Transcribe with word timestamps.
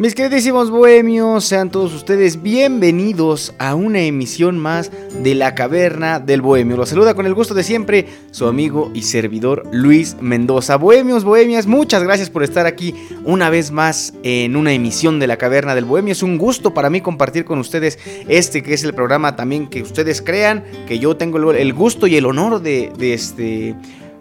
Mis 0.00 0.14
queridísimos 0.14 0.70
bohemios, 0.70 1.44
sean 1.44 1.70
todos 1.70 1.92
ustedes 1.92 2.40
bienvenidos 2.40 3.52
a 3.58 3.74
una 3.74 4.00
emisión 4.00 4.56
más 4.56 4.90
de 5.22 5.34
La 5.34 5.54
Caverna 5.54 6.18
del 6.18 6.40
Bohemio. 6.40 6.78
Los 6.78 6.88
saluda 6.88 7.12
con 7.12 7.26
el 7.26 7.34
gusto 7.34 7.52
de 7.52 7.62
siempre 7.62 8.06
su 8.30 8.46
amigo 8.46 8.90
y 8.94 9.02
servidor 9.02 9.64
Luis 9.72 10.16
Mendoza. 10.18 10.76
Bohemios, 10.76 11.22
bohemias, 11.22 11.66
muchas 11.66 12.02
gracias 12.02 12.30
por 12.30 12.42
estar 12.42 12.64
aquí 12.64 12.94
una 13.26 13.50
vez 13.50 13.72
más 13.72 14.14
en 14.22 14.56
una 14.56 14.72
emisión 14.72 15.20
de 15.20 15.26
La 15.26 15.36
Caverna 15.36 15.74
del 15.74 15.84
Bohemio. 15.84 16.12
Es 16.12 16.22
un 16.22 16.38
gusto 16.38 16.72
para 16.72 16.88
mí 16.88 17.02
compartir 17.02 17.44
con 17.44 17.58
ustedes 17.58 17.98
este 18.26 18.62
que 18.62 18.72
es 18.72 18.84
el 18.84 18.94
programa 18.94 19.36
también 19.36 19.68
que 19.68 19.82
ustedes 19.82 20.22
crean, 20.22 20.64
que 20.88 20.98
yo 20.98 21.18
tengo 21.18 21.52
el 21.52 21.74
gusto 21.74 22.06
y 22.06 22.16
el 22.16 22.24
honor 22.24 22.62
de, 22.62 22.90
de 22.96 23.12
este 23.12 23.74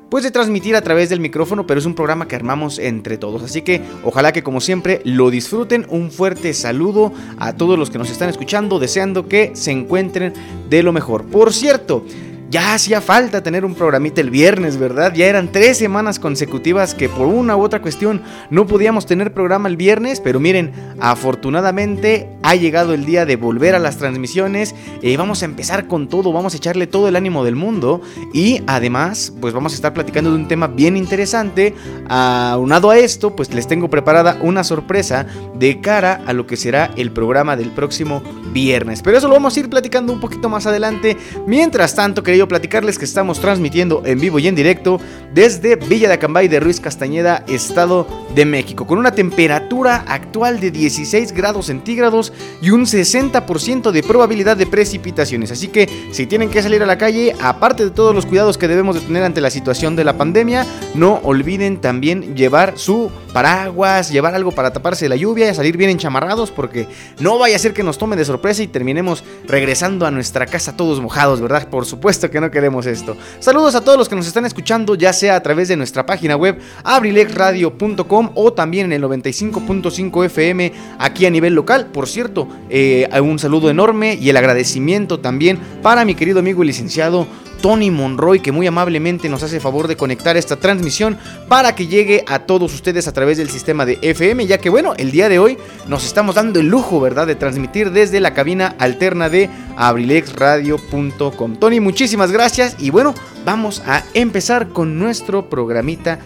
pues 0.09 0.23
de 0.23 0.31
transmitir 0.31 0.75
a 0.75 0.81
través 0.81 1.09
del 1.09 1.19
micrófono, 1.19 1.65
pero 1.65 1.79
es 1.79 1.85
un 1.85 1.95
programa 1.95 2.27
que 2.27 2.35
armamos 2.35 2.79
entre 2.79 3.17
todos. 3.17 3.43
Así 3.43 3.61
que 3.61 3.81
ojalá 4.03 4.31
que 4.31 4.43
como 4.43 4.61
siempre 4.61 5.01
lo 5.03 5.29
disfruten. 5.29 5.85
Un 5.89 6.11
fuerte 6.11 6.53
saludo 6.53 7.13
a 7.37 7.53
todos 7.53 7.77
los 7.77 7.89
que 7.89 7.97
nos 7.97 8.09
están 8.09 8.29
escuchando, 8.29 8.79
deseando 8.79 9.27
que 9.27 9.51
se 9.53 9.71
encuentren 9.71 10.33
de 10.69 10.83
lo 10.83 10.91
mejor. 10.91 11.25
Por 11.25 11.53
cierto, 11.53 12.03
ya 12.49 12.73
hacía 12.73 13.01
falta 13.01 13.43
tener 13.43 13.63
un 13.63 13.75
programita 13.75 14.21
el 14.21 14.31
viernes, 14.31 14.77
¿verdad? 14.77 15.13
Ya 15.13 15.27
eran 15.27 15.51
tres 15.51 15.77
semanas 15.77 16.19
consecutivas 16.19 16.95
que 16.95 17.07
por 17.07 17.27
una 17.27 17.55
u 17.55 17.61
otra 17.61 17.81
cuestión 17.81 18.23
no 18.49 18.65
podíamos 18.65 19.05
tener 19.05 19.33
programa 19.33 19.69
el 19.69 19.77
viernes, 19.77 20.19
pero 20.19 20.39
miren, 20.39 20.71
afortunadamente 20.99 22.29
ha 22.41 22.55
llegado 22.55 22.93
el 22.93 23.05
día 23.05 23.25
de 23.25 23.35
volver 23.35 23.75
a 23.75 23.79
las 23.79 23.97
transmisiones 23.97 24.73
y 25.01 25.15
vamos 25.15 25.41
a 25.41 25.45
empezar 25.45 25.87
con 25.87 26.07
todo, 26.07 26.33
vamos 26.33 26.53
a 26.53 26.57
echarle 26.57 26.87
todo 26.87 27.07
el 27.07 27.15
ánimo 27.15 27.43
del 27.43 27.55
mundo 27.55 28.01
y 28.33 28.63
además 28.65 29.31
pues 29.39 29.53
vamos 29.53 29.73
a 29.73 29.75
estar 29.75 29.93
platicando 29.93 30.31
de 30.31 30.37
un 30.37 30.47
tema 30.47 30.67
bien 30.67 30.97
interesante. 30.97 31.75
Aunado 32.07 32.89
a 32.89 32.97
esto, 32.97 33.35
pues 33.35 33.53
les 33.53 33.67
tengo 33.67 33.89
preparada 33.89 34.37
una 34.41 34.63
sorpresa 34.63 35.27
de 35.55 35.81
cara 35.81 36.21
a 36.25 36.33
lo 36.33 36.47
que 36.47 36.57
será 36.57 36.91
el 36.95 37.11
programa 37.11 37.55
del 37.55 37.69
próximo 37.69 38.23
viernes. 38.51 39.01
Pero 39.03 39.17
eso 39.17 39.27
lo 39.27 39.35
vamos 39.35 39.55
a 39.55 39.59
ir 39.59 39.69
platicando 39.69 40.11
un 40.11 40.19
poquito 40.19 40.49
más 40.49 40.65
adelante. 40.65 41.17
Mientras 41.45 41.95
tanto, 41.95 42.23
platicarles 42.47 42.97
que 42.97 43.05
estamos 43.05 43.39
transmitiendo 43.39 44.03
en 44.05 44.19
vivo 44.19 44.39
y 44.39 44.47
en 44.47 44.55
directo 44.55 44.99
desde 45.33 45.75
Villa 45.75 46.07
de 46.07 46.15
Acambay 46.15 46.47
de 46.47 46.59
Ruiz 46.59 46.79
Castañeda, 46.79 47.43
Estado 47.47 48.07
de 48.35 48.45
México, 48.45 48.85
con 48.87 48.97
una 48.99 49.11
temperatura 49.11 50.03
actual 50.07 50.59
de 50.59 50.71
16 50.71 51.31
grados 51.31 51.67
centígrados 51.67 52.33
y 52.61 52.71
un 52.71 52.85
60% 52.85 53.91
de 53.91 54.03
probabilidad 54.03 54.57
de 54.57 54.67
precipitaciones. 54.67 55.51
Así 55.51 55.67
que 55.67 55.89
si 56.11 56.25
tienen 56.25 56.49
que 56.49 56.61
salir 56.61 56.81
a 56.83 56.85
la 56.85 56.97
calle, 56.97 57.35
aparte 57.41 57.85
de 57.85 57.91
todos 57.91 58.13
los 58.15 58.25
cuidados 58.25 58.57
que 58.57 58.67
debemos 58.67 58.95
de 58.95 59.01
tener 59.01 59.23
ante 59.23 59.41
la 59.41 59.49
situación 59.49 59.95
de 59.95 60.03
la 60.03 60.17
pandemia, 60.17 60.65
no 60.95 61.19
olviden 61.23 61.81
también 61.81 62.35
llevar 62.35 62.77
su 62.77 63.11
paraguas, 63.33 64.11
llevar 64.11 64.35
algo 64.35 64.51
para 64.51 64.73
taparse 64.73 65.07
la 65.07 65.15
lluvia, 65.15 65.49
y 65.49 65.55
salir 65.55 65.77
bien 65.77 65.89
enchamarrados 65.89 66.51
porque 66.51 66.87
no 67.19 67.37
vaya 67.37 67.55
a 67.55 67.59
ser 67.59 67.73
que 67.73 67.83
nos 67.83 67.97
tome 67.97 68.15
de 68.15 68.25
sorpresa 68.25 68.63
y 68.63 68.67
terminemos 68.67 69.23
regresando 69.45 70.05
a 70.05 70.11
nuestra 70.11 70.45
casa 70.45 70.75
todos 70.75 70.99
mojados, 71.01 71.41
¿verdad? 71.41 71.67
Por 71.69 71.85
supuesto 71.85 72.28
que 72.29 72.41
no 72.41 72.51
queremos 72.51 72.85
esto. 72.85 73.17
Saludos 73.39 73.75
a 73.75 73.81
todos 73.81 73.97
los 73.97 74.09
que 74.09 74.15
nos 74.15 74.27
están 74.27 74.45
escuchando, 74.45 74.95
ya 74.95 75.13
sea 75.13 75.35
a 75.35 75.41
través 75.41 75.67
de 75.67 75.77
nuestra 75.77 76.05
página 76.05 76.35
web 76.35 76.59
abrilexradio.com 76.83 78.31
o 78.35 78.53
también 78.53 78.87
en 78.87 78.93
el 78.93 79.03
95.5 79.03 80.25
FM 80.25 80.73
aquí 80.97 81.25
a 81.25 81.29
nivel 81.29 81.53
local. 81.53 81.87
Por 81.87 82.07
cierto, 82.07 82.47
eh, 82.69 83.09
un 83.21 83.39
saludo 83.39 83.69
enorme 83.69 84.15
y 84.15 84.29
el 84.29 84.37
agradecimiento 84.37 85.19
también 85.19 85.59
para 85.81 86.05
mi 86.05 86.15
querido 86.15 86.39
amigo 86.39 86.63
y 86.63 86.67
licenciado 86.67 87.27
Tony 87.61 87.91
Monroy, 87.91 88.39
que 88.39 88.51
muy 88.51 88.67
amablemente 88.67 89.29
nos 89.29 89.43
hace 89.43 89.59
favor 89.59 89.87
de 89.87 89.97
conectar 89.97 90.37
esta 90.37 90.55
transmisión 90.55 91.17
para 91.47 91.75
que 91.75 91.87
llegue 91.87 92.23
a 92.27 92.39
todos 92.39 92.73
ustedes 92.73 93.07
a 93.07 93.13
través 93.13 93.37
del 93.37 93.49
sistema 93.49 93.85
de 93.85 93.99
FM, 94.01 94.47
ya 94.47 94.57
que 94.59 94.69
bueno, 94.69 94.93
el 94.97 95.11
día 95.11 95.29
de 95.29 95.39
hoy 95.39 95.57
nos 95.87 96.05
estamos 96.05 96.35
dando 96.35 96.59
el 96.59 96.67
lujo, 96.67 96.99
¿verdad?, 96.99 97.27
de 97.27 97.35
transmitir 97.35 97.91
desde 97.91 98.19
la 98.19 98.33
cabina 98.33 98.75
alterna 98.79 99.29
de 99.29 99.49
abrilexradio.com. 99.77 101.55
Tony, 101.57 101.79
muchísimas 101.79 102.31
gracias 102.31 102.75
y 102.79 102.89
bueno, 102.89 103.13
vamos 103.45 103.81
a 103.85 104.03
empezar 104.13 104.69
con 104.69 104.99
nuestro 104.99 105.49
programita 105.49 106.19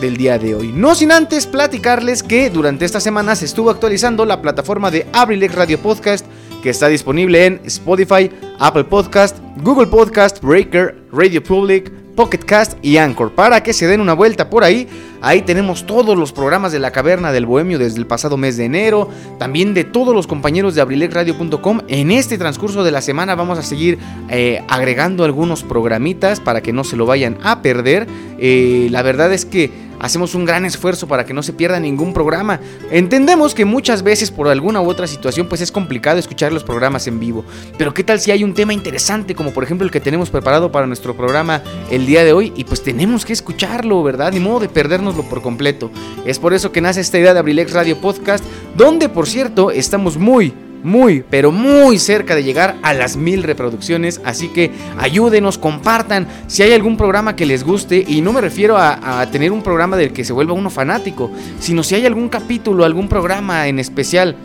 del 0.00 0.16
día 0.16 0.38
de 0.38 0.54
hoy. 0.54 0.72
No 0.72 0.94
sin 0.94 1.12
antes 1.12 1.46
platicarles 1.46 2.22
que 2.22 2.50
durante 2.50 2.84
esta 2.84 3.00
semana 3.00 3.34
se 3.36 3.44
estuvo 3.44 3.70
actualizando 3.70 4.24
la 4.24 4.40
plataforma 4.40 4.90
de 4.90 5.06
Abrilex 5.12 5.54
Radio 5.54 5.78
Podcast 5.78 6.24
que 6.62 6.70
está 6.70 6.88
disponible 6.88 7.46
en 7.46 7.60
Spotify, 7.64 8.30
Apple 8.58 8.84
Podcast, 8.84 9.38
Google 9.62 9.86
Podcast, 9.86 10.42
Breaker, 10.42 10.96
Radio 11.12 11.42
Public, 11.42 11.92
Pocket 12.18 12.38
Cast 12.38 12.76
y 12.82 12.96
Anchor. 12.96 13.32
Para 13.32 13.62
que 13.62 13.72
se 13.72 13.86
den 13.86 14.00
una 14.00 14.12
vuelta 14.12 14.50
por 14.50 14.64
ahí, 14.64 14.88
ahí 15.20 15.42
tenemos 15.42 15.86
todos 15.86 16.18
los 16.18 16.32
programas 16.32 16.72
de 16.72 16.80
la 16.80 16.90
Caverna 16.90 17.30
del 17.30 17.46
Bohemio 17.46 17.78
desde 17.78 17.98
el 17.98 18.08
pasado 18.08 18.36
mes 18.36 18.56
de 18.56 18.64
enero, 18.64 19.08
también 19.38 19.72
de 19.72 19.84
todos 19.84 20.12
los 20.12 20.26
compañeros 20.26 20.74
de 20.74 20.80
abrilexradio.com. 20.80 21.82
En 21.86 22.10
este 22.10 22.36
transcurso 22.36 22.82
de 22.82 22.90
la 22.90 23.02
semana 23.02 23.36
vamos 23.36 23.56
a 23.56 23.62
seguir 23.62 24.00
eh, 24.30 24.64
agregando 24.66 25.22
algunos 25.22 25.62
programitas 25.62 26.40
para 26.40 26.60
que 26.60 26.72
no 26.72 26.82
se 26.82 26.96
lo 26.96 27.06
vayan 27.06 27.38
a 27.44 27.62
perder. 27.62 28.08
Eh, 28.40 28.88
la 28.90 29.02
verdad 29.02 29.32
es 29.32 29.44
que 29.44 29.70
hacemos 30.00 30.34
un 30.34 30.44
gran 30.44 30.64
esfuerzo 30.64 31.06
para 31.06 31.24
que 31.24 31.34
no 31.34 31.42
se 31.42 31.52
pierda 31.52 31.80
ningún 31.80 32.12
programa. 32.12 32.60
Entendemos 32.90 33.54
que 33.54 33.64
muchas 33.64 34.02
veces 34.02 34.30
por 34.30 34.48
alguna 34.48 34.80
u 34.80 34.88
otra 34.88 35.06
situación 35.06 35.48
pues 35.48 35.60
es 35.60 35.72
complicado 35.72 36.18
escuchar 36.18 36.52
los 36.52 36.64
programas 36.64 37.06
en 37.06 37.20
vivo, 37.20 37.44
pero 37.76 37.94
qué 37.94 38.04
tal 38.04 38.20
si 38.20 38.30
hay 38.30 38.44
un 38.44 38.54
tema 38.54 38.72
interesante 38.72 39.34
como 39.34 39.52
por 39.52 39.64
ejemplo 39.64 39.84
el 39.84 39.90
que 39.90 40.00
tenemos 40.00 40.30
preparado 40.30 40.72
para 40.72 40.86
nuestro 40.86 41.16
programa 41.16 41.62
el 41.90 42.06
día 42.06 42.24
de 42.24 42.32
hoy 42.32 42.52
y 42.56 42.64
pues 42.64 42.82
tenemos 42.82 43.24
que 43.24 43.32
escucharlo, 43.32 44.02
¿verdad? 44.02 44.32
Ni 44.32 44.40
modo 44.40 44.60
de 44.60 44.68
perdérnoslo 44.68 45.22
por 45.24 45.42
completo. 45.42 45.90
Es 46.26 46.38
por 46.38 46.54
eso 46.54 46.72
que 46.72 46.80
nace 46.80 47.00
esta 47.00 47.18
idea 47.18 47.34
de 47.34 47.40
Abrilex 47.40 47.72
Radio 47.72 48.00
Podcast, 48.00 48.44
donde 48.76 49.08
por 49.08 49.26
cierto 49.26 49.70
estamos 49.70 50.16
muy 50.16 50.54
muy, 50.82 51.24
pero 51.28 51.52
muy 51.52 51.98
cerca 51.98 52.34
de 52.34 52.44
llegar 52.44 52.76
a 52.82 52.92
las 52.94 53.16
mil 53.16 53.42
reproducciones. 53.42 54.20
Así 54.24 54.48
que 54.48 54.70
ayúdenos, 54.98 55.58
compartan 55.58 56.26
si 56.46 56.62
hay 56.62 56.72
algún 56.72 56.96
programa 56.96 57.36
que 57.36 57.46
les 57.46 57.64
guste. 57.64 58.04
Y 58.06 58.20
no 58.20 58.32
me 58.32 58.40
refiero 58.40 58.76
a, 58.78 59.26
tener 59.30 59.52
un 59.52 59.62
programa 59.62 59.96
del 59.96 60.12
que 60.12 60.24
se 60.24 60.32
vuelva 60.32 60.52
uno 60.52 60.70
fanático, 60.70 61.30
sino 61.60 61.82
si 61.82 61.94
hay 61.94 62.06
algún 62.06 62.28
capítulo, 62.28 62.84
algún 62.84 63.08
programa 63.08 63.68
en 63.68 63.78
especial 63.78 64.36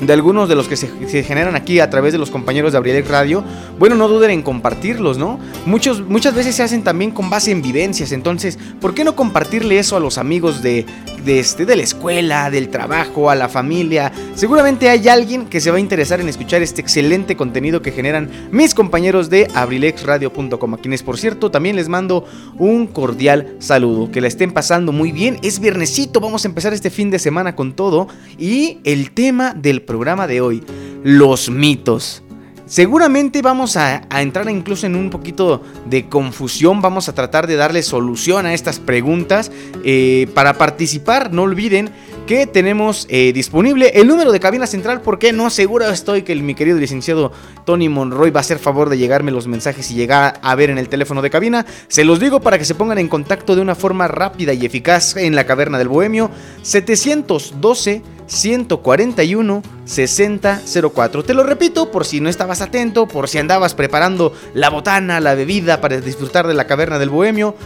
de 0.00 0.12
algunos 0.12 0.48
de 0.48 0.54
los 0.54 0.66
que 0.66 0.76
se, 0.76 0.88
generan 1.22 1.56
aquí 1.56 1.80
a 1.80 1.90
través 1.90 2.12
de 2.12 2.18
los 2.18 2.30
compañeros 2.30 2.72
de 2.72 2.78
Abrilex 2.78 3.08
Radio, 3.08 3.44
bueno, 3.78 3.96
no 3.96 4.08
duden 4.08 4.30
en 4.30 4.42
compartirlos, 4.42 5.18
¿no? 5.18 5.38
Muchos, 5.66 6.00
muchas 6.06 6.34
veces 6.34 6.54
se 6.54 6.62
hacen 6.62 6.82
también 6.82 7.10
con 7.10 7.28
base 7.28 7.50
en 7.50 7.62
vivencias, 7.62 8.12
entonces, 8.12 8.58
¿por 8.80 8.94
qué 8.94 9.04
no 9.04 9.14
compartirle 9.14 9.78
eso 9.78 9.96
a 9.96 10.00
los 10.00 10.18
amigos 10.18 10.62
de, 10.62 10.86
de, 11.24 11.38
este, 11.38 11.66
de 11.66 11.76
la 11.76 11.82
escuela, 11.82 12.50
del 12.50 12.70
trabajo, 12.70 13.30
a 13.30 13.34
la 13.34 13.48
familia? 13.48 14.10
Seguramente 14.34 14.88
hay 14.88 15.08
alguien 15.08 15.46
que 15.46 15.60
se 15.60 15.70
va 15.70 15.76
a 15.76 15.80
interesar 15.80 16.20
en 16.20 16.28
escuchar 16.28 16.62
este 16.62 16.80
excelente 16.80 17.36
contenido 17.36 17.82
que 17.82 17.92
generan 17.92 18.30
mis 18.50 18.74
compañeros 18.74 19.28
de 19.28 19.48
abrilexradio.com, 19.54 20.74
a 20.74 20.78
quienes, 20.78 21.02
por 21.02 21.18
cierto, 21.18 21.50
también 21.50 21.76
les 21.76 21.88
mando 21.88 22.24
un 22.58 22.86
cordial 22.86 23.56
saludo, 23.58 24.10
que 24.10 24.20
la 24.20 24.28
estén 24.28 24.52
pasando 24.52 24.92
muy 24.92 25.12
bien, 25.12 25.38
es 25.42 25.60
viernesito, 25.60 26.20
vamos 26.20 26.44
a 26.44 26.48
empezar 26.48 26.72
este 26.72 26.90
fin 26.90 27.10
de 27.10 27.18
semana 27.18 27.54
con 27.54 27.74
todo, 27.74 28.08
y 28.38 28.78
el 28.84 29.10
tema 29.10 29.52
del 29.54 29.82
programa 29.90 30.28
de 30.28 30.40
hoy, 30.40 30.62
los 31.02 31.50
mitos. 31.50 32.22
Seguramente 32.64 33.42
vamos 33.42 33.76
a, 33.76 34.02
entrar 34.20 34.48
incluso 34.48 34.86
en 34.86 34.94
un 34.94 35.10
poquito 35.10 35.62
de 35.86 36.08
confusión, 36.08 36.80
vamos 36.80 37.08
a 37.08 37.12
tratar 37.12 37.48
de 37.48 37.56
darle 37.56 37.82
solución 37.82 38.46
a 38.46 38.54
estas 38.54 38.78
preguntas. 38.78 39.50
Eh, 39.82 40.28
para 40.32 40.54
participar, 40.54 41.32
no 41.32 41.42
olviden 41.42 41.90
que 42.30 42.46
tenemos 42.46 43.08
eh, 43.10 43.32
disponible 43.32 43.90
el 43.92 44.06
número 44.06 44.30
de 44.30 44.38
cabina 44.38 44.68
central 44.68 45.00
porque 45.00 45.32
no 45.32 45.50
seguro 45.50 45.90
estoy 45.90 46.22
que 46.22 46.32
mi 46.36 46.54
querido 46.54 46.78
licenciado 46.78 47.32
Tony 47.64 47.88
Monroy 47.88 48.30
va 48.30 48.38
a 48.38 48.42
hacer 48.42 48.60
favor 48.60 48.88
de 48.88 48.98
llegarme 48.98 49.32
los 49.32 49.48
mensajes 49.48 49.90
y 49.90 49.96
llegar 49.96 50.38
a 50.40 50.54
ver 50.54 50.70
en 50.70 50.78
el 50.78 50.88
teléfono 50.88 51.22
de 51.22 51.30
cabina. 51.30 51.66
Se 51.88 52.04
los 52.04 52.20
digo 52.20 52.38
para 52.38 52.56
que 52.56 52.64
se 52.64 52.76
pongan 52.76 52.98
en 52.98 53.08
contacto 53.08 53.56
de 53.56 53.62
una 53.62 53.74
forma 53.74 54.06
rápida 54.06 54.52
y 54.52 54.64
eficaz 54.64 55.16
en 55.16 55.34
la 55.34 55.44
caverna 55.44 55.76
del 55.76 55.88
Bohemio 55.88 56.30
712 56.62 58.02
141 58.28 59.62
6004. 59.84 61.24
Te 61.24 61.34
lo 61.34 61.42
repito 61.42 61.90
por 61.90 62.06
si 62.06 62.20
no 62.20 62.28
estabas 62.28 62.60
atento, 62.60 63.08
por 63.08 63.28
si 63.28 63.38
andabas 63.38 63.74
preparando 63.74 64.32
la 64.54 64.70
botana, 64.70 65.18
la 65.18 65.34
bebida 65.34 65.80
para 65.80 66.00
disfrutar 66.00 66.46
de 66.46 66.54
la 66.54 66.68
caverna 66.68 67.00
del 67.00 67.10
Bohemio. 67.10 67.56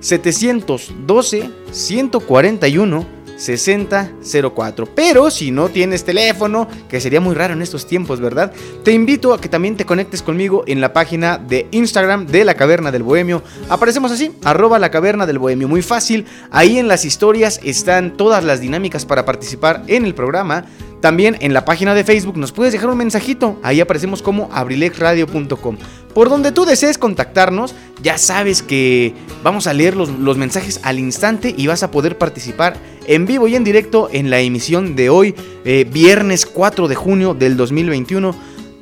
712 0.00 1.50
141 1.72 3.23
6004. 3.36 4.86
Pero 4.94 5.30
si 5.30 5.50
no 5.50 5.68
tienes 5.68 6.04
teléfono, 6.04 6.68
que 6.88 7.00
sería 7.00 7.20
muy 7.20 7.34
raro 7.34 7.54
en 7.54 7.62
estos 7.62 7.86
tiempos, 7.86 8.20
¿verdad? 8.20 8.52
Te 8.82 8.92
invito 8.92 9.32
a 9.32 9.40
que 9.40 9.48
también 9.48 9.76
te 9.76 9.84
conectes 9.86 10.22
conmigo 10.22 10.64
en 10.66 10.80
la 10.80 10.92
página 10.92 11.38
de 11.38 11.68
Instagram 11.70 12.26
de 12.26 12.44
la 12.44 12.54
Caverna 12.54 12.90
del 12.90 13.02
Bohemio. 13.02 13.42
Aparecemos 13.68 14.12
así, 14.12 14.32
arroba 14.44 14.78
la 14.78 14.90
Caverna 14.90 15.26
del 15.26 15.38
Bohemio. 15.38 15.68
Muy 15.68 15.82
fácil. 15.82 16.26
Ahí 16.50 16.78
en 16.78 16.88
las 16.88 17.04
historias 17.04 17.60
están 17.62 18.16
todas 18.16 18.44
las 18.44 18.60
dinámicas 18.60 19.04
para 19.04 19.24
participar 19.24 19.82
en 19.86 20.04
el 20.04 20.14
programa. 20.14 20.64
También 21.00 21.36
en 21.40 21.52
la 21.52 21.66
página 21.66 21.94
de 21.94 22.02
Facebook 22.02 22.38
nos 22.38 22.52
puedes 22.52 22.72
dejar 22.72 22.88
un 22.88 22.96
mensajito. 22.96 23.58
Ahí 23.62 23.80
aparecemos 23.80 24.22
como 24.22 24.48
abrilexradio.com. 24.52 25.76
Por 26.14 26.28
donde 26.28 26.52
tú 26.52 26.64
desees 26.64 26.96
contactarnos, 26.96 27.74
ya 28.02 28.18
sabes 28.18 28.62
que 28.62 29.14
vamos 29.42 29.66
a 29.66 29.72
leer 29.72 29.96
los, 29.96 30.36
mensajes 30.36 30.80
al 30.84 30.98
instante 30.98 31.52
y 31.56 31.66
vas 31.66 31.82
a 31.82 31.90
poder 31.90 32.16
participar 32.16 32.76
en 33.06 33.26
vivo 33.26 33.48
y 33.48 33.56
en 33.56 33.64
directo 33.64 34.08
en 34.12 34.30
la 34.30 34.40
emisión 34.40 34.94
de 34.94 35.10
hoy, 35.10 35.34
eh, 35.64 35.84
viernes 35.90 36.46
4 36.46 36.86
de 36.86 36.94
junio 36.94 37.34
del 37.34 37.56
2021 37.56 38.34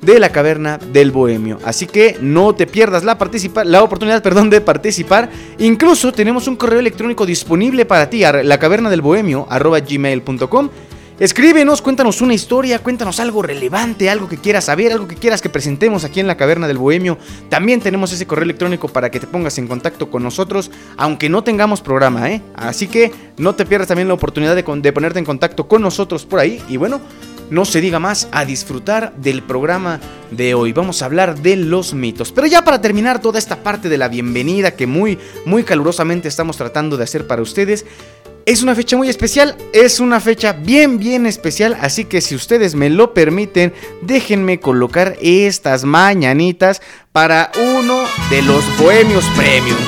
de 0.02 0.18
la 0.18 0.30
caverna 0.30 0.78
del 0.78 1.10
bohemio. 1.10 1.58
Así 1.64 1.86
que 1.86 2.18
no 2.20 2.54
te 2.54 2.66
pierdas 2.66 3.04
la, 3.04 3.16
la 3.64 3.82
oportunidad 3.82 4.22
perdón, 4.22 4.50
de 4.50 4.60
participar. 4.60 5.30
Incluso 5.58 6.12
tenemos 6.12 6.46
un 6.48 6.56
correo 6.56 6.80
electrónico 6.80 7.24
disponible 7.24 7.86
para 7.86 8.10
ti, 8.10 8.20
la 8.20 8.58
caverna 8.58 8.90
del 8.90 9.00
bohemio, 9.00 9.46
gmail.com 9.48 10.68
Escríbenos, 11.22 11.82
cuéntanos 11.82 12.20
una 12.20 12.34
historia, 12.34 12.80
cuéntanos 12.80 13.20
algo 13.20 13.42
relevante, 13.42 14.10
algo 14.10 14.28
que 14.28 14.38
quieras 14.38 14.64
saber, 14.64 14.90
algo 14.90 15.06
que 15.06 15.14
quieras 15.14 15.40
que 15.40 15.48
presentemos 15.48 16.02
aquí 16.02 16.18
en 16.18 16.26
la 16.26 16.36
Caverna 16.36 16.66
del 16.66 16.78
Bohemio. 16.78 17.16
También 17.48 17.78
tenemos 17.78 18.12
ese 18.12 18.26
correo 18.26 18.42
electrónico 18.42 18.88
para 18.88 19.08
que 19.08 19.20
te 19.20 19.28
pongas 19.28 19.56
en 19.58 19.68
contacto 19.68 20.10
con 20.10 20.24
nosotros, 20.24 20.72
aunque 20.96 21.28
no 21.28 21.44
tengamos 21.44 21.80
programa, 21.80 22.28
¿eh? 22.28 22.42
Así 22.56 22.88
que 22.88 23.12
no 23.36 23.54
te 23.54 23.64
pierdas 23.64 23.86
también 23.86 24.08
la 24.08 24.14
oportunidad 24.14 24.56
de, 24.56 24.64
de 24.64 24.92
ponerte 24.92 25.20
en 25.20 25.24
contacto 25.24 25.68
con 25.68 25.80
nosotros 25.80 26.26
por 26.26 26.40
ahí. 26.40 26.60
Y 26.68 26.76
bueno, 26.76 27.00
no 27.50 27.64
se 27.66 27.80
diga 27.80 28.00
más 28.00 28.26
a 28.32 28.44
disfrutar 28.44 29.14
del 29.16 29.42
programa 29.42 30.00
de 30.32 30.54
hoy. 30.54 30.72
Vamos 30.72 31.02
a 31.02 31.04
hablar 31.04 31.40
de 31.40 31.54
los 31.54 31.94
mitos. 31.94 32.32
Pero 32.32 32.48
ya 32.48 32.64
para 32.64 32.80
terminar 32.80 33.20
toda 33.20 33.38
esta 33.38 33.62
parte 33.62 33.88
de 33.88 33.98
la 33.98 34.08
bienvenida 34.08 34.74
que 34.74 34.88
muy, 34.88 35.20
muy 35.44 35.62
calurosamente 35.62 36.26
estamos 36.26 36.56
tratando 36.56 36.96
de 36.96 37.04
hacer 37.04 37.28
para 37.28 37.42
ustedes, 37.42 37.84
es 38.46 38.62
una 38.62 38.74
fecha 38.74 38.96
muy 38.96 39.08
especial, 39.08 39.56
es 39.72 40.00
una 40.00 40.20
fecha 40.20 40.52
bien 40.52 40.98
bien 40.98 41.26
especial, 41.26 41.76
así 41.80 42.04
que 42.04 42.20
si 42.20 42.34
ustedes 42.34 42.74
me 42.74 42.90
lo 42.90 43.14
permiten, 43.14 43.72
déjenme 44.02 44.60
colocar 44.60 45.16
estas 45.20 45.84
mañanitas 45.84 46.82
para 47.12 47.50
uno 47.56 48.02
de 48.30 48.42
los 48.42 48.64
Bohemios 48.78 49.24
Premium. 49.36 49.78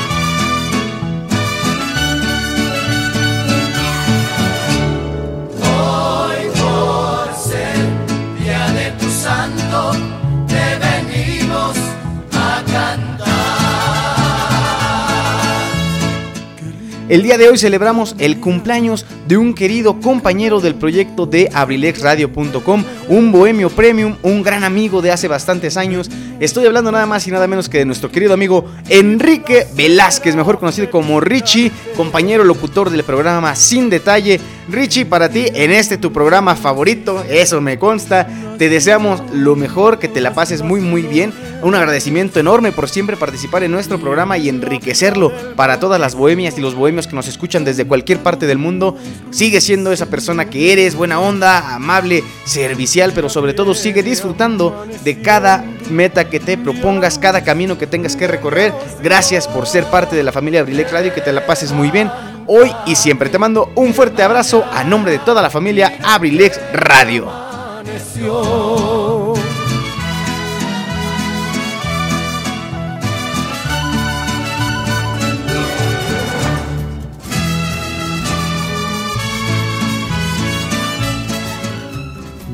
El 17.07 17.23
día 17.23 17.37
de 17.37 17.51
hoy 17.51 17.59
celebramos 17.59 18.17
el 18.19 18.41
cumpleaños 18.41 19.05
de 19.29 19.37
un 19.37 19.53
querido 19.53 20.01
compañero 20.01 20.61
del 20.61 20.75
proyecto 20.75 21.27
de 21.27 21.51
abrilexradio.com, 21.53 22.85
un 23.09 23.31
bohemio 23.31 23.69
premium, 23.69 24.17
un 24.23 24.43
gran 24.43 24.65
amigo 24.65 25.03
de 25.03 25.11
hace 25.11 25.29
bastantes 25.29 25.77
años. 25.77 26.11
Estoy 26.45 26.67
hablando 26.67 26.93
nada 26.93 27.07
más 27.07 27.27
y 27.27 27.31
nada 27.31 27.47
menos 27.47 27.71
que 27.71 27.79
de 27.79 27.87
nuestro 27.87 28.11
querido 28.11 28.35
amigo 28.35 28.67
Enrique 28.91 29.67
Velázquez, 29.75 30.37
mejor 30.37 30.59
conocido 30.59 30.91
como 30.91 31.19
Richie, 31.19 31.73
compañero 31.97 32.45
locutor 32.45 32.91
del 32.91 33.03
programa 33.03 33.57
Sin 33.57 33.89
Detalle. 33.89 34.39
Richie, 34.69 35.07
para 35.07 35.31
ti, 35.31 35.47
en 35.55 35.71
este 35.71 35.97
tu 35.97 36.13
programa 36.13 36.55
favorito, 36.55 37.25
eso 37.31 37.63
me 37.63 37.79
consta, 37.79 38.29
te 38.59 38.69
deseamos 38.69 39.23
lo 39.33 39.57
mejor, 39.57 39.99
que 39.99 40.09
te 40.09 40.21
la 40.21 40.35
pases 40.35 40.61
muy 40.61 40.83
muy 40.83 41.01
bien. 41.01 41.33
Un 41.63 41.75
agradecimiento 41.75 42.41
enorme 42.41 42.73
por 42.73 42.91
siempre 42.91 43.17
participar 43.17 43.63
en 43.63 43.71
nuestro 43.71 43.99
programa 43.99 44.37
y 44.37 44.51
enriquecerlo 44.51 45.33
para 45.57 45.81
todas 45.81 45.99
las 45.99 46.15
bohemias 46.15 46.59
y 46.59 46.61
los 46.61 46.75
bohemios 46.75 47.07
que 47.07 47.17
nos 47.17 47.27
escuchan 47.27 47.65
desde 47.65 47.87
cualquier 47.87 48.19
parte 48.19 48.47
del 48.47 48.59
mundo. 48.59 48.99
Sigue 49.31 49.63
siendo 49.63 49.93
esa 49.93 50.07
persona 50.07 50.51
que 50.51 50.75
eres, 50.75 50.95
buena 50.95 51.21
onda, 51.21 51.75
amable, 51.75 52.23
servicial, 52.45 53.13
pero 53.15 53.31
sobre 53.31 53.55
todo 53.55 53.73
sigue 53.73 54.03
disfrutando 54.03 54.87
de 55.05 55.23
cada 55.23 55.65
meta 55.91 56.29
que 56.29 56.41
te 56.41 56.57
propongas, 56.57 57.19
cada 57.19 57.45
camino 57.45 57.79
que 57.79 57.87
tengas 57.87 58.17
que 58.17 58.27
recorrer. 58.27 58.73
Gracias 59.03 59.49
por 59.49 59.67
ser 59.67 59.85
parte 59.85 60.17
de 60.17 60.23
la 60.23 60.33
familia 60.33 60.61
Abrilex 60.61 60.93
Radio 60.93 61.09
y 61.09 61.15
que 61.15 61.21
te 61.21 61.33
la 61.33 61.47
pases 61.47 61.73
muy 61.73 61.91
bien 61.91 62.11
hoy 62.47 62.73
y 62.87 62.95
siempre. 62.95 63.29
Te 63.29 63.39
mando 63.39 63.71
un 63.75 63.95
fuerte 63.95 64.23
abrazo 64.23 64.65
a 64.73 64.85
nombre 64.85 65.13
de 65.13 65.19
toda 65.19 65.43
la 65.43 65.51
familia 65.51 65.99
Abrilex 66.03 66.61
Radio. 66.73 67.31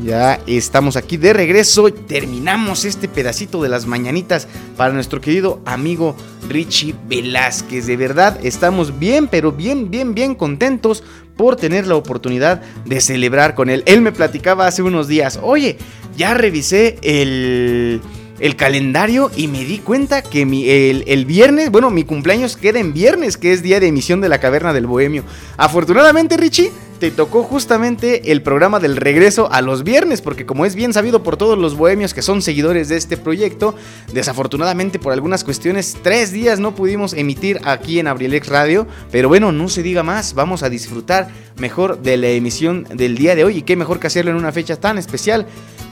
Ya 0.05 0.41
estamos 0.47 0.97
aquí 0.97 1.17
de 1.17 1.33
regreso. 1.33 1.93
Terminamos 1.93 2.85
este 2.85 3.09
pedacito 3.09 3.63
de 3.63 3.69
las 3.69 3.87
mañanitas 3.87 4.49
para 4.77 4.95
nuestro 4.95 5.21
querido 5.21 5.61
amigo 5.67 6.17
Richie 6.49 6.95
Velázquez. 7.07 7.87
De 7.87 7.97
verdad, 7.97 8.39
estamos 8.43 8.99
bien, 8.99 9.29
pero 9.29 9.53
bien, 9.53 9.91
bien, 9.91 10.15
bien 10.15 10.35
contentos 10.35 11.03
por 11.37 11.57
tener 11.57 11.87
la 11.87 11.97
oportunidad 11.97 12.63
de 12.85 13.01
celebrar 13.01 13.55
con 13.55 13.69
él. 13.69 13.83
Él 13.87 14.01
me 14.01 14.13
platicaba 14.13 14.67
hace 14.67 14.83
unos 14.83 15.07
días, 15.07 15.39
oye, 15.43 15.77
ya 16.17 16.35
revisé 16.35 16.99
el 17.03 18.01
el 18.41 18.57
calendario 18.57 19.31
y 19.37 19.49
me 19.49 19.65
di 19.65 19.79
cuenta 19.79 20.23
que 20.23 20.47
mi, 20.47 20.69
el, 20.69 21.05
el, 21.07 21.27
viernes, 21.27 21.71
bueno, 21.71 21.91
mi 21.91 22.05
cumpleaños 22.05 22.57
queda 22.57 22.81
en 22.81 22.95
viernes, 22.95 23.37
que 23.37 23.53
es 23.53 23.63
día 23.63 23.81
de 23.81 23.89
emisión 23.89 24.23
de 24.23 24.31
la 24.31 24.41
Caverna 24.41 24.73
del 24.73 24.87
Bohemio. 24.87 25.25
Afortunadamente, 25.59 26.39
Richie, 26.39 26.73
te 27.01 27.11
tocó 27.11 27.43
justamente 27.43 28.31
el 28.31 28.43
programa 28.43 28.79
del 28.79 28.95
regreso 28.95 29.51
a 29.51 29.63
los 29.63 29.85
viernes, 29.85 30.21
porque 30.21 30.45
como 30.45 30.67
es 30.67 30.75
bien 30.75 30.93
sabido 30.93 31.23
por 31.23 31.39
todos 31.39 31.59
los 31.59 31.75
bohemios 31.75 32.13
que 32.13 32.21
son 32.21 32.43
seguidores 32.43 32.91
de 32.91 32.97
este 32.97 33.17
proyecto, 33.17 33.75
desafortunadamente 34.13 34.99
por 34.99 35.15
algunas 35.15 35.43
cuestiones, 35.43 35.97
tres 36.03 36.31
días 36.31 36.61
no 36.61 36.75
pudimos 36.75 37.15
emitir 37.15 37.59
aquí 37.65 37.99
en 37.99 38.07
Abrilex 38.07 38.49
Radio, 38.49 38.87
pero 39.11 39.29
bueno, 39.29 39.51
no 39.51 39.71
se 39.71 39.83
diga 39.83 40.03
más, 40.03 40.35
vamos 40.35 40.63
a 40.63 40.69
disfrutar 40.69 41.29
mejor 41.57 42.03
de 42.03 42.19
la 42.19 42.29
emisión 42.29 42.87
del 42.93 43.17
día 43.17 43.35
de 43.35 43.45
hoy 43.45 43.57
y 43.57 43.63
qué 43.63 43.77
mejor 43.77 43.99
que 43.99 44.09
hacerlo 44.09 44.33
en 44.33 44.37
una 44.37 44.53
fecha 44.53 44.77
tan 44.77 44.99
especial 44.99 45.47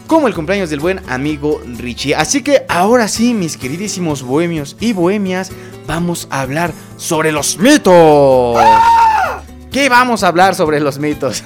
como 0.07 0.29
el 0.29 0.35
cumpleaños 0.35 0.69
del 0.69 0.81
buen 0.81 1.01
amigo 1.09 1.63
Richie. 1.79 2.15
Así 2.15 2.43
que 2.43 2.67
ahora 2.69 3.09
sí, 3.09 3.33
mis 3.33 3.57
queridísimos 3.57 4.23
bohemios 4.23 4.77
y 4.79 4.93
bohemias, 4.93 5.53
vamos 5.87 6.29
a 6.31 6.43
hablar 6.43 6.73
sobre 6.99 7.33
los 7.33 7.57
mitos. 7.57 8.59
¿Qué 9.73 9.91
vamos 9.91 10.23
a 10.23 10.29
hablar 10.29 10.55
sobre 10.55 10.81
los 10.81 10.99
mitos? 10.99 11.45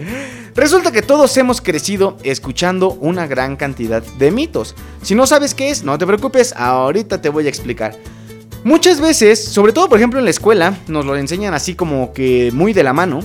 Resulta 0.56 0.90
que 0.90 1.02
todos 1.02 1.36
hemos 1.36 1.60
crecido 1.60 2.16
escuchando 2.24 2.90
una 3.00 3.28
gran 3.28 3.54
cantidad 3.56 4.02
de 4.02 4.32
mitos. 4.32 4.74
Si 5.02 5.14
no 5.14 5.26
sabes 5.26 5.54
qué 5.54 5.70
es, 5.70 5.84
no 5.84 5.96
te 5.96 6.06
preocupes, 6.06 6.52
ahorita 6.56 7.22
te 7.22 7.28
voy 7.28 7.46
a 7.46 7.48
explicar. 7.48 7.96
Muchas 8.64 9.00
veces, 9.00 9.42
sobre 9.42 9.72
todo 9.72 9.88
por 9.88 9.98
ejemplo 9.98 10.18
en 10.18 10.24
la 10.24 10.32
escuela, 10.32 10.76
nos 10.88 11.06
lo 11.06 11.16
enseñan 11.16 11.54
así 11.54 11.76
como 11.76 12.12
que 12.12 12.50
muy 12.52 12.72
de 12.72 12.82
la 12.82 12.92
mano, 12.92 13.20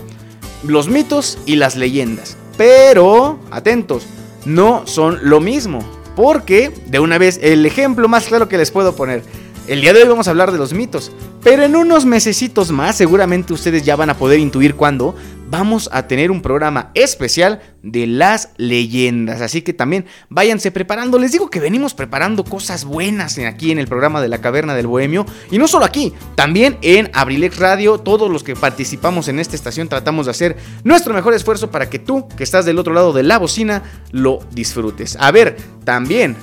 los 0.63 0.87
mitos 0.87 1.39
y 1.47 1.55
las 1.55 1.75
leyendas. 1.75 2.37
Pero, 2.55 3.39
atentos, 3.49 4.05
no 4.45 4.85
son 4.85 5.19
lo 5.23 5.39
mismo. 5.39 5.79
Porque, 6.15 6.71
de 6.85 6.99
una 6.99 7.17
vez, 7.17 7.39
el 7.41 7.65
ejemplo 7.65 8.07
más 8.07 8.27
claro 8.27 8.47
que 8.47 8.57
les 8.57 8.71
puedo 8.71 8.95
poner. 8.95 9.23
El 9.67 9.81
día 9.81 9.93
de 9.93 10.03
hoy 10.03 10.07
vamos 10.07 10.27
a 10.27 10.29
hablar 10.29 10.51
de 10.51 10.60
los 10.60 10.74
mitos, 10.74 11.12
pero 11.43 11.63
en 11.63 11.75
unos 11.75 12.05
mesecitos 12.05 12.72
más 12.72 12.98
seguramente 12.98 13.51
ustedes 13.51 13.84
ya 13.84 13.95
van 13.95 14.12
a 14.12 14.17
poder 14.17 14.39
intuir 14.39 14.75
cuándo 14.75 15.15
vamos 15.50 15.89
a 15.91 16.07
tener 16.07 16.29
un 16.29 16.43
programa 16.43 16.91
especial 16.93 17.62
de 17.81 18.05
las 18.05 18.50
leyendas. 18.57 19.41
Así 19.41 19.63
que 19.63 19.74
también 19.74 20.05
váyanse 20.29 20.69
preparando. 20.69 21.17
Les 21.17 21.31
digo 21.31 21.50
que 21.50 21.60
venimos 21.60 21.95
preparando 21.95 22.43
cosas 22.43 22.86
buenas 22.86 23.39
aquí 23.39 23.72
en 23.72 23.79
el 23.79 23.88
programa 23.88 24.22
de 24.22 24.27
la 24.27 24.39
Caverna 24.39 24.75
del 24.75 24.86
Bohemio. 24.86 25.25
Y 25.50 25.57
no 25.57 25.67
solo 25.67 25.86
aquí, 25.86 26.13
también 26.36 26.77
en 26.84 27.10
Abrilex 27.13 27.57
Radio. 27.57 27.98
Todos 27.98 28.29
los 28.29 28.43
que 28.43 28.55
participamos 28.55 29.29
en 29.29 29.39
esta 29.39 29.55
estación 29.55 29.89
tratamos 29.89 30.27
de 30.27 30.31
hacer 30.31 30.57
nuestro 30.84 31.12
mejor 31.12 31.34
esfuerzo 31.34 31.72
para 31.72 31.89
que 31.89 31.98
tú, 31.98 32.27
que 32.38 32.43
estás 32.43 32.65
del 32.65 32.77
otro 32.77 32.93
lado 32.93 33.13
de 33.13 33.24
la 33.24 33.39
bocina, 33.39 33.81
lo 34.12 34.41
disfrutes. 34.51 35.17
A 35.19 35.31
ver, 35.31 35.57
también 35.84 36.36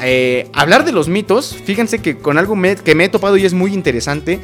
eh, 0.00 0.48
hablar 0.52 0.84
de 0.84 0.92
los 0.92 1.08
mitos, 1.08 1.56
fíjense 1.64 2.00
que 2.00 2.18
con 2.18 2.38
algo 2.38 2.56
que 2.84 2.94
me 2.94 3.04
he 3.04 3.08
topado 3.08 3.36
y 3.36 3.44
es 3.44 3.54
muy 3.54 3.72
interesante, 3.72 4.40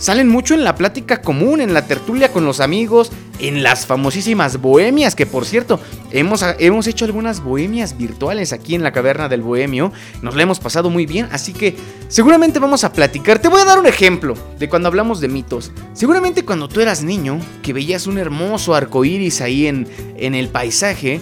salen 0.00 0.28
mucho 0.28 0.54
en 0.54 0.64
la 0.64 0.76
plática 0.76 1.20
común, 1.20 1.60
en 1.60 1.74
la 1.74 1.86
tertulia 1.86 2.32
con 2.32 2.44
los 2.44 2.60
amigos, 2.60 3.12
en 3.38 3.62
las 3.62 3.86
famosísimas 3.86 4.60
bohemias, 4.60 5.14
que 5.14 5.26
por 5.26 5.44
cierto, 5.44 5.78
hemos, 6.10 6.44
hemos 6.58 6.86
hecho 6.86 7.04
algunas 7.04 7.42
bohemias 7.42 7.96
virtuales 7.96 8.52
aquí 8.52 8.74
en 8.74 8.82
la 8.82 8.92
caverna 8.92 9.28
del 9.28 9.42
bohemio, 9.42 9.92
nos 10.22 10.34
la 10.34 10.42
hemos 10.42 10.58
pasado 10.58 10.90
muy 10.90 11.06
bien, 11.06 11.28
así 11.32 11.52
que 11.52 11.76
seguramente 12.08 12.58
vamos 12.58 12.84
a 12.84 12.92
platicar. 12.92 13.38
Te 13.38 13.48
voy 13.48 13.60
a 13.60 13.66
dar 13.66 13.78
un 13.78 13.86
ejemplo 13.86 14.34
de 14.58 14.68
cuando 14.68 14.88
hablamos 14.88 15.20
de 15.20 15.28
mitos. 15.28 15.70
Seguramente 15.92 16.44
cuando 16.44 16.68
tú 16.68 16.80
eras 16.80 17.02
niño, 17.02 17.38
que 17.62 17.72
veías 17.72 18.06
un 18.06 18.18
hermoso 18.18 18.74
arco 18.74 19.04
iris 19.04 19.40
ahí 19.40 19.66
en, 19.66 19.86
en 20.16 20.34
el 20.34 20.48
paisaje, 20.48 21.20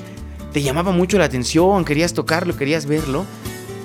te 0.53 0.63
llamaba 0.63 0.93
mucho 0.93 1.19
la 1.19 1.27
atención, 1.27 1.85
querías 1.85 2.15
tocarlo, 2.15 2.57
querías 2.57 2.87
verlo, 2.87 3.27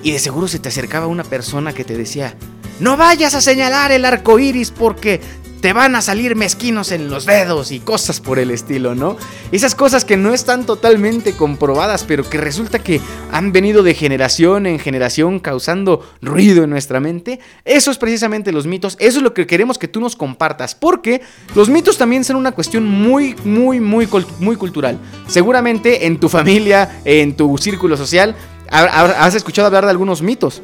y 0.04 0.12
de 0.12 0.20
seguro 0.20 0.48
se 0.48 0.60
te 0.60 0.70
acercaba 0.70 1.08
una 1.08 1.24
persona 1.24 1.74
que 1.74 1.84
te 1.84 1.98
decía, 1.98 2.36
no 2.80 2.98
vayas 2.98 3.34
a 3.36 3.42
señalar 3.42 3.92
el 3.92 4.06
arco 4.06 4.38
iris 4.40 4.72
porque 4.72 5.22
te 5.64 5.72
van 5.72 5.96
a 5.96 6.02
salir 6.02 6.36
mezquinos 6.36 6.92
en 6.92 7.10
los 7.10 7.26
dedos 7.26 7.72
y 7.72 7.80
cosas 7.80 8.20
por 8.20 8.38
el 8.38 8.52
estilo, 8.52 8.96
¿no? 8.96 9.16
Esas 9.54 9.76
cosas 9.76 10.04
que 10.04 10.18
no 10.18 10.34
están 10.34 10.66
totalmente 10.66 11.38
comprobadas, 11.38 12.04
pero 12.04 12.30
que 12.30 12.38
resulta 12.38 12.80
que 12.80 13.00
han 13.32 13.54
venido 13.54 13.82
de 13.82 13.94
generación 13.94 14.66
en 14.66 14.78
generación 14.78 15.40
causando 15.40 16.06
ruido 16.22 16.66
en 16.66 16.70
nuestra 16.70 17.00
mente. 17.00 17.40
Eso 17.64 17.92
es 17.92 17.98
precisamente 17.98 18.52
los 18.52 18.68
mitos, 18.68 18.98
eso 19.00 19.20
es 19.20 19.24
lo 19.24 19.34
que 19.34 19.48
queremos 19.48 19.78
que 19.78 19.88
tú 19.88 20.02
nos 20.02 20.18
compartas, 20.18 20.76
porque 20.76 21.22
los 21.56 21.70
mitos 21.70 21.98
también 21.98 22.26
son 22.26 22.36
una 22.36 22.52
cuestión 22.52 22.86
muy, 22.86 23.34
muy, 23.46 23.80
muy, 23.80 24.06
muy 24.40 24.58
cultural. 24.58 25.00
Seguramente 25.30 26.08
en 26.08 26.20
tu 26.20 26.28
familia, 26.28 27.00
en 27.06 27.38
tu 27.38 27.58
círculo 27.58 27.96
social, 27.96 28.36
has 28.74 29.36
escuchado 29.36 29.68
hablar 29.68 29.86
de 29.86 29.92
algunos 29.92 30.22
mitos. 30.22 30.62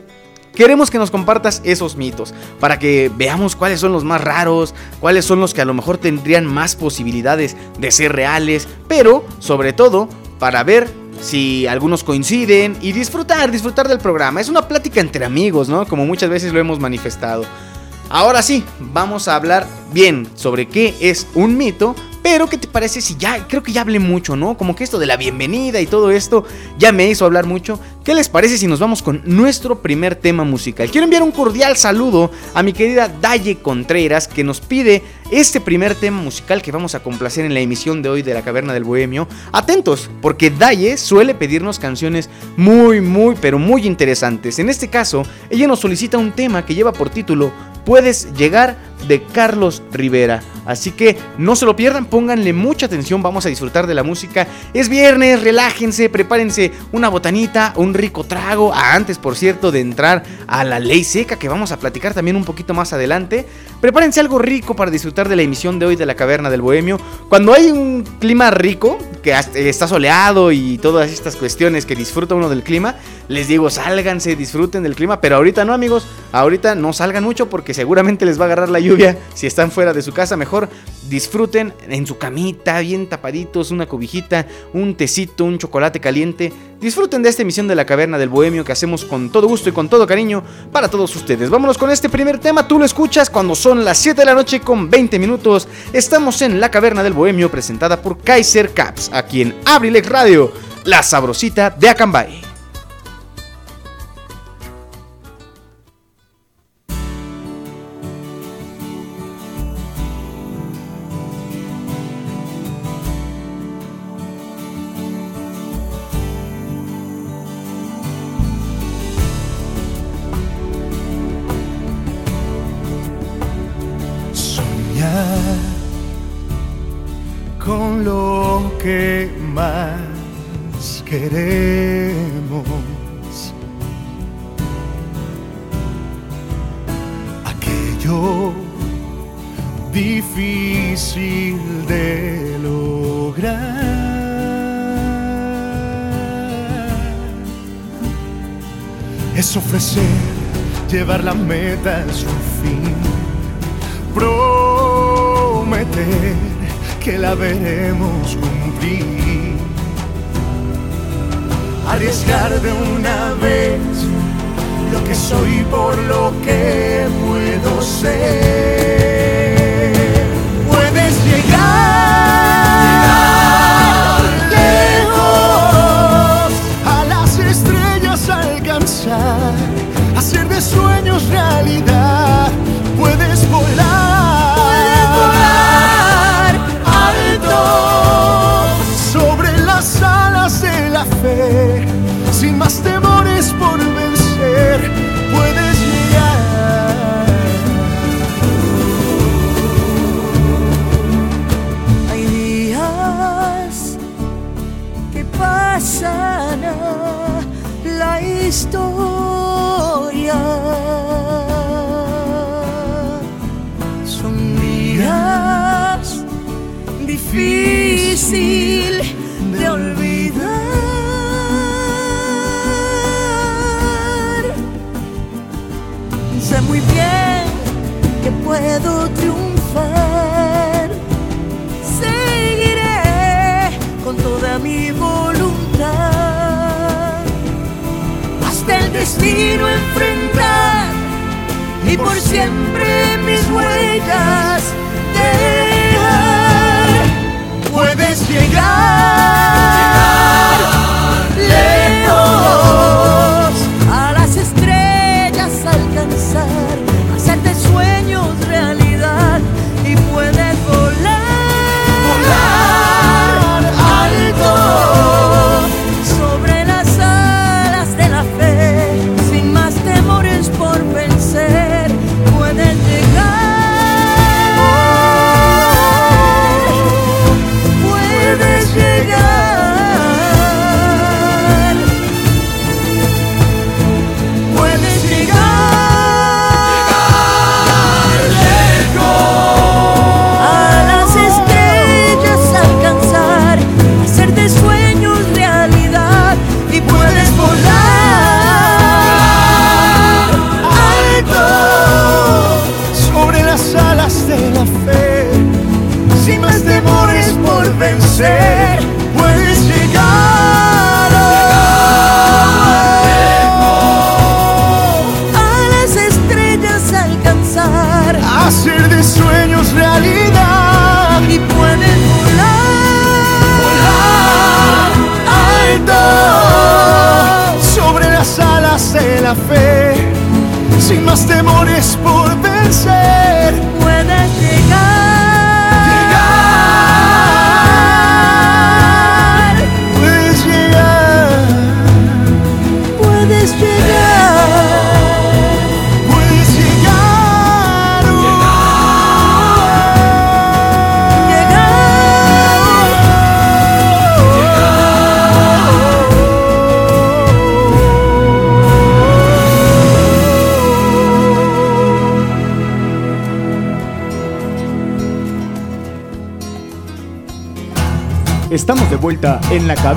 Queremos 0.54 0.89
que 0.89 0.98
nos 0.98 1.12
compartas 1.12 1.62
esos 1.63 1.96
mitos 1.96 2.34
para 2.60 2.80
que 2.80 3.12
veamos 3.16 3.56
cuáles 3.56 3.80
son 3.80 3.94
los 3.94 4.04
más 4.04 4.20
raros, 4.20 4.74
cuáles 5.00 5.24
son 5.24 5.39
los 5.39 5.54
que 5.54 5.62
a 5.62 5.66
lo 5.66 5.74
mejor 5.74 5.98
tendrían 5.98 6.46
más 6.46 6.75
posibilidades 6.75 7.56
de 7.78 7.92
ser 7.92 8.13
reales, 8.13 8.68
pero 8.88 9.24
sobre 9.39 9.74
todo 9.74 10.10
para 10.39 10.63
ver 10.63 10.89
si 11.22 11.68
algunos 11.68 12.04
coinciden 12.04 12.78
y 12.82 12.94
disfrutar, 12.94 13.51
disfrutar 13.51 13.88
del 13.88 14.00
programa. 14.00 14.42
Es 14.42 14.50
una 14.50 14.68
plática 14.68 15.00
entre 15.00 15.24
amigos, 15.24 15.70
¿no? 15.70 15.86
Como 15.86 16.06
muchas 16.06 16.30
veces 16.30 16.51
lo 16.51 16.60
hemos 16.60 16.80
manifestado. 16.80 17.46
Ahora 18.10 18.42
sí, 18.42 18.63
vamos 18.80 19.28
a 19.28 19.36
hablar 19.36 19.68
bien 19.94 20.28
sobre 20.34 20.68
qué 20.68 20.96
es 21.00 21.28
un 21.36 21.58
mito, 21.58 21.96
pero, 22.32 22.48
¿qué 22.48 22.60
te 22.60 22.68
parece 22.68 23.02
si 23.02 23.16
ya, 23.18 23.48
creo 23.48 23.64
que 23.64 23.72
ya 23.72 23.82
hablé 23.82 23.98
mucho, 23.98 24.36
¿no? 24.36 24.56
Como 24.56 24.76
que 24.76 24.84
esto 24.84 25.00
de 25.00 25.08
la 25.08 25.18
bienvenida 25.18 25.82
y 25.82 25.88
todo 25.88 26.12
esto 26.12 26.46
ya 26.78 26.92
me 26.92 27.10
hizo 27.10 27.26
hablar 27.26 27.48
mucho. 27.48 27.80
¿Qué 28.04 28.14
les 28.14 28.30
parece 28.30 28.60
si 28.60 28.68
nos 28.68 28.80
vamos 28.80 29.02
con 29.02 29.24
nuestro 29.26 29.82
primer 29.82 30.16
tema 30.16 30.44
musical? 30.44 30.92
Quiero 30.92 31.06
enviar 31.06 31.24
un 31.24 31.32
cordial 31.32 31.76
saludo 31.76 32.30
a 32.54 32.62
mi 32.62 32.72
querida 32.72 33.08
Daye 33.08 33.58
Contreras 33.58 34.28
que 34.28 34.44
nos 34.44 34.62
pide 34.62 35.02
este 35.32 35.60
primer 35.60 35.96
tema 35.96 36.22
musical 36.22 36.62
que 36.62 36.72
vamos 36.72 36.94
a 36.94 37.02
complacer 37.02 37.46
en 37.46 37.56
la 37.56 37.62
emisión 37.62 38.04
de 38.04 38.10
hoy 38.10 38.22
de 38.22 38.36
la 38.36 38.44
Caverna 38.44 38.74
del 38.74 38.84
Bohemio. 38.84 39.28
Atentos, 39.52 40.12
porque 40.22 40.52
Daye 40.52 40.98
suele 40.98 41.34
pedirnos 41.34 41.80
canciones 41.80 42.30
muy, 42.58 43.02
muy, 43.02 43.38
pero 43.42 43.58
muy 43.58 43.88
interesantes. 43.88 44.60
En 44.60 44.70
este 44.70 44.88
caso, 44.88 45.24
ella 45.50 45.66
nos 45.66 45.80
solicita 45.80 46.20
un 46.20 46.32
tema 46.32 46.64
que 46.64 46.76
lleva 46.76 46.94
por 46.94 47.10
título 47.10 47.52
Puedes 47.86 48.34
llegar 48.34 48.78
de 49.08 49.24
Carlos 49.24 49.82
Rivera. 49.91 50.41
Así 50.65 50.91
que 50.91 51.18
no 51.38 51.56
se 51.56 51.65
lo 51.65 51.75
pierdan, 51.75 52.06
pónganle 52.06 52.53
mucha 52.53 52.86
atención, 52.86 53.24
vamos 53.24 53.46
a 53.46 53.50
disfrutar 53.50 53.88
de 53.88 53.96
la 53.96 54.03
música. 54.03 54.48
Es 54.74 54.88
viernes, 54.88 55.41
relájense, 55.41 56.10
prepárense 56.10 56.72
una 56.91 57.10
botanita, 57.10 57.74
un 57.75 57.94
rico 57.94 58.24
trago. 58.24 58.72
Ah, 58.74 58.94
antes, 58.94 59.18
por 59.18 59.36
cierto, 59.36 59.72
de 59.72 59.79
entrar 59.79 60.24
a 60.48 60.63
la 60.63 60.79
ley 60.79 61.03
seca, 61.03 61.39
que 61.39 61.50
vamos 61.50 61.72
a 61.72 61.79
platicar 61.79 62.13
también 62.13 62.36
un 62.36 62.46
poquito 62.46 62.74
más 62.74 62.94
adelante. 62.94 63.48
Prepárense 63.82 64.20
algo 64.20 64.38
rico 64.38 64.75
para 64.75 64.91
disfrutar 64.91 65.27
de 65.27 65.36
la 65.36 65.41
emisión 65.41 65.79
de 65.79 65.88
hoy 65.88 65.96
de 65.96 66.06
la 66.06 66.15
Caverna 66.15 66.50
del 66.50 66.62
Bohemio. 66.62 67.00
Cuando 67.29 67.53
hay 67.53 67.72
un 67.72 68.03
clima 68.20 68.51
rico, 68.51 68.98
que 69.24 69.32
está 69.56 69.88
soleado 69.88 70.51
y 70.51 70.77
todas 70.77 71.12
estas 71.12 71.36
cuestiones 71.36 71.86
que 71.86 71.96
disfruta 71.96 72.36
uno 72.36 72.50
del 72.50 72.63
clima, 72.63 72.96
les 73.27 73.48
digo, 73.48 73.70
sálganse, 73.70 74.36
disfruten 74.36 74.84
del 74.84 74.96
clima, 74.96 75.20
pero 75.20 75.36
ahorita 75.38 75.65
no, 75.65 75.74
amigos, 75.74 76.08
ahorita 76.32 76.75
no 76.75 76.94
salgan 76.94 77.24
mucho 77.24 77.50
porque 77.50 77.74
seguramente 77.74 78.25
les 78.25 78.39
va 78.39 78.44
a 78.44 78.46
agarrar 78.48 78.70
la 78.70 78.79
lluvia 78.79 78.88
si 79.34 79.48
están 79.48 79.72
fuera 79.72 79.93
de 79.93 80.01
su 80.01 80.13
casa, 80.13 80.38
mejor 80.38 80.69
disfruten 81.10 81.74
en 81.88 82.05
su 82.05 82.17
camita, 82.17 82.79
bien 82.79 83.08
tapaditos, 83.08 83.72
una 83.72 83.88
cobijita, 83.88 84.46
un 84.74 84.96
tecito, 84.96 85.46
un 85.46 85.58
chocolate 85.58 86.00
caliente. 86.00 86.53
Disfruten 86.79 87.22
de 87.22 87.29
esta 87.29 87.41
emisión 87.41 87.67
de 87.67 87.75
la 87.75 87.86
Caverna 87.86 88.17
del 88.17 88.29
Bohemio 88.29 88.63
que 88.63 88.72
hacemos 88.72 89.03
con 89.03 89.31
todo 89.31 89.48
gusto 89.48 89.69
y 89.69 89.72
con 89.74 89.89
todo 89.89 90.08
cariño 90.08 90.43
para 90.72 90.88
todos 90.88 91.15
ustedes. 91.15 91.50
Vámonos 91.50 91.77
con 91.77 91.91
este 91.91 92.10
primer 92.10 92.39
tema, 92.39 92.67
tú 92.67 92.79
lo 92.79 92.86
escuchas 92.86 93.29
cuando 93.29 93.55
son 93.55 93.84
las 93.84 93.98
7 93.98 94.22
de 94.22 94.25
la 94.25 94.34
noche 94.34 94.62
con 94.62 94.89
20 94.89 95.19
minutos. 95.19 95.67
Estamos 95.91 96.41
en 96.41 96.60
la 96.60 96.72
Caverna 96.72 97.03
del 97.03 97.13
Bohemio 97.13 97.51
presentada 97.51 98.01
por 98.01 98.19
Kaiser 98.19 98.74
Caps, 98.74 99.10
aquí 99.13 99.41
en 99.41 99.55
Abrilex 99.65 100.08
Radio, 100.08 100.51
la 100.86 101.03
sabrosita 101.03 101.69
de 101.69 101.89
Acambay. 101.89 102.49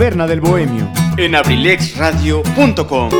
En 0.02 0.18
la 0.18 0.26
caverna 0.26 0.26
del 0.26 0.40
bohemio. 0.40 0.88
en 1.16 1.34
abrilexradio.com. 1.36 3.10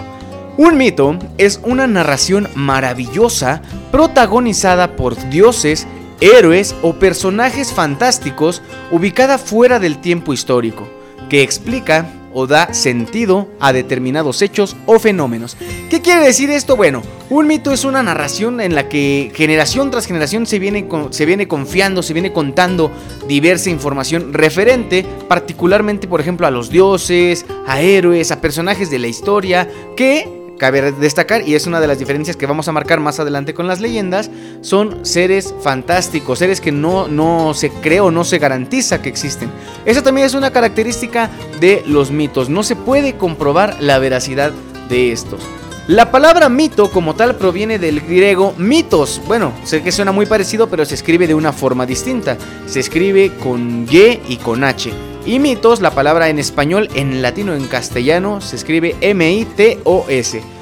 Un 0.58 0.77
mito 0.77 1.19
es 1.38 1.60
una 1.62 1.86
narración 1.86 2.49
maravillosa 2.55 3.62
protagonizada 3.91 4.95
por 4.95 5.15
dioses, 5.29 5.86
héroes 6.21 6.73
o 6.81 6.93
personajes 6.93 7.71
fantásticos 7.71 8.63
ubicada 8.89 9.38
fuera 9.38 9.77
del 9.77 9.99
tiempo 9.99 10.34
histórico, 10.34 10.88
que 11.30 11.42
explica 11.42 12.10
o 12.38 12.48
da 12.48 12.74
sentido 12.74 13.48
a 13.62 13.72
determinados 13.72 14.42
hechos 14.42 14.76
o 14.86 15.00
fenómenos. 15.00 15.56
¿Qué 15.90 16.02
quiere 16.02 16.26
decir 16.26 16.50
esto? 16.50 16.76
Bueno, 16.76 17.02
un 17.30 17.48
mito 17.48 17.72
es 17.72 17.86
una 17.86 18.04
narración 18.04 18.60
en 18.60 18.76
la 18.76 18.90
que 18.90 19.32
generación 19.34 19.90
tras 19.90 20.06
generación 20.06 20.46
se 20.46 20.60
viene, 20.60 20.86
se 21.12 21.26
viene 21.26 21.48
confiando, 21.48 22.04
se 22.04 22.12
viene 22.12 22.34
contando 22.34 22.92
diversa 23.26 23.70
información 23.70 24.34
referente 24.34 25.06
particularmente, 25.30 26.10
por 26.10 26.20
ejemplo, 26.20 26.46
a 26.46 26.52
los 26.52 26.70
dioses, 26.70 27.46
a 27.66 27.80
héroes, 27.80 28.32
a 28.32 28.42
personajes 28.42 28.90
de 28.92 29.00
la 29.00 29.08
historia, 29.08 29.70
que 29.96 30.44
cabe 30.58 30.91
destacar, 30.91 31.48
y 31.48 31.56
es 31.56 31.68
una 31.68 31.80
de 31.80 31.88
las 31.88 32.00
diferencias 32.00 32.38
que 32.38 32.46
vamos 32.46 32.68
a 32.68 32.72
marcar 32.72 33.00
más 33.00 33.20
adelante 33.20 33.54
con 33.54 33.68
las 33.68 33.82
leyendas, 33.82 34.30
son 34.62 35.06
seres 35.06 35.54
fantásticos, 35.62 36.39
seres 36.39 36.62
que 36.62 36.72
no, 36.72 37.08
no 37.08 37.54
se 37.54 37.70
cree 37.70 38.00
o 38.00 38.12
no 38.12 38.24
se 38.24 38.39
garantiza 38.39 39.02
que 39.02 39.10
existen. 39.10 39.50
Esa 39.86 40.04
también 40.04 40.28
es 40.28 40.34
una 40.34 40.52
característica 40.52 41.30
de 41.60 41.84
los 41.86 42.12
mitos, 42.12 42.50
no 42.50 42.63
se 42.63 42.76
puede 42.76 43.15
comprobar 43.15 43.78
la 43.82 44.00
veracidad 44.00 44.52
de 44.89 45.12
estos. 45.12 45.41
La 45.88 46.10
palabra 46.10 46.50
mito 46.50 46.89
como 46.89 47.13
tal 47.13 47.36
proviene 47.36 47.78
del 47.78 48.02
griego 48.02 48.56
mitos. 48.58 49.21
Bueno, 49.28 49.54
sé 49.63 49.84
que 49.84 49.91
suena 49.91 50.12
muy 50.12 50.26
parecido, 50.26 50.67
pero 50.67 50.84
se 50.84 50.95
escribe 50.95 51.28
de 51.28 51.36
una 51.36 51.54
forma 51.54 51.86
distinta. 51.86 52.38
Se 52.65 52.80
escribe 52.80 53.32
con 53.43 53.86
Y 53.88 54.19
y 54.28 54.38
con 54.38 54.63
H. 54.63 54.91
Y 55.28 55.38
mitos, 55.38 55.82
la 55.82 55.91
palabra 55.91 56.30
en 56.30 56.39
español, 56.39 56.89
en 56.95 57.21
latino, 57.21 57.54
en 57.54 57.67
castellano, 57.67 58.41
se 58.41 58.56
escribe 58.56 58.95
M-I-T-O-S. 59.00 60.55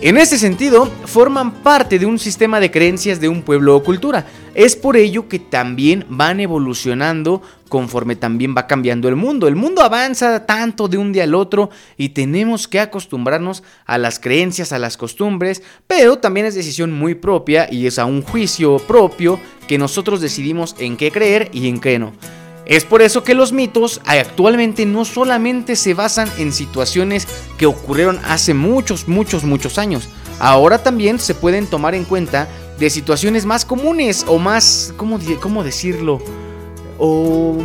En 0.00 0.16
este 0.16 0.38
sentido, 0.38 0.86
forman 1.06 1.50
parte 1.50 1.98
de 1.98 2.06
un 2.06 2.20
sistema 2.20 2.60
de 2.60 2.70
creencias 2.70 3.20
de 3.20 3.28
un 3.28 3.42
pueblo 3.42 3.74
o 3.74 3.82
cultura. 3.82 4.26
Es 4.54 4.76
por 4.76 4.96
ello 4.96 5.28
que 5.28 5.40
también 5.40 6.06
van 6.08 6.38
evolucionando 6.38 7.42
conforme 7.68 8.14
también 8.14 8.54
va 8.56 8.68
cambiando 8.68 9.08
el 9.08 9.16
mundo. 9.16 9.48
El 9.48 9.56
mundo 9.56 9.82
avanza 9.82 10.46
tanto 10.46 10.86
de 10.86 10.98
un 10.98 11.12
día 11.12 11.24
al 11.24 11.34
otro 11.34 11.70
y 11.96 12.10
tenemos 12.10 12.68
que 12.68 12.78
acostumbrarnos 12.78 13.64
a 13.86 13.98
las 13.98 14.20
creencias, 14.20 14.70
a 14.70 14.78
las 14.78 14.96
costumbres, 14.96 15.64
pero 15.88 16.18
también 16.18 16.46
es 16.46 16.54
decisión 16.54 16.92
muy 16.92 17.16
propia 17.16 17.66
y 17.68 17.88
es 17.88 17.98
a 17.98 18.04
un 18.04 18.22
juicio 18.22 18.78
propio 18.78 19.40
que 19.66 19.78
nosotros 19.78 20.20
decidimos 20.20 20.76
en 20.78 20.96
qué 20.96 21.10
creer 21.10 21.50
y 21.52 21.68
en 21.68 21.80
qué 21.80 21.98
no. 21.98 22.12
Es 22.68 22.84
por 22.84 23.00
eso 23.00 23.24
que 23.24 23.34
los 23.34 23.50
mitos 23.50 24.02
actualmente 24.04 24.84
no 24.84 25.06
solamente 25.06 25.74
se 25.74 25.94
basan 25.94 26.30
en 26.36 26.52
situaciones 26.52 27.26
que 27.56 27.64
ocurrieron 27.64 28.20
hace 28.26 28.52
muchos, 28.52 29.08
muchos, 29.08 29.42
muchos 29.42 29.78
años. 29.78 30.08
Ahora 30.38 30.82
también 30.82 31.18
se 31.18 31.34
pueden 31.34 31.66
tomar 31.66 31.94
en 31.94 32.04
cuenta 32.04 32.46
de 32.78 32.90
situaciones 32.90 33.46
más 33.46 33.64
comunes 33.64 34.24
o 34.28 34.38
más, 34.38 34.92
¿cómo, 34.98 35.18
cómo 35.40 35.64
decirlo? 35.64 36.20
O 36.98 37.56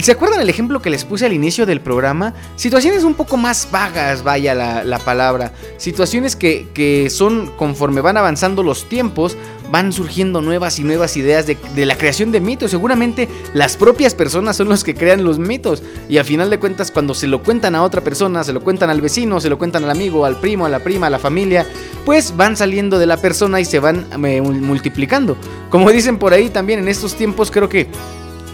¿Se 0.00 0.10
acuerdan 0.10 0.40
el 0.40 0.50
ejemplo 0.50 0.82
que 0.82 0.90
les 0.90 1.04
puse 1.04 1.26
al 1.26 1.32
inicio 1.32 1.64
del 1.64 1.80
programa? 1.80 2.34
Situaciones 2.56 3.04
un 3.04 3.14
poco 3.14 3.36
más 3.36 3.68
vagas, 3.70 4.24
vaya 4.24 4.52
la, 4.52 4.98
palabra. 4.98 5.52
Situaciones 5.76 6.34
que, 6.34 6.66
que, 6.74 7.08
son 7.08 7.52
conforme 7.56 8.00
van 8.00 8.16
avanzando 8.16 8.64
los 8.64 8.88
tiempos, 8.88 9.36
van 9.70 9.92
surgiendo 9.92 10.40
nuevas 10.40 10.78
y 10.78 10.84
nuevas 10.84 11.16
ideas 11.16 11.46
de, 11.46 11.86
la 11.86 11.96
creación 11.96 12.32
de 12.32 12.40
mitos. 12.40 12.70
Seguramente 12.70 13.28
las 13.54 13.76
propias 13.76 14.14
personas 14.14 14.56
son 14.56 14.68
los 14.68 14.84
que 14.84 14.94
crean 14.94 15.24
los 15.24 15.38
mitos. 15.38 15.82
Y 16.08 16.18
al 16.18 16.24
final 16.24 16.50
de 16.50 16.58
cuentas, 16.58 16.90
cuando 16.90 17.14
se 17.14 17.26
lo 17.26 17.42
cuentan 17.42 17.74
a 17.74 17.82
otra 17.82 18.00
persona, 18.02 18.44
se 18.44 18.52
lo 18.52 18.62
cuentan 18.62 18.90
al 18.90 19.00
vecino, 19.00 19.40
se 19.40 19.50
lo 19.50 19.58
cuentan 19.58 19.84
al 19.84 19.90
amigo, 19.90 20.24
al 20.24 20.40
primo, 20.40 20.66
a 20.66 20.68
la 20.68 20.80
prima, 20.80 21.08
a 21.08 21.10
la 21.10 21.18
familia, 21.18 21.66
pues 22.04 22.36
van 22.36 22.56
saliendo 22.56 22.98
de 22.98 23.06
la 23.06 23.16
persona 23.16 23.60
y 23.60 23.64
se 23.64 23.80
van 23.80 24.06
eh, 24.24 24.40
multiplicando. 24.40 25.36
Como 25.70 25.90
dicen 25.90 26.18
por 26.18 26.32
ahí 26.32 26.48
también 26.48 26.78
en 26.78 26.88
estos 26.88 27.14
tiempos, 27.14 27.50
creo 27.50 27.68
que 27.68 27.88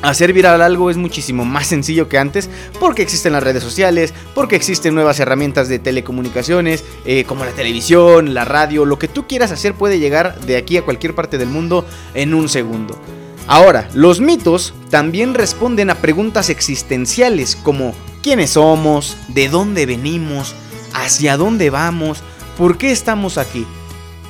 Hacer 0.02 0.32
viral 0.32 0.62
algo 0.62 0.90
es 0.90 0.96
muchísimo 0.96 1.44
más 1.44 1.68
sencillo 1.68 2.08
que 2.08 2.18
antes 2.18 2.50
porque 2.80 3.02
existen 3.02 3.32
las 3.32 3.42
redes 3.42 3.62
sociales, 3.62 4.12
porque 4.34 4.56
existen 4.56 4.94
nuevas 4.94 5.20
herramientas 5.20 5.68
de 5.68 5.78
telecomunicaciones, 5.78 6.84
eh, 7.04 7.22
como 7.24 7.44
la 7.44 7.52
televisión, 7.52 8.34
la 8.34 8.44
radio, 8.44 8.84
lo 8.84 8.98
que 8.98 9.06
tú 9.06 9.28
quieras 9.28 9.52
hacer 9.52 9.74
puede 9.74 10.00
llegar 10.00 10.40
de 10.40 10.56
aquí 10.56 10.76
a 10.76 10.84
cualquier 10.84 11.14
parte 11.14 11.38
del 11.38 11.48
mundo 11.48 11.86
en 12.14 12.34
un 12.34 12.48
segundo. 12.48 13.00
Ahora, 13.46 13.88
los 13.94 14.20
mitos 14.20 14.74
también 14.90 15.34
responden 15.34 15.90
a 15.90 15.96
preguntas 15.96 16.50
existenciales 16.50 17.56
como 17.56 17.94
¿quiénes 18.22 18.50
somos? 18.50 19.16
¿De 19.28 19.48
dónde 19.48 19.86
venimos? 19.86 20.54
¿Hacia 20.94 21.36
dónde 21.36 21.70
vamos? 21.70 22.22
¿Por 22.58 22.76
qué 22.76 22.90
estamos 22.90 23.38
aquí? 23.38 23.66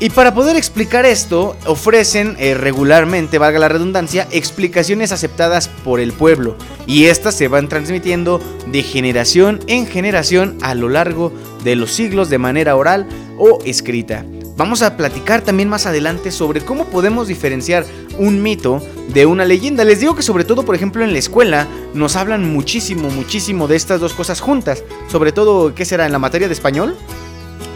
Y 0.02 0.10
para 0.10 0.34
poder 0.34 0.56
explicar 0.56 1.06
esto, 1.06 1.56
ofrecen 1.64 2.34
eh, 2.40 2.54
regularmente, 2.54 3.38
valga 3.38 3.60
la 3.60 3.68
redundancia, 3.68 4.26
explicaciones 4.32 5.12
aceptadas 5.12 5.68
por 5.68 6.00
el 6.00 6.12
pueblo. 6.12 6.56
Y 6.88 7.04
estas 7.04 7.36
se 7.36 7.46
van 7.46 7.68
transmitiendo 7.68 8.40
de 8.66 8.82
generación 8.82 9.60
en 9.68 9.86
generación 9.86 10.58
a 10.60 10.74
lo 10.74 10.88
largo 10.88 11.32
de 11.62 11.76
los 11.76 11.92
siglos 11.92 12.30
de 12.30 12.38
manera 12.38 12.74
oral 12.74 13.06
o 13.38 13.60
escrita. 13.64 14.26
Vamos 14.56 14.82
a 14.82 14.96
platicar 14.96 15.42
también 15.42 15.68
más 15.68 15.86
adelante 15.86 16.32
sobre 16.32 16.62
cómo 16.62 16.86
podemos 16.86 17.28
diferenciar 17.28 17.86
un 18.18 18.42
mito 18.42 18.84
de 19.14 19.24
una 19.26 19.44
leyenda. 19.44 19.84
Les 19.84 20.00
digo 20.00 20.16
que 20.16 20.22
sobre 20.22 20.42
todo, 20.42 20.64
por 20.64 20.74
ejemplo, 20.74 21.04
en 21.04 21.12
la 21.12 21.20
escuela 21.20 21.68
nos 21.94 22.16
hablan 22.16 22.52
muchísimo, 22.52 23.08
muchísimo 23.08 23.68
de 23.68 23.76
estas 23.76 24.00
dos 24.00 24.14
cosas 24.14 24.40
juntas. 24.40 24.82
Sobre 25.06 25.30
todo, 25.30 25.76
¿qué 25.76 25.84
será? 25.84 26.06
En 26.06 26.12
la 26.12 26.18
materia 26.18 26.48
de 26.48 26.54
español 26.54 26.96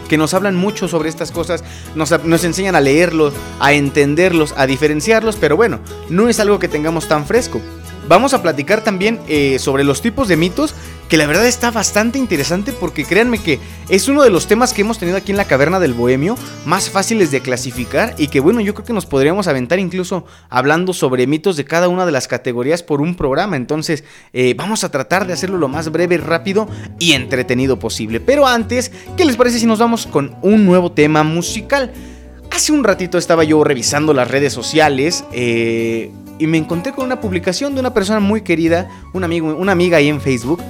que 0.07 0.17
nos 0.17 0.33
hablan 0.33 0.55
mucho 0.55 0.87
sobre 0.87 1.09
estas 1.09 1.31
cosas, 1.31 1.63
nos, 1.95 2.11
enseñan 2.43 2.75
a 2.75 2.81
leerlos, 2.81 3.33
a 3.59 3.73
entenderlos, 3.73 4.53
a 4.57 4.65
diferenciarlos, 4.65 5.35
pero 5.35 5.55
bueno, 5.55 5.79
no 6.09 6.29
es 6.29 6.39
algo 6.39 6.59
que 6.59 6.67
tengamos 6.67 7.07
tan 7.07 7.25
fresco. 7.25 7.61
Vamos 8.07 8.33
a 8.33 8.41
platicar 8.41 8.83
también 8.83 9.19
eh, 9.27 9.59
sobre 9.59 9.83
los 9.83 10.01
tipos 10.01 10.27
de 10.29 10.37
mitos 10.37 10.73
que 11.09 11.17
la 11.17 11.25
verdad 11.25 11.47
está 11.47 11.71
bastante 11.71 12.19
interesante 12.19 12.73
porque 12.73 13.05
créanme 13.05 13.39
que 13.39 13.59
es 13.89 14.07
uno 14.07 14.23
de 14.23 14.29
los 14.29 14.47
temas 14.47 14.73
que 14.73 14.81
hemos 14.81 14.99
tenido 14.99 15.17
aquí 15.17 15.31
en 15.31 15.37
la 15.37 15.45
caverna 15.45 15.79
del 15.79 15.93
bohemio 15.93 16.35
más 16.65 16.89
fáciles 16.89 17.31
de 17.31 17.41
clasificar 17.41 18.13
y 18.17 18.27
que 18.27 18.39
bueno, 18.39 18.59
yo 18.59 18.73
creo 18.73 18.85
que 18.85 18.93
nos 18.93 19.05
podríamos 19.05 19.47
aventar 19.47 19.79
incluso 19.79 20.25
hablando 20.49 20.93
sobre 20.93 21.27
mitos 21.27 21.55
de 21.55 21.65
cada 21.65 21.87
una 21.87 22.05
de 22.05 22.11
las 22.11 22.27
categorías 22.27 22.83
por 22.83 23.01
un 23.01 23.15
programa, 23.15 23.55
entonces 23.55 24.03
eh, 24.33 24.53
vamos 24.57 24.83
a 24.83 24.91
tratar 24.91 25.27
de 25.27 25.33
hacerlo 25.33 25.57
lo 25.57 25.67
más 25.67 25.91
breve, 25.91 26.17
rápido 26.17 26.67
y 26.99 27.13
entretenido 27.13 27.79
posible. 27.79 28.19
Pero 28.19 28.45
antes, 28.45 28.91
¿qué 29.15 29.25
les 29.25 29.37
parece 29.37 29.59
si 29.59 29.65
nos 29.65 29.79
vamos 29.79 30.07
con 30.07 30.35
un 30.41 30.65
nuevo 30.65 30.91
tema 30.91 31.23
musical? 31.23 31.93
Hace 32.51 32.71
un 32.71 32.83
ratito 32.83 33.17
estaba 33.17 33.43
yo 33.43 33.63
revisando 33.63 34.13
las 34.13 34.29
redes 34.29 34.51
sociales 34.51 35.23
eh, 35.31 36.11
y 36.39 36.47
me 36.47 36.57
encontré 36.57 36.91
con 36.91 37.05
una 37.05 37.21
publicación 37.21 37.73
de 37.75 37.79
una 37.79 37.93
persona 37.93 38.19
muy 38.19 38.41
querida, 38.41 38.89
un 39.13 39.23
amigo, 39.23 39.55
una 39.55 39.71
amiga 39.71 39.97
ahí 39.97 40.07
en 40.07 40.21
Facebook, 40.21 40.61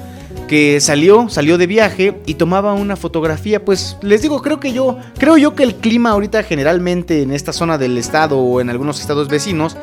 que 0.47 0.79
salió, 0.79 1.29
salió 1.29 1.57
de 1.57 1.67
viaje 1.67 2.21
y 2.25 2.35
tomaba 2.35 2.73
una 2.73 2.95
fotografía, 2.95 3.63
pues 3.63 3.97
les 4.01 4.21
digo, 4.21 4.41
creo 4.41 4.59
que 4.59 4.73
yo, 4.73 4.97
creo 5.17 5.37
yo 5.37 5.53
que 5.55 5.63
el 5.63 5.75
clima 5.75 6.11
ahorita 6.11 6.43
generalmente 6.43 7.21
en 7.21 7.31
esta 7.31 7.53
zona 7.53 7.77
del 7.77 7.97
estado 7.97 8.39
o 8.39 8.61
en 8.61 8.69
algunos 8.69 8.99
estados 8.99 9.27
vecinos 9.27 9.77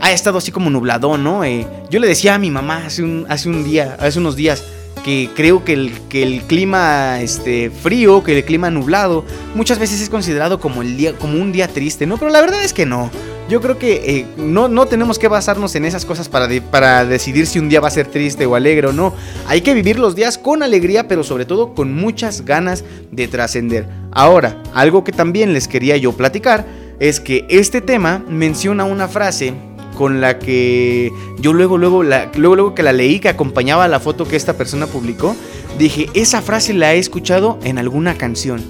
ha 0.00 0.12
estado 0.12 0.38
así 0.38 0.52
como 0.52 0.70
nublado, 0.70 1.18
¿no? 1.18 1.44
Eh, 1.44 1.66
yo 1.90 2.00
le 2.00 2.06
decía 2.06 2.34
a 2.34 2.38
mi 2.38 2.50
mamá 2.50 2.86
hace 2.86 3.02
un, 3.02 3.26
hace 3.28 3.48
un 3.48 3.64
día, 3.64 3.96
hace 4.00 4.18
unos 4.18 4.36
días, 4.36 4.64
que 5.00 5.30
creo 5.34 5.64
que 5.64 5.72
el, 5.72 5.92
que 6.08 6.22
el 6.22 6.42
clima 6.42 7.20
este, 7.20 7.70
frío, 7.70 8.22
que 8.22 8.38
el 8.38 8.44
clima 8.44 8.70
nublado, 8.70 9.24
muchas 9.54 9.78
veces 9.78 10.00
es 10.00 10.10
considerado 10.10 10.60
como, 10.60 10.82
el 10.82 10.96
día, 10.96 11.14
como 11.14 11.40
un 11.40 11.52
día 11.52 11.68
triste, 11.68 12.06
¿no? 12.06 12.18
Pero 12.18 12.30
la 12.30 12.40
verdad 12.40 12.62
es 12.62 12.72
que 12.72 12.86
no. 12.86 13.10
Yo 13.48 13.60
creo 13.60 13.78
que 13.78 14.18
eh, 14.18 14.26
no, 14.36 14.68
no 14.68 14.86
tenemos 14.86 15.18
que 15.18 15.26
basarnos 15.26 15.74
en 15.74 15.84
esas 15.84 16.04
cosas 16.04 16.28
para, 16.28 16.48
para 16.70 17.04
decidir 17.04 17.48
si 17.48 17.58
un 17.58 17.68
día 17.68 17.80
va 17.80 17.88
a 17.88 17.90
ser 17.90 18.06
triste 18.06 18.46
o 18.46 18.54
alegre 18.54 18.86
o 18.86 18.92
no. 18.92 19.12
Hay 19.48 19.62
que 19.62 19.74
vivir 19.74 19.98
los 19.98 20.14
días 20.14 20.38
con 20.38 20.62
alegría, 20.62 21.08
pero 21.08 21.24
sobre 21.24 21.46
todo 21.46 21.74
con 21.74 21.92
muchas 21.92 22.44
ganas 22.44 22.84
de 23.10 23.26
trascender. 23.26 23.88
Ahora, 24.12 24.62
algo 24.72 25.02
que 25.02 25.10
también 25.10 25.52
les 25.52 25.66
quería 25.66 25.96
yo 25.96 26.12
platicar 26.12 26.64
es 27.00 27.18
que 27.18 27.46
este 27.48 27.80
tema 27.80 28.22
menciona 28.28 28.84
una 28.84 29.08
frase 29.08 29.54
con 30.00 30.22
la 30.22 30.38
que 30.38 31.12
yo 31.40 31.52
luego, 31.52 31.76
luego, 31.76 32.02
luego, 32.02 32.54
luego 32.54 32.74
que 32.74 32.82
la 32.82 32.94
leí, 32.94 33.20
que 33.20 33.28
acompañaba 33.28 33.86
la 33.86 34.00
foto 34.00 34.26
que 34.26 34.34
esta 34.34 34.54
persona 34.54 34.86
publicó, 34.86 35.36
dije, 35.78 36.08
esa 36.14 36.40
frase 36.40 36.72
la 36.72 36.94
he 36.94 36.98
escuchado 36.98 37.58
en 37.64 37.76
alguna 37.76 38.14
canción. 38.14 38.62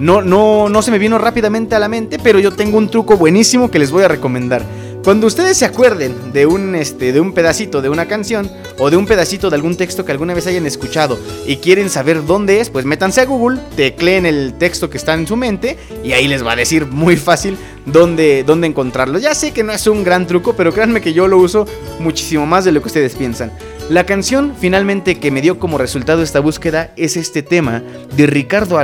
No, 0.00 0.20
no, 0.20 0.68
no 0.68 0.82
se 0.82 0.90
me 0.90 0.98
vino 0.98 1.16
rápidamente 1.16 1.76
a 1.76 1.78
la 1.78 1.88
mente, 1.88 2.18
pero 2.20 2.40
yo 2.40 2.50
tengo 2.50 2.76
un 2.76 2.88
truco 2.88 3.16
buenísimo 3.16 3.70
que 3.70 3.78
les 3.78 3.92
voy 3.92 4.02
a 4.02 4.08
recomendar. 4.08 4.66
Cuando 5.04 5.26
ustedes 5.26 5.58
se 5.58 5.66
acuerden 5.66 6.32
de 6.32 6.46
un, 6.46 6.74
este, 6.74 7.12
de 7.12 7.20
un 7.20 7.34
pedacito 7.34 7.82
de 7.82 7.90
una 7.90 8.08
canción 8.08 8.50
o 8.78 8.90
de 8.90 8.96
un 8.96 9.04
pedacito 9.04 9.50
de 9.50 9.56
algún 9.56 9.76
texto 9.76 10.04
que 10.04 10.12
alguna 10.12 10.32
vez 10.32 10.46
hayan 10.46 10.66
escuchado 10.66 11.18
y 11.46 11.56
quieren 11.56 11.90
saber 11.90 12.24
dónde 12.24 12.60
es, 12.60 12.70
pues 12.70 12.86
métanse 12.86 13.20
a 13.20 13.26
Google, 13.26 13.60
tecleen 13.76 14.24
el 14.24 14.54
texto 14.54 14.88
que 14.88 14.96
está 14.96 15.12
en 15.12 15.26
su 15.26 15.36
mente 15.36 15.76
y 16.02 16.12
ahí 16.12 16.26
les 16.26 16.44
va 16.44 16.52
a 16.52 16.56
decir 16.56 16.86
muy 16.86 17.16
fácil 17.16 17.58
dónde, 17.86 18.44
dónde 18.44 18.66
encontrarlo. 18.66 19.18
Ya 19.18 19.34
sé 19.34 19.52
que 19.52 19.62
no 19.62 19.72
es 19.72 19.86
un 19.86 20.04
gran 20.04 20.26
truco, 20.26 20.54
pero 20.54 20.72
créanme 20.72 21.00
que 21.00 21.12
yo 21.12 21.28
lo 21.28 21.38
uso 21.38 21.66
muchísimo 21.98 22.46
más 22.46 22.64
de 22.64 22.72
lo 22.72 22.80
que 22.80 22.88
ustedes 22.88 23.14
piensan. 23.14 23.52
La 23.90 24.06
canción 24.06 24.54
finalmente 24.58 25.16
que 25.16 25.30
me 25.30 25.42
dio 25.42 25.58
como 25.58 25.76
resultado 25.76 26.22
esta 26.22 26.40
búsqueda 26.40 26.92
es 26.96 27.18
este 27.18 27.42
tema 27.42 27.82
de 28.16 28.26
Ricardo 28.26 28.80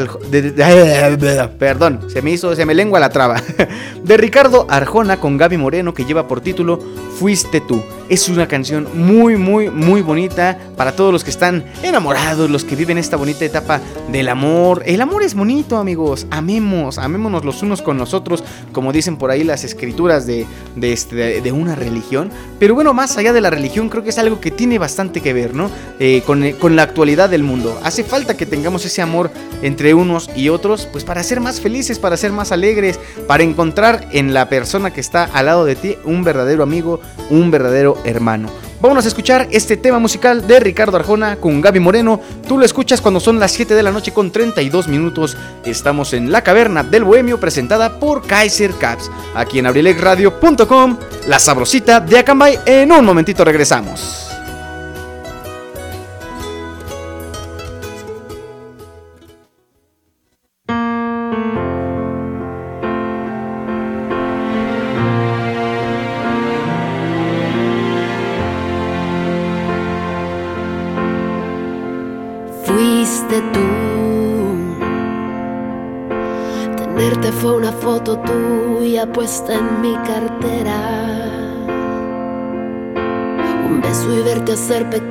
perdón, 1.59 2.01
se 2.11 2.21
me 2.21 2.33
hizo, 2.33 2.55
se 2.55 2.67
me 2.67 2.75
lengua 2.75 3.01
la 3.01 3.09
traba. 3.09 3.43
de 4.05 4.17
Ricardo 4.19 4.67
Arjona 4.69 5.19
con 5.19 5.39
Gaby 5.39 5.57
Moreno 5.57 5.95
que 5.95 6.05
lleva 6.05 6.29
por 6.29 6.43
título 6.43 6.79
Fuiste 7.19 7.63
tú. 7.63 7.83
Es 8.11 8.29
una 8.29 8.49
canción 8.49 8.89
muy, 8.93 9.37
muy, 9.37 9.71
muy 9.71 10.03
bonita 10.03 10.59
para 10.77 10.97
todos 10.97 11.13
los 11.13 11.23
que 11.23 11.31
están 11.31 11.65
enamorados, 11.85 12.51
los 12.51 12.65
que 12.65 12.75
viven 12.75 12.99
esta 12.99 13.17
bonita 13.17 13.45
etapa 13.45 13.81
del 14.11 14.29
amor. 14.29 14.83
El 14.85 15.01
amor 15.01 15.23
es 15.23 15.35
bonito, 15.35 15.77
amigos. 15.77 16.27
Amemos, 16.29 16.99
amémonos 16.99 17.45
los 17.45 17.63
unos 17.63 17.83
con 17.83 17.99
los 17.99 18.13
otros, 18.13 18.43
como 18.73 18.93
dicen 18.93 19.17
por 19.17 19.31
ahí 19.31 19.45
las 19.45 19.63
escrituras 19.63 20.27
de, 20.27 20.45
de, 20.75 20.93
este, 20.93 21.53
una 21.53 21.77
religión. 21.77 22.33
Pero 22.59 22.75
bueno, 22.75 22.95
más 22.95 23.17
allá 23.17 23.33
de 23.33 23.41
la 23.41 23.49
religión, 23.49 23.89
creo 23.89 24.03
que 24.03 24.11
es 24.11 24.19
algo 24.19 24.41
que 24.41 24.51
tiene 24.51 24.81
bastante 24.81 25.21
que 25.21 25.33
ver, 25.33 25.55
¿no? 25.55 25.71
Eh, 26.01 26.25
con, 26.27 26.51
con 26.55 26.75
la 26.75 26.83
actualidad 26.83 27.31
del 27.31 27.45
mundo. 27.45 27.79
Hace 27.85 28.03
falta 28.03 28.37
que 28.37 28.45
tengamos 28.45 28.85
ese 28.85 29.03
amor 29.03 29.31
entre 29.63 29.95
unos 29.95 30.31
y 30.35 30.49
otros, 30.49 30.89
pues 30.91 31.05
para 31.05 31.23
ser 31.23 31.39
más 31.39 31.61
felices, 31.61 32.01
para 32.01 32.17
ser 32.17 32.33
más 32.33 32.51
alegres, 32.51 32.99
para 33.29 33.45
encontrar 33.45 34.09
en 34.11 34.35
la 34.35 34.49
persona 34.49 34.93
que 34.93 35.01
está 35.01 35.27
al 35.27 35.47
lado 35.47 35.65
de 35.65 35.77
ti 35.77 35.95
un 36.05 36.25
verdadero 36.25 36.65
amigo, 36.65 37.01
un 37.31 37.53
verdadero 37.53 38.00
hermano. 38.05 38.49
Vamos 38.81 39.05
a 39.05 39.09
escuchar 39.09 39.47
este 39.51 39.77
tema 39.77 39.99
musical 39.99 40.47
de 40.47 40.59
Ricardo 40.59 40.97
Arjona 40.97 41.37
con 41.37 41.61
Gaby 41.61 41.81
Moreno. 41.81 42.21
Tú 42.49 42.57
lo 42.57 42.65
escuchas 42.65 43.01
cuando 43.03 43.21
son 43.21 43.39
las 43.39 43.53
7 43.53 43.75
de 43.75 43.83
la 43.83 43.91
noche 43.91 44.13
con 44.13 44.31
32 44.31 44.89
minutos. 44.89 45.37
Estamos 45.65 46.15
en 46.15 46.33
La 46.33 46.43
Caverna 46.43 46.83
del 46.83 47.05
Bohemio 47.05 47.39
presentada 47.39 48.01
por 48.01 48.27
Kaiser 48.27 48.73
Caps. 48.73 49.11
Aquí 49.35 49.59
en 49.59 49.67
abrilexradio.com, 49.67 50.97
la 51.29 51.39
sabrosita 51.39 52.01
de 52.01 52.19
Acambay. 52.19 52.59
En 52.65 52.91
un 52.91 53.05
momentito 53.05 53.45
regresamos. 53.45 54.30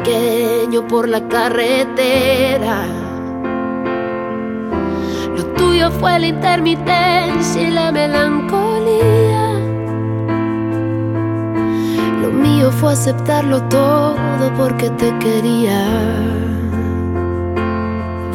Pequeño 0.03 0.87
por 0.87 1.07
la 1.07 1.27
carretera. 1.27 2.85
Lo 5.35 5.45
tuyo 5.57 5.91
fue 5.91 6.19
la 6.19 6.27
intermitencia 6.27 7.61
y 7.61 7.71
la 7.71 7.91
melancolía. 7.91 9.53
Lo 12.21 12.31
mío 12.31 12.71
fue 12.71 12.93
aceptarlo 12.93 13.61
todo 13.63 14.53
porque 14.57 14.89
te 14.91 15.17
quería. 15.19 15.85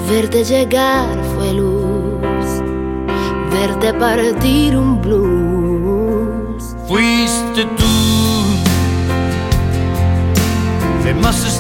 Verte 0.09 0.44
llegar 0.44 1.16
fue 1.35 1.55
luz, 1.55 2.62
verte 3.50 3.92
partir 3.94 4.77
un 4.77 5.00
blues 5.00 5.43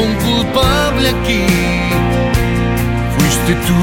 Un 0.00 0.14
culpable 0.14 1.08
aquí, 1.08 1.44
fuiste 3.18 3.52
tú. 3.66 3.80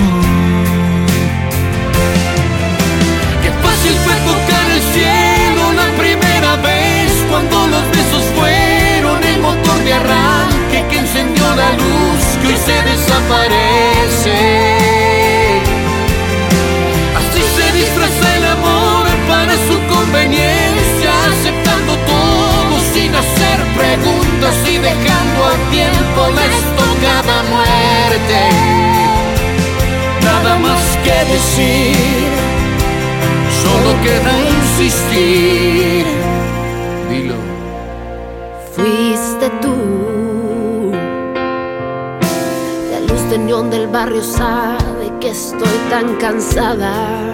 Qué 3.44 3.52
fácil 3.64 3.96
fue 4.06 4.16
tocar 4.32 4.66
el 4.72 4.82
cielo 4.94 5.74
la 5.74 5.88
primera 6.02 6.56
vez 6.58 7.12
cuando 7.30 7.68
los 7.68 7.86
besos 7.92 8.24
fueron 8.38 9.22
el 9.26 9.42
motor 9.42 9.78
de 9.84 9.94
arranque 9.94 10.86
que 10.90 11.00
encendió 11.00 11.44
la 11.54 11.72
luz 11.74 12.24
que 12.42 12.48
hoy 12.48 12.58
se 12.66 12.78
desaparece. 12.92 14.38
Así 17.20 17.42
se 17.58 17.78
disfraza 17.78 18.35
preguntas 23.96 24.56
y 24.70 24.78
dejando 24.78 25.46
a 25.46 25.72
tiempo 25.72 26.28
la 26.34 26.46
estocada 26.46 27.44
muerte. 27.54 28.42
Nada 30.24 30.58
más 30.60 30.98
que 31.04 31.34
decir, 31.34 32.28
solo 33.64 33.90
queda 34.04 34.34
insistir. 34.58 36.06
Dilo. 37.10 37.36
Fuiste 38.76 39.50
tú. 39.62 40.92
La 42.92 43.00
luz 43.08 43.30
de 43.30 43.38
neón 43.38 43.70
del 43.70 43.88
barrio 43.88 44.24
sabe 44.24 45.12
que 45.20 45.30
estoy 45.30 45.78
tan 45.90 46.16
cansada 46.16 47.34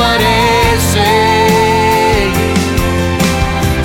Desaparece. 0.00 1.08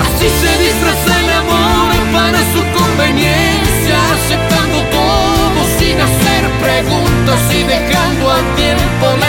Así 0.00 0.28
se 0.28 0.58
disfraza 0.64 1.20
el 1.20 1.30
amor 1.30 1.94
para 2.12 2.38
su 2.52 2.62
conveniencia, 2.78 3.96
aceptando 4.14 4.78
todo 4.90 5.64
sin 5.78 6.00
hacer 6.00 6.42
preguntas 6.62 7.40
y 7.54 7.62
dejando 7.64 8.32
al 8.32 8.54
tiempo 8.56 9.06
la 9.20 9.25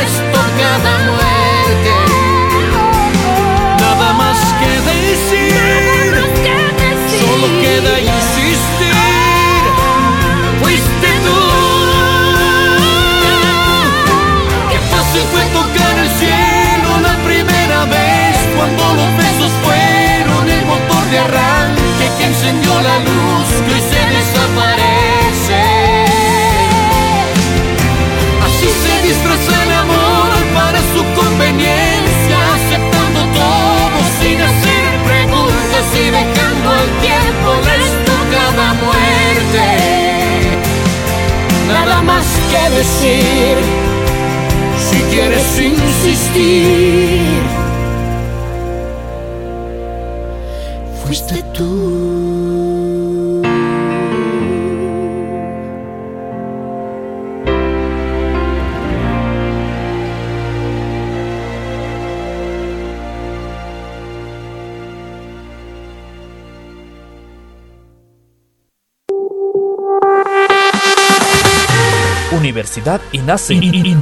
Universidad 73.28 73.97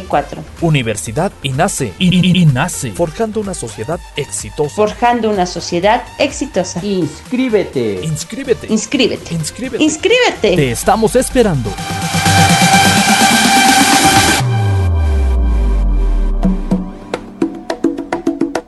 127 0.00 0.42
1964. 0.42 0.42
Universidad 0.60 1.32
INACE. 1.42 1.92
I- 1.98 2.42
INACE. 2.42 2.92
Forjando 2.92 3.40
una 3.40 3.54
sociedad 3.54 4.00
exitosa. 4.16 4.74
Forjando 4.74 5.30
una 5.30 5.46
sociedad 5.46 6.02
exitosa. 6.18 6.80
Inscríbete. 6.84 8.00
Inscríbete. 8.02 8.66
Inscríbete. 8.68 9.34
Inscríbete. 9.34 9.84
Inscríbete. 9.84 10.56
Te 10.56 10.70
estamos 10.70 11.14
esperando. 11.16 11.70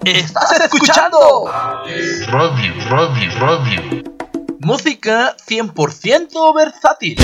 Estás 0.04 0.60
escuchando 0.60 1.46
Radio, 2.28 2.72
radio, 2.90 3.38
radio. 3.38 4.02
música 4.60 5.34
100% 5.46 6.54
versátil. 6.54 7.16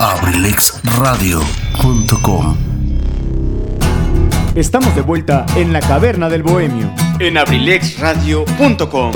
abrilexradio.com 0.00 2.56
Estamos 4.54 4.96
de 4.96 5.02
vuelta 5.02 5.44
en 5.56 5.74
la 5.74 5.80
caverna 5.80 6.30
del 6.30 6.42
bohemio. 6.42 6.90
en 7.18 7.36
abrilexradio.com. 7.36 9.12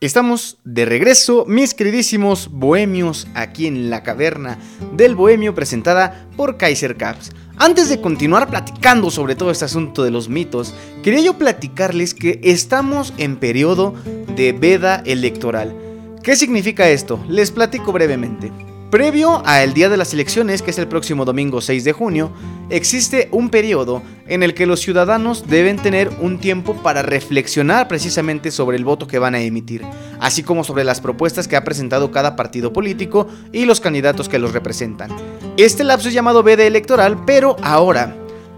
Estamos 0.00 0.58
de 0.64 0.84
regreso, 0.84 1.44
mis 1.46 1.74
queridísimos 1.74 2.50
bohemios, 2.50 3.28
aquí 3.36 3.68
en 3.68 3.88
la 3.88 4.02
caverna 4.02 4.58
del 4.94 5.14
bohemio 5.14 5.54
presentada 5.54 6.26
por 6.36 6.56
Kaiser 6.56 6.96
Caps. 6.96 7.30
Antes 7.58 7.88
de 7.88 8.00
continuar 8.00 8.50
platicando 8.50 9.12
sobre 9.12 9.36
todo 9.36 9.52
este 9.52 9.66
asunto 9.66 10.02
de 10.02 10.10
los 10.10 10.28
mitos, 10.28 10.74
quería 11.04 11.20
yo 11.20 11.38
platicarles 11.38 12.14
que 12.14 12.40
estamos 12.42 13.14
en 13.16 13.36
periodo 13.36 13.94
de 14.34 14.50
veda 14.52 15.04
electoral. 15.06 15.85
¿Qué 16.26 16.34
significa 16.34 16.88
esto? 16.88 17.24
Les 17.28 17.52
platico 17.52 17.92
brevemente. 17.92 18.50
Previo 18.90 19.46
al 19.46 19.74
día 19.74 19.88
de 19.88 19.96
las 19.96 20.12
elecciones, 20.12 20.60
que 20.60 20.72
es 20.72 20.78
el 20.78 20.88
próximo 20.88 21.24
domingo 21.24 21.60
6 21.60 21.84
de 21.84 21.92
junio, 21.92 22.32
existe 22.68 23.28
un 23.30 23.48
periodo 23.48 24.02
en 24.26 24.42
el 24.42 24.52
que 24.52 24.66
los 24.66 24.80
ciudadanos 24.80 25.46
deben 25.46 25.76
tener 25.76 26.10
un 26.20 26.40
tiempo 26.40 26.74
para 26.82 27.02
reflexionar 27.02 27.86
precisamente 27.86 28.50
sobre 28.50 28.76
el 28.76 28.84
voto 28.84 29.06
que 29.06 29.20
van 29.20 29.36
a 29.36 29.40
emitir, 29.40 29.84
así 30.18 30.42
como 30.42 30.64
sobre 30.64 30.82
las 30.82 31.00
propuestas 31.00 31.46
que 31.46 31.54
ha 31.54 31.62
presentado 31.62 32.10
cada 32.10 32.34
partido 32.34 32.72
político 32.72 33.28
y 33.52 33.64
los 33.64 33.78
candidatos 33.78 34.28
que 34.28 34.40
los 34.40 34.52
representan. 34.52 35.12
Este 35.56 35.84
lapso 35.84 36.08
es 36.08 36.14
llamado 36.14 36.42
veda 36.42 36.64
electoral, 36.64 37.22
pero 37.24 37.54
ahora 37.62 38.16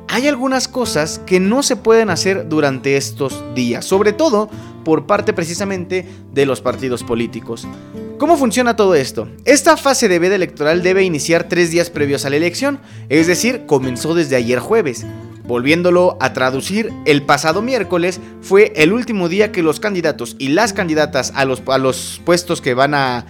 hay 0.09 0.27
algunas 0.27 0.69
cosas 0.69 1.21
que 1.27 1.39
no 1.39 1.63
se 1.63 1.77
pueden 1.77 2.09
hacer 2.09 2.49
durante 2.49 2.97
estos 2.97 3.45
días, 3.55 3.85
sobre 3.85 4.15
todo 4.15 4.49
por 4.89 5.05
parte 5.05 5.35
precisamente 5.35 6.07
de 6.33 6.47
los 6.47 6.63
partidos 6.63 7.05
políticos. 7.05 7.69
¿Cómo 8.17 8.39
funciona 8.39 8.75
todo 8.75 8.95
esto? 8.95 9.29
Esta 9.45 9.77
fase 9.77 10.09
de 10.09 10.19
veda 10.19 10.35
electoral 10.35 10.83
debe 10.83 11.03
iniciar 11.03 11.47
tres 11.47 11.71
días 11.71 11.91
previos 11.91 12.25
a 12.25 12.31
la 12.31 12.37
elección, 12.37 12.81
es 13.11 13.27
decir, 13.27 13.67
comenzó 13.67 14.15
desde 14.15 14.37
ayer 14.37 14.61
jueves. 14.61 15.05
Volviéndolo 15.45 16.17
a 16.21 16.33
traducir, 16.33 16.91
el 17.05 17.21
pasado 17.21 17.61
miércoles 17.61 18.19
fue 18.41 18.73
el 18.77 18.95
último 18.95 19.29
día 19.29 19.53
que 19.53 19.63
los 19.63 19.79
candidatos 19.79 20.37
y 20.39 20.49
las 20.49 20.73
candidatas 20.73 21.35
a 21.35 21.45
los, 21.45 21.63
a 21.67 21.77
los 21.77 22.23
puestos 22.25 22.63
que 22.63 22.73
van 22.73 22.95
a 22.95 23.27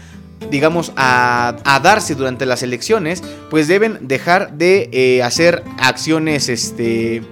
digamos, 0.52 0.92
a, 0.94 1.56
a 1.64 1.80
darse 1.80 2.14
durante 2.14 2.46
las 2.46 2.62
elecciones, 2.62 3.20
pues 3.50 3.66
deben 3.66 3.98
dejar 4.06 4.52
de 4.52 4.88
eh, 4.92 5.24
hacer 5.24 5.64
acciones, 5.80 6.48
este... 6.48 7.24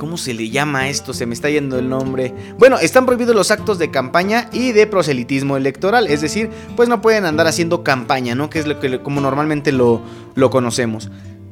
¿Cómo 0.00 0.16
se 0.16 0.32
le 0.32 0.48
llama 0.48 0.88
esto? 0.88 1.12
Se 1.12 1.26
me 1.26 1.34
está 1.34 1.50
yendo 1.50 1.78
el 1.78 1.90
nombre. 1.90 2.32
Bueno, 2.58 2.78
están 2.78 3.04
prohibidos 3.04 3.36
los 3.36 3.50
actos 3.50 3.78
de 3.78 3.90
campaña 3.90 4.48
y 4.50 4.72
de 4.72 4.86
proselitismo 4.86 5.58
electoral. 5.58 6.06
Es 6.06 6.22
decir, 6.22 6.48
pues 6.74 6.88
no 6.88 7.02
pueden 7.02 7.26
andar 7.26 7.46
haciendo 7.46 7.84
campaña, 7.84 8.34
¿no? 8.34 8.48
Que 8.48 8.60
es 8.60 8.66
lo 8.66 8.80
que 8.80 9.02
como 9.02 9.20
normalmente 9.20 9.72
lo, 9.72 10.00
lo 10.36 10.48
conocemos. 10.48 11.10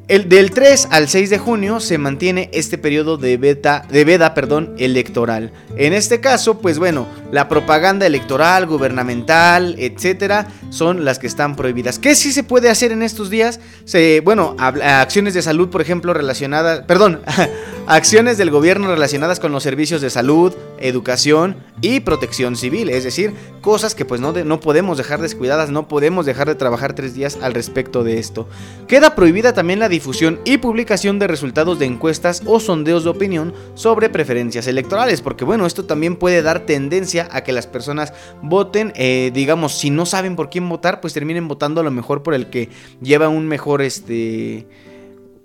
El, 0.08 0.26
del 0.30 0.52
3 0.52 0.88
al 0.90 1.06
6 1.06 1.28
de 1.28 1.36
junio 1.36 1.80
se 1.80 1.98
mantiene 1.98 2.48
este 2.54 2.78
periodo 2.78 3.18
de, 3.18 3.36
beta, 3.36 3.84
de 3.90 4.06
veda 4.06 4.32
perdón, 4.32 4.74
electoral. 4.78 5.52
En 5.76 5.92
este 5.92 6.18
caso, 6.20 6.60
pues 6.60 6.78
bueno, 6.78 7.06
la 7.30 7.46
propaganda 7.48 8.06
electoral, 8.06 8.66
gubernamental, 8.66 9.74
etcétera, 9.78 10.48
son 10.70 11.04
las 11.04 11.18
que 11.18 11.26
están 11.26 11.56
prohibidas. 11.56 11.98
¿Qué 11.98 12.14
sí 12.14 12.32
se 12.32 12.42
puede 12.42 12.70
hacer 12.70 12.90
en 12.90 13.02
estos 13.02 13.28
días? 13.28 13.60
Se, 13.84 14.20
bueno, 14.20 14.56
acciones 14.58 15.34
de 15.34 15.42
salud, 15.42 15.68
por 15.68 15.82
ejemplo, 15.82 16.14
relacionadas, 16.14 16.84
perdón, 16.86 17.20
acciones 17.86 18.38
del 18.38 18.50
gobierno 18.50 18.88
relacionadas 18.88 19.40
con 19.40 19.52
los 19.52 19.62
servicios 19.62 20.00
de 20.00 20.08
salud, 20.08 20.54
educación 20.80 21.56
y 21.82 22.00
protección 22.00 22.56
civil. 22.56 22.88
Es 22.88 23.04
decir, 23.04 23.34
cosas 23.60 23.94
que 23.94 24.06
pues 24.06 24.22
no, 24.22 24.32
de- 24.32 24.44
no 24.46 24.58
podemos 24.60 24.96
dejar 24.96 25.20
descuidadas, 25.20 25.68
no 25.68 25.86
podemos 25.86 26.24
dejar 26.24 26.48
de 26.48 26.54
trabajar 26.54 26.94
tres 26.94 27.14
días 27.14 27.36
al 27.42 27.52
respecto 27.52 28.04
de 28.04 28.18
esto. 28.18 28.48
Queda 28.86 29.14
prohibida 29.14 29.52
también 29.52 29.78
la 29.80 29.88
difusión 29.98 30.38
y 30.44 30.58
publicación 30.58 31.18
de 31.18 31.26
resultados 31.26 31.80
de 31.80 31.86
encuestas 31.86 32.42
o 32.46 32.60
sondeos 32.60 33.02
de 33.02 33.10
opinión 33.10 33.52
sobre 33.74 34.08
preferencias 34.08 34.68
electorales, 34.68 35.22
porque 35.22 35.44
bueno, 35.44 35.66
esto 35.66 35.86
también 35.86 36.14
puede 36.14 36.40
dar 36.40 36.66
tendencia 36.66 37.28
a 37.32 37.42
que 37.42 37.50
las 37.50 37.66
personas 37.66 38.12
voten, 38.40 38.92
eh, 38.94 39.32
digamos, 39.34 39.76
si 39.76 39.90
no 39.90 40.06
saben 40.06 40.36
por 40.36 40.50
quién 40.50 40.68
votar, 40.68 41.00
pues 41.00 41.14
terminen 41.14 41.48
votando 41.48 41.80
a 41.80 41.84
lo 41.84 41.90
mejor 41.90 42.22
por 42.22 42.34
el 42.34 42.48
que 42.48 42.68
lleva 43.02 43.28
un 43.28 43.48
mejor, 43.48 43.82
este... 43.82 44.66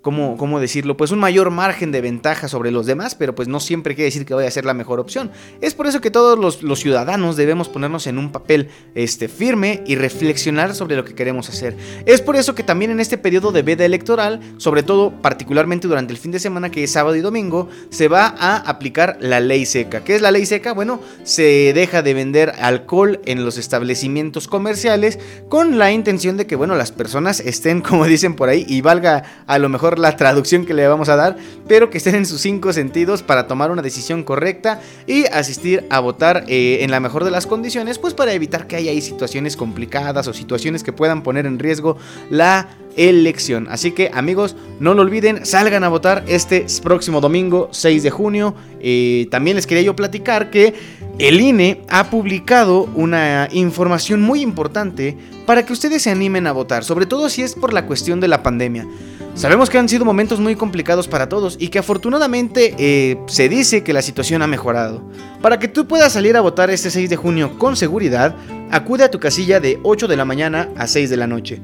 ¿Cómo, 0.04 0.36
¿Cómo 0.36 0.60
decirlo? 0.60 0.98
Pues 0.98 1.12
un 1.12 1.18
mayor 1.18 1.48
margen 1.48 1.90
de 1.90 2.02
ventaja 2.02 2.46
sobre 2.46 2.70
los 2.70 2.84
demás, 2.84 3.14
pero 3.14 3.34
pues 3.34 3.48
no 3.48 3.58
siempre 3.58 3.94
quiere 3.94 4.08
decir 4.08 4.26
que 4.26 4.34
vaya 4.34 4.48
a 4.48 4.50
ser 4.50 4.66
la 4.66 4.74
mejor 4.74 5.00
opción. 5.00 5.30
Es 5.62 5.72
por 5.72 5.86
eso 5.86 6.02
que 6.02 6.10
todos 6.10 6.38
los, 6.38 6.62
los 6.62 6.80
ciudadanos 6.80 7.36
debemos 7.36 7.70
ponernos 7.70 8.06
en 8.06 8.18
un 8.18 8.30
papel 8.30 8.68
este, 8.94 9.28
firme 9.28 9.82
y 9.86 9.94
reflexionar 9.96 10.74
sobre 10.74 10.96
lo 10.96 11.06
que 11.06 11.14
queremos 11.14 11.48
hacer. 11.48 11.74
Es 12.04 12.20
por 12.20 12.36
eso 12.36 12.54
que 12.54 12.62
también 12.62 12.90
en 12.90 13.00
este 13.00 13.16
periodo 13.16 13.50
de 13.50 13.62
veda 13.62 13.86
electoral, 13.86 14.40
sobre 14.58 14.82
todo 14.82 15.10
particularmente 15.22 15.88
durante 15.88 16.12
el 16.12 16.18
fin 16.18 16.32
de 16.32 16.38
semana 16.38 16.70
que 16.70 16.84
es 16.84 16.92
sábado 16.92 17.16
y 17.16 17.22
domingo, 17.22 17.70
se 17.88 18.08
va 18.08 18.26
a 18.26 18.56
aplicar 18.56 19.16
la 19.20 19.40
ley 19.40 19.64
seca. 19.64 20.04
¿Qué 20.04 20.16
es 20.16 20.20
la 20.20 20.32
ley 20.32 20.44
seca? 20.44 20.74
Bueno, 20.74 21.00
se 21.22 21.72
deja 21.72 22.02
de 22.02 22.12
vender 22.12 22.52
alcohol 22.60 23.20
en 23.24 23.42
los 23.42 23.56
establecimientos 23.56 24.48
comerciales 24.48 25.18
con 25.48 25.78
la 25.78 25.92
intención 25.92 26.36
de 26.36 26.46
que, 26.46 26.56
bueno, 26.56 26.74
las 26.74 26.92
personas 26.92 27.40
estén, 27.40 27.80
como 27.88 28.04
dicen 28.04 28.36
por 28.36 28.50
ahí, 28.50 28.66
y 28.68 28.82
valga 28.82 29.44
a 29.46 29.58
lo 29.58 29.70
mejor 29.70 29.93
la 29.98 30.16
traducción 30.16 30.66
que 30.66 30.74
le 30.74 30.86
vamos 30.86 31.08
a 31.08 31.16
dar, 31.16 31.36
pero 31.68 31.90
que 31.90 31.98
estén 31.98 32.14
en 32.14 32.26
sus 32.26 32.40
cinco 32.40 32.72
sentidos 32.72 33.22
para 33.22 33.46
tomar 33.46 33.70
una 33.70 33.82
decisión 33.82 34.24
correcta 34.24 34.80
y 35.06 35.26
asistir 35.26 35.84
a 35.90 36.00
votar 36.00 36.44
eh, 36.48 36.78
en 36.80 36.90
la 36.90 37.00
mejor 37.00 37.24
de 37.24 37.30
las 37.30 37.46
condiciones, 37.46 37.98
pues 37.98 38.14
para 38.14 38.32
evitar 38.32 38.66
que 38.66 38.76
haya 38.76 38.90
ahí 38.90 39.00
situaciones 39.00 39.56
complicadas 39.56 40.28
o 40.28 40.32
situaciones 40.32 40.82
que 40.82 40.92
puedan 40.92 41.22
poner 41.22 41.46
en 41.46 41.58
riesgo 41.58 41.96
la 42.30 42.68
elección. 42.96 43.66
Así 43.70 43.92
que 43.92 44.10
amigos, 44.14 44.56
no 44.80 44.94
lo 44.94 45.02
olviden, 45.02 45.44
salgan 45.44 45.84
a 45.84 45.88
votar 45.88 46.24
este 46.28 46.66
próximo 46.82 47.20
domingo 47.20 47.68
6 47.72 48.02
de 48.02 48.10
junio. 48.10 48.54
Eh, 48.80 49.26
también 49.30 49.56
les 49.56 49.66
quería 49.66 49.82
yo 49.82 49.96
platicar 49.96 50.50
que 50.50 50.74
el 51.18 51.40
INE 51.40 51.82
ha 51.88 52.10
publicado 52.10 52.88
una 52.94 53.48
información 53.52 54.20
muy 54.20 54.40
importante 54.40 55.16
para 55.46 55.64
que 55.64 55.72
ustedes 55.72 56.02
se 56.02 56.10
animen 56.10 56.46
a 56.46 56.52
votar, 56.52 56.84
sobre 56.84 57.06
todo 57.06 57.28
si 57.28 57.42
es 57.42 57.54
por 57.54 57.72
la 57.72 57.86
cuestión 57.86 58.20
de 58.20 58.28
la 58.28 58.42
pandemia. 58.42 58.86
Sabemos 59.34 59.68
que 59.68 59.78
han 59.78 59.88
sido 59.88 60.04
momentos 60.04 60.38
muy 60.38 60.54
complicados 60.54 61.08
para 61.08 61.28
todos 61.28 61.56
y 61.58 61.68
que 61.68 61.80
afortunadamente 61.80 62.76
eh, 62.78 63.18
se 63.26 63.48
dice 63.48 63.82
que 63.82 63.92
la 63.92 64.00
situación 64.00 64.42
ha 64.42 64.46
mejorado. 64.46 65.02
Para 65.42 65.58
que 65.58 65.66
tú 65.66 65.88
puedas 65.88 66.12
salir 66.12 66.36
a 66.36 66.40
votar 66.40 66.70
este 66.70 66.88
6 66.88 67.10
de 67.10 67.16
junio 67.16 67.58
con 67.58 67.76
seguridad, 67.76 68.36
acude 68.70 69.02
a 69.02 69.10
tu 69.10 69.18
casilla 69.18 69.58
de 69.58 69.80
8 69.82 70.06
de 70.06 70.16
la 70.16 70.24
mañana 70.24 70.68
a 70.76 70.86
6 70.86 71.10
de 71.10 71.16
la 71.16 71.26
noche. 71.26 71.60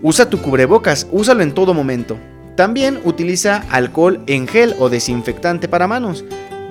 Usa 0.00 0.30
tu 0.30 0.40
cubrebocas, 0.40 1.06
úsalo 1.12 1.42
en 1.42 1.52
todo 1.52 1.74
momento. 1.74 2.16
También 2.56 2.98
utiliza 3.04 3.62
alcohol 3.70 4.22
en 4.26 4.48
gel 4.48 4.74
o 4.78 4.88
desinfectante 4.88 5.68
para 5.68 5.86
manos. 5.86 6.24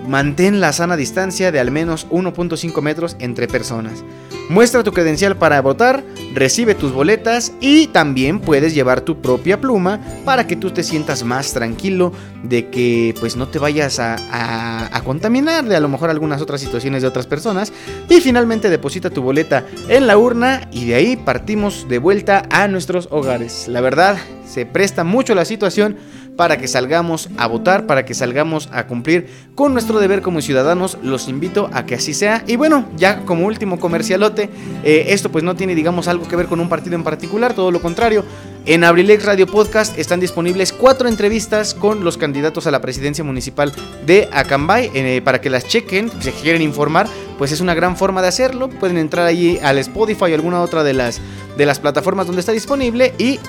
Mantén 0.08 0.60
la 0.60 0.74
sana 0.74 0.98
distancia 0.98 1.52
de 1.52 1.60
al 1.60 1.72
menos 1.72 2.08
1.5 2.10 2.82
metros 2.82 3.16
entre 3.20 3.48
personas. 3.48 4.04
Muestra 4.50 4.84
tu 4.84 4.92
credencial 4.92 5.38
para 5.38 5.62
votar, 5.62 6.04
recibe 6.34 6.76
tus 6.76 6.92
boletas 6.92 7.54
y 7.62 7.88
también 7.88 8.42
puedes 8.42 8.74
llevar 8.76 9.00
tu 9.00 9.22
propia 9.22 9.62
pluma 9.62 10.02
para 10.26 10.46
que 10.46 10.58
tú 10.58 10.72
te 10.72 10.84
sientas 10.84 11.24
más 11.24 11.54
tranquilo 11.54 12.12
de 12.44 12.70
que 12.70 13.16
pues 13.22 13.38
no 13.38 13.48
te 13.48 13.60
vayas 13.60 14.00
a, 14.00 14.16
a, 14.16 14.98
a 14.98 15.04
contaminar 15.04 15.64
de 15.64 15.78
a 15.78 15.80
lo 15.80 15.88
mejor 15.88 16.10
algunas 16.10 16.42
otras 16.42 16.60
situaciones 16.60 17.02
de 17.02 17.08
otras 17.08 17.28
personas. 17.28 17.72
Y 18.10 18.20
finalmente 18.20 18.70
deposita 18.70 19.10
tu 19.10 19.22
boleta 19.22 19.66
en 19.88 20.06
la 20.06 20.18
urna 20.18 20.68
y 20.72 20.86
de 20.86 20.96
ahí 20.96 21.16
partimos 21.16 21.88
de 21.88 22.00
vuelta 22.00 22.44
a 22.50 22.68
nuestros 22.68 23.08
hogares. 23.12 23.70
La 23.70 23.80
verdad, 23.80 24.18
se 24.46 24.66
presta 24.66 25.06
mucho 25.06 25.34
la 25.34 25.46
situación 25.46 25.96
para 26.36 26.58
que 26.58 26.68
salgamos 26.68 27.30
a 27.38 27.48
votar, 27.48 27.86
para 27.86 28.06
que 28.06 28.14
salgamos 28.14 28.70
a 28.72 28.88
cumplir 28.88 29.28
con 29.56 29.74
nuestro 29.74 30.00
deber 30.00 30.22
como 30.22 30.42
ciudadanos. 30.42 30.98
Los 31.04 31.28
invito 31.28 31.70
a 31.74 31.86
que 31.86 31.96
así 31.96 32.14
sea. 32.14 32.44
Y 32.48 32.56
bueno, 32.56 32.86
ya 32.96 33.26
como 33.26 33.46
último 33.46 33.80
comercialote, 33.80 34.50
eh, 34.84 35.06
esto 35.10 35.32
pues 35.32 35.44
no 35.44 35.56
tiene 35.56 35.76
digamos 35.76 36.08
algo 36.08 36.28
que 36.28 36.36
ver 36.36 36.48
con 36.48 36.60
un 36.60 36.70
partido 36.70 36.96
en 36.96 37.04
particular, 37.04 37.54
todo 37.54 37.72
lo 37.72 37.82
contrario. 37.82 38.24
En 38.66 38.84
Abrilex 38.84 39.26
Radio 39.26 39.48
Podcast 39.48 39.98
están 39.98 40.20
disponibles 40.20 40.72
cuatro 40.72 41.08
entrevistas 41.08 41.74
con 41.74 42.04
los 42.04 42.18
candidatos 42.18 42.68
a 42.68 42.72
la 42.72 42.80
presidencia 42.80 43.24
municipal 43.24 43.74
de 44.06 44.30
Acambay 44.32 44.92
eh, 44.94 45.22
para 45.24 45.42
que 45.42 45.50
las 45.50 45.66
chequen, 45.66 46.12
si 46.22 46.32
quieren 46.32 46.62
informar, 46.62 47.08
pues 47.40 47.52
es 47.52 47.60
una 47.60 47.74
gran 47.74 47.98
forma 47.98 48.22
de 48.22 48.28
hacerlo. 48.28 48.70
Pueden 48.70 48.98
entrar 48.98 49.26
allí 49.26 49.58
al 49.64 49.80
Spotify 49.80 50.26
o 50.32 50.36
alguna 50.36 50.62
otra 50.62 50.84
de 50.84 50.94
las, 50.94 51.20
de 51.58 51.66
las 51.66 51.80
plataformas 51.80 52.28
donde 52.28 52.42
está 52.42 52.52
disponible 52.52 53.16
y 53.18 53.40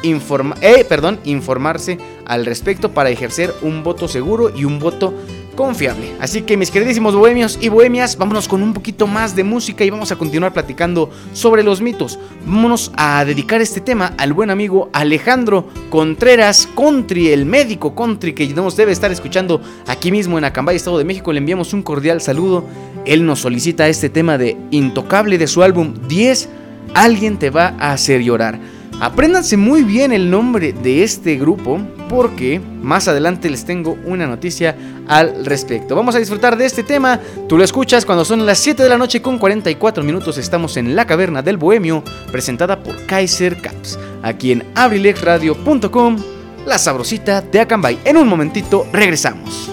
eh, 0.62 0.84
perdón, 0.88 1.20
informarse 1.24 1.98
al 2.26 2.46
respecto 2.46 2.92
para 2.92 3.10
ejercer 3.10 3.54
un 3.62 3.82
voto 3.82 4.08
seguro 4.08 4.50
y 4.54 4.64
un 4.64 4.78
voto 4.78 5.14
confiable. 5.54 6.12
Así 6.20 6.42
que 6.42 6.56
mis 6.56 6.70
queridísimos 6.70 7.14
bohemios 7.14 7.58
y 7.60 7.68
bohemias, 7.68 8.16
vámonos 8.16 8.48
con 8.48 8.62
un 8.62 8.72
poquito 8.72 9.06
más 9.06 9.36
de 9.36 9.44
música 9.44 9.84
y 9.84 9.90
vamos 9.90 10.10
a 10.12 10.16
continuar 10.16 10.52
platicando 10.52 11.10
sobre 11.32 11.62
los 11.62 11.80
mitos. 11.80 12.18
Vámonos 12.46 12.90
a 12.96 13.24
dedicar 13.24 13.60
este 13.60 13.80
tema 13.80 14.14
al 14.18 14.32
buen 14.32 14.50
amigo 14.50 14.88
Alejandro 14.92 15.68
Contreras 15.90 16.68
Country, 16.76 17.28
el 17.28 17.46
médico 17.46 17.94
country 17.94 18.34
que 18.34 18.48
nos 18.48 18.76
debe 18.76 18.92
estar 18.92 19.12
escuchando 19.12 19.60
aquí 19.86 20.10
mismo 20.10 20.38
en 20.38 20.44
Acambay, 20.44 20.76
Estado 20.76 20.98
de 20.98 21.04
México. 21.04 21.32
Le 21.32 21.38
enviamos 21.38 21.72
un 21.72 21.82
cordial 21.82 22.20
saludo. 22.20 22.64
Él 23.04 23.26
nos 23.26 23.40
solicita 23.40 23.88
este 23.88 24.08
tema 24.08 24.38
de 24.38 24.56
Intocable 24.70 25.38
de 25.38 25.46
su 25.46 25.62
álbum 25.62 25.94
10. 26.08 26.48
Alguien 26.94 27.38
te 27.38 27.50
va 27.50 27.74
a 27.78 27.92
hacer 27.92 28.22
llorar. 28.22 28.58
Apréndanse 29.00 29.56
muy 29.56 29.82
bien 29.82 30.12
el 30.12 30.30
nombre 30.30 30.72
de 30.72 31.02
este 31.02 31.36
grupo 31.36 31.80
porque 32.12 32.60
más 32.60 33.08
adelante 33.08 33.48
les 33.48 33.64
tengo 33.64 33.96
una 34.04 34.26
noticia 34.26 34.76
al 35.08 35.46
respecto. 35.46 35.96
Vamos 35.96 36.14
a 36.14 36.18
disfrutar 36.18 36.58
de 36.58 36.66
este 36.66 36.82
tema. 36.82 37.18
Tú 37.48 37.56
lo 37.56 37.64
escuchas 37.64 38.04
cuando 38.04 38.26
son 38.26 38.44
las 38.44 38.58
7 38.58 38.82
de 38.82 38.88
la 38.90 38.98
noche 38.98 39.22
con 39.22 39.38
44 39.38 40.04
minutos. 40.04 40.36
Estamos 40.36 40.76
en 40.76 40.94
la 40.94 41.06
caverna 41.06 41.40
del 41.40 41.56
Bohemio, 41.56 42.04
presentada 42.30 42.82
por 42.82 43.06
Kaiser 43.06 43.62
Caps, 43.62 43.98
aquí 44.22 44.52
en 44.52 44.62
abrilexradio.com, 44.74 46.18
la 46.66 46.76
sabrosita 46.76 47.40
de 47.40 47.60
Acambay. 47.60 47.98
En 48.04 48.18
un 48.18 48.28
momentito 48.28 48.86
regresamos. 48.92 49.71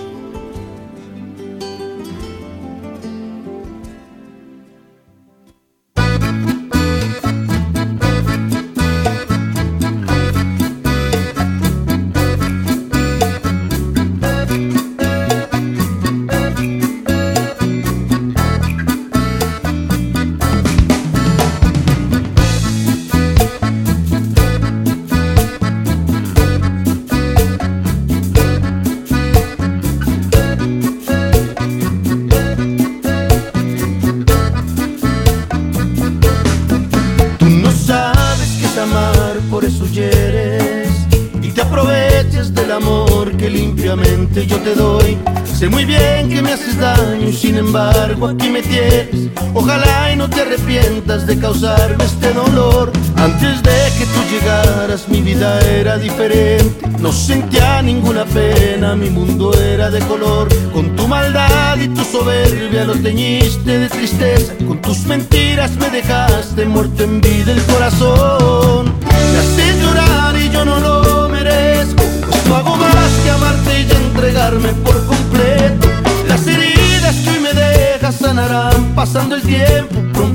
Causarme 51.49 52.03
este 52.05 52.31
dolor. 52.31 52.91
Antes 53.15 53.63
de 53.63 53.77
que 53.97 54.05
tú 54.05 54.19
llegaras 54.31 55.09
mi 55.09 55.21
vida 55.21 55.59
era 55.61 55.97
diferente. 55.97 56.87
No 56.99 57.11
sentía 57.11 57.81
ninguna 57.81 58.23
pena, 58.25 58.95
mi 58.95 59.09
mundo 59.09 59.51
era 59.53 59.89
de 59.89 59.99
color. 60.01 60.47
Con 60.71 60.95
tu 60.95 61.07
maldad 61.07 61.77
y 61.79 61.87
tu 61.87 62.03
soberbia 62.03 62.85
lo 62.85 62.93
teñiste 62.93 63.79
de 63.79 63.89
tristeza. 63.89 64.53
Con 64.67 64.79
tus 64.79 65.05
mentiras 65.05 65.71
me 65.77 65.89
dejaste 65.89 66.28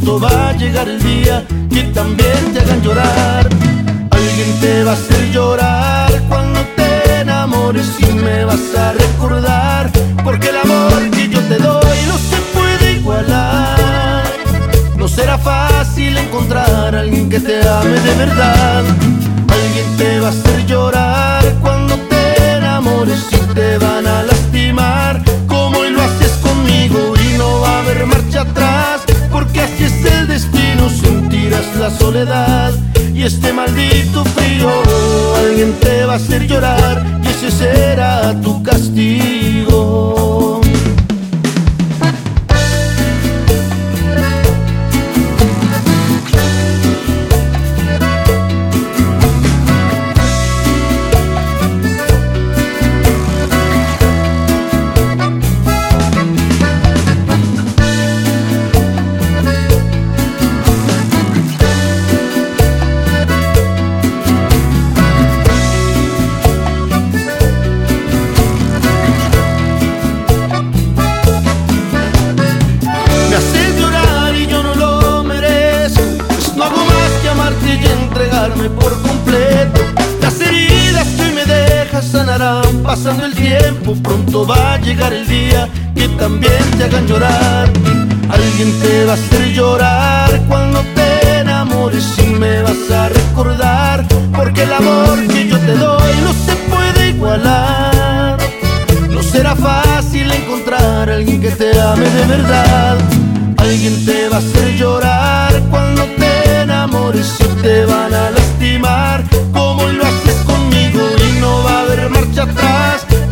Pronto 0.05 0.21
va 0.21 0.51
a 0.51 0.53
llegar 0.53 0.87
el 0.87 1.03
día 1.03 1.43
que 1.73 1.83
también 1.95 2.53
te 2.53 2.61
hagan 2.61 2.83
llorar. 2.83 3.49
Alguien 4.11 4.61
te 4.61 4.85
va 4.85 4.91
a 4.91 4.95
hacer 4.95 5.31
llorar 5.33 6.13
cuando 6.29 6.61
te 6.77 7.21
enamores 7.21 7.87
y 8.01 8.13
me 8.13 8.45
vas 8.45 8.75
a 8.77 8.93
recordar. 8.93 9.91
Porque 10.23 10.51
el 10.51 10.59
amor 10.59 11.11
que 11.11 11.29
yo 11.31 11.41
te 11.41 11.57
doy 11.57 11.99
no 12.07 12.19
se 12.19 12.37
puede 12.53 12.93
igualar. 12.99 14.25
No 14.99 15.09
será 15.09 15.39
fácil 15.39 16.19
encontrar 16.19 16.95
a 16.95 17.01
alguien 17.01 17.31
que 17.31 17.41
te 17.41 17.67
ame 17.67 17.99
de 17.99 18.15
verdad. 18.15 18.85
Alguien 19.49 19.97
te 19.97 20.21
va 20.21 20.27
a 20.27 20.31
hacer 20.33 20.67
llorar 20.67 21.45
cuando 21.63 21.97
te 22.11 22.57
enamores 22.57 23.25
y 23.33 23.55
te 23.55 23.79
van 23.79 24.07
a 24.07 24.23
lastimar 24.25 25.23
como 25.47 25.79
hoy 25.79 25.89
lo 25.89 26.03
haces 26.03 26.33
conmigo 26.43 27.15
y 27.17 27.39
no 27.39 27.61
va 27.61 27.79
a 27.79 27.81
haber 27.81 28.05
marcha 28.05 28.43
atrás 28.43 29.04
soledad 31.91 32.73
y 33.15 33.23
este 33.23 33.53
maldito 33.53 34.25
frío. 34.25 34.71
Alguien 35.39 35.73
te 35.81 36.05
va 36.05 36.15
a 36.15 36.17
hacer 36.17 36.47
llorar 36.47 37.05
y 37.23 37.29
ese 37.29 37.51
será 37.51 38.35
tu 38.41 38.63
castigo 38.63 40.14
pasando 82.95 83.27
el 83.27 83.35
tiempo 83.35 83.97
Pronto 84.03 84.47
va 84.47 84.75
a 84.75 84.79
llegar 84.79 85.13
el 85.13 85.27
día 85.27 85.69
que 85.97 86.07
también 86.11 86.63
te 86.79 86.85
hagan 86.85 87.07
llorar 87.09 87.69
Alguien 88.31 88.71
te 88.81 89.05
va 89.05 89.13
a 89.13 89.15
hacer 89.15 89.53
llorar 89.53 90.31
cuando 90.47 90.81
te 90.95 91.41
enamores 91.41 92.07
y 92.19 92.27
me 92.43 92.63
vas 92.63 92.91
a 92.93 93.09
recordar 93.09 94.07
Porque 94.37 94.63
el 94.63 94.73
amor 94.73 95.27
que 95.27 95.49
yo 95.49 95.59
te 95.59 95.73
doy 95.73 96.13
no 96.27 96.33
se 96.47 96.55
puede 96.71 97.11
igualar. 97.11 98.39
No 99.11 99.23
será 99.23 99.55
fácil 99.57 100.31
encontrar 100.31 101.11
a 101.11 101.15
alguien 101.15 101.41
que 101.41 101.51
te 101.51 101.81
ame 101.81 102.09
de 102.09 102.27
verdad. 102.27 102.97
Alguien 103.57 104.05
te 104.05 104.29
va 104.29 104.37
a 104.37 104.39
hacer 104.39 104.77
llorar 104.77 105.53
cuando 105.71 106.03
te 106.19 106.61
enamores 106.63 107.29
y 107.41 107.63
te 107.63 107.85
van 107.87 108.13
a 108.15 108.31
lastimar 108.31 109.34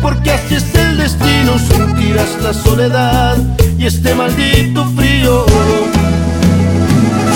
porque 0.01 0.31
así 0.31 0.55
es 0.55 0.75
el 0.75 0.97
destino, 0.97 1.57
sentirás 1.59 2.41
la 2.41 2.53
soledad 2.53 3.37
y 3.77 3.85
este 3.85 4.13
maldito 4.15 4.85
frío. 4.95 5.45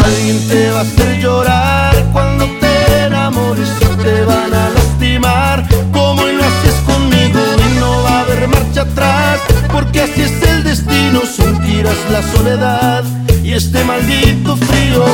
Alguien 0.04 0.48
te 0.48 0.72
va 0.72 0.80
a 0.80 0.82
hacer 0.82 1.20
llorar 1.20 1.96
cuando 2.14 2.46
te 2.60 3.06
enamores 3.06 3.70
te 4.04 4.24
van 4.24 4.54
a 4.54 4.70
lastimar 4.70 5.68
como 5.92 6.24
lo 6.24 6.44
haces 6.44 6.76
conmigo 6.86 7.40
y 7.70 7.80
no 7.80 8.04
va 8.04 8.20
a 8.20 8.22
haber 8.22 8.48
marcha 8.48 8.82
atrás 8.82 9.40
porque 9.72 10.02
así 10.02 10.22
es 10.22 10.42
el 10.44 10.64
destino, 10.64 11.22
sentirás 11.26 11.98
la 12.12 12.22
soledad 12.24 13.04
y 13.44 13.54
este 13.54 13.84
maldito 13.84 14.56
frío. 14.58 15.06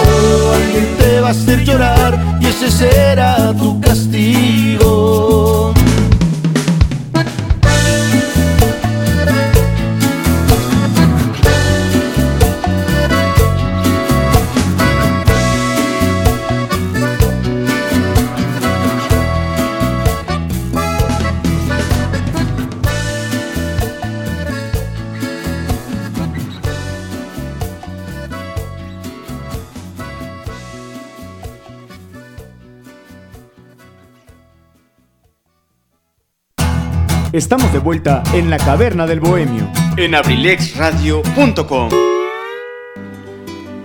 Alguien 0.56 0.88
te 0.98 1.22
va 1.22 1.30
a 1.30 1.32
hacer 1.32 1.64
llorar 1.64 2.38
y 2.40 2.48
ese 2.48 2.72
será 2.72 3.54
tu 3.54 3.80
castigo. 3.82 5.74
Estamos 37.34 37.74
de 37.74 37.80
vuelta 37.80 38.22
en 38.36 38.52
la 38.52 38.60
caverna 38.60 39.08
del 39.08 39.20
bohemio. 39.20 39.68
En 39.98 40.14
abrilexradio.com. 40.14 41.90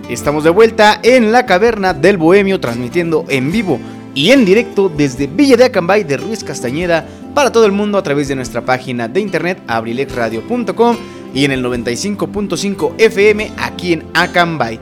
Estamos 0.07 0.43
de 0.43 0.51
vuelta 0.51 0.99
en 1.01 1.31
la 1.31 1.47
caverna 1.47 1.95
del 1.95 2.17
bohemio 2.17 2.59
transmitiendo 2.59 3.25
en 3.27 3.51
vivo 3.51 3.79
y 4.13 4.29
en 4.29 4.45
directo 4.45 4.87
desde 4.87 5.25
Villa 5.25 5.57
de 5.57 5.63
Acambay 5.63 6.03
de 6.03 6.17
Ruiz 6.17 6.43
Castañeda 6.43 7.07
para 7.33 7.51
todo 7.51 7.65
el 7.65 7.71
mundo 7.71 7.97
a 7.97 8.03
través 8.03 8.27
de 8.27 8.35
nuestra 8.35 8.61
página 8.61 9.07
de 9.07 9.19
internet 9.19 9.59
abrilexradio.com 9.65 10.97
y 11.33 11.43
en 11.43 11.51
el 11.51 11.65
95.5 11.65 12.93
FM 12.99 13.53
aquí 13.57 13.93
en 13.93 14.05
Acambay. 14.13 14.79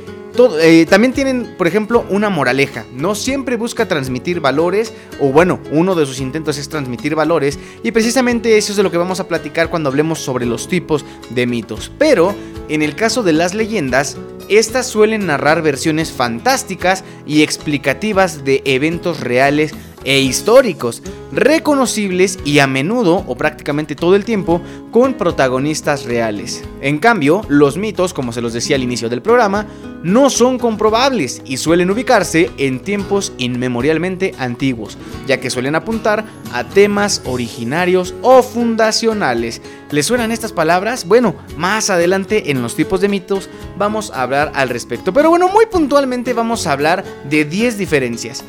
eh, 0.61 0.87
también 0.89 1.12
tienen, 1.12 1.55
por 1.57 1.66
ejemplo, 1.66 2.05
una 2.11 2.28
moraleja. 2.28 2.85
No 2.93 3.14
siempre 3.14 3.57
busca 3.57 3.87
transmitir 3.87 4.41
valores, 4.41 4.93
o 5.20 5.28
bueno, 5.32 5.61
uno 5.70 5.95
de 5.95 6.07
sus 6.07 6.20
intentos 6.20 6.59
es 6.59 6.68
transmitir 6.68 7.14
valores, 7.14 7.59
y 7.82 7.93
precisamente 7.93 8.57
eso 8.57 8.72
es 8.72 8.76
de 8.76 8.82
lo 8.82 8.91
que 8.91 8.99
vamos 8.99 9.20
a 9.20 9.28
platicar 9.28 9.70
cuando 9.70 9.89
hablemos 9.89 10.18
sobre 10.18 10.47
los 10.47 10.68
tipos 10.68 11.05
de 11.30 11.47
mitos. 11.47 11.91
Pero, 11.99 12.35
en 12.68 12.82
el 12.82 12.97
caso 12.97 13.22
de 13.22 13.32
las 13.32 13.55
leyendas, 13.55 14.16
estas 14.49 14.87
suelen 14.87 15.26
narrar 15.26 15.62
versiones 15.62 16.12
fantásticas 16.12 17.05
y 17.26 17.43
explicativas 17.43 18.45
de 18.45 18.61
eventos 18.64 19.20
reales 19.20 19.72
e 20.05 20.20
históricos, 20.20 21.02
reconocibles 21.32 22.38
y 22.44 22.59
a 22.59 22.66
menudo 22.66 23.24
o 23.26 23.36
prácticamente 23.36 23.96
todo 23.96 24.16
el 24.16 24.24
tiempo 24.24 24.61
con 24.90 25.14
protagonistas 25.14 26.05
reales. 26.05 26.62
En 26.80 26.98
cambio, 26.98 27.42
los 27.48 27.76
mitos, 27.76 28.14
como 28.14 28.32
se 28.32 28.40
los 28.40 28.52
decía 28.52 28.76
al 28.76 28.82
inicio 28.82 29.09
del 29.09 29.22
programa, 29.22 29.66
no 30.02 30.28
son 30.28 30.59
comprobables 30.59 31.40
y 31.46 31.57
suelen 31.57 31.90
ubicarse 31.90 32.50
en 32.59 32.80
tiempos 32.80 33.32
inmemorialmente 33.38 34.34
antiguos, 34.38 34.98
ya 35.26 35.40
que 35.40 35.50
suelen 35.50 35.74
apuntar 35.74 36.24
a 36.52 36.64
temas 36.64 37.22
originarios 37.24 38.14
o 38.20 38.42
fundacionales. 38.42 39.62
¿Les 39.90 40.07
suenan 40.07 40.30
estas 40.30 40.52
palabras? 40.52 41.07
Bueno, 41.07 41.34
más 41.57 41.88
adelante 41.88 42.50
en 42.50 42.61
los 42.61 42.76
tipos 42.76 43.00
de 43.00 43.09
mitos 43.09 43.48
vamos 43.78 44.11
a 44.11 44.22
hablar 44.22 44.52
al 44.55 44.68
respecto, 44.68 45.12
pero 45.12 45.30
bueno, 45.30 45.48
muy 45.48 45.66
puntualmente 45.66 46.34
vamos 46.34 46.66
a 46.66 46.72
hablar 46.72 47.02
de 47.30 47.44
10 47.44 47.78
diferencias. 47.78 48.44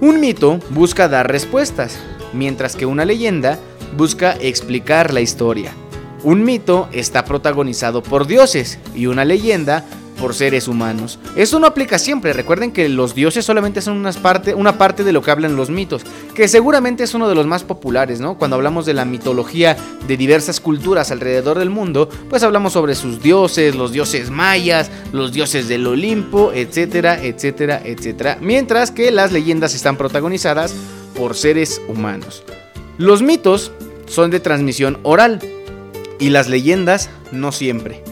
Un 0.00 0.20
mito 0.20 0.58
busca 0.70 1.08
dar 1.08 1.30
respuestas, 1.30 1.98
mientras 2.32 2.74
que 2.74 2.84
una 2.84 3.04
leyenda 3.04 3.58
busca 3.96 4.36
explicar 4.40 5.14
la 5.14 5.20
historia. 5.20 5.72
Un 6.24 6.42
mito 6.42 6.88
está 6.92 7.24
protagonizado 7.24 8.02
por 8.02 8.26
dioses 8.26 8.78
y 8.94 9.06
una 9.06 9.24
leyenda 9.24 9.84
por 10.18 10.34
seres 10.34 10.68
humanos. 10.68 11.18
Eso 11.36 11.58
no 11.58 11.66
aplica 11.66 11.98
siempre, 11.98 12.32
recuerden 12.32 12.72
que 12.72 12.88
los 12.88 13.14
dioses 13.14 13.44
solamente 13.44 13.82
son 13.82 13.96
una 13.96 14.12
parte, 14.12 14.54
una 14.54 14.78
parte 14.78 15.04
de 15.04 15.12
lo 15.12 15.22
que 15.22 15.30
hablan 15.30 15.56
los 15.56 15.70
mitos, 15.70 16.02
que 16.34 16.48
seguramente 16.48 17.04
es 17.04 17.14
uno 17.14 17.28
de 17.28 17.34
los 17.34 17.46
más 17.46 17.64
populares, 17.64 18.20
¿no? 18.20 18.36
Cuando 18.36 18.56
hablamos 18.56 18.86
de 18.86 18.94
la 18.94 19.04
mitología 19.04 19.76
de 20.06 20.16
diversas 20.16 20.60
culturas 20.60 21.10
alrededor 21.10 21.58
del 21.58 21.70
mundo, 21.70 22.08
pues 22.30 22.42
hablamos 22.42 22.72
sobre 22.72 22.94
sus 22.94 23.22
dioses, 23.22 23.74
los 23.74 23.92
dioses 23.92 24.30
mayas, 24.30 24.90
los 25.12 25.32
dioses 25.32 25.68
del 25.68 25.86
Olimpo, 25.86 26.52
etcétera, 26.52 27.22
etcétera, 27.22 27.82
etcétera, 27.84 28.38
mientras 28.40 28.90
que 28.90 29.10
las 29.10 29.32
leyendas 29.32 29.74
están 29.74 29.96
protagonizadas 29.96 30.74
por 31.16 31.34
seres 31.36 31.80
humanos. 31.88 32.42
Los 32.98 33.22
mitos 33.22 33.72
son 34.06 34.30
de 34.30 34.40
transmisión 34.40 34.98
oral 35.02 35.40
y 36.18 36.30
las 36.30 36.48
leyendas 36.48 37.10
no 37.32 37.52
siempre. 37.52 38.02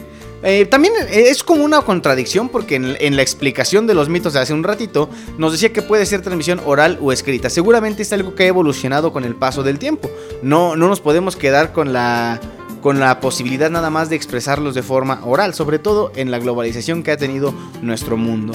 Eh, 0.45 0.65
también 0.65 0.93
es 1.09 1.41
como 1.41 1.63
una 1.63 1.81
contradicción 1.81 2.49
porque 2.49 2.75
en, 2.75 3.15
la 3.15 3.21
explicación 3.21 3.87
de 3.87 3.93
los 3.93 4.09
mitos 4.09 4.33
de 4.33 4.41
hace 4.41 4.53
un 4.53 4.63
ratito 4.63 5.09
nos 5.37 5.53
decía 5.53 5.71
que 5.71 5.81
puede 5.81 6.05
ser 6.05 6.21
transmisión 6.21 6.59
oral 6.65 6.99
o 7.01 7.13
escrita. 7.13 7.49
Seguramente 7.49 8.01
es 8.01 8.11
algo 8.11 8.35
que 8.35 8.43
ha 8.43 8.47
evolucionado 8.47 9.13
con 9.13 9.23
el 9.23 9.35
paso 9.35 9.63
del 9.63 9.79
tiempo. 9.79 10.11
No, 10.41 10.75
no 10.75 10.89
nos 10.89 10.99
podemos 10.99 11.37
quedar 11.37 11.71
con 11.71 11.93
la, 11.93 12.41
con 12.81 12.99
la 12.99 13.21
posibilidad 13.21 13.69
nada 13.69 13.89
más 13.89 14.09
de 14.09 14.17
expresarlos 14.17 14.75
de 14.75 14.83
forma 14.83 15.21
oral, 15.23 15.53
sobre 15.53 15.79
todo 15.79 16.11
en 16.17 16.29
la 16.29 16.39
globalización 16.39 17.03
que 17.03 17.11
ha 17.11 17.17
tenido 17.17 17.53
nuestro 17.81 18.17
mundo. 18.17 18.53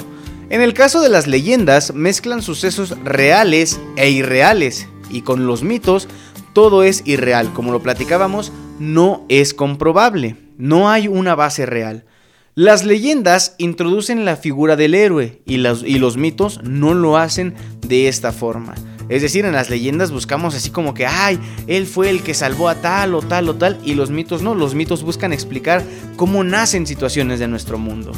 En 0.51 0.61
el 0.61 0.75
caso 0.75 1.01
de 1.01 1.09
las 1.09 1.25
leyendas, 1.25 1.93
mezclan 1.95 2.43
sucesos 2.43 2.95
reales 3.03 3.79
e 3.97 4.09
irreales, 4.09 4.87
y 5.09 5.21
con 5.21 5.45
los 5.45 5.63
mitos 5.63 6.07
todo 6.53 6.83
es 6.83 7.03
irreal, 7.05 7.53
como 7.53 7.71
lo 7.71 7.81
platicábamos, 7.81 8.51
no 8.79 9.25
es 9.29 9.53
comprobable 9.53 10.48
no 10.59 10.91
hay 10.91 11.07
una 11.07 11.33
base 11.33 11.65
real. 11.65 12.05
Las 12.53 12.83
leyendas 12.83 13.55
introducen 13.57 14.25
la 14.25 14.35
figura 14.35 14.75
del 14.75 14.93
héroe 14.93 15.41
y, 15.45 15.57
los 15.57 16.17
mitos 16.17 16.61
no 16.61 16.93
lo 16.93 17.17
hacen 17.17 17.55
de 17.87 18.09
esta 18.09 18.33
forma. 18.33 18.75
Es 19.07 19.21
decir, 19.21 19.45
en 19.45 19.53
las 19.53 19.69
leyendas 19.69 20.11
buscamos 20.11 20.53
así 20.53 20.69
como 20.69 20.93
que, 20.93 21.07
ay, 21.07 21.39
él 21.67 21.87
fue 21.87 22.09
el 22.09 22.21
que 22.21 22.33
salvó 22.33 22.67
a 22.67 22.75
tal 22.75 23.15
o 23.15 23.21
tal 23.21 23.47
o 23.47 23.55
tal, 23.55 23.79
y 23.83 23.93
los 23.93 24.11
mitos 24.11 24.41
no, 24.41 24.53
los 24.53 24.75
mitos 24.75 25.03
buscan 25.03 25.31
explicar 25.31 25.83
cómo 26.17 26.43
nacen 26.43 26.85
situaciones 26.85 27.39
de 27.39 27.47
nuestro 27.47 27.77
mundo. 27.77 28.11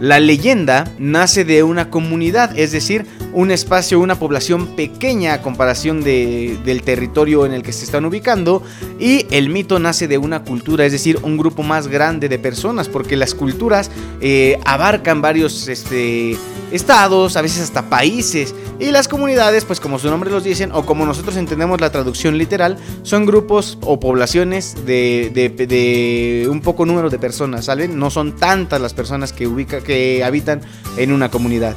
La 0.00 0.20
leyenda 0.20 0.84
nace 0.98 1.44
de 1.44 1.64
una 1.64 1.90
comunidad, 1.90 2.56
es 2.56 2.70
decir, 2.70 3.04
un 3.32 3.50
espacio, 3.50 4.00
una 4.00 4.18
población 4.18 4.74
pequeña 4.76 5.34
a 5.34 5.42
comparación 5.42 6.02
de, 6.02 6.58
del 6.64 6.82
territorio 6.82 7.46
en 7.46 7.52
el 7.52 7.62
que 7.62 7.72
se 7.72 7.84
están 7.84 8.04
ubicando 8.04 8.62
y 8.98 9.26
el 9.30 9.48
mito 9.48 9.78
nace 9.78 10.08
de 10.08 10.18
una 10.18 10.44
cultura, 10.44 10.84
es 10.84 10.92
decir, 10.92 11.18
un 11.22 11.36
grupo 11.36 11.62
más 11.62 11.88
grande 11.88 12.28
de 12.28 12.38
personas, 12.38 12.88
porque 12.88 13.16
las 13.16 13.34
culturas 13.34 13.90
eh, 14.20 14.58
abarcan 14.64 15.22
varios 15.22 15.68
este, 15.68 16.36
estados, 16.72 17.36
a 17.36 17.42
veces 17.42 17.62
hasta 17.62 17.88
países, 17.88 18.54
y 18.78 18.90
las 18.90 19.08
comunidades, 19.08 19.64
pues 19.64 19.78
como 19.78 19.98
su 19.98 20.08
nombre 20.08 20.30
los 20.30 20.42
dicen, 20.42 20.70
o 20.72 20.86
como 20.86 21.04
nosotros 21.04 21.36
entendemos 21.36 21.80
la 21.80 21.92
traducción 21.92 22.38
literal, 22.38 22.78
son 23.02 23.26
grupos 23.26 23.78
o 23.82 24.00
poblaciones 24.00 24.86
de, 24.86 26.46
un 26.50 26.60
poco 26.60 26.86
número 26.86 27.10
de 27.10 27.18
personas, 27.18 27.66
¿salen? 27.66 27.98
No 27.98 28.10
son 28.10 28.36
tantas 28.36 28.80
las 28.80 28.94
personas 28.94 29.32
que, 29.32 29.46
ubica, 29.46 29.80
que 29.80 30.24
habitan 30.24 30.62
en 30.96 31.12
una 31.12 31.30
comunidad. 31.30 31.76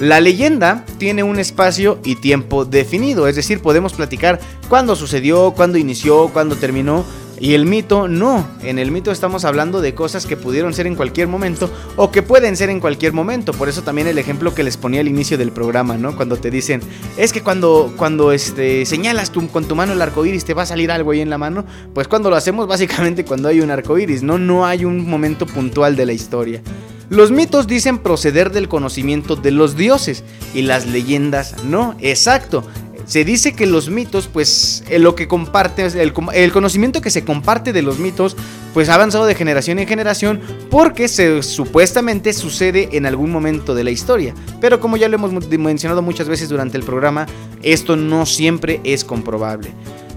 La 0.00 0.20
leyenda 0.20 0.84
tiene 0.98 1.24
un 1.24 1.40
espacio 1.40 1.98
y 2.04 2.14
tiempo 2.14 2.64
definido, 2.64 3.26
es 3.26 3.34
decir, 3.34 3.60
podemos 3.60 3.94
platicar 3.94 4.38
cuándo 4.68 4.94
sucedió, 4.94 5.52
cuándo 5.56 5.76
inició, 5.76 6.28
cuándo 6.28 6.54
terminó, 6.54 7.04
y 7.40 7.54
el 7.54 7.66
mito 7.66 8.06
no, 8.06 8.48
en 8.62 8.78
el 8.78 8.90
mito 8.90 9.10
estamos 9.10 9.44
hablando 9.44 9.80
de 9.80 9.94
cosas 9.94 10.26
que 10.26 10.36
pudieron 10.36 10.72
ser 10.72 10.86
en 10.86 10.94
cualquier 10.94 11.28
momento 11.28 11.70
o 11.96 12.10
que 12.10 12.22
pueden 12.22 12.56
ser 12.56 12.70
en 12.70 12.80
cualquier 12.80 13.12
momento. 13.12 13.52
Por 13.52 13.68
eso 13.68 13.82
también 13.82 14.08
el 14.08 14.18
ejemplo 14.18 14.54
que 14.54 14.64
les 14.64 14.76
ponía 14.76 15.00
al 15.00 15.08
inicio 15.08 15.38
del 15.38 15.52
programa, 15.52 15.96
¿no? 15.96 16.16
Cuando 16.16 16.36
te 16.36 16.50
dicen, 16.50 16.80
es 17.16 17.32
que 17.32 17.42
cuando, 17.42 17.92
cuando 17.96 18.32
este, 18.32 18.86
señalas 18.86 19.30
con 19.30 19.64
tu 19.66 19.76
mano 19.76 19.92
el 19.92 20.02
arco 20.02 20.24
iris 20.24 20.44
te 20.44 20.54
va 20.54 20.62
a 20.62 20.66
salir 20.66 20.90
algo 20.90 21.12
ahí 21.12 21.20
en 21.20 21.30
la 21.30 21.38
mano. 21.38 21.64
Pues 21.94 22.08
cuando 22.08 22.30
lo 22.30 22.36
hacemos, 22.36 22.66
básicamente 22.66 23.24
cuando 23.24 23.48
hay 23.48 23.60
un 23.60 23.70
arco 23.70 23.98
iris, 23.98 24.22
¿no? 24.22 24.38
No 24.38 24.66
hay 24.66 24.84
un 24.84 25.08
momento 25.08 25.46
puntual 25.46 25.96
de 25.96 26.06
la 26.06 26.12
historia. 26.12 26.62
Los 27.10 27.30
mitos 27.30 27.66
dicen 27.66 27.98
proceder 27.98 28.52
del 28.52 28.68
conocimiento 28.68 29.34
de 29.36 29.50
los 29.50 29.76
dioses 29.76 30.24
y 30.54 30.62
las 30.62 30.86
leyendas 30.86 31.62
no, 31.64 31.96
exacto 32.00 32.64
se 33.08 33.24
dice 33.24 33.54
que 33.54 33.64
los 33.64 33.88
mitos, 33.88 34.28
pues 34.28 34.84
lo 34.98 35.14
que 35.14 35.28
comparte, 35.28 35.86
el, 35.86 36.52
conocimiento 36.52 37.00
que 37.00 37.08
se 37.08 37.24
comparte 37.24 37.72
de 37.72 37.80
los 37.80 37.98
mitos, 37.98 38.36
pues 38.74 38.90
ha 38.90 38.94
avanzado 38.94 39.24
de 39.24 39.34
generación 39.34 39.78
en 39.78 39.88
generación 39.88 40.40
porque 40.70 41.08
se 41.08 41.42
supuestamente 41.42 42.34
sucede 42.34 42.90
en 42.92 43.06
algún 43.06 43.32
momento 43.32 43.74
de 43.74 43.82
la 43.82 43.90
historia. 43.90 44.34
Pero 44.60 44.78
como 44.78 44.98
ya 44.98 45.08
lo 45.08 45.14
hemos 45.14 45.32
mencionado 45.48 46.02
muchas 46.02 46.28
veces 46.28 46.50
durante 46.50 46.76
el 46.76 46.84
programa, 46.84 47.26
esto 47.62 47.96
no 47.96 48.26
siempre 48.26 48.82
es 48.84 49.06
comprobable. 49.06 49.72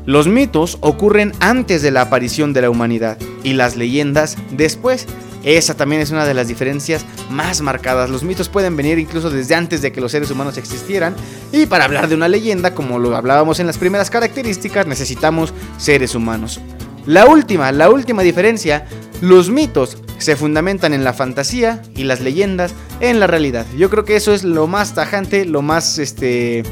Los 0.06 0.28
mitos 0.28 0.78
ocurren 0.82 1.32
antes 1.40 1.82
de 1.82 1.92
la 1.92 2.02
aparición 2.02 2.52
de 2.52 2.62
la 2.62 2.70
humanidad 2.70 3.18
y 3.42 3.54
las 3.54 3.78
leyendas 3.78 4.36
después. 4.52 5.08
Esa 5.44 5.76
también 5.76 6.02
es 6.02 6.12
una 6.12 6.26
de 6.26 6.34
las 6.34 6.48
diferencias 6.48 7.06
más 7.30 7.62
marcadas. 7.62 8.10
Los 8.10 8.24
mitos 8.24 8.50
pueden 8.50 8.76
venir 8.76 9.00
incluso 9.00 9.30
desde 9.30 9.56
antes 9.56 9.82
de 9.82 9.92
que 9.92 10.02
los 10.02 10.12
seres 10.12 10.30
humanos 10.30 10.58
existieran. 10.58 11.16
Y 11.52 11.66
para 11.66 11.86
hablar 11.86 12.08
de 12.08 12.16
una 12.16 12.28
leyenda, 12.28 12.76
como 12.76 13.00
lo 13.00 13.16
hablábamos 13.16 13.60
en 13.60 13.68
las 13.68 13.78
primeras 13.78 14.10
características, 14.10 14.86
necesitamos 14.86 15.54
seres 15.78 16.16
humanos. 16.16 16.60
La 17.06 17.26
última, 17.26 17.72
la 17.72 17.90
última 17.90 18.22
diferencia, 18.22 18.86
los 19.22 19.50
mitos 19.50 19.98
se 20.20 20.36
fundamentan 20.36 20.94
en 20.94 21.04
la 21.04 21.14
fantasía 21.14 21.82
y 21.96 22.04
las 22.04 22.22
leyendas 22.22 22.74
en 23.00 23.20
la 23.20 23.26
realidad. 23.26 23.66
Yo 23.76 23.90
creo 23.90 24.06
que 24.06 24.16
eso 24.16 24.34
es 24.34 24.44
lo 24.44 24.68
más 24.68 24.94
tajante, 24.94 25.46
lo 25.46 25.64
más 25.64 25.98
este 25.98 26.64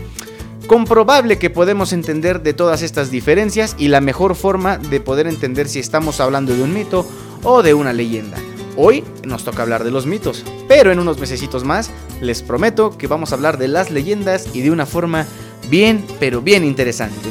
comprobable 0.67 1.39
que 1.39 1.49
podemos 1.49 1.93
entender 1.93 2.43
de 2.43 2.53
todas 2.53 2.83
estas 2.83 3.09
diferencias 3.09 3.75
y 3.79 3.87
la 3.87 4.01
mejor 4.01 4.35
forma 4.35 4.77
de 4.77 4.99
poder 4.99 5.25
entender 5.25 5.67
si 5.67 5.79
estamos 5.79 6.19
hablando 6.19 6.55
de 6.55 6.61
un 6.61 6.75
mito 6.75 7.07
o 7.41 7.63
de 7.63 7.73
una 7.73 7.91
leyenda. 7.91 8.37
Hoy 8.81 9.03
nos 9.25 9.43
toca 9.43 9.61
hablar 9.61 9.83
de 9.83 9.91
los 9.91 10.05
mitos, 10.05 10.45
pero 10.69 10.89
en 10.89 10.99
unos 10.99 11.19
mesecitos 11.19 11.65
más 11.65 11.91
les 12.21 12.41
prometo 12.41 12.97
que 12.97 13.07
vamos 13.07 13.33
a 13.33 13.35
hablar 13.35 13.57
de 13.57 13.67
las 13.67 13.91
leyendas 13.91 14.55
y 14.55 14.61
de 14.61 14.71
una 14.71 14.85
forma 14.85 15.27
bien, 15.69 16.01
pero 16.17 16.41
bien 16.41 16.63
interesante. 16.63 17.27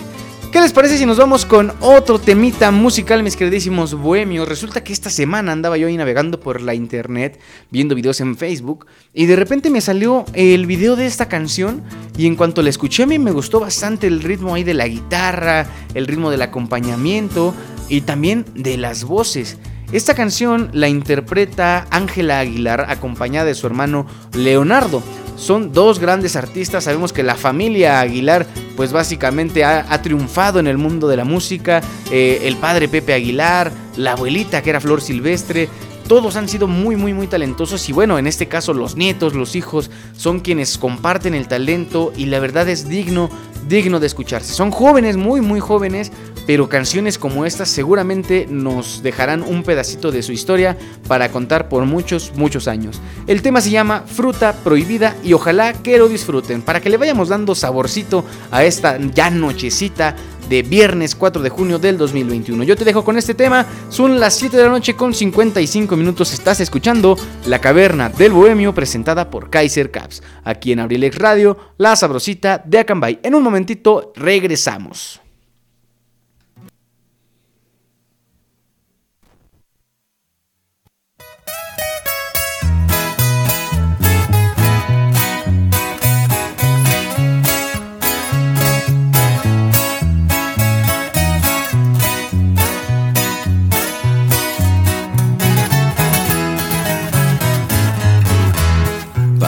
¿Qué 0.53 0.61
les 0.61 0.75
parece 0.75 0.99
si 0.99 1.07
nos 1.07 1.17
vamos 1.17 1.47
con 1.47 1.73
otro 1.81 2.19
temita 2.19 2.71
musical, 2.71 3.23
mis 3.23 3.35
queridísimos 3.35 3.95
bohemios? 3.95 4.47
Resulta 4.47 4.85
que 4.85 4.93
esta 4.93 5.09
semana 5.09 5.53
andaba 5.53 5.79
yo 5.79 5.87
ahí 5.87 5.97
navegando 5.97 6.39
por 6.39 6.61
la 6.61 6.75
internet, 6.75 7.41
viendo 7.71 7.95
videos 7.95 8.21
en 8.21 8.37
Facebook, 8.37 8.85
y 9.15 9.25
de 9.25 9.37
repente 9.37 9.71
me 9.71 9.81
salió 9.81 10.27
el 10.35 10.67
video 10.67 10.97
de 10.97 11.07
esta 11.07 11.31
canción, 11.31 11.83
y 12.19 12.27
en 12.27 12.37
cuanto 12.37 12.61
la 12.61 12.69
escuché 12.69 13.05
a 13.05 13.07
mí 13.07 13.19
me 13.19 13.31
gustó 13.31 13.59
bastante 13.59 14.07
el 14.07 14.21
ritmo 14.21 14.55
ahí 14.55 14.65
de 14.65 14.75
la 14.75 14.87
guitarra, 14.87 15.67
el 15.95 16.07
ritmo 16.07 16.31
del 16.31 16.43
acompañamiento, 16.43 17.55
y 17.89 18.03
también 18.03 18.45
de 18.55 18.77
las 18.77 19.05
voces. 19.05 19.57
Esta 19.91 20.13
canción 20.15 20.69
la 20.75 20.89
interpreta 20.89 21.87
Ángela 21.91 22.41
Aguilar 22.41 22.87
acompañada 22.91 23.47
de 23.47 23.55
su 23.55 23.67
hermano 23.67 24.07
Leonardo. 24.35 25.03
Son 25.37 25.73
dos 25.73 25.99
grandes 25.99 26.37
artistas, 26.37 26.85
sabemos 26.85 27.15
que 27.15 27.23
la 27.23 27.37
familia 27.37 28.01
Aguilar 28.01 28.47
pues 28.77 28.93
básicamente 28.93 29.65
ha, 29.65 30.03
triunfado 30.03 30.61
en 30.61 30.67
el 30.67 30.77
mundo 30.77 31.09
de 31.09 31.17
la 31.17 31.25
música, 31.25 31.81
eh, 32.11 32.41
el 32.43 32.57
padre 32.57 32.89
Pepe 32.89 33.15
Aguilar, 33.15 33.73
la 33.97 34.13
abuelita 34.13 34.63
que 34.63 34.71
era 34.71 34.81
Flor 34.81 35.01
Silvestre, 35.01 35.69
todos 36.09 36.37
han 36.37 36.49
sido 36.49 36.67
muy, 36.67 36.97
muy, 36.97 37.13
muy 37.13 37.27
talentosos. 37.27 37.89
Y 37.89 37.93
bueno, 37.93 38.19
en 38.19 38.27
este 38.27 38.47
caso 38.47 38.75
los 38.75 38.97
nietos, 38.97 39.35
los 39.35 39.55
hijos, 39.55 39.91
son 40.17 40.41
quienes 40.41 40.79
comparten 40.79 41.35
el 41.35 41.49
talento 41.49 42.13
y 42.17 42.27
la 42.27 42.41
verdad 42.41 42.69
es 42.69 42.89
digno, 42.89 43.31
digno 43.69 44.01
de 44.01 44.07
escucharse. 44.07 44.55
Son 44.55 44.71
jóvenes, 44.71 45.17
muy, 45.17 45.41
muy 45.41 45.61
jóvenes, 45.61 46.11
pero 46.47 46.69
canciones 46.69 47.19
como 47.19 47.45
estas 47.45 47.69
seguramente 47.69 48.47
nos 48.49 49.03
dejarán 49.03 49.43
un 49.43 49.63
pedacito 49.63 50.11
de 50.11 50.23
su 50.23 50.33
historia 50.33 50.77
para 51.07 51.31
contar 51.31 51.69
por 51.69 51.85
muchos, 51.85 52.33
muchos 52.35 52.69
años. 52.69 53.01
El 53.27 53.43
tema 53.43 53.61
se 53.61 53.71
llama 53.71 54.05
Fruta 54.07 54.55
Prohibida 54.65 55.15
y 55.23 55.35
ojalá 55.35 55.75
que 55.75 55.99
lo 55.99 56.09
disfruten 56.09 56.63
para 56.63 56.81
que 56.81 56.91
le 56.91 56.97
vayamos 56.97 57.29
dando 57.29 57.55
saborcito 57.55 58.25
a 58.51 58.65
esta 58.65 58.99
ya 58.99 59.31
nochecita 59.31 60.17
de 60.49 60.63
viernes 60.63 61.15
4 61.15 61.43
de 61.43 61.51
junio 61.51 61.79
del 61.79 61.99
2021. 61.99 62.65
Yo 62.65 62.77
te 62.77 62.85
dejo 62.85 63.05
con 63.05 63.19
este 63.19 63.35
tema, 63.35 63.67
son 63.91 64.19
las 64.19 64.35
7 64.35 64.57
de 64.57 64.63
la 64.65 64.71
noche 64.71 64.95
con 64.95 65.13
55 65.13 65.97
minutos, 65.97 66.33
estás 66.33 66.61
escuchando 66.61 67.19
La 67.47 67.61
Caverna 67.61 68.09
del 68.09 68.33
Bohemio 68.33 68.75
presentada 68.75 69.31
por 69.31 69.51
Kaiser 69.51 69.91
Caps, 69.91 70.23
aquí 70.45 70.73
en 70.73 70.81
Abrilex 70.81 71.19
Radio, 71.19 71.59
la 71.77 71.97
sabrosita 71.97 72.63
de 72.65 72.79
Acambay. 72.79 73.21
En 73.23 73.35
un 73.35 73.43
momentito 73.59 74.13
regresamos. 74.15 75.21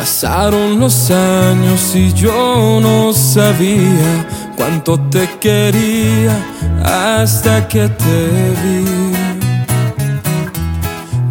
Pasaron 0.00 0.80
los 0.80 1.10
años 1.10 1.94
y 1.94 2.10
yo 2.14 2.80
no 2.80 3.12
sabía 3.12 4.26
cuánto 4.56 4.98
te 4.98 5.28
quería 5.38 6.34
hasta 6.82 7.68
que 7.68 7.86
te 7.86 8.30
vi. 8.62 9.12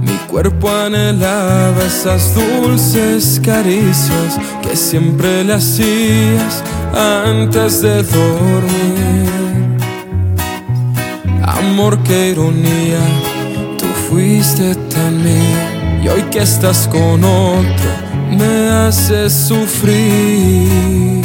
Mi 0.04 0.16
cuerpo 0.28 0.70
anhelaba 0.70 1.84
esas 1.84 2.36
dulces 2.36 3.42
caricias 3.44 4.38
que 4.62 4.76
siempre 4.76 5.44
le 5.44 5.54
hacías 5.56 6.64
antes 6.94 7.82
de 7.82 8.04
dormir. 8.04 9.80
Amor, 11.44 11.98
qué 12.04 12.30
ironía, 12.30 13.00
tú 13.80 13.88
fuiste 14.08 14.76
tan 14.76 15.24
mía 15.24 16.02
y 16.04 16.08
hoy 16.08 16.22
que 16.30 16.44
estás 16.44 16.88
con 16.88 17.24
otro 17.24 18.09
me 18.30 18.70
hace 18.70 19.30
sufrir. 19.30 21.24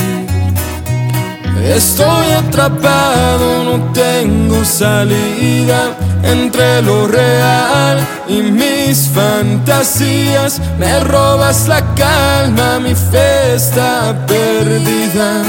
Estoy 1.64 2.30
atrapado, 2.32 3.64
no 3.64 3.92
tengo 3.92 4.64
salida 4.64 5.96
entre 6.22 6.82
lo 6.82 7.07
real 7.07 7.98
y 8.28 8.42
mis 8.42 9.09
fantasías. 9.09 10.61
Me 10.78 11.00
robas 11.00 11.66
la 11.66 11.82
calma, 11.94 12.80
mi 12.80 12.94
fe 12.94 13.55
está 13.55 14.14
perdida. 14.26 15.42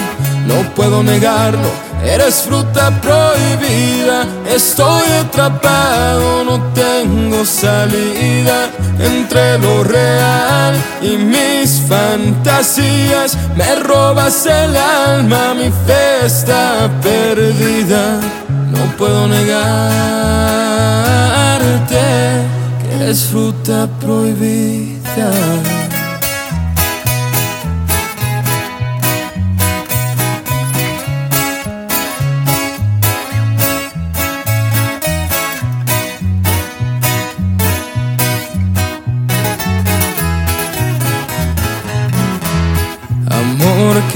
No 0.47 0.63
puedo 0.73 1.03
negarlo, 1.03 1.69
eres 2.03 2.43
fruta 2.43 2.91
prohibida. 3.01 4.25
Estoy 4.53 5.07
atrapado, 5.23 6.43
no 6.43 6.61
tengo 6.73 7.45
salida 7.45 8.69
entre 8.99 9.57
lo 9.59 9.83
real 9.83 10.75
y 11.01 11.17
mis 11.17 11.81
fantasías. 11.87 13.37
Me 13.55 13.75
robas 13.75 14.45
el 14.45 14.75
alma, 14.75 15.53
mi 15.55 15.71
fe 15.85 16.25
está 16.25 16.89
perdida. 17.01 18.19
No 18.71 18.85
puedo 18.97 19.27
negarte 19.27 19.55
que 22.81 22.95
eres 22.95 23.25
fruta 23.25 23.87
prohibida. 23.99 25.74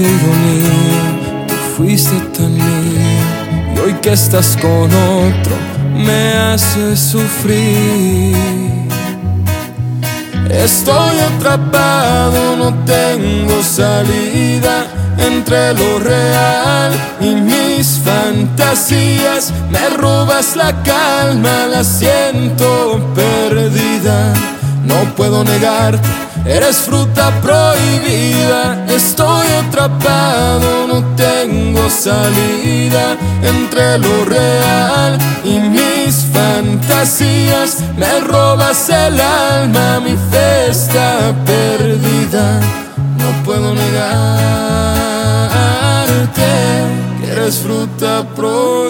Qué 0.00 0.08
ironía, 0.08 1.46
tú 1.46 1.54
fuiste 1.76 2.16
tan 2.36 2.54
mía 2.54 3.74
y 3.74 3.78
hoy 3.80 3.92
que 4.00 4.12
estás 4.12 4.56
con 4.60 4.88
otro 4.90 5.54
me 5.94 6.32
haces 6.38 6.98
sufrir. 6.98 8.34
Estoy 10.48 11.18
atrapado, 11.18 12.56
no 12.56 12.74
tengo 12.84 13.62
salida 13.62 14.86
entre 15.18 15.74
lo 15.74 15.98
real 15.98 16.92
y 17.20 17.34
mis 17.34 18.00
fantasías. 18.02 19.52
Me 19.70 19.96
robas 19.96 20.56
la 20.56 20.82
calma, 20.82 21.66
la 21.70 21.84
siento 21.84 23.00
perdida. 23.14 24.32
No 24.86 25.14
puedo 25.14 25.44
negarte, 25.44 26.08
eres 26.46 26.78
fruta 26.78 27.30
prohibida. 27.40 28.86
Estoy 28.88 29.46
atrapado, 29.66 30.86
no 30.86 31.04
tengo 31.16 31.88
salida 31.90 33.16
entre 33.42 33.98
lo 33.98 34.24
real 34.24 35.18
y 35.44 35.58
mis 35.58 36.24
fantasías. 36.32 37.78
Me 37.96 38.20
robas 38.20 38.88
el 38.88 39.20
alma, 39.20 40.00
mi 40.00 40.16
fe 40.30 40.68
está 40.68 41.34
perdida. 41.44 42.60
No 43.18 43.44
puedo 43.44 43.74
negarte 43.74 44.50
que 47.20 47.32
eres 47.32 47.58
fruta 47.58 48.24
prohibida. 48.34 48.89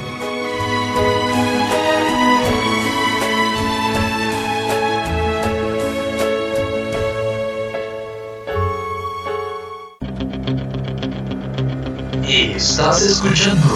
Estás 12.61 13.01
escuchando 13.01 13.67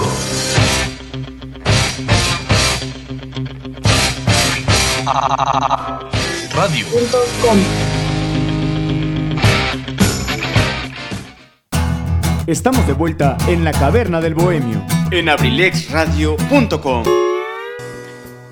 Radio. 6.53 6.85
Estamos 12.45 12.85
de 12.85 12.93
vuelta 12.93 13.35
en 13.47 13.63
la 13.63 13.71
caverna 13.71 14.21
del 14.21 14.35
bohemio. 14.35 14.85
En 15.09 15.29
abrilexradio.com. 15.29 17.24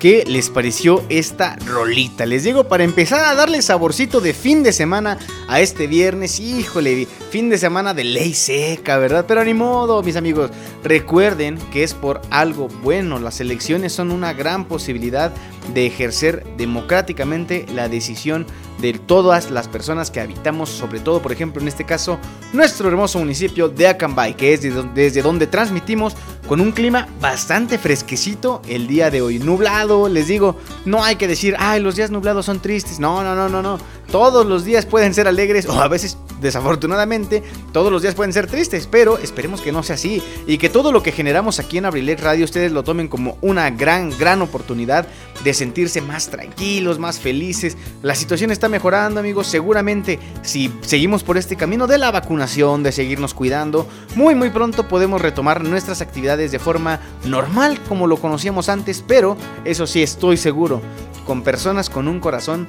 ¿Qué 0.04 0.22
les 0.26 0.50
pareció 0.50 1.02
esta 1.08 1.56
rolita? 1.64 2.26
Les 2.26 2.44
digo, 2.44 2.64
para 2.64 2.84
empezar 2.84 3.24
a 3.24 3.34
darle 3.34 3.62
saborcito 3.62 4.20
de 4.20 4.34
fin 4.34 4.62
de 4.62 4.70
semana 4.70 5.16
a 5.48 5.62
este 5.62 5.86
viernes, 5.86 6.40
híjole, 6.40 7.08
fin 7.30 7.48
de 7.48 7.56
semana 7.56 7.94
de 7.94 8.04
ley 8.04 8.34
seca, 8.34 8.98
¿verdad? 8.98 9.24
Pero 9.26 9.42
ni 9.46 9.54
modo, 9.54 10.02
mis 10.02 10.16
amigos, 10.16 10.50
recuerden 10.82 11.56
que 11.72 11.84
es 11.84 11.94
por 11.94 12.20
algo 12.28 12.68
bueno. 12.82 13.18
Las 13.18 13.40
elecciones 13.40 13.94
son 13.94 14.10
una 14.10 14.34
gran 14.34 14.66
posibilidad 14.66 15.32
de 15.72 15.86
ejercer 15.86 16.44
democráticamente 16.58 17.64
la 17.74 17.88
decisión 17.88 18.46
de 18.80 18.94
todas 18.94 19.50
las 19.50 19.68
personas 19.68 20.10
que 20.10 20.20
habitamos, 20.20 20.68
sobre 20.68 21.00
todo, 21.00 21.22
por 21.22 21.32
ejemplo, 21.32 21.62
en 21.62 21.68
este 21.68 21.84
caso, 21.84 22.18
nuestro 22.52 22.88
hermoso 22.88 23.18
municipio 23.18 23.68
de 23.68 23.88
Acambay, 23.88 24.34
que 24.34 24.52
es 24.52 24.62
desde 24.94 25.22
donde 25.22 25.46
transmitimos 25.46 26.14
con 26.46 26.60
un 26.60 26.72
clima 26.72 27.08
bastante 27.20 27.78
fresquecito 27.78 28.60
el 28.68 28.86
día 28.86 29.10
de 29.10 29.22
hoy. 29.22 29.38
Nublado, 29.38 30.08
les 30.08 30.28
digo, 30.28 30.56
no 30.84 31.02
hay 31.02 31.16
que 31.16 31.28
decir, 31.28 31.56
ay, 31.58 31.80
los 31.80 31.96
días 31.96 32.10
nublados 32.10 32.46
son 32.46 32.60
tristes. 32.60 32.98
No, 32.98 33.22
no, 33.22 33.34
no, 33.34 33.48
no, 33.48 33.62
no. 33.62 33.78
Todos 34.10 34.46
los 34.46 34.64
días 34.64 34.86
pueden 34.86 35.14
ser 35.14 35.26
alegres 35.28 35.66
o 35.66 35.80
a 35.80 35.88
veces, 35.88 36.16
desafortunadamente, 36.40 37.42
todos 37.72 37.90
los 37.90 38.02
días 38.02 38.14
pueden 38.14 38.32
ser 38.32 38.46
tristes, 38.46 38.86
pero 38.90 39.18
esperemos 39.18 39.60
que 39.60 39.72
no 39.72 39.82
sea 39.82 39.94
así 39.94 40.22
y 40.46 40.58
que 40.58 40.68
todo 40.68 40.92
lo 40.92 41.02
que 41.02 41.12
generamos 41.12 41.58
aquí 41.58 41.78
en 41.78 41.86
Abrilet 41.86 42.20
Radio 42.20 42.44
ustedes 42.44 42.72
lo 42.72 42.84
tomen 42.84 43.08
como 43.08 43.38
una 43.40 43.70
gran, 43.70 44.10
gran 44.18 44.42
oportunidad 44.42 45.06
de 45.42 45.54
sentirse 45.54 46.00
más 46.00 46.28
tranquilos, 46.28 46.98
más 46.98 47.18
felices. 47.18 47.76
La 48.02 48.14
situación 48.14 48.50
está 48.50 48.68
mejorando, 48.68 49.20
amigos. 49.20 49.46
Seguramente, 49.46 50.18
si 50.42 50.72
seguimos 50.82 51.22
por 51.22 51.36
este 51.36 51.56
camino 51.56 51.86
de 51.86 51.98
la 51.98 52.10
vacunación, 52.10 52.82
de 52.82 52.92
seguirnos 52.92 53.34
cuidando, 53.34 53.86
muy, 54.14 54.34
muy 54.34 54.50
pronto 54.50 54.88
podemos 54.88 55.20
retomar 55.20 55.62
nuestras 55.64 56.00
actividades 56.00 56.52
de 56.52 56.58
forma 56.58 57.00
normal, 57.24 57.80
como 57.88 58.06
lo 58.06 58.16
conocíamos 58.16 58.68
antes, 58.68 59.04
pero 59.06 59.36
eso 59.64 59.86
sí, 59.86 60.02
estoy 60.02 60.36
seguro, 60.36 60.80
con 61.26 61.42
personas 61.42 61.90
con 61.90 62.08
un 62.08 62.20
corazón 62.20 62.66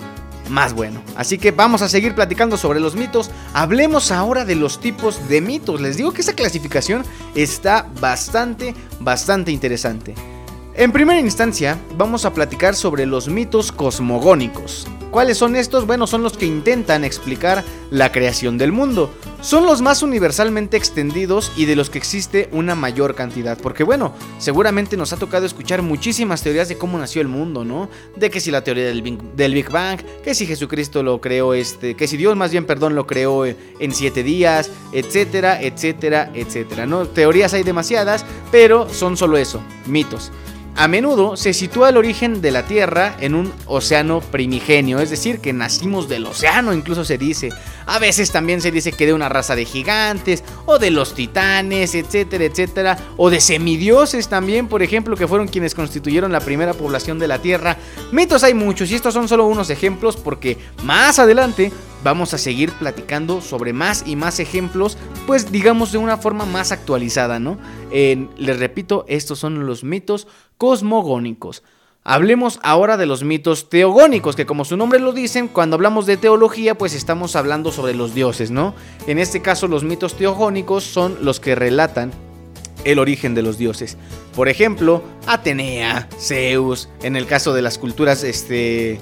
más 0.49 0.73
bueno. 0.73 1.01
Así 1.15 1.37
que 1.37 1.51
vamos 1.51 1.81
a 1.81 1.89
seguir 1.89 2.15
platicando 2.15 2.57
sobre 2.57 2.79
los 2.79 2.95
mitos. 2.95 3.31
Hablemos 3.53 4.11
ahora 4.11 4.45
de 4.45 4.55
los 4.55 4.79
tipos 4.79 5.27
de 5.29 5.41
mitos. 5.41 5.81
Les 5.81 5.97
digo 5.97 6.11
que 6.11 6.21
esa 6.21 6.33
clasificación 6.33 7.03
está 7.35 7.87
bastante, 7.99 8.73
bastante 8.99 9.51
interesante. 9.51 10.13
En 10.73 10.91
primera 10.91 11.19
instancia, 11.19 11.79
vamos 11.97 12.25
a 12.25 12.33
platicar 12.33 12.75
sobre 12.75 13.05
los 13.05 13.29
mitos 13.29 13.71
cosmogónicos. 13.71 14.87
¿Cuáles 15.15 15.37
son 15.37 15.55
estos? 15.55 15.87
Bueno, 15.87 16.07
son 16.07 16.23
los 16.23 16.35
que 16.35 16.45
intentan 16.45 17.05
explicar 17.05 17.63
la 17.89 18.11
creación 18.11 18.57
del 18.57 18.73
mundo. 18.73 19.13
Son 19.39 19.65
los 19.65 19.81
más 19.81 20.03
universalmente 20.03 20.75
extendidos 20.75 21.53
y 21.55 21.63
de 21.63 21.77
los 21.77 21.89
que 21.89 21.97
existe 21.97 22.49
una 22.51 22.75
mayor 22.75 23.15
cantidad. 23.15 23.57
Porque 23.57 23.85
bueno, 23.85 24.13
seguramente 24.39 24.97
nos 24.97 25.13
ha 25.13 25.17
tocado 25.17 25.45
escuchar 25.45 25.81
muchísimas 25.81 26.43
teorías 26.43 26.67
de 26.67 26.77
cómo 26.77 26.97
nació 26.97 27.21
el 27.21 27.29
mundo, 27.29 27.63
¿no? 27.63 27.89
De 28.17 28.29
que 28.29 28.41
si 28.41 28.51
la 28.51 28.65
teoría 28.65 28.87
del 28.87 29.01
Big, 29.53 29.71
Bang, 29.71 30.01
que 30.21 30.35
si 30.35 30.45
Jesucristo 30.45 31.01
lo 31.01 31.21
creó, 31.21 31.53
este, 31.53 31.95
que 31.95 32.09
si 32.09 32.17
Dios 32.17 32.35
más 32.35 32.51
bien, 32.51 32.65
perdón, 32.65 32.93
lo 32.93 33.07
creó 33.07 33.45
en 33.45 33.93
siete 33.93 34.21
días, 34.21 34.69
etcétera, 34.91 35.61
etcétera, 35.61 36.29
etcétera, 36.33 36.87
¿no? 36.87 37.07
Teorías 37.07 37.53
hay 37.53 37.63
demasiadas, 37.63 38.25
pero 38.51 38.89
son 38.89 39.15
solo 39.15 39.37
eso, 39.37 39.61
mitos. 39.85 40.33
A 40.77 40.89
menudo 40.89 41.37
se 41.37 41.53
sitúa 41.53 41.87
el 41.87 41.95
origen 41.95 42.41
de 42.41 42.51
la 42.51 42.65
Tierra 42.65 43.15
en 43.21 43.33
un 43.33 43.53
océano 43.65 44.19
primigenio, 44.19 44.99
es 44.99 45.09
decir, 45.09 45.39
que 45.39 45.53
nacimos 45.53 46.09
del 46.09 46.25
océano, 46.25 46.73
incluso 46.73 47.05
se 47.05 47.17
dice. 47.17 47.49
A 47.85 47.97
veces 47.97 48.29
también 48.33 48.59
se 48.59 48.71
dice 48.71 48.91
que 48.91 49.05
de 49.05 49.13
una 49.13 49.29
raza 49.29 49.55
de 49.55 49.63
gigantes, 49.63 50.43
o 50.65 50.77
de 50.77 50.91
los 50.91 51.13
titanes, 51.13 51.95
etcétera, 51.95 52.43
etcétera, 52.43 52.97
o 53.15 53.29
de 53.29 53.39
semidioses 53.39 54.27
también, 54.27 54.67
por 54.67 54.83
ejemplo, 54.83 55.15
que 55.15 55.29
fueron 55.29 55.47
quienes 55.47 55.73
constituyeron 55.73 56.33
la 56.33 56.41
primera 56.41 56.73
población 56.73 57.19
de 57.19 57.29
la 57.29 57.39
Tierra. 57.39 57.77
Mitos 58.11 58.43
hay 58.43 58.53
muchos 58.53 58.91
y 58.91 58.95
estos 58.95 59.13
son 59.13 59.29
solo 59.29 59.45
unos 59.45 59.69
ejemplos 59.69 60.17
porque 60.17 60.57
más 60.83 61.19
adelante 61.19 61.71
vamos 62.05 62.35
a 62.35 62.37
seguir 62.37 62.71
platicando 62.73 63.41
sobre 63.41 63.73
más 63.73 64.03
y 64.05 64.15
más 64.15 64.39
ejemplos, 64.39 64.95
pues 65.25 65.51
digamos 65.51 65.91
de 65.91 65.97
una 65.97 66.17
forma 66.17 66.45
más 66.45 66.71
actualizada, 66.71 67.39
¿no? 67.39 67.57
les 67.91 68.59
repito, 68.59 69.05
estos 69.07 69.39
son 69.39 69.65
los 69.65 69.83
mitos 69.83 70.27
cosmogónicos. 70.59 71.63
Hablemos 72.03 72.59
ahora 72.61 72.97
de 72.97 73.07
los 73.07 73.23
mitos 73.23 73.69
teogónicos, 73.69 74.35
que 74.35 74.45
como 74.45 74.65
su 74.65 74.77
nombre 74.77 74.99
lo 74.99 75.13
dicen, 75.13 75.47
cuando 75.47 75.77
hablamos 75.77 76.05
de 76.05 76.17
teología, 76.17 76.77
pues 76.77 76.93
estamos 76.93 77.35
hablando 77.35 77.71
sobre 77.71 77.95
los 77.95 78.13
dioses, 78.13 78.51
¿no? 78.51 78.75
En 79.07 79.17
este 79.17 79.41
caso, 79.41 79.67
los 79.67 79.83
mitos 79.83 80.15
teogónicos 80.15 80.83
son 80.83 81.17
los 81.21 81.39
que 81.39 81.55
relatan 81.55 82.11
el 82.83 82.99
origen 82.99 83.33
de 83.33 83.41
los 83.41 83.57
dioses. 83.57 83.97
Por 84.35 84.47
ejemplo, 84.47 85.01
Atenea, 85.25 86.07
Zeus, 86.19 86.87
en 87.01 87.15
el 87.15 87.25
caso 87.25 87.51
de 87.55 87.63
las 87.63 87.79
culturas 87.79 88.23
este, 88.23 88.99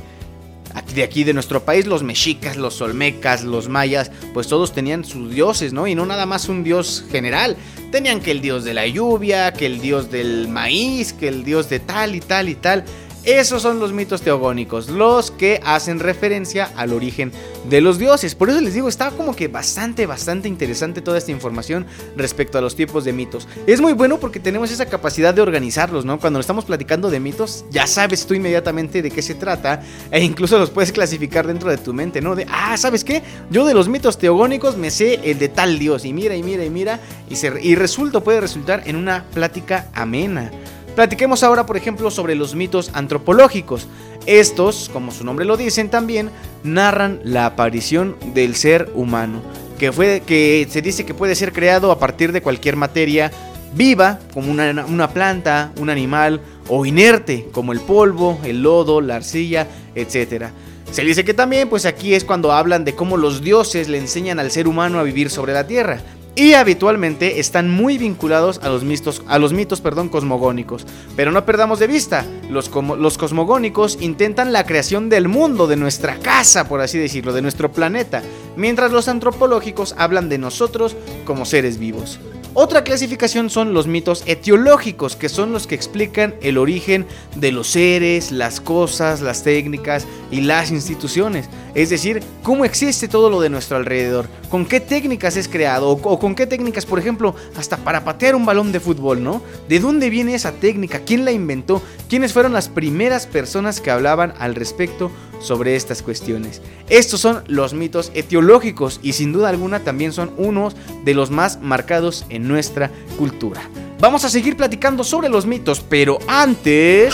de 0.94 1.04
aquí 1.04 1.24
de 1.24 1.34
nuestro 1.34 1.64
país, 1.64 1.86
los 1.86 2.04
mexicas, 2.04 2.58
los 2.58 2.82
olmecas, 2.82 3.44
los 3.44 3.70
mayas, 3.70 4.12
pues 4.34 4.48
todos 4.48 4.74
tenían 4.74 5.06
sus 5.06 5.32
dioses, 5.32 5.74
¿no? 5.74 5.88
Y 5.88 5.96
no 5.96 6.06
nada 6.06 6.26
más 6.26 6.50
un 6.50 6.64
dios 6.64 7.06
general. 7.12 7.58
Tenían 7.92 8.22
que 8.22 8.32
el 8.32 8.42
dios 8.42 8.64
de 8.64 8.74
la 8.74 8.88
lluvia, 8.88 9.54
que 9.54 9.68
el 9.68 9.80
dios 9.80 10.10
del 10.10 10.48
maíz, 10.48 11.14
que 11.14 11.28
el 11.28 11.44
dios 11.44 11.70
de 11.70 11.80
tal 11.80 12.16
y 12.16 12.20
tal 12.20 12.50
y 12.50 12.56
tal. 12.56 12.86
Esos 13.26 13.62
son 13.62 13.80
los 13.80 13.94
mitos 13.94 14.22
teogónicos, 14.22 14.90
los 14.90 15.32
que 15.32 15.62
hacen 15.64 16.02
referencia 16.02 16.70
al 16.76 16.92
origen 16.92 17.32
de 17.70 17.80
los 17.80 17.98
dioses. 17.98 18.36
Por 18.36 18.50
eso 18.50 18.60
les 18.60 18.74
digo, 18.74 18.90
está 18.90 19.12
como 19.12 19.34
que 19.34 19.48
bastante, 19.48 20.06
bastante 20.06 20.50
interesante 20.50 21.02
toda 21.02 21.20
esta 21.20 21.32
información 21.32 21.86
respecto 22.18 22.58
a 22.58 22.62
los 22.62 22.76
tipos 22.76 23.06
de 23.06 23.14
mitos. 23.14 23.48
Es 23.66 23.80
muy 23.80 23.94
bueno 23.94 24.20
porque 24.20 24.42
tenemos 24.42 24.72
esa 24.72 24.88
capacidad 24.88 25.34
de 25.34 25.42
organizarlos, 25.42 26.04
¿no? 26.04 26.20
Cuando 26.20 26.42
estamos 26.42 26.66
platicando 26.66 27.10
de 27.10 27.22
mitos, 27.22 27.64
ya 27.72 27.88
sabes 27.88 28.26
tú 28.26 28.34
inmediatamente 28.34 29.02
de 29.02 29.10
qué 29.10 29.22
se 29.22 29.36
trata 29.36 29.82
e 30.12 30.22
incluso 30.22 30.60
los 30.60 30.70
puedes 30.70 30.92
clasificar 30.92 31.48
dentro 31.48 31.70
de 31.70 31.78
tu 31.78 31.94
mente, 31.94 32.20
¿no? 32.20 32.36
De, 32.36 32.46
ah, 32.52 32.76
¿sabes 32.76 33.06
qué? 33.06 33.24
Yo 33.50 33.66
de 33.66 33.74
los 33.74 33.88
mitos 33.88 34.18
teogónicos 34.18 34.76
me 34.76 34.92
sé 34.92 35.22
el 35.24 35.40
de 35.40 35.48
tal 35.48 35.80
dios 35.80 36.04
y 36.04 36.12
mira 36.12 36.36
y 36.36 36.44
mira 36.44 36.66
y 36.66 36.70
mira 36.70 37.00
y, 37.30 37.36
y 37.66 37.76
resulta, 37.76 38.20
puede 38.20 38.42
resultar 38.42 38.84
en 38.86 38.98
una 38.98 39.24
plática 39.34 39.88
amena. 39.94 40.52
Platiquemos 40.96 41.42
ahora, 41.42 41.66
por 41.66 41.76
ejemplo, 41.76 42.12
sobre 42.12 42.36
los 42.36 42.54
mitos 42.54 42.92
antropológicos. 42.94 43.88
Estos, 44.28 44.90
como 44.94 45.12
su 45.12 45.24
nombre 45.24 45.44
lo 45.44 45.58
dicen 45.58 45.90
también, 45.90 46.30
narran 46.64 47.20
la 47.24 47.48
aparición 47.48 48.16
del 48.34 48.56
ser 48.56 48.92
humano, 48.94 49.42
que, 49.80 49.92
fue, 49.92 50.22
que 50.26 50.68
se 50.70 50.82
dice 50.82 51.04
que 51.04 51.16
puede 51.16 51.36
ser 51.36 51.52
creado 51.52 51.92
a 51.92 51.98
partir 51.98 52.32
de 52.32 52.42
cualquier 52.42 52.76
materia 52.76 53.32
viva, 53.76 54.20
como 54.36 54.52
una, 54.52 54.86
una 54.86 55.10
planta, 55.10 55.72
un 55.80 55.90
animal, 55.90 56.42
o 56.70 56.86
inerte, 56.86 57.50
como 57.52 57.74
el 57.74 57.80
polvo, 57.80 58.40
el 58.44 58.62
lodo, 58.62 59.02
la 59.02 59.16
arcilla, 59.16 59.68
etc. 59.96 60.46
Se 60.92 61.02
dice 61.04 61.26
que 61.26 61.34
también, 61.34 61.70
pues 61.70 61.88
aquí 61.88 62.14
es 62.14 62.24
cuando 62.24 62.52
hablan 62.52 62.86
de 62.86 62.94
cómo 62.94 63.18
los 63.18 63.42
dioses 63.42 63.90
le 63.90 63.98
enseñan 63.98 64.40
al 64.40 64.52
ser 64.52 64.68
humano 64.68 65.00
a 65.00 65.04
vivir 65.04 65.32
sobre 65.32 65.54
la 65.54 65.66
tierra 65.66 66.02
y 66.36 66.54
habitualmente 66.54 67.40
están 67.40 67.70
muy 67.70 67.98
vinculados 67.98 68.60
a 68.64 68.70
los, 68.70 68.84
mitos, 68.84 69.22
a 69.28 69.38
los 69.40 69.54
mitos 69.54 69.82
perdón, 69.82 70.10
cosmogónicos. 70.10 70.86
Pero 71.16 71.32
no 71.32 71.46
perdamos 71.46 71.80
de 71.80 71.88
vista, 71.88 72.26
los, 72.50 72.72
los 72.98 73.18
cosmogónicos 73.18 73.98
intentan 74.02 74.52
la 74.52 74.66
creación 74.66 75.10
del 75.10 75.28
mundo, 75.28 75.68
de 75.68 75.76
nuestra 75.76 76.18
casa, 76.20 76.68
por 76.68 76.82
así 76.82 76.98
decirlo, 76.98 77.34
de 77.34 77.42
nuestro 77.42 77.72
planeta, 77.72 78.24
mientras 78.56 78.92
los 78.92 79.08
antropológicos 79.08 79.94
hablan 79.98 80.30
de 80.30 80.38
nosotros 80.38 80.96
como 81.26 81.46
seres 81.46 81.78
vivos. 81.78 82.20
Otra 82.56 82.84
clasificación 82.84 83.50
son 83.50 83.74
los 83.74 83.88
mitos 83.88 84.22
etiológicos, 84.28 85.16
que 85.16 85.28
son 85.28 85.54
los 85.54 85.66
que 85.66 85.74
explican 85.74 86.36
el 86.44 86.60
origen 86.60 87.08
de 87.36 87.52
los 87.52 87.66
seres, 87.66 88.32
las 88.32 88.62
cosas, 88.62 89.22
las 89.22 89.42
técnicas 89.42 90.06
y 90.30 90.42
las 90.42 90.70
instituciones. 90.70 91.50
Es 91.74 91.90
decir, 91.90 92.22
cómo 92.44 92.64
existe 92.64 93.08
todo 93.08 93.32
lo 93.32 93.42
de 93.42 93.50
nuestro 93.50 93.78
alrededor, 93.78 94.28
con 94.52 94.68
qué 94.68 94.80
técnicas 94.80 95.36
es 95.36 95.48
creado 95.48 95.90
o, 95.90 96.20
con 96.20 96.36
qué 96.36 96.46
técnicas, 96.46 96.86
por 96.86 97.00
ejemplo, 97.00 97.34
hasta 97.58 97.78
para 97.78 98.04
patear 98.04 98.36
un 98.36 98.46
balón 98.46 98.72
de 98.72 98.80
fútbol, 98.80 99.24
¿no? 99.24 99.42
¿De 99.68 99.80
dónde 99.80 100.12
viene 100.12 100.36
esa 100.36 100.52
técnica? 100.52 101.00
¿Quién 101.00 101.26
la 101.26 101.32
inventó? 101.32 101.82
¿Quiénes 102.08 102.34
fueron 102.34 102.54
las 102.54 102.70
primeras 102.70 103.26
personas 103.26 103.82
que 103.82 103.90
hablaban 103.90 104.36
al 104.38 104.54
respecto 104.54 105.10
sobre 105.44 105.76
estas 105.76 106.02
cuestiones. 106.02 106.62
Estos 106.90 107.20
son 107.20 107.44
los 107.48 107.74
mitos 107.74 108.12
etiológicos 108.16 109.00
y 109.04 109.14
sin 109.14 109.32
duda 109.32 109.50
alguna 109.50 109.82
también 109.82 110.14
son 110.14 110.32
unos 110.38 110.76
de 111.04 111.14
los 111.14 111.30
más 111.30 111.60
marcados 111.62 112.26
en 112.30 112.48
nuestra 112.48 112.90
cultura. 113.18 113.62
Vamos 114.00 114.26
a 114.26 114.30
seguir 114.30 114.58
platicando 114.58 115.04
sobre 115.04 115.30
los 115.30 115.46
mitos, 115.46 115.82
pero 115.88 116.18
antes... 116.28 117.14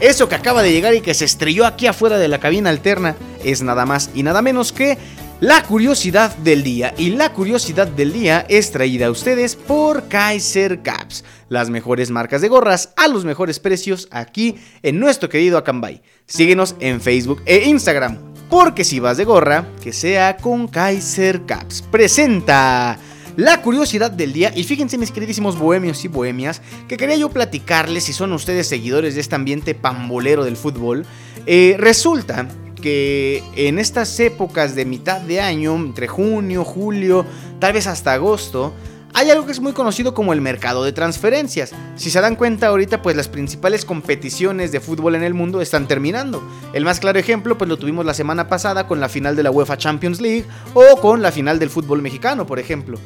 Eso 0.00 0.28
que 0.28 0.36
acaba 0.36 0.62
de 0.62 0.70
llegar 0.70 0.94
y 0.94 1.00
que 1.00 1.12
se 1.12 1.24
estrelló 1.24 1.66
aquí 1.66 1.88
afuera 1.88 2.18
de 2.18 2.28
la 2.28 2.38
cabina 2.38 2.70
alterna 2.70 3.16
es 3.42 3.62
nada 3.62 3.84
más 3.84 4.10
y 4.14 4.22
nada 4.22 4.42
menos 4.42 4.70
que 4.70 4.96
la 5.40 5.62
curiosidad 5.62 6.36
del 6.38 6.62
día. 6.62 6.94
Y 6.98 7.10
la 7.10 7.32
curiosidad 7.32 7.86
del 7.86 8.12
día 8.12 8.44
es 8.48 8.70
traída 8.70 9.06
a 9.06 9.10
ustedes 9.10 9.54
por 9.54 10.08
Kaiser 10.08 10.82
Caps, 10.82 11.24
las 11.48 11.70
mejores 11.70 12.10
marcas 12.10 12.40
de 12.40 12.48
gorras 12.48 12.92
a 12.96 13.08
los 13.08 13.24
mejores 13.24 13.60
precios 13.60 14.08
aquí 14.10 14.56
en 14.82 14.98
nuestro 14.98 15.28
querido 15.28 15.58
Acambay. 15.58 16.02
Síguenos 16.26 16.74
en 16.80 17.00
Facebook 17.00 17.42
e 17.46 17.68
Instagram, 17.68 18.18
porque 18.50 18.84
si 18.84 19.00
vas 19.00 19.16
de 19.16 19.24
gorra, 19.24 19.66
que 19.82 19.92
sea 19.92 20.36
con 20.36 20.66
Kaiser 20.66 21.46
Caps. 21.46 21.82
Presenta 21.82 22.98
la 23.36 23.62
curiosidad 23.62 24.10
del 24.10 24.32
día. 24.32 24.52
Y 24.54 24.64
fíjense, 24.64 24.98
mis 24.98 25.12
queridísimos 25.12 25.56
bohemios 25.56 26.04
y 26.04 26.08
bohemias, 26.08 26.60
que 26.88 26.96
quería 26.96 27.16
yo 27.16 27.30
platicarles 27.30 28.04
si 28.04 28.12
son 28.12 28.32
ustedes 28.32 28.66
seguidores 28.66 29.14
de 29.14 29.20
este 29.20 29.36
ambiente 29.36 29.76
pambolero 29.76 30.44
del 30.44 30.56
fútbol. 30.56 31.06
Eh, 31.46 31.76
resulta 31.78 32.48
que 32.78 33.42
en 33.56 33.78
estas 33.78 34.18
épocas 34.20 34.74
de 34.74 34.84
mitad 34.84 35.20
de 35.20 35.40
año, 35.40 35.74
entre 35.76 36.08
junio, 36.08 36.64
julio, 36.64 37.24
tal 37.58 37.72
vez 37.72 37.86
hasta 37.86 38.14
agosto, 38.14 38.72
hay 39.14 39.30
algo 39.30 39.46
que 39.46 39.52
es 39.52 39.60
muy 39.60 39.72
conocido 39.72 40.14
como 40.14 40.32
el 40.32 40.40
mercado 40.40 40.84
de 40.84 40.92
transferencias. 40.92 41.72
Si 41.96 42.10
se 42.10 42.20
dan 42.20 42.36
cuenta 42.36 42.68
ahorita, 42.68 43.02
pues 43.02 43.16
las 43.16 43.28
principales 43.28 43.84
competiciones 43.84 44.70
de 44.70 44.80
fútbol 44.80 45.14
en 45.14 45.22
el 45.22 45.34
mundo 45.34 45.60
están 45.60 45.88
terminando. 45.88 46.42
El 46.72 46.84
más 46.84 47.00
claro 47.00 47.18
ejemplo, 47.18 47.58
pues 47.58 47.68
lo 47.68 47.78
tuvimos 47.78 48.04
la 48.06 48.14
semana 48.14 48.48
pasada 48.48 48.86
con 48.86 49.00
la 49.00 49.08
final 49.08 49.34
de 49.34 49.42
la 49.42 49.50
UEFA 49.50 49.76
Champions 49.76 50.20
League 50.20 50.44
o 50.74 51.00
con 51.00 51.22
la 51.22 51.32
final 51.32 51.58
del 51.58 51.70
fútbol 51.70 52.02
mexicano, 52.02 52.46
por 52.46 52.58
ejemplo. 52.58 52.98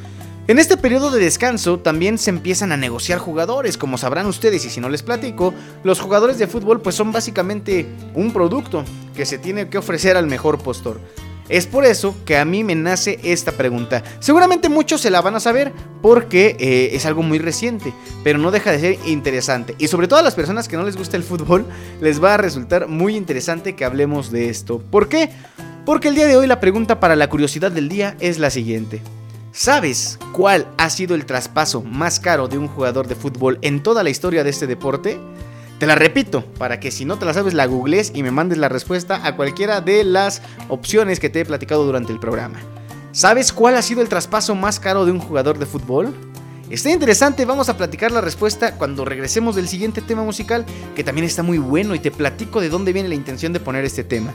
En 0.49 0.59
este 0.59 0.77
periodo 0.77 1.13
de 1.13 1.21
descanso 1.23 1.79
también 1.79 2.19
se 2.19 2.31
empiezan 2.31 2.73
a 2.73 2.77
negociar 2.77 3.21
jugadores, 3.21 3.79
como 3.79 3.97
sabrán 3.97 4.27
ustedes 4.27 4.65
y 4.65 4.71
si 4.71 4.81
no 4.81 4.89
les 4.89 5.05
platico, 5.05 5.55
los 5.85 6.01
jugadores 6.01 6.37
de 6.37 6.49
fútbol 6.49 6.81
pues 6.81 6.97
son 6.97 7.13
básicamente 7.13 7.87
un 8.15 8.33
producto 8.33 8.85
que 9.15 9.25
se 9.25 9.39
tiene 9.39 9.69
que 9.69 9.79
ofrecer 9.79 10.17
al 10.17 10.27
mejor 10.27 10.59
postor. 10.59 11.01
Es 11.49 11.69
por 11.69 11.85
eso 11.85 12.17
que 12.25 12.39
a 12.39 12.45
mí 12.45 12.65
me 12.65 12.75
nace 12.75 13.21
esta 13.23 13.53
pregunta. 13.53 14.03
Seguramente 14.19 14.69
muchos 14.69 15.01
se 15.01 15.11
la 15.11 15.21
van 15.21 15.37
a 15.37 15.41
saber 15.41 15.73
porque 16.03 16.57
eh, 16.59 16.91
es 16.93 17.07
algo 17.07 17.23
muy 17.23 17.39
reciente, 17.39 17.95
pero 18.25 18.39
no 18.39 18.51
deja 18.51 18.73
de 18.73 18.81
ser 18.81 18.99
interesante. 19.07 19.77
Y 19.79 19.87
sobre 19.87 20.09
todo 20.09 20.19
a 20.19 20.25
las 20.25 20.35
personas 20.35 20.67
que 20.67 20.77
no 20.77 20.83
les 20.83 20.97
gusta 20.97 21.17
el 21.17 21.23
fútbol, 21.23 21.67
les 22.01 22.23
va 22.23 22.35
a 22.35 22.39
resultar 22.39 22.89
muy 22.89 23.15
interesante 23.15 23.77
que 23.77 23.85
hablemos 23.85 24.33
de 24.33 24.49
esto. 24.49 24.83
¿Por 24.91 25.09
qué? 25.09 25.31
Porque 25.87 26.09
el 26.09 26.17
día 26.17 26.27
de 26.27 26.37
hoy 26.37 26.49
la 26.49 26.59
pregunta 26.59 26.99
para 26.99 27.15
la 27.15 27.29
curiosidad 27.29 27.71
del 27.71 27.89
día 27.89 28.17
es 28.19 28.41
la 28.41 28.51
siguiente. 28.51 29.03
¿Sabes 29.55 30.19
cuál 30.33 30.67
ha 30.79 30.89
sido 30.89 31.15
el 31.15 31.27
traspaso 31.27 31.83
más 31.83 32.21
caro 32.21 32.49
de 32.49 32.57
un 32.57 32.69
jugador 32.69 33.07
de 33.07 33.15
fútbol 33.15 33.59
en 33.61 33.83
toda 33.83 34.03
la 34.03 34.09
historia 34.09 34.45
de 34.45 34.49
este 34.49 34.67
deporte? 34.67 35.21
Te 35.79 35.85
la 35.85 35.95
repito, 35.95 36.43
para 36.59 36.81
que 36.81 36.91
si 36.91 37.05
no 37.05 37.19
te 37.19 37.27
la 37.27 37.35
sabes 37.35 37.53
la 37.53 37.67
googles 37.67 38.13
y 38.15 38.23
me 38.23 38.31
mandes 38.31 38.57
la 38.57 38.71
respuesta 38.71 39.27
a 39.27 39.37
cualquiera 39.37 39.83
de 39.83 40.05
las 40.05 40.41
opciones 40.71 41.21
que 41.21 41.29
te 41.29 41.41
he 41.41 41.45
platicado 41.45 41.85
durante 41.85 42.15
el 42.15 42.19
programa. 42.19 42.61
¿Sabes 43.13 43.53
cuál 43.53 43.77
ha 43.77 43.83
sido 43.83 44.01
el 44.01 44.09
traspaso 44.09 44.55
más 44.55 44.81
caro 44.81 45.05
de 45.05 45.13
un 45.13 45.21
jugador 45.21 45.59
de 45.59 45.67
fútbol? 45.67 46.15
Está 46.71 46.89
interesante, 46.89 47.45
vamos 47.45 47.69
a 47.69 47.77
platicar 47.77 48.11
la 48.11 48.23
respuesta 48.23 48.77
cuando 48.77 49.05
regresemos 49.05 49.55
del 49.55 49.69
siguiente 49.69 50.01
tema 50.01 50.23
musical, 50.23 50.65
que 50.97 51.05
también 51.05 51.27
está 51.27 51.43
muy 51.43 51.59
bueno 51.59 51.95
y 51.95 51.99
te 51.99 52.11
platico 52.11 52.63
de 52.63 52.71
dónde 52.71 52.95
viene 52.95 53.11
la 53.11 53.17
intención 53.17 53.53
de 53.53 53.61
poner 53.61 53.85
este 53.85 54.03
tema. 54.03 54.33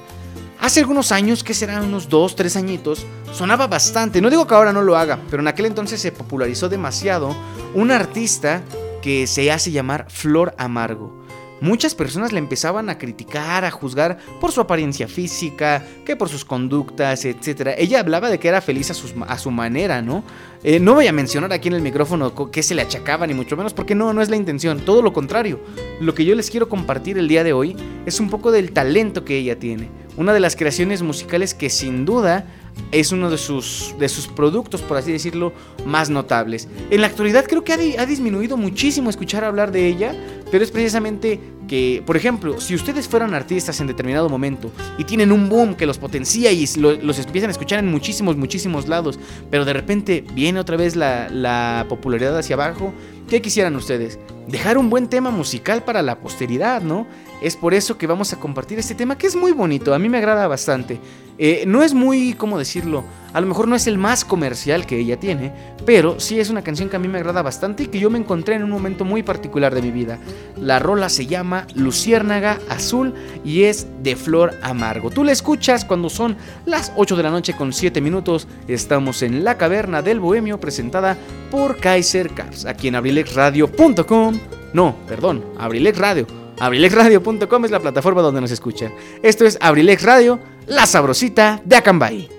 Hace 0.60 0.80
algunos 0.80 1.12
años, 1.12 1.44
que 1.44 1.54
serán 1.54 1.86
unos 1.86 2.10
2, 2.10 2.36
3 2.36 2.56
añitos, 2.58 3.06
sonaba 3.32 3.68
bastante, 3.68 4.22
no 4.22 4.30
digo 4.30 4.48
que 4.48 4.56
ahora 4.56 4.74
no 4.74 4.82
lo 4.82 4.98
haga, 4.98 5.20
pero 5.30 5.42
en 5.42 5.48
aquel 5.48 5.68
entonces 5.68 6.02
se 6.02 6.12
popularizó 6.12 6.68
demasiado 6.68 7.36
un 7.74 7.92
artista 7.92 8.64
que 9.02 9.28
se 9.28 9.52
hace 9.52 9.72
llamar 9.72 10.08
Flor 10.10 10.56
Amargo. 10.58 11.17
Muchas 11.60 11.96
personas 11.96 12.32
le 12.32 12.40
empezaban 12.40 12.90
a 12.90 12.98
criticar, 12.98 13.66
a 13.66 13.72
juzgar 13.72 14.18
por 14.40 14.52
su 14.52 14.62
apariencia 14.62 15.08
física, 15.08 15.84
que 16.06 16.16
por 16.16 16.30
sus 16.30 16.46
conductas, 16.46 17.26
etc. 17.26 17.76
Ella 17.78 18.00
hablaba 18.00 18.30
de 18.30 18.40
que 18.40 18.48
era 18.48 18.62
feliz 18.62 18.92
a, 18.92 19.38
su 19.38 19.52
manera, 19.52 20.02
¿no? 20.02 20.24
Eh, 20.64 20.80
no 20.80 20.94
voy 20.94 21.08
a 21.08 21.14
mencionar 21.14 21.52
aquí 21.54 21.68
en 21.68 21.76
el 21.76 21.82
micrófono 21.82 22.34
qué 22.52 22.62
se 22.62 22.76
le 22.76 22.82
achacaba, 22.82 23.26
ni 23.26 23.34
mucho 23.34 23.58
menos, 23.58 23.74
porque 23.74 23.96
no, 23.96 24.14
no 24.14 24.22
es 24.22 24.30
la 24.30 24.36
intención. 24.36 24.80
Todo 24.82 25.02
lo 25.02 25.14
contrario. 25.14 25.60
Lo 26.00 26.14
que 26.14 26.26
yo 26.26 26.36
les 26.36 26.50
quiero 26.52 26.70
compartir 26.70 27.18
el 27.18 27.28
día 27.28 27.44
de 27.44 27.54
hoy 27.54 27.76
es 28.06 28.20
un 28.20 28.30
poco 28.30 28.52
del 28.52 28.72
talento 28.72 29.26
que 29.26 29.38
ella 29.38 29.58
tiene. 29.58 29.90
Una 30.16 30.34
de 30.34 30.40
las 30.40 30.56
creaciones 30.56 31.02
musicales 31.02 31.54
que 31.54 31.70
sin 31.70 32.06
duda 32.06 32.46
es 32.92 33.12
uno 33.12 33.30
de 33.30 33.38
sus, 33.38 33.96
de 34.00 34.10
sus 34.10 34.28
productos, 34.28 34.82
por 34.82 34.98
así 34.98 35.12
decirlo, 35.12 35.54
más 35.86 36.10
notables. 36.10 36.68
En 36.90 37.02
la 37.02 37.08
actualidad 37.08 37.46
creo 37.46 37.64
que 37.64 37.74
ha, 37.74 38.06
disminuido 38.06 38.58
muchísimo 38.58 39.10
escuchar 39.10 39.44
hablar 39.44 39.72
de 39.72 39.88
ella, 39.88 40.16
pero 40.52 40.64
es 40.64 40.72
precisamente 40.72 41.40
que, 41.68 42.02
por 42.06 42.16
ejemplo, 42.16 42.62
si 42.62 42.76
ustedes 42.76 43.08
fueran 43.08 43.34
artistas 43.34 43.82
en 43.82 43.88
determinado 43.88 44.30
momento 44.30 44.72
y 44.98 45.04
tienen 45.04 45.34
un 45.34 45.50
boom 45.50 45.76
que 45.76 45.86
los 45.86 45.98
potencia 45.98 46.52
y 46.52 46.66
los 46.78 47.20
empiezan 47.20 47.50
a 47.50 47.52
escuchar 47.52 47.80
en 47.80 47.92
muchísimos, 47.92 48.38
muchísimos 48.38 48.88
lados, 48.88 49.20
pero 49.52 49.66
de 49.66 49.74
repente 49.74 50.24
viene 50.34 50.60
otra 50.60 50.78
vez 50.78 50.96
la, 50.96 51.28
la 51.30 51.86
popularidad 51.90 52.38
hacia 52.38 52.56
abajo, 52.56 52.94
¿qué 53.28 53.42
quisieran 53.42 53.76
ustedes? 53.76 54.18
Dejar 54.48 54.78
un 54.78 54.90
buen 54.90 55.08
tema 55.10 55.30
musical 55.30 55.84
para 55.84 56.02
la 56.02 56.20
posteridad, 56.20 56.82
¿no? 56.82 57.06
Es 57.42 57.56
por 57.56 57.74
eso 57.74 57.98
que 57.98 58.08
vamos 58.08 58.34
a 58.34 58.40
compartir 58.40 58.80
este 58.80 58.96
tema 58.96 59.18
que 59.18 59.28
es 59.28 59.36
muy 59.36 59.52
bonito, 59.52 59.94
a 59.94 60.00
mí 60.00 60.10
me 60.10 60.18
agrada 60.18 60.48
bastante. 60.48 61.00
Eh, 61.40 61.66
no 61.68 61.84
es 61.84 61.94
muy, 61.94 62.34
¿cómo 62.34 62.58
decirlo? 62.58 63.04
A 63.32 63.42
lo 63.42 63.46
mejor 63.46 63.68
no 63.68 63.76
es 63.76 63.86
el 63.86 64.00
más 64.00 64.26
comercial 64.26 64.88
que 64.88 64.98
ella 64.98 65.20
tiene, 65.20 65.54
pero 65.86 66.20
sí 66.20 66.40
es 66.40 66.50
una 66.50 66.64
canción 66.64 66.90
que 66.90 66.96
a 66.96 67.00
mí 67.00 67.08
me 67.08 67.20
agrada 67.20 67.44
bastante 67.44 67.84
y 67.84 67.88
que 67.88 68.00
yo 68.00 68.10
me 68.10 68.18
encontré 68.18 68.56
en 68.56 68.64
un 68.64 68.72
momento 68.72 69.06
muy 69.06 69.22
particular 69.22 69.76
de 69.76 69.84
mi 69.84 69.92
vida. 69.92 70.18
La 70.60 70.80
rola 70.80 71.10
se 71.10 71.28
llama 71.28 71.68
Luciérnaga 71.76 72.58
Azul 72.70 73.14
y 73.46 73.64
es 73.64 73.86
de 74.02 74.16
Flor 74.16 74.56
Amargo. 74.64 75.12
Tú 75.12 75.24
la 75.24 75.32
escuchas 75.32 75.86
cuando 75.86 76.10
son 76.10 76.38
las 76.66 76.92
8 76.96 77.16
de 77.16 77.24
la 77.24 77.30
noche 77.30 77.56
con 77.56 77.72
7 77.72 78.02
minutos. 78.02 78.48
Estamos 78.68 79.22
en 79.22 79.44
la 79.44 79.58
caverna 79.58 80.02
del 80.02 80.20
Bohemio 80.20 80.60
presentada 80.60 81.18
por 81.52 81.78
Kaiser 81.78 82.32
Caps, 82.32 82.66
aquí 82.66 82.88
en 82.88 82.96
abrilexradio.com. 82.96 84.40
No, 84.74 84.96
perdón, 85.08 85.46
Abrilex 85.60 85.98
Radio. 86.00 86.47
Abrilexradio.com 86.60 87.66
es 87.66 87.72
la 87.72 87.80
plataforma 87.80 88.22
donde 88.22 88.42
nos 88.42 88.52
escuchan. 88.52 88.94
Esto 89.22 89.46
es 89.46 89.58
Abrilex 89.62 90.04
Radio, 90.04 90.40
la 90.66 90.86
sabrosita 90.86 91.62
de 91.66 91.76
Acambay. 91.76 92.37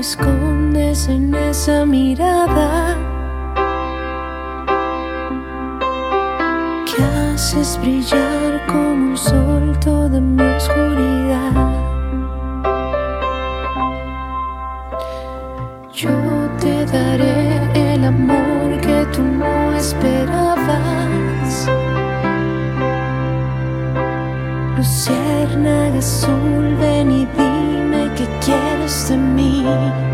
Escondes 0.00 1.08
en 1.08 1.34
esa 1.34 1.84
mirada 1.84 2.96
que 6.86 7.02
haces 7.02 7.78
brillar 7.82 8.64
como 8.66 9.10
un 9.10 9.16
sol 9.16 9.78
toda 9.78 10.18
mi 10.18 10.42
oscuridad. 10.42 11.52
Yo 15.92 16.16
te 16.60 16.86
daré 16.86 17.92
el 17.92 18.02
amor 18.04 18.80
que 18.80 19.06
tú 19.12 19.22
no 19.22 19.74
esperabas. 19.76 21.68
Luciérnaga 24.78 25.98
azul, 25.98 26.74
ven 26.80 27.12
y 27.12 27.26
de 29.62 30.09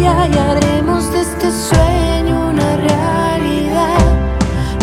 y 0.00 0.06
haremos 0.06 1.10
de 1.12 1.20
este 1.20 1.50
sueño 1.50 2.50
una 2.50 2.76
realidad. 2.76 3.98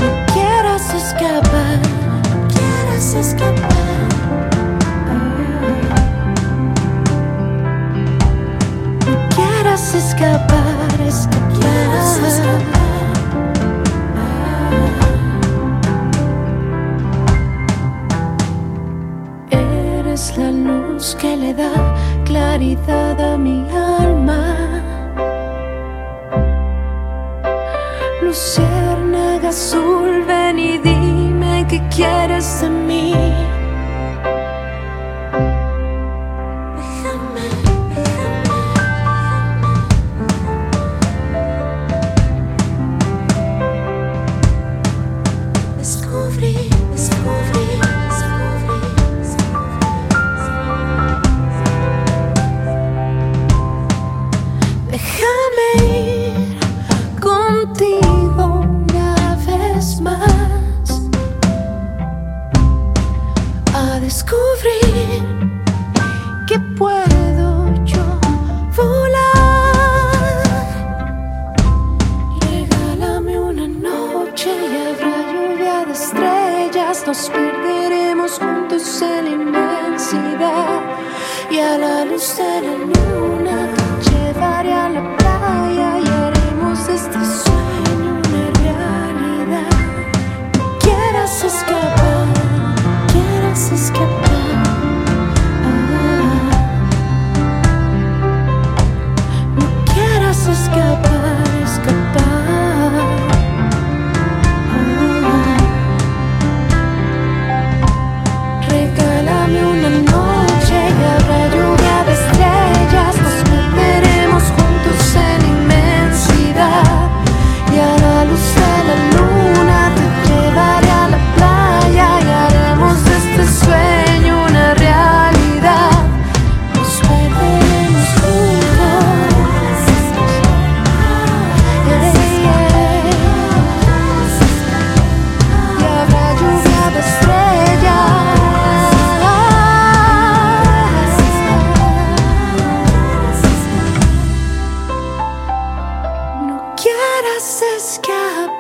No 0.01 0.33
quieras 0.33 0.93
escapar, 0.93 1.79
quieras 2.53 3.13
escapar. 3.13 3.75
No 9.07 9.15
quieras 9.35 9.95
escapar, 9.95 11.01
escapar. 11.07 11.45
Eres 19.49 20.37
la 20.37 20.51
luz 20.51 21.15
que 21.15 21.37
le 21.37 21.53
da 21.53 21.71
claridad 22.25 23.33
a 23.33 23.37
mi 23.37 23.65
quieres 31.95 32.61
de 32.61 32.69
mí. 32.69 33.44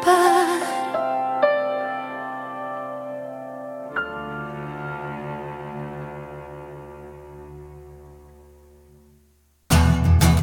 Escapar. 0.05 0.45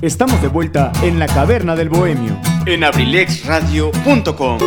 Estamos 0.02 0.42
de 0.42 0.48
vuelta 0.48 0.92
en 1.02 1.18
la 1.18 1.26
caverna 1.26 1.76
del 1.76 1.88
bohemio. 1.88 2.36
en 2.66 2.84
abrilexradio.com. 2.84 4.58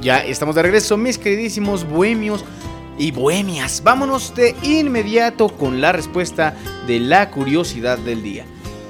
Ya 0.00 0.18
estamos 0.18 0.54
de 0.54 0.62
regreso, 0.62 0.96
mis 0.96 1.18
queridísimos 1.18 1.88
bohemios 1.88 2.44
y 2.98 3.10
bohemias. 3.10 3.82
Vámonos 3.84 4.34
de 4.34 4.56
inmediato 4.62 5.48
con 5.48 5.80
la 5.80 5.92
respuesta 5.92 6.56
de 6.86 7.00
la 7.00 7.30
curiosidad 7.30 7.98
del 7.98 8.22
día. 8.22 8.46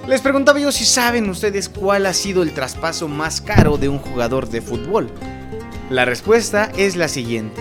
Les 0.09 0.23
preguntaba 0.23 0.59
yo 0.59 0.73
si 0.73 0.87
saben 0.87 1.29
ustedes 1.29 1.69
cuál 1.69 2.07
ha 2.07 2.15
sido 2.15 2.43
el 2.43 2.55
traspaso 2.55 3.09
más 3.09 3.43
caro 3.43 3.77
de 3.77 3.91
un 3.91 3.99
jugador 3.99 4.49
de 4.49 4.63
fútbol. 4.63 5.11
La 5.91 6.07
respuesta 6.07 6.73
es 6.79 6.97
la 6.97 7.09
siguiente. 7.09 7.61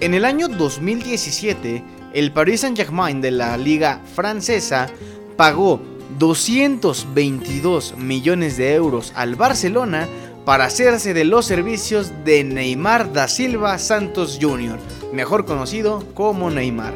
En 0.00 0.14
el 0.14 0.24
año 0.24 0.48
2017, 0.48 1.84
el 2.14 2.32
Paris 2.32 2.62
Saint-Germain 2.62 3.20
de 3.20 3.32
la 3.32 3.58
liga 3.58 4.00
francesa 4.14 4.88
pagó 5.36 5.78
222 6.18 7.98
millones 7.98 8.56
de 8.56 8.72
euros 8.72 9.12
al 9.14 9.34
Barcelona 9.34 10.08
para 10.46 10.64
hacerse 10.64 11.12
de 11.12 11.24
los 11.24 11.44
servicios 11.44 12.12
de 12.24 12.44
Neymar 12.44 13.12
da 13.12 13.28
Silva 13.28 13.78
Santos 13.78 14.38
Jr., 14.40 14.78
mejor 15.12 15.44
conocido 15.44 16.02
como 16.14 16.50
Neymar. 16.50 16.94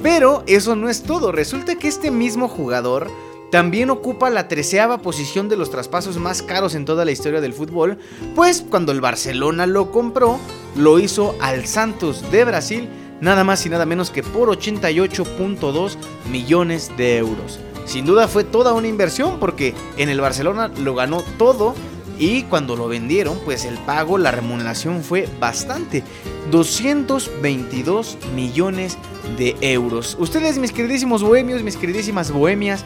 Pero 0.00 0.44
eso 0.46 0.76
no 0.76 0.88
es 0.88 1.02
todo, 1.02 1.32
resulta 1.32 1.74
que 1.74 1.88
este 1.88 2.12
mismo 2.12 2.46
jugador 2.46 3.10
también 3.50 3.90
ocupa 3.90 4.30
la 4.30 4.48
treceava 4.48 4.98
posición 4.98 5.48
de 5.48 5.56
los 5.56 5.70
traspasos 5.70 6.18
más 6.18 6.42
caros 6.42 6.74
en 6.74 6.84
toda 6.84 7.04
la 7.04 7.10
historia 7.10 7.40
del 7.40 7.54
fútbol, 7.54 7.98
pues 8.34 8.64
cuando 8.68 8.92
el 8.92 9.00
Barcelona 9.00 9.66
lo 9.66 9.90
compró, 9.90 10.38
lo 10.76 10.98
hizo 10.98 11.34
al 11.40 11.66
Santos 11.66 12.30
de 12.30 12.44
Brasil, 12.44 12.88
nada 13.20 13.44
más 13.44 13.64
y 13.64 13.70
nada 13.70 13.86
menos 13.86 14.10
que 14.10 14.22
por 14.22 14.48
88.2 14.50 15.96
millones 16.30 16.92
de 16.96 17.16
euros. 17.16 17.58
Sin 17.86 18.04
duda 18.04 18.28
fue 18.28 18.44
toda 18.44 18.74
una 18.74 18.88
inversión 18.88 19.38
porque 19.40 19.74
en 19.96 20.10
el 20.10 20.20
Barcelona 20.20 20.70
lo 20.78 20.94
ganó 20.94 21.22
todo 21.38 21.74
y 22.18 22.42
cuando 22.42 22.76
lo 22.76 22.88
vendieron, 22.88 23.38
pues 23.44 23.64
el 23.64 23.78
pago, 23.78 24.18
la 24.18 24.32
remuneración 24.32 25.02
fue 25.02 25.28
bastante. 25.40 26.02
222 26.50 28.18
millones 28.34 28.98
de 29.38 29.56
euros. 29.60 30.16
Ustedes, 30.18 30.58
mis 30.58 30.72
queridísimos 30.72 31.22
bohemios, 31.22 31.62
mis 31.62 31.76
queridísimas 31.76 32.32
bohemias, 32.32 32.84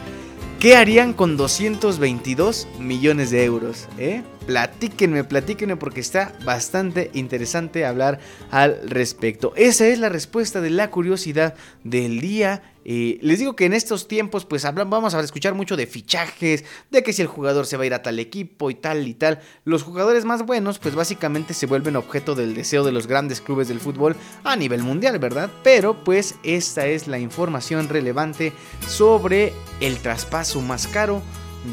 ¿Qué 0.63 0.77
harían 0.77 1.11
con 1.11 1.35
222 1.35 2.69
millones 2.79 3.31
de 3.31 3.43
euros? 3.43 3.89
Eh? 3.97 4.21
Platíquenme, 4.45 5.25
platíquenme 5.25 5.75
porque 5.75 5.99
está 5.99 6.31
bastante 6.45 7.11
interesante 7.13 7.85
hablar 7.85 8.19
al 8.49 8.79
respecto. 8.89 9.51
Esa 9.57 9.87
es 9.87 9.99
la 9.99 10.07
respuesta 10.07 10.61
de 10.61 10.69
la 10.69 10.89
curiosidad 10.89 11.55
del 11.83 12.21
día 12.21 12.63
les 12.85 13.39
digo 13.39 13.55
que 13.55 13.65
en 13.65 13.73
estos 13.73 14.07
tiempos, 14.07 14.45
pues 14.45 14.63
vamos 14.63 15.13
a 15.13 15.19
escuchar 15.19 15.53
mucho 15.53 15.77
de 15.77 15.87
fichajes, 15.87 16.65
de 16.91 17.03
que 17.03 17.13
si 17.13 17.21
el 17.21 17.27
jugador 17.27 17.65
se 17.65 17.77
va 17.77 17.83
a 17.83 17.85
ir 17.85 17.93
a 17.93 18.01
tal 18.01 18.19
equipo 18.19 18.69
y 18.69 18.75
tal 18.75 19.07
y 19.07 19.13
tal. 19.13 19.39
Los 19.63 19.83
jugadores 19.83 20.25
más 20.25 20.45
buenos, 20.45 20.79
pues 20.79 20.95
básicamente 20.95 21.53
se 21.53 21.65
vuelven 21.65 21.95
objeto 21.95 22.35
del 22.35 22.55
deseo 22.55 22.83
de 22.83 22.91
los 22.91 23.07
grandes 23.07 23.41
clubes 23.41 23.67
del 23.67 23.79
fútbol 23.79 24.15
a 24.43 24.55
nivel 24.55 24.83
mundial, 24.83 25.19
¿verdad? 25.19 25.49
Pero 25.63 26.03
pues 26.03 26.35
esta 26.43 26.85
es 26.87 27.07
la 27.07 27.19
información 27.19 27.89
relevante 27.89 28.53
sobre 28.87 29.53
el 29.79 29.97
traspaso 29.99 30.61
más 30.61 30.87
caro 30.87 31.21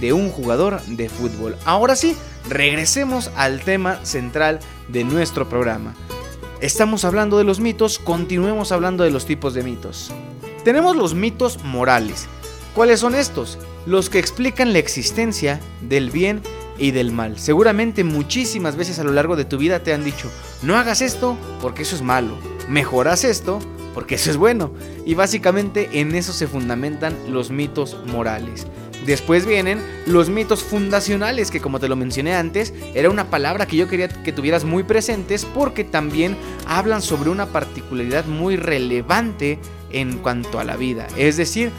de 0.01 0.13
un 0.13 0.31
jugador 0.31 0.81
de 0.83 1.09
fútbol. 1.09 1.57
Ahora 1.65 1.97
sí, 1.97 2.17
regresemos 2.49 3.31
al 3.37 3.61
tema 3.61 4.05
central 4.05 4.61
de 4.89 5.05
nuestro 5.05 5.49
programa. 5.49 5.95
Estamos 6.61 7.05
hablando 7.05 7.39
de 7.39 7.45
los 7.45 7.59
mitos, 7.59 7.99
continuemos 7.99 8.71
hablando 8.71 9.03
de 9.03 9.11
los 9.11 9.27
tipos 9.27 9.55
de 9.55 9.63
mitos. 9.63 10.13
Tenemos 10.65 10.95
los 10.95 11.15
mitos 11.15 11.65
morales. 11.65 12.29
¿Cuáles 12.75 13.01
son 13.01 13.15
estos? 13.15 13.59
Los 13.87 14.11
que 14.11 14.19
explican 14.19 14.75
la 14.75 14.79
existencia 14.79 15.59
del 15.81 16.11
bien 16.11 16.43
y 16.79 16.91
del 16.91 17.13
mal. 17.13 17.39
Seguramente 17.39 18.05
muchísimas 18.05 18.77
veces 18.77 18.99
a 18.99 19.05
lo 19.05 19.13
largo 19.13 19.37
de 19.37 19.47
tu 19.47 19.57
vida 19.57 19.83
te 19.83 19.95
han 19.95 20.05
dicho, 20.05 20.31
no 20.63 20.77
hagas 20.77 21.01
esto 21.01 21.37
porque 21.63 21.83
eso 21.83 21.97
es 21.97 22.03
malo, 22.03 22.37
mejoras 22.69 23.25
esto 23.25 23.59
porque 23.95 24.17
eso 24.17 24.31
es 24.31 24.37
bueno. 24.37 24.73
Y 25.07 25.15
básicamente 25.15 25.89
en 26.01 26.15
eso 26.15 26.33
se 26.35 26.47
fundamentan 26.47 27.17
los 27.29 27.51
mitos 27.51 27.97
morales. 28.07 28.67
Después 29.07 29.47
vienen 29.47 29.83
los 30.07 30.29
mitos 30.29 30.63
fundacionales, 30.63 31.51
que 31.51 31.61
como 31.61 31.81
te 31.81 31.89
lo 31.89 31.97
mencioné 31.97 32.35
antes, 32.35 32.75
era 32.95 33.09
una 33.09 33.31
palabra 33.31 33.67
que 33.67 33.77
yo 33.77 33.89
quería 33.89 34.09
que 34.09 34.33
tuvieras 34.33 34.65
muy 34.65 34.83
presentes 34.83 35.47
porque 35.47 35.85
también 35.85 36.37
hablan 36.67 37.01
sobre 37.01 37.31
una 37.31 37.47
particularidad 37.47 38.27
muy 38.27 38.57
relevante 38.57 39.59
en 39.91 40.19
cuanto 40.19 40.59
a 40.59 40.65
la 40.65 40.77
vida. 40.77 41.07
Es 41.17 41.37
decir, 41.37 41.71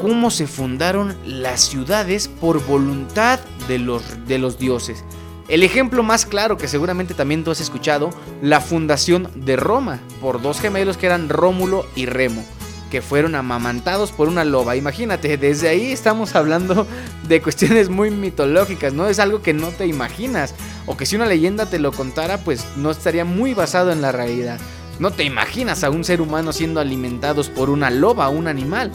cómo 0.00 0.30
se 0.30 0.46
fundaron 0.46 1.14
las 1.24 1.60
ciudades 1.60 2.28
por 2.28 2.64
voluntad 2.66 3.38
de 3.68 3.78
los, 3.78 4.26
de 4.26 4.38
los 4.38 4.58
dioses. 4.58 5.04
El 5.48 5.62
ejemplo 5.62 6.02
más 6.02 6.26
claro 6.26 6.56
que 6.56 6.68
seguramente 6.68 7.12
también 7.12 7.42
tú 7.42 7.50
has 7.50 7.60
escuchado, 7.60 8.10
la 8.40 8.60
fundación 8.60 9.28
de 9.34 9.56
Roma, 9.56 10.00
por 10.20 10.40
dos 10.40 10.60
gemelos 10.60 10.96
que 10.96 11.06
eran 11.06 11.28
Rómulo 11.28 11.86
y 11.96 12.06
Remo, 12.06 12.44
que 12.88 13.02
fueron 13.02 13.34
amamantados 13.34 14.12
por 14.12 14.28
una 14.28 14.44
loba. 14.44 14.76
Imagínate, 14.76 15.36
desde 15.36 15.68
ahí 15.68 15.90
estamos 15.90 16.36
hablando 16.36 16.86
de 17.26 17.42
cuestiones 17.42 17.88
muy 17.88 18.10
mitológicas, 18.10 18.92
¿no? 18.94 19.08
Es 19.08 19.18
algo 19.18 19.42
que 19.42 19.52
no 19.52 19.68
te 19.70 19.86
imaginas, 19.86 20.54
o 20.86 20.96
que 20.96 21.04
si 21.04 21.16
una 21.16 21.26
leyenda 21.26 21.66
te 21.66 21.80
lo 21.80 21.90
contara, 21.90 22.38
pues 22.38 22.64
no 22.76 22.92
estaría 22.92 23.24
muy 23.24 23.52
basado 23.52 23.90
en 23.90 24.02
la 24.02 24.12
realidad. 24.12 24.60
No 25.00 25.10
te 25.10 25.24
imaginas 25.24 25.82
a 25.82 25.88
un 25.88 26.04
ser 26.04 26.20
humano 26.20 26.52
siendo 26.52 26.78
alimentados 26.78 27.48
por 27.48 27.70
una 27.70 27.88
loba, 27.90 28.28
un 28.28 28.46
animal. 28.46 28.92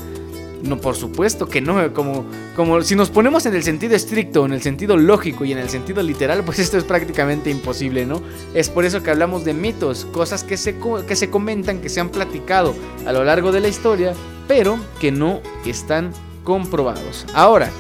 No, 0.62 0.78
por 0.78 0.96
supuesto 0.96 1.48
que 1.48 1.62
no, 1.62 1.94
como, 1.94 2.26
como 2.56 2.80
si 2.84 2.96
nos 2.96 3.10
ponemos 3.10 3.48
en 3.48 3.56
el 3.56 3.64
sentido 3.64 3.96
estricto, 3.96 4.46
en 4.46 4.54
el 4.54 4.62
sentido 4.62 4.98
lógico 4.98 5.46
y 5.46 5.52
en 5.52 5.58
el 5.58 5.68
sentido 5.68 6.04
literal, 6.04 6.44
pues 6.44 6.60
esto 6.60 6.78
es 6.78 6.84
prácticamente 6.84 7.50
imposible, 7.50 8.06
¿no? 8.06 8.22
Es 8.54 8.70
por 8.70 8.86
eso 8.86 9.02
que 9.02 9.10
hablamos 9.10 9.46
de 9.46 9.56
mitos, 9.56 10.06
cosas 10.06 10.44
que 10.44 10.58
se, 10.58 10.76
que 11.08 11.16
se 11.16 11.32
comentan, 11.32 11.82
que 11.82 11.90
se 11.90 12.00
han 12.00 12.10
platicado 12.10 12.76
a 13.08 13.12
lo 13.12 13.24
largo 13.24 13.52
de 13.52 13.62
la 13.62 13.68
historia, 13.68 14.14
pero 14.48 14.78
que 15.00 15.12
no 15.12 15.42
están 15.66 16.12
comprobados. 16.44 17.26
Ahora, 17.34 17.72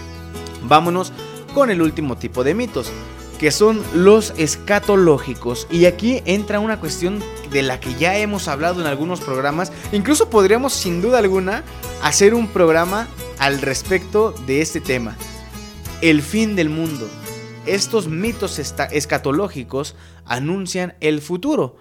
vámonos 0.68 1.14
con 1.54 1.70
el 1.70 1.80
último 1.80 2.18
tipo 2.18 2.44
de 2.44 2.56
mitos, 2.56 2.92
que 3.40 3.52
son 3.52 3.82
los 3.94 4.34
escatológicos. 4.38 5.68
Y 5.70 5.86
aquí 5.86 6.22
entra 6.26 6.60
una 6.60 6.80
cuestión 6.80 7.22
de 7.52 7.62
la 7.62 7.80
que 7.80 7.94
ya 7.96 8.18
hemos 8.18 8.48
hablado 8.48 8.82
en 8.82 8.88
algunos 8.88 9.22
programas. 9.22 9.72
Incluso 9.92 10.30
podríamos, 10.30 10.74
sin 10.74 11.02
duda 11.02 11.20
alguna, 11.20 11.64
hacer 12.02 12.34
un 12.34 12.48
programa 12.48 13.08
al 13.40 13.62
respecto 13.62 14.32
de 14.46 14.62
este 14.62 14.82
tema. 14.82 15.16
El 16.02 16.22
fin 16.22 16.56
del 16.56 16.70
mundo. 16.70 17.08
Estos 17.66 18.08
mitos 18.08 18.60
escatológicos 18.60 19.96
anuncian 20.26 20.96
el 21.00 21.22
futuro. 21.22 21.78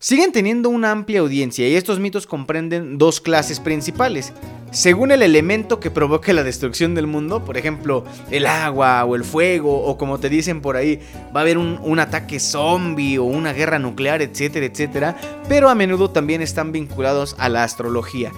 Siguen 0.00 0.30
teniendo 0.30 0.68
una 0.68 0.92
amplia 0.92 1.18
audiencia 1.18 1.68
y 1.68 1.74
estos 1.74 1.98
mitos 1.98 2.28
comprenden 2.28 2.98
dos 2.98 3.20
clases 3.20 3.58
principales. 3.58 4.32
Según 4.70 5.10
el 5.10 5.22
elemento 5.22 5.80
que 5.80 5.90
provoque 5.90 6.32
la 6.32 6.44
destrucción 6.44 6.94
del 6.94 7.08
mundo, 7.08 7.44
por 7.44 7.56
ejemplo, 7.56 8.04
el 8.30 8.46
agua 8.46 9.04
o 9.04 9.16
el 9.16 9.24
fuego, 9.24 9.82
o 9.82 9.98
como 9.98 10.20
te 10.20 10.28
dicen 10.28 10.60
por 10.60 10.76
ahí, 10.76 11.00
va 11.34 11.40
a 11.40 11.42
haber 11.42 11.58
un, 11.58 11.98
ataque 11.98 12.38
zombie 12.38 13.18
o 13.18 13.24
una 13.24 13.52
guerra 13.52 13.80
nuclear, 13.80 14.22
etcétera, 14.22 14.66
etcétera, 14.66 15.16
pero 15.48 15.68
a 15.68 15.74
menudo 15.74 16.10
también 16.10 16.42
están 16.42 16.70
vinculados 16.70 17.34
a 17.36 17.48
la 17.48 17.64
astrología. 17.64 18.30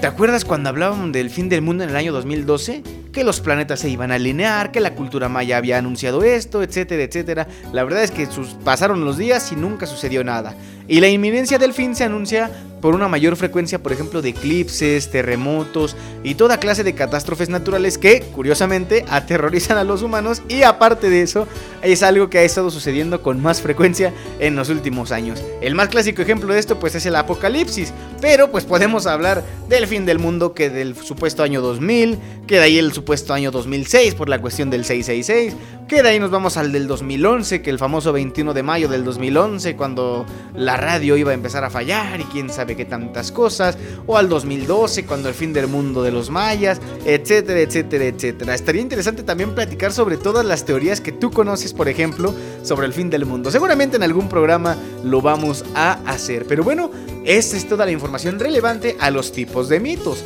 ¿Te 0.00 0.08
acuerdas 0.08 0.44
cuando 0.44 0.68
hablábamos 0.68 1.12
del 1.12 1.30
fin 1.30 1.48
del 1.48 1.62
mundo 1.62 1.84
en 1.84 1.90
el 1.90 1.96
año 1.96 2.12
2012? 2.12 2.82
Que 3.14 3.22
los 3.22 3.40
planetas 3.40 3.78
se 3.78 3.88
iban 3.88 4.10
a 4.10 4.16
alinear, 4.16 4.72
que 4.72 4.80
la 4.80 4.94
cultura 4.94 5.28
maya 5.28 5.56
había 5.56 5.78
anunciado 5.78 6.24
esto, 6.24 6.64
etcétera, 6.64 7.04
etcétera. 7.04 7.46
La 7.72 7.84
verdad 7.84 8.02
es 8.02 8.10
que 8.10 8.28
pasaron 8.64 9.04
los 9.04 9.16
días 9.16 9.52
y 9.52 9.56
nunca 9.56 9.86
sucedió 9.86 10.24
nada. 10.24 10.56
Y 10.88 11.00
la 11.00 11.08
inminencia 11.08 11.58
del 11.58 11.72
fin 11.72 11.94
se 11.94 12.04
anuncia 12.04 12.50
por 12.82 12.94
una 12.94 13.08
mayor 13.08 13.36
frecuencia, 13.36 13.82
por 13.82 13.92
ejemplo, 13.92 14.20
de 14.20 14.30
eclipses, 14.30 15.10
terremotos 15.10 15.96
y 16.22 16.34
toda 16.34 16.60
clase 16.60 16.84
de 16.84 16.94
catástrofes 16.94 17.48
naturales 17.48 17.96
que, 17.96 18.20
curiosamente, 18.20 19.06
aterrorizan 19.08 19.78
a 19.78 19.84
los 19.84 20.02
humanos 20.02 20.42
y 20.48 20.64
aparte 20.64 21.08
de 21.08 21.22
eso, 21.22 21.48
es 21.80 22.02
algo 22.02 22.28
que 22.28 22.38
ha 22.38 22.42
estado 22.42 22.70
sucediendo 22.70 23.22
con 23.22 23.40
más 23.40 23.62
frecuencia 23.62 24.12
en 24.38 24.54
los 24.54 24.68
últimos 24.68 25.12
años. 25.12 25.42
El 25.62 25.74
más 25.74 25.88
clásico 25.88 26.20
ejemplo 26.20 26.52
de 26.52 26.60
esto 26.60 26.78
pues 26.78 26.94
es 26.94 27.06
el 27.06 27.16
apocalipsis, 27.16 27.94
pero 28.20 28.50
pues 28.50 28.64
podemos 28.64 29.06
hablar 29.06 29.42
del 29.66 29.86
fin 29.86 30.04
del 30.04 30.18
mundo 30.18 30.52
que 30.52 30.68
del 30.68 30.94
supuesto 30.94 31.42
año 31.42 31.62
2000, 31.62 32.18
que 32.46 32.56
de 32.56 32.62
ahí 32.62 32.78
el 32.78 32.92
supuesto 32.92 33.03
año 33.30 33.50
2006 33.50 34.14
por 34.14 34.28
la 34.28 34.40
cuestión 34.40 34.70
del 34.70 34.84
666, 34.84 35.56
que 35.86 36.02
de 36.02 36.08
ahí 36.08 36.18
nos 36.18 36.30
vamos 36.30 36.56
al 36.56 36.72
del 36.72 36.86
2011, 36.86 37.62
que 37.62 37.70
el 37.70 37.78
famoso 37.78 38.12
21 38.12 38.54
de 38.54 38.62
mayo 38.62 38.88
del 38.88 39.04
2011 39.04 39.76
cuando 39.76 40.24
la 40.54 40.76
radio 40.76 41.16
iba 41.16 41.30
a 41.30 41.34
empezar 41.34 41.64
a 41.64 41.70
fallar 41.70 42.20
y 42.20 42.24
quién 42.24 42.50
sabe 42.50 42.76
qué 42.76 42.84
tantas 42.84 43.30
cosas, 43.30 43.76
o 44.06 44.16
al 44.16 44.28
2012 44.28 45.04
cuando 45.04 45.28
el 45.28 45.34
fin 45.34 45.52
del 45.52 45.68
mundo 45.68 46.02
de 46.02 46.12
los 46.12 46.30
mayas, 46.30 46.80
etcétera, 47.04 47.60
etcétera, 47.60 48.06
etcétera. 48.06 48.54
Estaría 48.54 48.82
interesante 48.82 49.22
también 49.22 49.54
platicar 49.54 49.92
sobre 49.92 50.16
todas 50.16 50.44
las 50.44 50.64
teorías 50.64 51.00
que 51.00 51.12
tú 51.12 51.30
conoces, 51.30 51.72
por 51.72 51.88
ejemplo, 51.88 52.34
sobre 52.62 52.86
el 52.86 52.92
fin 52.92 53.10
del 53.10 53.26
mundo. 53.26 53.50
Seguramente 53.50 53.96
en 53.96 54.02
algún 54.02 54.28
programa 54.28 54.76
lo 55.04 55.20
vamos 55.20 55.64
a 55.74 56.00
hacer, 56.06 56.46
pero 56.46 56.64
bueno, 56.64 56.90
esta 57.24 57.56
es 57.56 57.68
toda 57.68 57.84
la 57.84 57.92
información 57.92 58.38
relevante 58.38 58.96
a 58.98 59.10
los 59.10 59.32
tipos 59.32 59.68
de 59.68 59.80
mitos. 59.80 60.24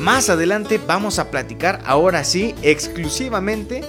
Más 0.00 0.30
adelante 0.30 0.80
vamos 0.86 1.18
a 1.18 1.30
platicar 1.30 1.80
ahora 1.84 2.22
sí 2.22 2.54
exclusivamente 2.62 3.82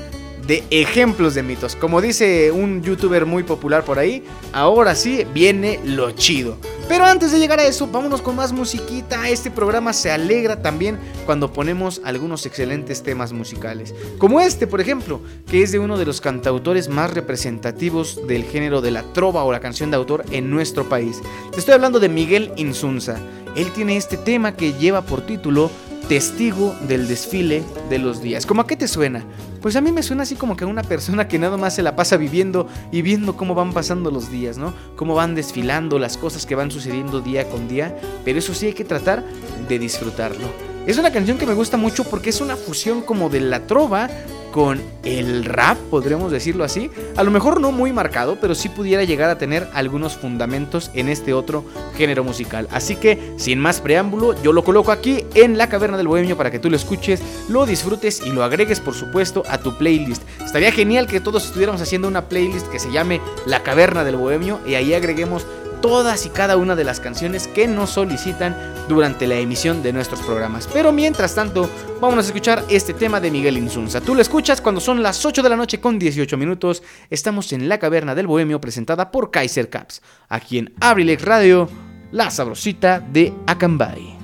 de 0.48 0.64
ejemplos 0.72 1.36
de 1.36 1.44
mitos. 1.44 1.76
Como 1.76 2.02
dice 2.02 2.52
un 2.52 2.81
youtuber 2.81 3.27
muy 3.27 3.44
popular 3.44 3.84
por 3.84 3.99
ahí, 3.99 4.23
ahora 4.52 4.95
sí 4.95 5.23
viene 5.31 5.80
lo 5.86 6.10
chido. 6.11 6.57
Pero 6.88 7.06
antes 7.06 7.31
de 7.31 7.38
llegar 7.38 7.60
a 7.60 7.68
eso, 7.68 7.86
vámonos 7.86 8.23
con 8.23 8.36
más 8.36 8.52
musiquita. 8.52 9.30
Este 9.30 9.52
programa 9.52 9.94
se 9.94 10.10
alegra 10.10 10.64
también 10.64 10.98
cuando 11.27 11.53
ponemos 11.53 12.02
algunos 12.03 12.48
excelentes 12.48 13.03
temas 13.03 13.31
musicales. 13.31 13.94
Como 14.18 14.41
este, 14.41 14.65
por 14.65 14.81
ejemplo, 14.81 15.22
que 15.45 15.61
es 15.61 15.72
de 15.72 15.77
uno 15.77 15.99
de 15.99 16.06
los 16.06 16.19
cantautores 16.19 16.90
más 16.90 17.14
representativos 17.14 18.26
del 18.27 18.44
género 18.44 18.81
de 18.81 18.90
la 18.90 19.03
trova 19.14 19.44
o 19.44 19.52
la 19.52 19.60
canción 19.60 19.91
de 19.91 19.98
autor 19.98 20.26
en 20.31 20.49
nuestro 20.49 20.90
país. 20.90 21.22
Te 21.52 21.60
estoy 21.60 21.76
hablando 21.76 21.99
de 21.99 22.10
Miguel 22.10 22.52
Insunza. 22.56 23.19
Él 23.56 23.72
tiene 23.72 23.95
este 23.95 24.18
tema 24.18 24.56
que 24.56 24.73
lleva 24.73 25.03
por 25.03 25.22
título 25.22 25.69
Testigo 26.10 26.76
del 26.88 27.07
desfile 27.07 27.64
de 27.88 27.99
los 27.99 28.19
días. 28.19 28.48
¿Cómo 28.48 28.61
a 28.61 28.68
qué 28.68 28.76
te 28.76 28.88
suena? 28.88 29.23
Pues 29.61 29.76
a 29.76 29.81
mí 29.81 29.91
me 29.91 30.02
suena 30.02 30.23
así 30.23 30.34
como 30.34 30.57
que 30.57 30.64
a 30.64 30.68
una 30.68 30.81
persona 30.81 31.27
que 31.27 31.38
nada 31.38 31.56
más 31.56 31.76
se 31.76 31.84
la 31.84 31.95
pasa 31.95 32.18
viviendo 32.18 32.68
y 32.91 33.03
viendo 33.03 33.38
cómo 33.38 33.53
van 33.53 33.73
pasando 33.73 34.10
los 34.10 34.31
días, 34.31 34.57
¿no? 34.57 34.73
Cómo 34.95 35.14
van 35.14 35.36
desfilando 35.36 35.99
las 35.99 36.18
cosas 36.18 36.48
que 36.48 36.56
van 36.56 36.72
sucediendo 36.72 37.22
día 37.22 37.48
con 37.48 37.68
día, 37.68 37.95
pero 38.26 38.40
eso 38.40 38.56
sí 38.56 38.65
hay 38.65 38.73
que 38.73 38.86
tratar 38.86 39.23
de 39.68 39.77
disfrutarlo. 39.77 40.48
Es 40.88 40.98
una 40.98 41.11
canción 41.11 41.38
que 41.38 41.45
me 41.45 41.53
gusta 41.53 41.77
mucho 41.77 42.03
porque 42.06 42.31
es 42.31 42.41
una 42.41 42.56
fusión 42.56 43.03
como 43.03 43.30
de 43.30 43.41
la 43.41 43.68
trova 43.68 44.10
con 44.51 44.81
el 45.03 45.45
rap, 45.45 45.77
podríamos 45.89 46.31
decirlo 46.31 46.63
así. 46.63 46.89
A 47.15 47.23
lo 47.23 47.31
mejor 47.31 47.61
no 47.61 47.71
muy 47.71 47.93
marcado, 47.93 48.38
pero 48.39 48.55
sí 48.55 48.69
pudiera 48.69 49.03
llegar 49.03 49.30
a 49.30 49.38
tener 49.38 49.67
algunos 49.73 50.15
fundamentos 50.15 50.91
en 50.93 51.09
este 51.09 51.34
otro 51.34 51.63
género 51.95 52.23
musical. 52.23 52.67
Así 52.71 52.95
que, 52.95 53.34
sin 53.38 53.59
más 53.59 53.81
preámbulo, 53.81 54.41
yo 54.41 54.53
lo 54.53 54.63
coloco 54.63 54.91
aquí 54.91 55.26
en 55.35 55.57
la 55.57 55.69
caverna 55.69 55.97
del 55.97 56.07
bohemio 56.07 56.38
para 56.38 56.51
que 56.51 56.59
tú 56.59 56.69
lo 56.69 56.76
escuches, 56.76 57.21
lo 57.47 57.65
disfrutes 57.65 58.21
y 58.26 58.31
lo 58.31 58.43
agregues, 58.43 58.80
por 58.80 58.93
supuesto, 58.93 59.43
a 59.47 59.59
tu 59.59 59.77
playlist. 59.77 60.23
Estaría 60.43 60.71
genial 60.71 61.07
que 61.07 61.19
todos 61.19 61.45
estuviéramos 61.45 61.81
haciendo 61.81 62.07
una 62.07 62.27
playlist 62.27 62.67
que 62.67 62.80
se 62.80 62.91
llame 62.91 63.21
La 63.45 63.63
caverna 63.63 64.03
del 64.03 64.15
bohemio 64.15 64.59
y 64.65 64.76
ahí 64.76 64.93
agreguemos 64.93 65.45
todas 65.81 66.26
y 66.26 66.30
cada 66.30 66.57
una 66.57 66.76
de 66.76 66.84
las 66.84 66.99
canciones 66.99 67.47
que 67.47 67.68
nos 67.68 67.91
solicitan 67.91 68.56
durante 68.88 69.27
la 69.27 69.35
emisión 69.35 69.81
de 69.84 69.93
nuestros 69.93 70.22
programas. 70.22 70.68
Pero 70.72 70.91
mientras 70.91 71.35
tanto, 71.35 71.69
vamos 72.01 72.18
a 72.18 72.27
escuchar 72.27 72.64
este 72.69 72.93
tema 72.93 73.19
de 73.19 73.31
Miguel 73.31 73.57
Insunza. 73.57 74.01
Tú 74.01 74.15
lo 74.15 74.22
escuchas 74.22 74.61
cuando 74.61 74.81
son 74.81 75.03
las 75.03 75.26
8 75.26 75.43
de 75.43 75.49
la 75.49 75.56
noche 75.56 75.80
con 75.80 75.99
18 75.99 76.38
minutos. 76.38 76.84
Estamos 77.10 77.53
en 77.53 77.69
la 77.69 77.80
caverna 77.80 78.15
del 78.15 78.27
Bohemio 78.27 78.60
presentada 78.60 79.11
por 79.11 79.31
Kaiser 79.31 79.69
Caps, 79.69 80.01
aquí 80.27 80.57
en 80.57 80.73
Abrilex 80.80 81.23
Radio, 81.23 81.69
la 82.11 82.31
sabrosita 82.31 82.99
de 82.99 83.34
Acambay. 83.47 84.18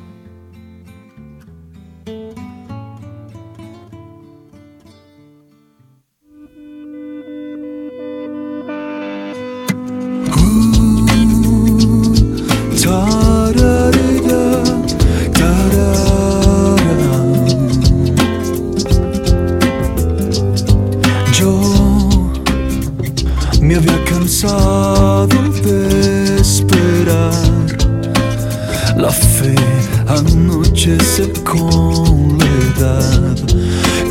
Anochece 30.85 31.33
con 31.43 32.37
la 32.37 32.45
edad. 32.77 33.35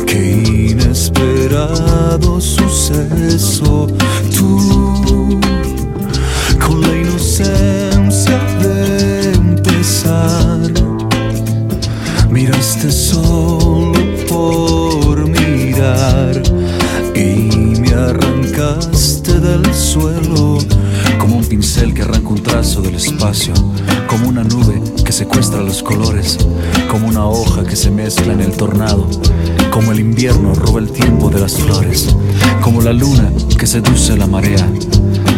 Qué 0.05 0.69
inesperado 0.71 2.41
suceso. 2.41 3.87
Tú, 4.35 5.39
con 6.65 6.81
la 6.81 6.97
inocencia 6.97 8.39
de 8.61 9.33
empezar, 9.33 10.59
miraste 12.29 12.91
solo 12.91 13.93
por 14.27 15.27
mirar 15.29 16.41
y 17.15 17.79
me 17.79 17.89
arrancaste 17.93 19.39
del 19.39 19.73
suelo 19.73 20.57
como 21.19 21.37
un 21.37 21.45
pincel 21.45 21.93
que 21.93 22.01
arranca 22.01 22.29
un 22.29 22.43
trazo 22.43 22.81
del 22.81 22.95
espacio, 22.95 23.53
como 24.07 24.27
una 24.27 24.43
nube 24.43 24.81
que 25.05 25.11
secuestra 25.11 25.61
los 25.61 25.83
colores, 25.83 26.39
como 26.89 27.07
una 27.07 27.27
hoja 27.27 27.63
que 27.63 27.75
se 27.75 27.91
mezcla 27.91 28.33
en 28.33 28.41
el 28.41 28.57
tornado, 28.57 29.07
como 29.71 29.91
el 29.91 29.99
invierno 29.99 30.55
roba 30.55 30.79
el 30.79 30.91
tiempo 30.91 31.29
de 31.29 31.39
las 31.39 31.53
flores, 31.53 32.15
como 32.61 32.81
la 32.81 32.91
luna 32.91 33.31
que 33.57 33.67
seduce 33.67 34.17
la 34.17 34.25
marea, 34.25 34.67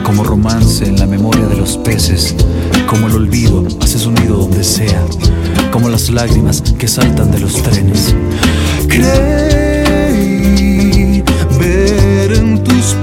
como 0.04 0.24
romance 0.24 0.86
en 0.86 0.98
la 0.98 1.06
memoria 1.06 1.46
de 1.48 1.58
los 1.58 1.78
peces, 1.78 2.34
como 2.90 3.08
el 3.08 3.16
olvido 3.16 3.66
hace 3.82 4.00
sonido 4.00 4.38
donde 4.38 4.64
sea, 4.64 5.06
como 5.72 5.90
las 5.90 6.10
lágrimas 6.10 6.62
que 6.62 6.88
saltan 6.88 7.30
de 7.32 7.40
los 7.40 7.62
trenes. 7.62 8.16
Creí 8.88 10.28
ver 11.60 12.32
en 12.32 12.64
tus 12.64 12.96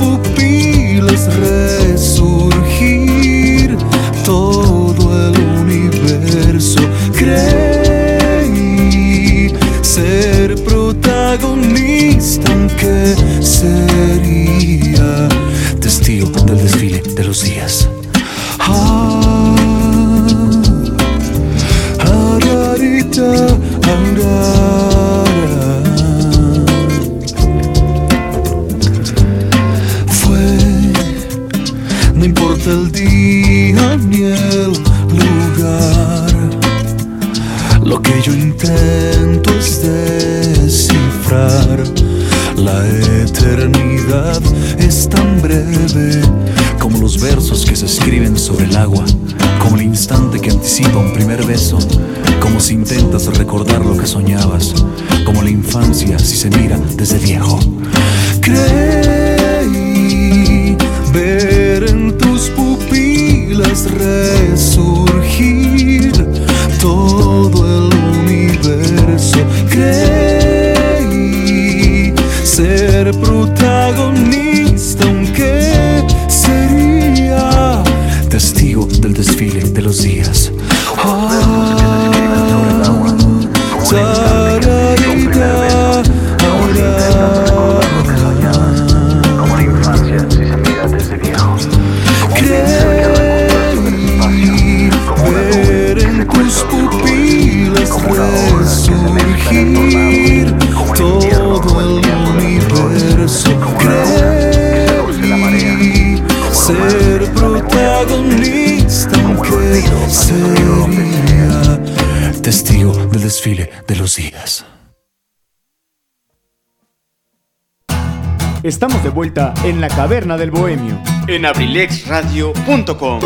en 119.64 119.80
la 119.80 119.88
caverna 119.88 120.36
del 120.36 120.50
bohemio. 120.52 120.96
en 121.26 121.44
abrilexradio.com. 121.44 123.20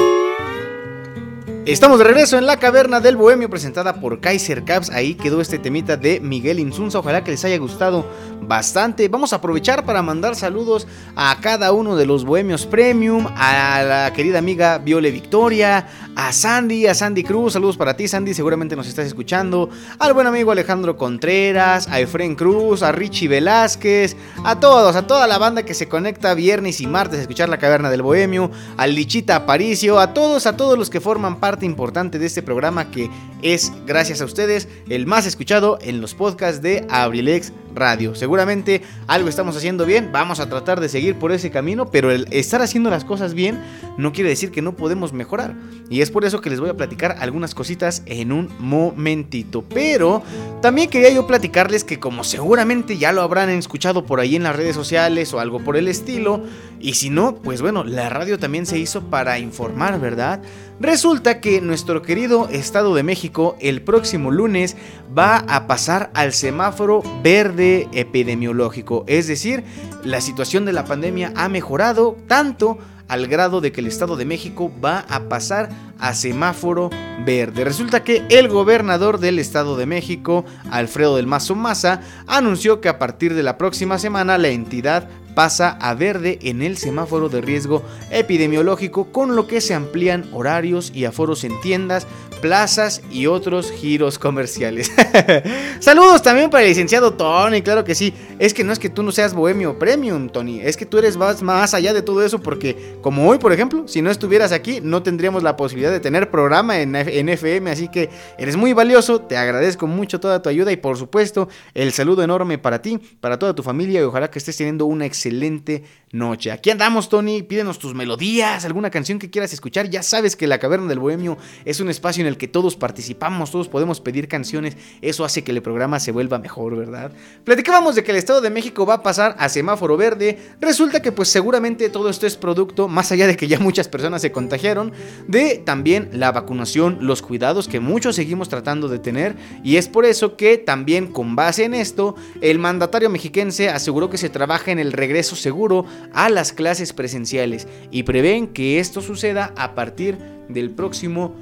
Estamos 1.67 1.99
de 1.99 2.05
regreso 2.05 2.39
en 2.39 2.47
la 2.47 2.57
caverna 2.57 2.99
del 3.01 3.19
bohemio 3.19 3.51
presentada 3.51 4.01
por 4.01 4.21
Kaiser 4.21 4.65
Caps. 4.65 4.89
Ahí 4.89 5.15
quedó 5.15 5.43
este 5.43 5.59
temita 5.59 5.99
de 5.99 6.19
Miguel 6.19 6.61
Insunza. 6.61 7.01
Ojalá 7.01 7.23
que 7.23 7.33
les 7.33 7.45
haya 7.45 7.59
gustado 7.59 8.07
bastante. 8.41 9.07
Vamos 9.09 9.35
a 9.35 9.37
aprovechar 9.37 9.85
para 9.85 10.01
mandar 10.01 10.35
saludos 10.35 10.89
a 11.15 11.37
cada 11.43 11.73
uno 11.73 11.95
de 11.95 12.07
los 12.07 12.25
bohemios 12.25 12.65
premium, 12.65 13.27
a 13.37 13.83
la 13.83 14.13
querida 14.15 14.39
amiga 14.39 14.79
Viole 14.79 15.11
Victoria, 15.11 15.87
a 16.29 16.33
Sandy, 16.33 16.87
a 16.87 16.95
Sandy 16.95 17.25
Cruz. 17.25 17.55
Saludos 17.55 17.79
para 17.79 17.97
ti, 17.97 18.07
Sandy. 18.07 18.35
Seguramente 18.35 18.77
nos 18.77 18.87
estás 18.87 19.07
escuchando. 19.07 19.71
Al 19.99 20.13
buen 20.13 20.27
amigo 20.27 20.53
Alejandro 20.53 20.95
Contreras, 20.95 21.89
a 21.89 22.01
Efren 22.01 22.35
Cruz, 22.35 22.83
a 22.83 22.93
Richie 22.93 23.29
Velázquez, 23.29 24.15
a 24.45 24.61
todos, 24.61 24.95
a 24.95 25.07
toda 25.07 25.27
la 25.27 25.39
banda 25.39 25.63
que 25.63 25.73
se 25.73 25.89
conecta 25.89 26.35
viernes 26.35 26.83
y 26.83 26.87
martes 26.87 27.19
a 27.19 27.23
escuchar 27.23 27.49
la 27.49 27.57
caverna 27.57 27.89
del 27.89 28.03
bohemio, 28.03 28.51
a 28.77 28.87
Lichita 28.87 29.37
Aparicio, 29.37 29.99
a 29.99 30.13
todos, 30.13 30.47
a 30.47 30.55
todos 30.55 30.77
los 30.77 30.91
que 30.91 31.01
forman 31.01 31.41
parte 31.41 31.65
importante 31.65 32.19
de 32.19 32.27
este 32.27 32.43
programa 32.43 32.91
que 32.91 33.09
es, 33.41 33.73
gracias 33.87 34.21
a 34.21 34.27
ustedes, 34.27 34.69
el 34.91 35.07
más 35.07 35.25
escuchado 35.25 35.79
en 35.81 36.03
los 36.03 36.15
podcasts 36.15 36.61
de 36.61 36.87
Abrilex 36.91 37.55
Radio. 37.75 38.15
Seguramente 38.15 38.83
algo 39.07 39.29
estamos 39.29 39.57
haciendo 39.57 39.87
bien, 39.87 40.11
vamos 40.13 40.41
a 40.41 40.49
tratar 40.49 40.81
de 40.81 40.89
seguir 40.89 41.17
por 41.17 41.33
ese 41.33 41.51
camino, 41.51 41.91
pero 41.91 42.11
el 42.11 42.27
estar 42.31 42.63
haciendo 42.63 42.91
las 42.91 43.05
cosas 43.05 43.35
bien 43.35 43.61
no 43.97 44.13
quiere 44.13 44.31
decir 44.31 44.51
que 44.51 44.63
no 44.63 44.77
podemos 44.77 45.13
mejorar. 45.13 45.55
Y 45.91 46.03
es 46.03 46.11
por 46.11 46.25
eso 46.25 46.41
que 46.41 46.51
les 46.51 46.61
voy 46.61 46.69
a 46.69 46.77
platicar 46.77 47.17
algunas 47.21 47.55
cositas 47.55 48.03
en 48.07 48.33
un 48.33 48.51
momentito. 48.59 49.63
Pero 49.63 50.23
también 50.61 50.91
quería 50.91 51.11
yo 51.11 51.27
platicarles 51.27 51.85
que 51.85 51.99
como 51.99 52.25
seguramente 52.25 52.99
ya 52.99 53.13
lo 53.13 53.23
habrán 53.23 53.49
escuchado 53.51 54.05
por 54.05 54.21
ahí 54.21 54.37
en 54.37 54.43
las 54.43 54.57
redes 54.57 54.75
sociales 54.75 55.33
o 55.33 55.41
algo 55.41 55.61
por 55.61 55.77
el 55.77 55.89
estilo, 55.89 56.43
y 56.81 56.95
si 56.95 57.11
no, 57.11 57.37
pues 57.37 57.63
bueno, 57.63 57.85
la 57.85 58.09
radio 58.09 58.39
también 58.39 58.67
se 58.67 58.79
hizo 58.79 59.03
para 59.03 59.39
informar, 59.39 60.01
¿verdad? 60.01 60.43
Resulta 60.81 61.41
que 61.41 61.61
nuestro 61.61 62.03
querido 62.03 62.49
Estado 62.51 62.95
de 62.95 63.03
México 63.03 63.57
el 63.61 63.83
próximo 63.83 64.31
lunes 64.31 64.77
va 65.17 65.39
a 65.39 65.67
pasar 65.67 66.11
al 66.15 66.33
semáforo 66.33 67.03
verde 67.23 67.89
epidemiológico. 67.93 69.05
Es 69.09 69.27
decir, 69.27 69.65
la 70.05 70.21
situación 70.21 70.65
de 70.65 70.73
la 70.73 70.85
pandemia 70.85 71.33
ha 71.35 71.49
mejorado 71.49 72.17
tanto 72.29 72.79
al 73.09 73.27
grado 73.27 73.61
de 73.61 73.73
que 73.73 73.81
el 73.81 73.89
Estado 73.89 74.17
de 74.17 74.25
México 74.25 74.71
va 74.85 75.01
a 75.09 75.29
pasar 75.29 75.69
a 75.99 76.15
semáforo 76.15 76.91
verde. 77.27 77.65
Resulta 77.65 78.05
que 78.05 78.25
el 78.29 78.49
gobernador 78.49 79.19
del 79.19 79.41
Estado 79.41 79.77
de 79.77 79.87
México, 79.87 80.45
Alfredo 80.71 81.17
del 81.17 81.27
Mazo 81.27 81.57
Maza, 81.57 82.03
anunció 82.29 82.81
que 82.81 82.89
a 82.89 82.99
partir 82.99 83.35
de 83.35 83.43
la 83.43 83.59
próxima 83.59 83.99
semana 83.99 84.39
la 84.39 84.49
entidad 84.49 85.09
pasa 85.39 85.79
a 85.81 85.95
verde 85.95 86.41
en 86.43 86.63
el 86.63 86.77
semáforo 86.77 87.29
de 87.29 87.41
riesgo 87.41 87.85
epidemiológico, 88.11 89.13
con 89.13 89.37
lo 89.37 89.47
que 89.47 89.61
se 89.61 89.73
amplían 89.73 90.29
horarios 90.33 90.91
y 90.93 91.05
aforos 91.05 91.45
en 91.45 91.61
tiendas, 91.61 92.09
plazas 92.41 93.03
y 93.11 93.27
otros 93.27 93.71
giros 93.71 94.19
comerciales. 94.19 94.91
Saludos 95.81 96.23
también 96.23 96.51
para 96.51 96.63
el 96.63 96.71
licenciado 96.71 97.15
Tony, 97.15 97.63
claro 97.63 97.85
que 97.85 97.95
sí. 97.95 98.15
Es 98.39 98.55
que 98.55 98.65
no 98.65 98.73
es 98.73 98.79
que 98.79 98.89
tú 98.89 99.03
no 99.03 99.13
seas 99.13 99.35
bohemio 99.35 99.79
premium, 99.79 100.29
Tony, 100.29 100.61
es 100.61 100.77
que 100.77 100.87
tú 100.87 100.99
eres 100.99 101.17
más, 101.17 101.43
más 101.43 101.75
allá 101.75 101.93
de 101.93 102.03
todo 102.03 102.25
eso 102.25 102.41
porque 102.41 102.97
como 103.01 103.29
hoy, 103.29 103.39
por 103.39 103.53
ejemplo, 103.53 103.87
si 103.89 104.01
no 104.03 104.11
estuvieras 104.11 104.53
aquí, 104.53 104.81
no 104.81 105.03
tendríamos 105.03 105.43
la 105.43 105.57
posibilidad 105.57 105.91
de 105.91 106.01
tener 106.01 106.31
programa 106.31 106.81
en, 106.81 106.95
en 106.95 107.29
FM, 107.29 107.71
así 107.71 107.89
que 107.89 108.11
eres 108.39 108.57
muy 108.57 108.73
valioso, 108.73 109.21
te 109.21 109.37
agradezco 109.37 109.87
mucho 109.87 110.21
toda 110.21 110.41
tu 110.41 110.49
ayuda 110.49 110.73
y 110.73 110.77
por 110.77 110.97
supuesto 110.97 111.49
el 111.75 111.93
saludo 111.93 112.23
enorme 112.23 112.59
para 112.59 112.81
ti, 112.81 112.99
para 113.21 113.39
toda 113.39 113.55
tu 113.55 113.63
familia 113.63 114.01
y 114.01 114.05
ojalá 114.05 114.31
que 114.31 114.39
estés 114.39 114.57
teniendo 114.57 114.87
una 114.87 115.07
excelente 115.07 115.83
noche. 116.13 116.51
Aquí 116.51 116.71
andamos, 116.71 117.09
Tony, 117.09 117.43
pídenos 117.43 117.79
tus 117.79 117.95
melodías, 117.95 118.65
alguna 118.65 118.91
canción 118.91 119.19
que 119.19 119.31
quieras 119.31 119.53
escuchar, 119.53 119.91
ya 119.91 120.03
sabes 120.03 120.37
que 120.37 120.47
la 120.47 120.59
Caverna 120.59 120.89
del 120.89 120.99
Bohemio 120.99 121.37
es 121.65 121.81
un 121.81 121.91
espacio 121.91 122.23
el 122.29 122.37
que 122.37 122.49
todos 122.49 122.77
participamos, 122.77 123.51
todos 123.51 123.69
podemos 123.69 124.01
pedir 124.01 124.29
canciones, 124.29 124.77
eso 125.03 125.25
hace 125.25 125.43
que 125.43 125.53
el 125.53 125.63
programa 125.63 125.99
se 126.01 126.13
vuelva 126.13 126.39
mejor, 126.39 126.77
¿verdad? 126.77 127.11
Platicábamos 127.45 127.95
de 127.95 128.05
que 128.05 128.13
el 128.13 128.19
Estado 128.19 128.41
de 128.41 128.51
México 128.51 128.87
va 128.87 128.95
a 128.95 129.03
pasar 129.03 129.35
a 129.39 129.49
semáforo 129.49 129.97
verde, 129.97 130.39
resulta 130.61 131.03
que 131.03 131.13
pues 131.13 131.29
seguramente 131.29 131.89
todo 131.89 132.09
esto 132.11 132.27
es 132.27 132.37
producto, 132.37 132.89
más 132.89 133.11
allá 133.13 133.27
de 133.27 133.37
que 133.37 133.49
ya 133.49 133.59
muchas 133.59 133.89
personas 133.89 134.23
se 134.23 134.33
contagiaron, 134.33 134.93
de 135.27 135.59
también 135.65 136.11
la 136.13 136.33
vacunación, 136.33 136.99
los 137.01 137.23
cuidados 137.23 137.69
que 137.69 137.81
muchos 137.81 138.17
seguimos 138.17 138.49
tratando 138.49 138.89
de 138.89 138.99
tener, 138.99 139.37
y 139.65 139.77
es 139.77 139.89
por 139.89 140.05
eso 140.05 140.37
que 140.37 140.59
también 140.59 141.09
con 141.09 141.37
base 141.37 141.65
en 141.65 141.75
esto, 141.75 142.15
el 142.41 142.59
mandatario 142.59 143.11
mexiquense 143.11 143.69
aseguró 143.69 144.11
que 144.11 144.19
se 144.19 144.29
trabaja 144.29 144.71
en 144.71 144.79
el 144.79 144.93
regreso 144.93 145.37
seguro 145.37 145.85
a 146.13 146.29
las 146.29 146.53
clases 146.53 146.93
presenciales 146.93 147.67
y 147.91 148.03
prevén 148.03 148.49
que 148.49 148.79
esto 148.79 149.01
suceda 149.01 149.53
a 149.57 149.75
partir 149.75 150.19
del 150.49 150.71
próximo 150.71 151.35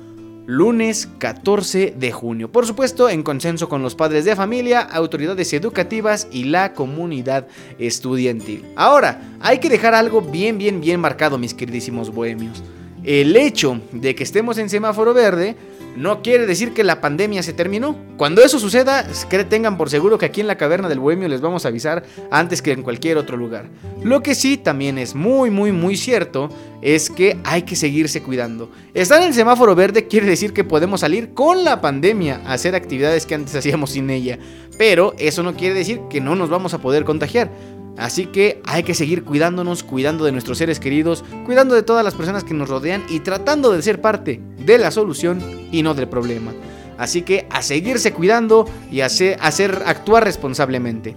lunes 0.47 1.09
14 1.18 1.94
de 1.98 2.12
junio. 2.12 2.51
Por 2.51 2.66
supuesto, 2.66 3.09
en 3.09 3.23
consenso 3.23 3.68
con 3.68 3.82
los 3.82 3.94
padres 3.94 4.24
de 4.24 4.36
familia, 4.36 4.81
autoridades 4.81 5.52
educativas 5.52 6.28
y 6.31 6.44
la 6.44 6.73
comunidad 6.73 7.47
estudiantil. 7.78 8.64
Ahora, 8.77 9.20
hay 9.40 9.59
que 9.59 9.68
dejar 9.68 9.94
algo 9.94 10.23
bien, 10.23 10.56
bien, 10.56 10.81
bien 10.81 11.01
marcado, 11.01 11.36
mis 11.36 11.55
queridísimos 11.55 12.14
bohemios. 12.14 12.62
El 13.02 13.36
hecho 13.36 13.81
de 13.93 14.14
que 14.14 14.23
estemos 14.23 14.59
en 14.59 14.68
semáforo 14.68 15.12
verde 15.12 15.56
no 15.97 16.23
quiere 16.23 16.47
decir 16.47 16.73
que 16.73 16.85
la 16.85 17.01
pandemia 17.01 17.43
se 17.43 17.52
terminó. 17.52 17.97
Cuando 18.16 18.43
eso 18.43 18.59
suceda, 18.59 19.06
tengan 19.48 19.77
por 19.77 19.90
seguro 19.90 20.18
que 20.18 20.27
aquí 20.27 20.40
en 20.40 20.47
la 20.47 20.56
caverna 20.56 20.89
del 20.89 21.01
Bohemio 21.01 21.28
les 21.28 21.40
vamos 21.40 21.64
a 21.64 21.68
avisar 21.68 22.05
antes 22.31 22.62
que 22.62 22.73
en 22.73 22.82
cualquier 22.82 23.16
otro 23.18 23.36
lugar. 23.36 23.68
Lo 24.02 24.23
que 24.23 24.35
sí 24.35 24.56
también 24.56 24.98
es 24.98 25.14
muy, 25.14 25.51
muy, 25.51 25.73
muy 25.73 25.97
cierto 25.97 26.51
es 26.82 27.10
que 27.10 27.39
hay 27.44 27.62
que 27.62 27.77
seguirse 27.77 28.23
cuidando. 28.23 28.70
Estar 28.94 29.20
en 29.20 29.28
el 29.28 29.35
semáforo 29.35 29.74
verde 29.74 30.06
quiere 30.06 30.27
decir 30.27 30.52
que 30.52 30.64
podemos 30.64 31.01
salir 31.01 31.35
con 31.35 31.64
la 31.64 31.81
pandemia 31.81 32.40
a 32.44 32.52
hacer 32.52 32.74
actividades 32.74 33.27
que 33.27 33.35
antes 33.35 33.55
hacíamos 33.55 33.90
sin 33.90 34.10
ella. 34.10 34.39
Pero 34.78 35.14
eso 35.18 35.43
no 35.43 35.56
quiere 35.56 35.74
decir 35.74 36.01
que 36.10 36.20
no 36.20 36.35
nos 36.35 36.51
vamos 36.51 36.74
a 36.74 36.78
poder 36.78 37.05
contagiar. 37.05 37.51
Así 37.97 38.27
que 38.27 38.60
hay 38.64 38.82
que 38.82 38.94
seguir 38.94 39.24
cuidándonos, 39.24 39.82
cuidando 39.82 40.24
de 40.24 40.32
nuestros 40.32 40.59
seres 40.59 40.81
queridos, 40.81 41.24
cuidando 41.44 41.74
de 41.74 41.82
todas 41.82 42.05
las 42.05 42.14
personas 42.14 42.44
que 42.44 42.55
nos 42.55 42.68
rodean 42.68 43.05
y 43.09 43.20
tratando 43.20 43.73
de 43.73 43.82
ser 43.82 44.01
parte 44.01 44.40
de 44.59 44.78
la 44.78 44.90
solución 44.90 45.40
y 45.73 45.82
no 45.82 45.94
del 45.94 46.09
problema. 46.09 46.52
Así 46.98 47.23
que 47.23 47.47
a 47.51 47.62
seguirse 47.62 48.12
cuidando 48.12 48.68
y 48.90 49.01
a 49.01 49.06
hacer 49.06 49.82
actuar 49.86 50.24
responsablemente. 50.24 51.14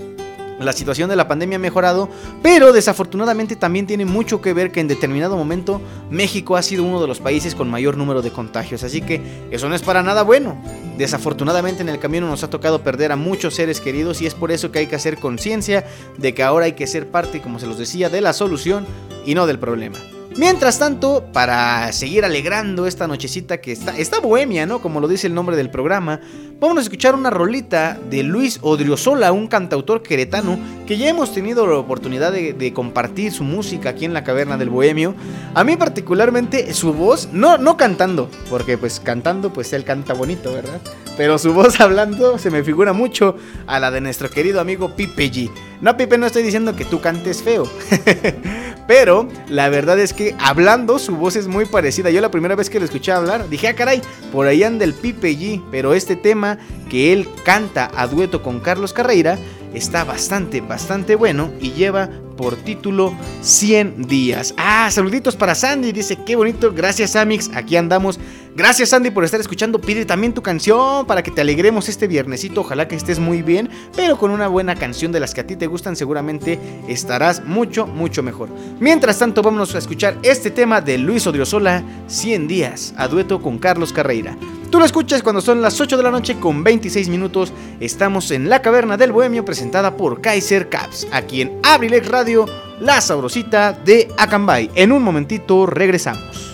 La 0.60 0.74
situación 0.74 1.10
de 1.10 1.16
la 1.16 1.28
pandemia 1.28 1.56
ha 1.56 1.60
mejorado, 1.60 2.10
pero 2.44 2.74
desafortunadamente 2.74 3.56
también 3.56 3.88
tiene 3.88 4.06
mucho 4.06 4.42
que 4.42 4.54
ver 4.54 4.72
que 4.72 4.82
en 4.82 4.88
determinado 4.88 5.38
momento 5.38 5.82
México 6.10 6.58
ha 6.58 6.62
sido 6.62 6.84
uno 6.84 7.02
de 7.02 7.08
los 7.08 7.20
países 7.20 7.56
con 7.56 7.70
mayor 7.70 7.96
número 7.96 8.22
de 8.22 8.32
contagios, 8.32 8.84
así 8.84 9.02
que 9.02 9.22
eso 9.52 9.70
no 9.70 9.76
es 9.76 9.82
para 9.82 10.04
nada 10.04 10.24
bueno. 10.24 10.62
Desafortunadamente 10.98 11.82
en 11.82 11.90
el 11.90 12.00
camino 12.00 12.28
nos 12.28 12.44
ha 12.44 12.50
tocado 12.50 12.84
perder 12.84 13.14
a 13.14 13.16
muchos 13.16 13.56
seres 13.56 13.80
queridos 13.80 14.22
y 14.22 14.26
es 14.26 14.36
por 14.36 14.52
eso 14.52 14.72
que 14.72 14.80
hay 14.80 14.88
que 14.88 14.98
hacer 14.98 15.18
conciencia 15.18 15.86
de 16.18 16.34
que 16.34 16.44
ahora 16.44 16.66
hay 16.66 16.74
que 16.74 16.88
ser 16.88 17.08
parte, 17.08 17.42
como 17.42 17.60
se 17.60 17.68
los 17.68 17.78
decía, 17.78 18.10
de 18.10 18.20
la 18.20 18.34
solución 18.34 18.86
y 19.26 19.36
no 19.36 19.48
del 19.48 19.60
problema. 19.60 19.98
Mientras 20.40 20.80
tanto, 20.80 21.26
para 21.34 21.92
seguir 21.92 22.24
alegrando 22.24 22.88
esta 22.88 23.10
nochecita 23.10 23.60
que 23.60 23.74
está, 23.74 23.98
está 23.98 24.22
bohemia, 24.22 24.66
¿no? 24.66 24.82
Como 24.82 25.02
lo 25.02 25.10
dice 25.10 25.28
el 25.28 25.34
nombre 25.34 25.58
del 25.58 25.70
programa, 25.70 26.22
vamos 26.62 26.78
a 26.78 26.82
escuchar 26.82 27.14
una 27.14 27.30
rolita 27.30 28.00
de 28.10 28.24
Luis 28.24 28.58
Odriozola, 28.62 29.34
un 29.34 29.48
cantautor 29.48 30.02
queretano 30.02 30.58
que 30.88 30.98
ya 30.98 31.10
hemos 31.10 31.34
tenido 31.34 31.68
la 31.68 31.76
oportunidad 31.76 32.32
de, 32.32 32.74
compartir 32.74 33.34
su 33.34 33.44
música 33.44 33.90
aquí 33.90 34.06
en 34.06 34.14
la 34.14 34.24
caverna 34.24 34.56
del 34.56 34.70
bohemio. 34.70 35.14
A 35.56 35.66
mí 35.66 35.76
particularmente 35.76 36.74
su 36.74 36.94
voz, 36.94 37.28
no, 37.34 37.58
no 37.58 37.76
cantando, 37.76 38.30
porque 38.50 38.78
pues 38.78 39.02
cantando 39.02 39.52
pues 39.52 39.74
él 39.74 39.84
canta 39.84 40.14
bonito, 40.14 40.54
¿verdad? 40.54 40.80
Pero 41.18 41.38
su 41.38 41.54
voz 41.54 41.80
hablando 41.82 42.38
se 42.38 42.50
me 42.50 42.64
figura 42.64 42.94
mucho 42.94 43.36
a 43.68 43.78
la 43.82 43.92
de 43.92 44.00
nuestro 44.00 44.30
querido 44.30 44.62
amigo 44.62 44.96
Pipe 44.96 45.30
G. 45.30 45.52
No, 45.82 45.98
Pipe, 45.98 46.18
no 46.18 46.28
estoy 46.28 46.44
diciendo 46.44 46.78
que 46.78 46.86
tú 46.86 47.02
cantes 47.02 47.44
feo. 47.44 47.70
Pero 48.90 49.28
la 49.50 49.70
verdad 49.70 50.00
es 50.00 50.14
que 50.14 50.36
hablando 50.40 50.98
su 50.98 51.16
voz 51.16 51.36
es 51.36 51.48
muy 51.48 51.66
parecida. 51.66 52.10
Yo 52.10 52.22
la 52.22 52.32
primera 52.32 52.56
vez 52.56 52.72
que 52.72 52.80
lo 52.80 52.86
escuché 52.86 53.12
hablar 53.12 53.48
dije, 53.48 53.68
ah, 53.68 53.76
caray, 53.76 54.02
por 54.32 54.48
ahí 54.48 54.64
anda 54.64 54.84
el 54.84 54.96
Pipe 54.96 55.38
G. 55.38 55.64
Pero 55.70 55.94
este 55.94 56.16
tema 56.16 56.58
que 56.90 57.14
él 57.14 57.30
canta 57.46 57.92
a 57.96 58.08
dueto 58.08 58.42
con 58.42 58.60
Carlos 58.60 58.92
Carreira 58.92 59.38
está 59.76 60.04
bastante, 60.06 60.62
bastante 60.62 61.14
bueno 61.14 61.52
y 61.62 61.74
lleva 61.74 62.10
por 62.36 62.56
título 62.56 63.14
100 63.44 64.08
días. 64.08 64.56
Ah, 64.58 64.90
saluditos 64.90 65.36
para 65.36 65.54
Sandy, 65.54 65.92
dice, 65.92 66.18
qué 66.26 66.36
bonito, 66.36 66.74
gracias 66.74 67.16
Amix, 67.16 67.52
aquí 67.54 67.76
andamos. 67.76 68.20
Gracias 68.56 68.90
Sandy 68.90 69.12
por 69.12 69.24
estar 69.24 69.40
escuchando, 69.40 69.80
pide 69.80 70.06
también 70.06 70.34
tu 70.34 70.42
canción 70.42 71.06
para 71.06 71.24
que 71.24 71.32
te 71.32 71.42
alegremos 71.42 71.88
este 71.88 72.08
viernesito, 72.08 72.62
ojalá 72.62 72.88
que 72.88 72.96
estés 72.96 73.20
muy 73.20 73.42
bien, 73.42 73.70
pero 73.96 74.18
con 74.18 74.32
una 74.32 74.48
buena 74.48 74.76
canción 74.76 75.12
de 75.12 75.20
las 75.20 75.34
que 75.34 75.42
a 75.42 75.48
ti 75.48 75.56
te 75.56 75.68
gustan 75.68 75.96
seguramente 75.96 76.60
estarás 76.88 77.46
mucho, 77.46 77.86
mucho 77.86 78.24
mejor. 78.24 78.50
Mientras 78.80 79.20
tanto, 79.20 79.44
vámonos 79.44 79.76
a 79.76 79.78
escuchar 79.78 80.18
este 80.24 80.52
tema 80.52 80.82
de 80.82 80.98
Luis 80.98 81.26
Odriozola, 81.28 81.84
100 82.08 82.48
días, 82.48 82.94
a 82.98 83.08
dueto 83.08 83.42
con 83.42 83.60
Carlos 83.60 83.94
Carreira. 83.94 84.36
Tú 84.70 84.80
lo 84.80 84.86
escuchas 84.86 85.24
cuando 85.24 85.42
son 85.42 85.62
las 85.62 85.80
8 85.80 85.96
de 85.96 86.04
la 86.04 86.12
noche 86.12 86.40
con 86.40 86.64
26 86.64 87.08
minutos. 87.10 87.54
Estamos 87.80 88.30
en 88.32 88.50
la 88.50 88.62
caverna 88.62 88.98
del 88.98 89.12
bohemio 89.12 89.46
presentada 89.46 89.96
por 89.96 90.22
Kaiser 90.22 90.70
Caps, 90.70 91.08
aquí 91.12 91.42
en 91.42 91.60
Abrilex 91.64 92.08
Radio, 92.08 92.46
la 92.80 93.00
sabrosita 93.00 93.74
de 93.74 94.12
Acambay. 94.18 94.70
En 94.76 94.92
un 94.92 95.02
momentito 95.02 95.66
regresamos. 95.66 96.49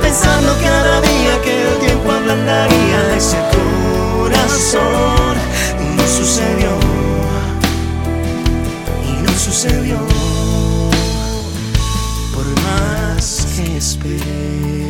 Pensando 0.00 0.54
cada 0.62 1.00
día 1.00 1.42
que 1.44 1.52
el 1.62 1.78
tiempo 1.78 2.12
ablandaría 2.12 3.16
ese 3.16 3.38
corazón. 3.54 5.36
Y 5.80 5.84
no 5.96 6.06
sucedió. 6.06 6.72
Y 9.08 9.12
no 9.22 9.32
sucedió. 9.32 9.98
Por 12.34 12.46
más 12.62 13.46
que 13.56 13.76
esperé 13.76 14.89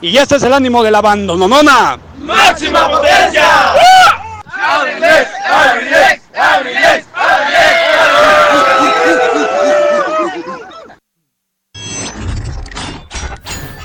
Y 0.00 0.12
ya 0.12 0.22
este 0.22 0.36
es 0.36 0.42
el 0.42 0.52
ánimo 0.52 0.82
del 0.82 0.94
abandono, 0.94 1.48
nona. 1.48 1.98
¡Máxima 2.18 2.90
potencia! 2.90 3.72
¡Abrilex! 4.46 5.28
¡Abrilex! 5.50 6.22
¡Abrilex! 6.34 7.06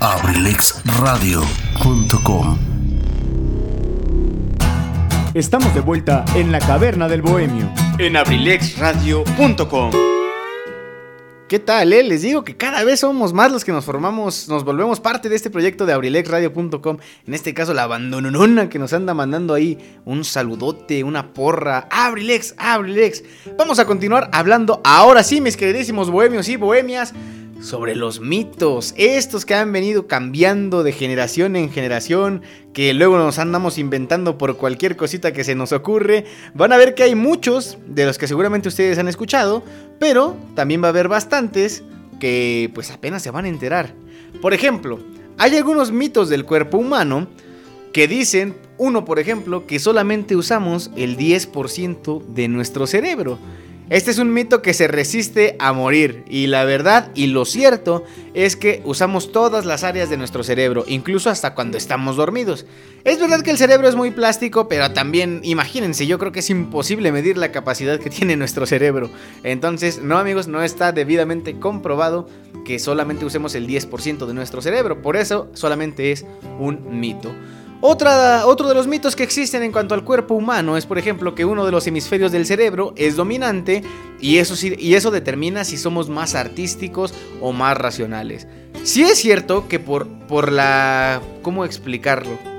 abrilexradio.com 0.02 2.58
Estamos 5.34 5.74
de 5.74 5.80
vuelta 5.80 6.26
en 6.36 6.52
la 6.52 6.60
caverna 6.60 7.08
del 7.08 7.22
bohemio. 7.22 7.72
En 8.00 8.18
abrilexradio.com 8.18 9.92
¿Qué 11.52 11.60
tal, 11.60 11.92
eh? 11.92 12.02
Les 12.02 12.22
digo 12.22 12.46
que 12.46 12.56
cada 12.56 12.82
vez 12.86 13.02
somos 13.02 13.34
más 13.34 13.52
los 13.52 13.66
que 13.66 13.74
nos 13.74 13.84
formamos, 13.84 14.48
nos 14.48 14.64
volvemos 14.64 15.02
parte 15.02 15.28
de 15.28 15.36
este 15.36 15.50
proyecto 15.50 15.86
de 15.86 15.92
abrilexradio.com. 15.92 16.98
En 17.28 17.34
este 17.34 17.54
caso, 17.54 17.74
la 17.74 17.84
abandononona 17.84 18.70
que 18.70 18.80
nos 18.80 18.94
anda 18.94 19.14
mandando 19.14 19.54
ahí 19.54 19.78
un 20.06 20.24
saludote, 20.24 21.04
una 21.04 21.34
porra. 21.34 21.90
Abrilex, 21.92 22.56
Abrilex. 22.58 23.26
Vamos 23.58 23.80
a 23.80 23.86
continuar 23.86 24.30
hablando 24.32 24.80
ahora 24.86 25.24
sí, 25.24 25.42
mis 25.42 25.58
queridísimos 25.58 26.10
bohemios 26.10 26.48
y 26.48 26.56
bohemias, 26.56 27.14
sobre 27.62 27.96
los 27.96 28.20
mitos. 28.20 28.94
Estos 28.98 29.46
que 29.46 29.54
han 29.54 29.72
venido 29.72 30.08
cambiando 30.08 30.84
de 30.84 30.92
generación 30.92 31.56
en 31.56 31.72
generación, 31.72 32.42
que 32.74 32.94
luego 32.94 33.18
nos 33.18 33.40
andamos 33.40 33.78
inventando 33.78 34.38
por 34.38 34.58
cualquier 34.58 34.98
cosita 34.98 35.32
que 35.32 35.44
se 35.44 35.56
nos 35.56 35.72
ocurre. 35.72 36.26
Van 36.54 36.74
a 36.74 36.78
ver 36.78 36.96
que 36.96 37.04
hay 37.04 37.16
muchos 37.16 37.78
de 37.88 38.06
los 38.06 38.18
que 38.18 38.28
seguramente 38.28 38.68
ustedes 38.68 38.98
han 38.98 39.08
escuchado, 39.08 39.64
pero 40.00 40.36
también 40.56 40.82
va 40.82 40.88
a 40.88 40.90
haber 40.90 41.08
bastantes 41.08 41.84
que 42.20 42.70
pues 42.74 42.92
apenas 42.92 43.22
se 43.22 43.32
van 43.32 43.46
a 43.46 43.50
enterar. 43.50 43.94
Por 44.42 44.54
ejemplo, 44.54 45.00
hay 45.38 45.56
algunos 45.56 45.92
mitos 45.92 46.30
del 46.30 46.46
cuerpo 46.46 46.78
humano 46.78 47.28
que 47.94 48.08
dicen, 48.08 48.56
uno 48.78 49.06
por 49.06 49.20
ejemplo, 49.20 49.68
que 49.68 49.80
solamente 49.80 50.36
usamos 50.36 50.92
el 50.96 51.18
10% 51.18 52.26
de 52.26 52.48
nuestro 52.48 52.88
cerebro. 52.88 53.38
Este 53.92 54.10
es 54.10 54.20
un 54.20 54.32
mito 54.32 54.62
que 54.62 54.74
se 54.74 54.88
resiste 54.88 55.58
a 55.60 55.74
morir 55.74 56.24
y 56.30 56.48
la 56.48 56.64
verdad 56.64 57.12
y 57.14 57.28
lo 57.28 57.44
cierto 57.44 58.06
es 58.34 58.56
que 58.56 58.82
usamos 58.86 59.34
todas 59.34 59.66
las 59.66 59.84
áreas 59.84 60.10
de 60.10 60.16
nuestro 60.16 60.46
cerebro, 60.46 60.86
incluso 60.88 61.30
hasta 61.30 61.56
cuando 61.56 61.78
estamos 61.78 62.16
dormidos. 62.16 62.66
Es 63.04 63.20
verdad 63.20 63.42
que 63.42 63.52
el 63.52 63.58
cerebro 63.58 63.90
es 63.90 63.98
muy 63.98 64.12
plástico, 64.12 64.70
pero 64.70 64.94
también 64.94 65.42
imagínense, 65.44 66.08
yo 66.08 66.20
creo 66.20 66.32
que 66.32 66.40
es 66.40 66.50
imposible 66.50 67.12
medir 67.12 67.38
la 67.38 67.52
capacidad 67.52 68.00
que 68.00 68.10
tiene 68.10 68.38
nuestro 68.38 68.66
cerebro. 68.66 69.10
Entonces, 69.44 70.02
no 70.02 70.18
amigos, 70.18 70.48
no 70.48 70.64
está 70.64 70.94
debidamente 70.94 71.60
comprobado 71.60 72.30
que 72.64 72.80
solamente 72.80 73.26
usemos 73.26 73.56
el 73.56 73.68
10% 73.68 74.26
de 74.26 74.34
nuestro 74.34 74.62
cerebro, 74.62 75.02
por 75.02 75.18
eso 75.18 75.50
solamente 75.54 76.14
es 76.14 76.26
un 76.60 76.98
mito. 76.98 77.34
Otra, 77.84 78.46
otro 78.46 78.70
de 78.70 78.76
los 78.76 78.86
mitos 78.86 79.16
que 79.16 79.24
existen 79.24 79.64
en 79.64 79.72
cuanto 79.72 79.96
al 79.96 80.04
cuerpo 80.04 80.36
humano 80.36 80.78
es, 80.78 80.86
por 80.86 81.00
ejemplo, 81.00 81.34
que 81.34 81.46
uno 81.46 81.66
de 81.66 81.72
los 81.72 81.88
hemisferios 81.88 82.32
del 82.32 82.46
cerebro 82.46 82.94
es 82.96 83.16
dominante 83.16 83.82
y 84.20 84.38
eso, 84.38 84.54
y 84.64 84.94
eso 84.94 85.10
determina 85.10 85.64
si 85.64 85.78
somos 85.78 86.08
más 86.08 86.36
artísticos 86.36 87.12
o 87.42 87.54
más 87.54 87.76
racionales. 87.76 88.48
Sí 88.84 89.02
es 89.02 89.18
cierto 89.18 89.68
que 89.68 89.80
por, 89.80 90.08
por 90.28 90.52
la... 90.52 91.22
¿Cómo 91.42 91.66
explicarlo? 91.66 92.51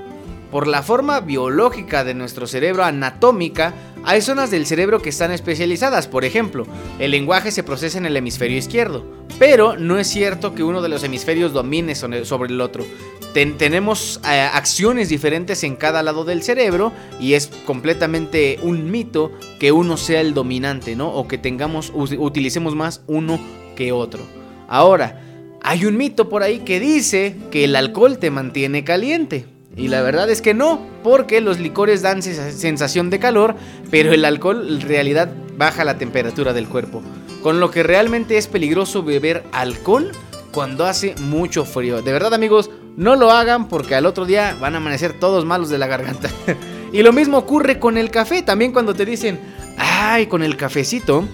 Por 0.53 0.69
la 0.69 0.83
forma 0.83 1.21
biológica 1.21 2.05
de 2.05 2.13
nuestro 2.13 2.47
cerebro 2.47 2.85
anatómica, 2.85 3.75
hay 4.05 4.21
zonas 4.21 4.51
del 4.51 4.67
cerebro 4.67 5.01
que 5.01 5.09
están 5.09 5.33
especializadas. 5.33 6.07
Por 6.07 6.27
ejemplo, 6.27 6.67
el 6.99 7.11
lenguaje 7.11 7.51
se 7.51 7.63
procesa 7.63 7.97
en 7.97 8.07
el 8.07 8.17
hemisferio 8.17 8.59
izquierdo. 8.59 9.05
Pero 9.39 9.79
no 9.79 9.99
es 9.99 10.09
cierto 10.09 10.55
que 10.55 10.63
uno 10.63 10.83
de 10.83 10.91
los 10.91 11.03
hemisferios 11.03 11.55
domine 11.55 11.95
sobre 11.95 12.53
el 12.53 12.61
otro 12.61 12.85
tenemos 13.33 14.21
eh, 14.29 14.41
acciones 14.53 15.09
diferentes 15.09 15.65
en 15.65 15.77
cada 15.77 16.03
lado 16.03 16.25
del 16.25 16.43
cerebro 16.43 16.93
y 17.19 17.33
es 17.33 17.51
completamente 17.65 18.59
un 18.63 18.91
mito 18.91 19.33
que 19.59 19.73
uno 19.73 19.97
sea 19.97 20.21
el 20.21 20.35
dominante, 20.35 20.97
¿no? 20.97 21.09
O 21.09 21.27
que 21.27 21.39
tengamos, 21.39 21.91
utilicemos 21.95 22.75
más 22.75 23.03
uno 23.07 23.41
que 23.75 23.91
otro. 23.91 24.23
Ahora, 24.69 25.23
hay 25.63 25.87
un 25.87 25.97
mito 25.97 26.29
por 26.29 26.43
ahí 26.43 26.59
que 26.59 26.79
dice 26.79 27.37
que 27.51 27.65
el 27.65 27.75
alcohol 27.75 28.19
te 28.19 28.31
mantiene 28.31 28.85
caliente. 28.85 29.47
Y 29.77 29.89
la 29.89 30.03
verdad 30.03 30.29
es 30.31 30.43
que 30.43 30.55
no, 30.55 30.87
porque 31.03 31.41
los 31.41 31.59
licores 31.59 32.03
dan 32.03 32.23
sensación 32.23 33.09
de 33.11 33.19
calor, 33.19 33.57
pero 33.91 34.13
el 34.13 34.25
alcohol 34.25 34.67
en 34.69 34.81
realidad 34.83 35.33
baja 35.57 35.85
la 35.85 35.97
temperatura 35.99 36.53
del 36.53 36.69
cuerpo. 36.69 37.03
Con 37.43 37.59
lo 37.59 37.71
que 37.71 37.83
realmente 37.83 38.37
es 38.37 38.47
peligroso 38.47 39.03
beber 39.03 39.45
alcohol 39.53 40.13
cuando 40.53 40.87
hace 40.87 41.15
mucho 41.19 41.65
frío. 41.65 42.03
De 42.03 42.13
verdad 42.13 42.35
amigos, 42.35 42.71
no 42.97 43.17
lo 43.17 43.31
hagan 43.31 43.69
porque 43.69 43.95
al 43.95 44.07
otro 44.07 44.27
día 44.27 44.57
van 44.61 44.75
a 44.75 44.77
amanecer 44.77 45.19
todos 45.19 45.45
malos 45.45 45.71
de 45.71 45.79
la 45.79 45.87
garganta. 45.87 46.31
y 46.93 47.03
lo 47.03 47.13
mismo 47.13 47.39
ocurre 47.39 47.79
con 47.79 47.97
el 47.97 48.11
café. 48.11 48.43
También 48.43 48.73
cuando 48.73 48.95
te 48.95 49.07
dicen, 49.07 49.41
ay, 49.79 50.27
con 50.27 50.43
el 50.43 50.57
cafecito. 50.57 51.25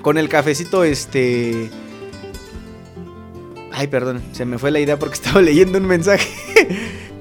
Con 0.00 0.18
el 0.18 0.28
cafecito, 0.28 0.84
este... 0.84 1.70
Ay, 3.72 3.88
perdón, 3.88 4.22
se 4.30 4.44
me 4.44 4.56
fue 4.58 4.70
la 4.70 4.78
idea 4.78 4.98
porque 4.98 5.14
estaba 5.20 5.42
leyendo 5.42 5.78
un 5.78 5.86
mensaje. 5.86 6.28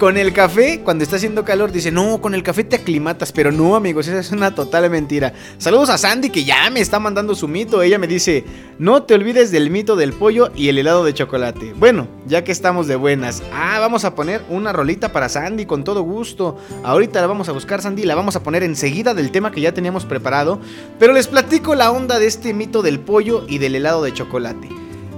Con 0.04 0.18
el 0.18 0.34
café, 0.34 0.82
cuando 0.84 1.06
está 1.06 1.16
haciendo 1.16 1.46
calor, 1.46 1.72
dice, 1.72 1.90
no, 1.90 2.20
con 2.20 2.34
el 2.34 2.44
café 2.44 2.66
te 2.66 2.76
aclimatas, 2.76 3.32
pero 3.32 3.54
no, 3.54 3.78
amigos, 3.78 4.06
esa 4.06 4.20
es 4.20 4.34
una 4.34 4.54
total 4.54 4.90
mentira. 4.90 5.32
Saludos 5.58 5.90
a 5.90 5.98
Sandy 5.98 6.30
que 6.30 6.44
ya 6.44 6.70
me 6.72 6.82
está 6.82 7.00
mandando 7.00 7.36
su 7.36 7.48
mito. 7.48 7.82
Ella 7.82 7.98
me 7.98 8.06
dice, 8.06 8.44
no 8.80 9.04
te 9.04 9.14
olvides 9.14 9.50
del 9.50 9.70
mito 9.70 9.96
del 9.96 10.12
pollo 10.12 10.52
y 10.58 10.68
el 10.68 10.78
helado 10.78 11.06
de 11.06 11.14
chocolate. 11.14 11.74
Bueno, 11.80 12.10
ya 12.28 12.44
que 12.44 12.52
estamos 12.52 12.88
de 12.88 12.98
buenas, 12.98 13.44
ah, 13.54 13.80
vamos 13.80 14.04
a 14.04 14.14
poner 14.14 14.44
una 14.50 14.74
rolita 14.74 15.14
para 15.14 15.30
Sandy 15.30 15.66
con 15.66 15.86
todo 15.86 16.02
gusto. 16.02 16.58
Ahorita 16.84 17.22
la 17.22 17.28
vamos 17.28 17.48
a 17.48 17.54
buscar, 17.54 17.82
Sandy, 17.82 18.04
la 18.04 18.16
vamos 18.16 18.36
a 18.36 18.44
poner 18.44 18.62
enseguida 18.62 19.14
del 19.14 19.32
tema 19.32 19.54
que 19.54 19.62
ya 19.62 19.74
teníamos 19.74 20.04
preparado. 20.04 20.60
Pero 21.00 21.14
les 21.14 21.28
platico 21.28 21.76
la 21.76 21.92
onda 21.92 22.20
de 22.20 22.28
este 22.28 22.54
mito 22.54 22.82
del 22.82 23.00
pollo 23.00 23.46
y 23.48 23.60
del 23.60 23.76
helado 23.76 24.04
de 24.04 24.12
chocolate. 24.12 24.68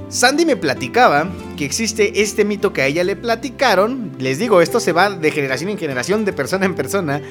Sandy 0.09 0.45
me 0.45 0.55
platicaba 0.55 1.29
que 1.57 1.65
existe 1.65 2.21
este 2.21 2.45
mito 2.45 2.73
que 2.73 2.81
a 2.81 2.87
ella 2.87 3.03
le 3.03 3.15
platicaron. 3.15 4.11
Les 4.19 4.37
digo, 4.39 4.61
esto 4.61 4.79
se 4.79 4.91
va 4.91 5.09
de 5.09 5.31
generación 5.31 5.71
en 5.71 5.77
generación, 5.77 6.25
de 6.25 6.33
persona 6.33 6.65
en 6.65 6.75
persona. 6.75 7.21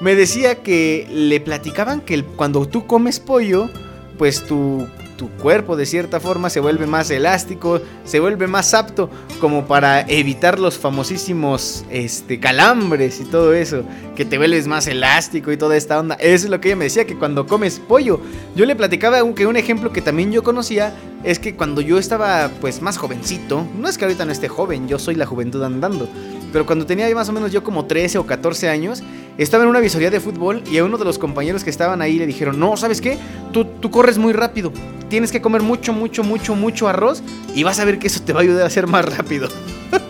Me 0.00 0.14
decía 0.14 0.62
que 0.62 1.06
le 1.10 1.40
platicaban 1.40 2.00
que 2.00 2.22
cuando 2.24 2.66
tú 2.66 2.86
comes 2.86 3.20
pollo, 3.20 3.70
pues 4.18 4.44
tu 4.46 4.86
tu 5.16 5.28
cuerpo 5.30 5.76
de 5.76 5.86
cierta 5.86 6.20
forma 6.20 6.50
se 6.50 6.60
vuelve 6.60 6.86
más 6.86 7.10
elástico, 7.10 7.80
se 8.04 8.20
vuelve 8.20 8.46
más 8.46 8.74
apto 8.74 9.10
como 9.40 9.66
para 9.66 10.00
evitar 10.02 10.58
los 10.58 10.78
famosísimos 10.78 11.84
este, 11.90 12.40
calambres 12.40 13.20
y 13.20 13.24
todo 13.24 13.54
eso, 13.54 13.84
que 14.16 14.24
te 14.24 14.38
vuelves 14.38 14.66
más 14.66 14.86
elástico 14.86 15.52
y 15.52 15.56
toda 15.56 15.76
esta 15.76 15.98
onda. 15.98 16.14
Eso 16.16 16.46
es 16.46 16.50
lo 16.50 16.60
que 16.60 16.68
ella 16.68 16.76
me 16.76 16.84
decía, 16.84 17.06
que 17.06 17.16
cuando 17.16 17.46
comes 17.46 17.80
pollo, 17.80 18.20
yo 18.56 18.66
le 18.66 18.76
platicaba 18.76 19.18
aunque 19.20 19.46
un 19.46 19.56
ejemplo 19.56 19.92
que 19.92 20.02
también 20.02 20.32
yo 20.32 20.42
conocía 20.42 20.94
es 21.24 21.38
que 21.38 21.54
cuando 21.54 21.80
yo 21.80 21.98
estaba 21.98 22.50
pues 22.60 22.82
más 22.82 22.98
jovencito, 22.98 23.66
no 23.78 23.88
es 23.88 23.98
que 23.98 24.04
ahorita 24.04 24.24
no 24.24 24.32
esté 24.32 24.48
joven, 24.48 24.88
yo 24.88 24.98
soy 24.98 25.14
la 25.14 25.26
juventud 25.26 25.62
andando, 25.62 26.08
pero 26.54 26.66
cuando 26.66 26.86
tenía 26.86 27.12
más 27.16 27.28
o 27.28 27.32
menos 27.32 27.50
yo 27.50 27.64
como 27.64 27.86
13 27.86 28.16
o 28.18 28.26
14 28.26 28.68
años, 28.68 29.02
estaba 29.38 29.64
en 29.64 29.70
una 29.70 29.80
visoría 29.80 30.08
de 30.08 30.20
fútbol 30.20 30.62
y 30.70 30.78
a 30.78 30.84
uno 30.84 30.98
de 30.98 31.04
los 31.04 31.18
compañeros 31.18 31.64
que 31.64 31.70
estaban 31.70 32.00
ahí 32.00 32.16
le 32.16 32.28
dijeron, 32.28 32.60
no, 32.60 32.76
¿sabes 32.76 33.00
qué? 33.00 33.18
Tú, 33.52 33.64
tú 33.64 33.90
corres 33.90 34.18
muy 34.18 34.32
rápido, 34.32 34.72
tienes 35.08 35.32
que 35.32 35.42
comer 35.42 35.62
mucho, 35.62 35.92
mucho, 35.92 36.22
mucho, 36.22 36.54
mucho 36.54 36.86
arroz 36.86 37.24
y 37.56 37.64
vas 37.64 37.80
a 37.80 37.84
ver 37.84 37.98
que 37.98 38.06
eso 38.06 38.22
te 38.22 38.32
va 38.32 38.38
a 38.38 38.42
ayudar 38.44 38.64
a 38.64 38.70
ser 38.70 38.86
más 38.86 39.04
rápido. 39.04 39.48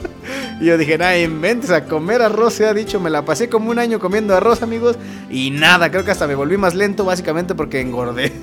y 0.61 0.67
yo 0.67 0.77
dije, 0.77 0.99
nada, 0.99 1.19
inventes 1.19 1.71
a 1.71 1.87
comer 1.87 2.21
arroz, 2.21 2.53
se 2.53 2.67
ha 2.67 2.75
dicho, 2.75 3.01
me 3.01 3.09
la 3.09 3.25
pasé 3.25 3.49
como 3.49 3.71
un 3.71 3.79
año 3.79 3.99
comiendo 3.99 4.37
arroz, 4.37 4.63
amigos, 4.63 4.99
y 5.31 5.51
nada, 5.51 5.91
creo 5.91 6.05
que 6.05 6.11
hasta 6.11 6.27
me 6.27 6.35
volví 6.35 6.59
más 6.59 6.75
lento 6.75 7.07
básicamente 7.07 7.55
porque 7.55 7.81
engordé. 7.81 8.35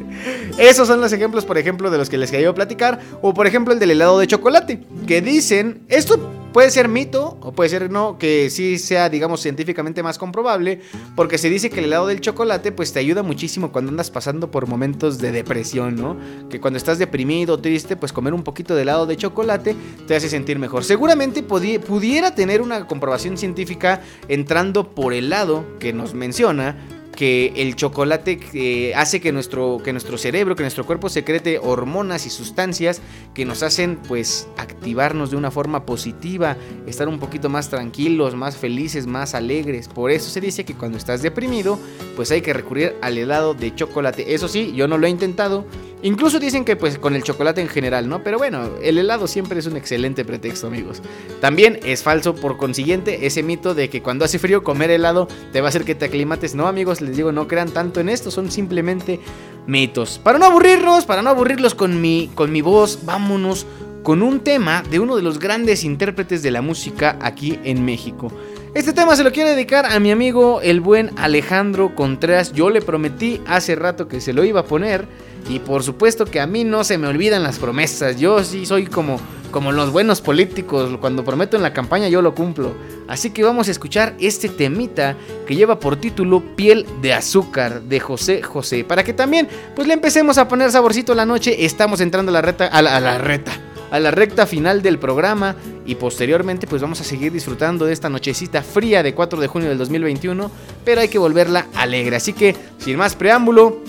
Esos 0.56 0.88
son 0.88 1.02
los 1.02 1.12
ejemplos, 1.12 1.44
por 1.44 1.58
ejemplo, 1.58 1.90
de 1.90 1.98
los 1.98 2.08
que 2.08 2.16
les 2.16 2.30
quería 2.30 2.54
platicar, 2.54 2.98
o 3.20 3.34
por 3.34 3.46
ejemplo 3.46 3.74
el 3.74 3.78
del 3.78 3.90
helado 3.90 4.18
de 4.18 4.26
chocolate, 4.26 4.80
que 5.06 5.20
dicen, 5.20 5.82
esto 5.90 6.41
Puede 6.52 6.70
ser 6.70 6.86
mito 6.88 7.38
o 7.40 7.52
puede 7.52 7.70
ser 7.70 7.90
no, 7.90 8.18
que 8.18 8.50
sí 8.50 8.78
sea, 8.78 9.08
digamos, 9.08 9.40
científicamente 9.40 10.02
más 10.02 10.18
comprobable, 10.18 10.80
porque 11.16 11.38
se 11.38 11.48
dice 11.48 11.70
que 11.70 11.78
el 11.78 11.86
helado 11.86 12.06
del 12.06 12.20
chocolate 12.20 12.72
pues 12.72 12.92
te 12.92 12.98
ayuda 12.98 13.22
muchísimo 13.22 13.72
cuando 13.72 13.90
andas 13.90 14.10
pasando 14.10 14.50
por 14.50 14.66
momentos 14.66 15.18
de 15.18 15.32
depresión, 15.32 15.96
¿no? 15.96 16.18
Que 16.50 16.60
cuando 16.60 16.76
estás 16.76 16.98
deprimido, 16.98 17.58
triste, 17.58 17.96
pues 17.96 18.12
comer 18.12 18.34
un 18.34 18.42
poquito 18.42 18.74
de 18.74 18.82
helado 18.82 19.06
de 19.06 19.16
chocolate 19.16 19.74
te 20.06 20.14
hace 20.14 20.28
sentir 20.28 20.58
mejor. 20.58 20.84
Seguramente 20.84 21.42
pudiera 21.42 22.34
tener 22.34 22.60
una 22.60 22.86
comprobación 22.86 23.38
científica 23.38 24.02
entrando 24.28 24.90
por 24.90 25.14
el 25.14 25.30
lado 25.30 25.64
que 25.78 25.94
nos 25.94 26.12
menciona, 26.12 26.76
que 27.22 27.52
el 27.54 27.76
chocolate 27.76 28.92
hace 28.96 29.20
que 29.20 29.30
nuestro, 29.30 29.78
que 29.84 29.92
nuestro 29.92 30.18
cerebro, 30.18 30.56
que 30.56 30.64
nuestro 30.64 30.84
cuerpo 30.84 31.08
secrete 31.08 31.60
hormonas 31.60 32.26
y 32.26 32.30
sustancias 32.30 33.00
que 33.32 33.44
nos 33.44 33.62
hacen 33.62 34.00
pues 34.08 34.48
activarnos 34.56 35.30
de 35.30 35.36
una 35.36 35.52
forma 35.52 35.86
positiva, 35.86 36.56
estar 36.84 37.06
un 37.06 37.20
poquito 37.20 37.48
más 37.48 37.68
tranquilos, 37.68 38.34
más 38.34 38.56
felices, 38.56 39.06
más 39.06 39.36
alegres. 39.36 39.86
Por 39.86 40.10
eso 40.10 40.30
se 40.30 40.40
dice 40.40 40.64
que 40.64 40.74
cuando 40.74 40.98
estás 40.98 41.22
deprimido 41.22 41.78
pues 42.16 42.32
hay 42.32 42.40
que 42.40 42.52
recurrir 42.52 42.96
al 43.02 43.16
helado 43.16 43.54
de 43.54 43.72
chocolate. 43.72 44.34
Eso 44.34 44.48
sí, 44.48 44.72
yo 44.74 44.88
no 44.88 44.98
lo 44.98 45.06
he 45.06 45.10
intentado 45.10 45.64
Incluso 46.02 46.40
dicen 46.40 46.64
que 46.64 46.74
pues 46.74 46.98
con 46.98 47.14
el 47.14 47.22
chocolate 47.22 47.60
en 47.60 47.68
general, 47.68 48.08
¿no? 48.08 48.24
Pero 48.24 48.36
bueno, 48.36 48.68
el 48.82 48.98
helado 48.98 49.28
siempre 49.28 49.60
es 49.60 49.66
un 49.66 49.76
excelente 49.76 50.24
pretexto, 50.24 50.66
amigos. 50.66 51.00
También 51.40 51.78
es 51.84 52.02
falso 52.02 52.34
por 52.34 52.56
consiguiente 52.56 53.24
ese 53.26 53.44
mito 53.44 53.74
de 53.74 53.88
que 53.88 54.02
cuando 54.02 54.24
hace 54.24 54.40
frío 54.40 54.64
comer 54.64 54.90
helado 54.90 55.28
te 55.52 55.60
va 55.60 55.68
a 55.68 55.70
hacer 55.70 55.84
que 55.84 55.94
te 55.94 56.06
aclimates. 56.06 56.56
No, 56.56 56.66
amigos, 56.66 57.00
les 57.00 57.16
digo, 57.16 57.30
no 57.30 57.46
crean 57.46 57.70
tanto 57.70 58.00
en 58.00 58.08
esto, 58.08 58.32
son 58.32 58.50
simplemente 58.50 59.20
mitos. 59.66 60.18
Para 60.18 60.38
no 60.38 60.46
aburrirlos, 60.46 61.04
para 61.04 61.22
no 61.22 61.30
aburrirlos 61.30 61.76
con 61.76 62.00
mi 62.00 62.30
con 62.34 62.50
mi 62.50 62.62
voz, 62.62 63.00
vámonos 63.04 63.64
con 64.02 64.22
un 64.22 64.40
tema 64.40 64.82
de 64.90 64.98
uno 64.98 65.14
de 65.14 65.22
los 65.22 65.38
grandes 65.38 65.84
intérpretes 65.84 66.42
de 66.42 66.50
la 66.50 66.62
música 66.62 67.16
aquí 67.20 67.60
en 67.62 67.84
México. 67.84 68.32
Este 68.74 68.92
tema 68.92 69.14
se 69.16 69.22
lo 69.22 69.32
quiero 69.32 69.50
dedicar 69.50 69.86
a 69.86 70.00
mi 70.00 70.10
amigo 70.10 70.60
el 70.62 70.80
buen 70.80 71.10
Alejandro 71.16 71.94
Contreras. 71.94 72.52
Yo 72.52 72.70
le 72.70 72.80
prometí 72.80 73.40
hace 73.46 73.76
rato 73.76 74.08
que 74.08 74.20
se 74.20 74.32
lo 74.32 74.44
iba 74.44 74.60
a 74.60 74.64
poner. 74.64 75.06
Y 75.48 75.58
por 75.58 75.82
supuesto 75.82 76.24
que 76.24 76.40
a 76.40 76.46
mí 76.46 76.64
no 76.64 76.84
se 76.84 76.98
me 76.98 77.06
olvidan 77.08 77.42
las 77.42 77.58
promesas. 77.58 78.18
Yo 78.18 78.42
sí 78.44 78.64
soy 78.66 78.86
como, 78.86 79.20
como 79.50 79.72
los 79.72 79.90
buenos 79.90 80.20
políticos. 80.20 80.96
Cuando 81.00 81.24
prometo 81.24 81.56
en 81.56 81.62
la 81.62 81.72
campaña 81.72 82.08
yo 82.08 82.22
lo 82.22 82.34
cumplo. 82.34 82.74
Así 83.08 83.30
que 83.30 83.42
vamos 83.42 83.68
a 83.68 83.70
escuchar 83.70 84.14
este 84.18 84.48
temita 84.48 85.16
que 85.46 85.56
lleva 85.56 85.78
por 85.78 85.96
título 85.96 86.42
Piel 86.56 86.86
de 87.02 87.12
Azúcar 87.12 87.82
de 87.82 88.00
José 88.00 88.42
José. 88.42 88.84
Para 88.84 89.04
que 89.04 89.12
también 89.12 89.48
pues 89.74 89.86
le 89.86 89.94
empecemos 89.94 90.38
a 90.38 90.48
poner 90.48 90.70
saborcito 90.70 91.14
la 91.14 91.26
noche. 91.26 91.64
Estamos 91.64 92.00
entrando 92.00 92.30
a 92.30 92.34
la 92.34 92.42
reta. 92.42 92.66
A 92.66 92.80
la, 92.82 92.96
a 92.96 93.00
la 93.00 93.18
reta 93.18 93.52
a 93.92 94.00
la 94.00 94.10
recta 94.10 94.46
final 94.46 94.80
del 94.80 94.98
programa 94.98 95.54
y 95.84 95.96
posteriormente 95.96 96.66
pues 96.66 96.80
vamos 96.80 97.02
a 97.02 97.04
seguir 97.04 97.30
disfrutando 97.30 97.84
de 97.84 97.92
esta 97.92 98.08
nochecita 98.08 98.62
fría 98.62 99.02
de 99.02 99.14
4 99.14 99.38
de 99.38 99.46
junio 99.48 99.68
del 99.68 99.76
2021, 99.76 100.50
pero 100.82 101.02
hay 101.02 101.08
que 101.08 101.18
volverla 101.18 101.66
alegre. 101.74 102.16
Así 102.16 102.32
que 102.32 102.56
sin 102.78 102.96
más 102.96 103.14
preámbulo, 103.14 103.82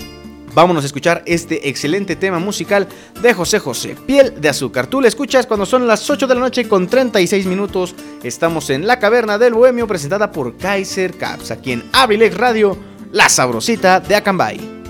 Vámonos 0.53 0.83
a 0.83 0.87
escuchar 0.87 1.23
este 1.25 1.67
excelente 1.67 2.15
tema 2.15 2.39
musical 2.39 2.87
de 3.21 3.33
José 3.33 3.59
José, 3.59 3.95
Piel 4.05 4.39
de 4.39 4.49
Azúcar. 4.49 4.87
Tú 4.87 5.01
le 5.01 5.07
escuchas 5.07 5.47
cuando 5.47 5.65
son 5.65 5.87
las 5.87 6.07
8 6.07 6.27
de 6.27 6.35
la 6.35 6.41
noche 6.41 6.67
con 6.67 6.87
36 6.87 7.45
minutos. 7.47 7.95
Estamos 8.23 8.69
en 8.69 8.85
la 8.85 8.99
caverna 8.99 9.37
del 9.37 9.53
Bohemio 9.53 9.87
presentada 9.87 10.31
por 10.31 10.55
Kaiser 10.57 11.17
Caps, 11.17 11.51
aquí 11.51 11.71
en 11.71 11.83
Abrilex 11.91 12.37
Radio, 12.37 12.77
la 13.11 13.29
sabrosita 13.29 13.99
de 13.99 14.15
Acambay. 14.15 14.82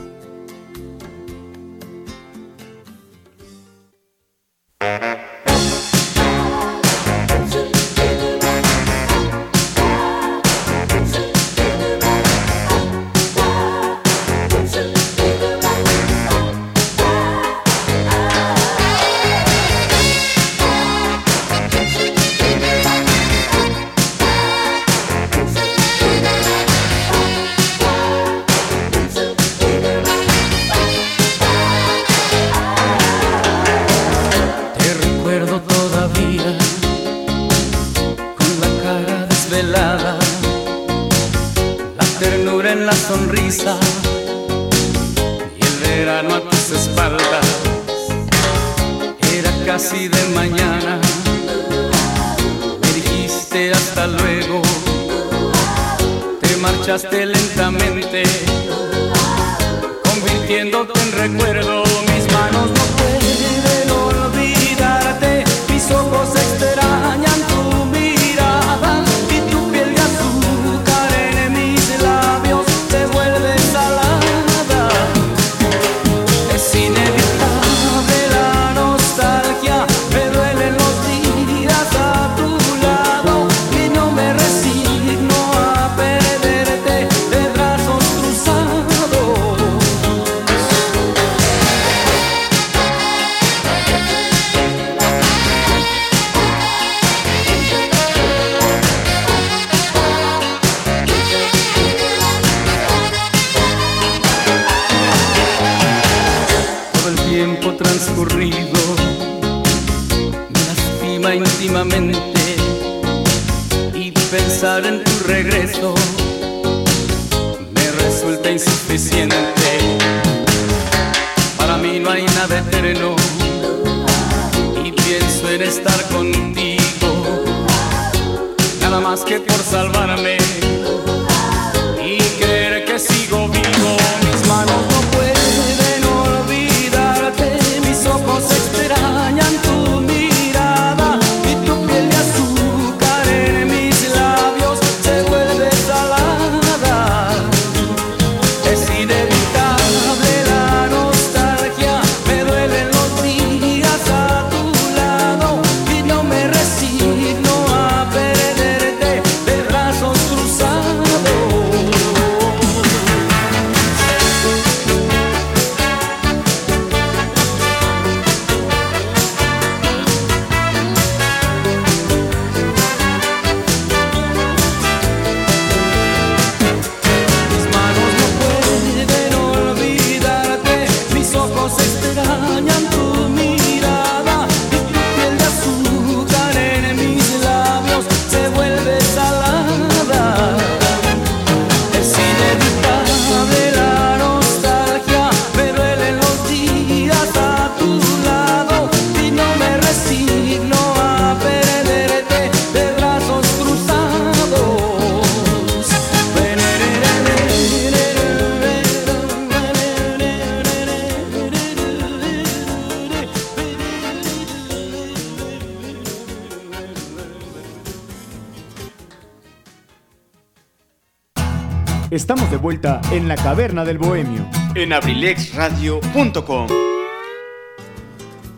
Vuelta 222.64 223.02
en 223.12 223.28
la 223.28 223.36
caverna 223.36 223.84
del 223.84 223.98
bohemio. 223.98 224.48
En 224.74 224.94
abrilexradio.com. 224.94 226.68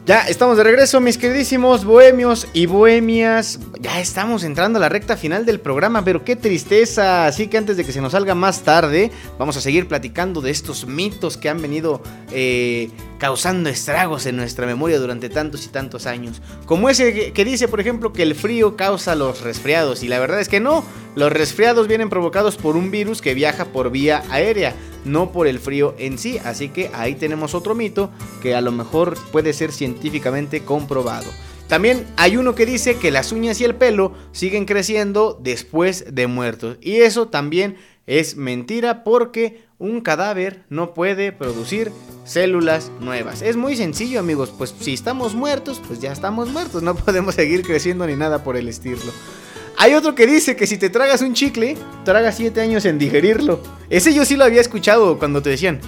Ya 0.05 0.21
estamos 0.27 0.57
de 0.57 0.63
regreso, 0.63 1.01
mis 1.01 1.17
queridísimos 1.17 1.83
bohemios 1.83 2.47
y 2.53 2.67
bohemias. 2.67 3.59
Ya 3.79 3.99
estamos 3.99 4.43
entrando 4.43 4.77
a 4.77 4.81
la 4.81 4.89
recta 4.89 5.17
final 5.17 5.47
del 5.47 5.59
programa, 5.59 6.05
pero 6.05 6.23
qué 6.23 6.35
tristeza. 6.35 7.25
Así 7.25 7.47
que 7.47 7.57
antes 7.57 7.77
de 7.77 7.83
que 7.83 7.91
se 7.91 8.01
nos 8.01 8.11
salga 8.11 8.35
más 8.35 8.61
tarde, 8.61 9.11
vamos 9.39 9.57
a 9.57 9.61
seguir 9.61 9.87
platicando 9.87 10.39
de 10.41 10.51
estos 10.51 10.85
mitos 10.85 11.37
que 11.37 11.49
han 11.49 11.59
venido 11.59 12.03
eh, 12.31 12.91
causando 13.17 13.69
estragos 13.69 14.25
en 14.25 14.35
nuestra 14.35 14.65
memoria 14.65 14.99
durante 14.99 15.29
tantos 15.29 15.65
y 15.65 15.69
tantos 15.69 16.05
años. 16.05 16.41
Como 16.65 16.89
ese 16.89 17.31
que- 17.33 17.45
dice, 17.45 17.67
por 17.67 17.79
ejemplo, 17.79 18.11
que 18.13 18.23
el 18.23 18.35
frío 18.35 18.75
causa 18.75 19.15
los 19.15 19.41
resfriados. 19.41 20.03
Y 20.03 20.07
la 20.07 20.19
verdad 20.19 20.39
es 20.39 20.49
que 20.49 20.59
no. 20.59 20.83
Los 21.15 21.31
resfriados 21.31 21.87
vienen 21.87 22.09
provocados 22.09 22.57
por 22.57 22.75
un 22.75 22.91
virus 22.91 23.21
que 23.21 23.33
viaja 23.33 23.65
por 23.65 23.89
vía 23.89 24.23
aérea, 24.29 24.73
no 25.05 25.31
por 25.31 25.47
el 25.47 25.59
frío 25.59 25.95
en 25.97 26.17
sí. 26.17 26.39
Así 26.43 26.69
que 26.69 26.91
ahí 26.93 27.15
tenemos 27.15 27.53
otro 27.55 27.73
mito 27.75 28.09
que 28.41 28.53
a 28.55 28.61
lo 28.61 28.71
mejor 28.71 29.17
puede 29.31 29.53
ser 29.53 29.71
científicamente 29.71 30.63
comprobado. 30.63 31.27
También 31.67 32.05
hay 32.17 32.37
uno 32.37 32.53
que 32.53 32.65
dice 32.67 32.97
que 32.97 33.09
las 33.09 33.31
uñas 33.31 33.59
y 33.59 33.63
el 33.63 33.73
pelo 33.73 34.13
siguen 34.33 34.65
creciendo 34.65 35.39
después 35.41 36.05
de 36.13 36.27
muertos. 36.27 36.77
Y 36.79 36.97
eso 36.97 37.27
también 37.29 37.77
es 38.07 38.37
mentira 38.37 39.03
porque 39.03 39.63
un 39.77 40.01
cadáver 40.01 40.63
no 40.69 40.93
puede 40.93 41.31
producir 41.31 41.91
células 42.23 42.91
nuevas. 42.99 43.41
Es 43.41 43.57
muy 43.57 43.75
sencillo 43.75 44.19
amigos, 44.19 44.53
pues 44.57 44.73
si 44.79 44.93
estamos 44.93 45.35
muertos, 45.35 45.81
pues 45.85 45.99
ya 45.99 46.11
estamos 46.11 46.49
muertos. 46.49 46.83
No 46.83 46.95
podemos 46.95 47.35
seguir 47.35 47.63
creciendo 47.63 48.05
ni 48.07 48.15
nada 48.15 48.43
por 48.43 48.57
el 48.57 48.67
estilo. 48.67 48.99
Hay 49.77 49.93
otro 49.93 50.15
que 50.15 50.25
dice 50.25 50.55
que 50.55 50.67
si 50.67 50.77
te 50.77 50.89
tragas 50.89 51.21
un 51.21 51.33
chicle, 51.33 51.77
tragas 52.05 52.37
7 52.37 52.61
años 52.61 52.85
en 52.85 52.97
digerirlo. 52.97 53.61
Ese 53.89 54.13
yo 54.13 54.25
sí 54.25 54.35
lo 54.35 54.45
había 54.45 54.61
escuchado 54.61 55.19
cuando 55.19 55.41
te 55.41 55.49
decían, 55.49 55.79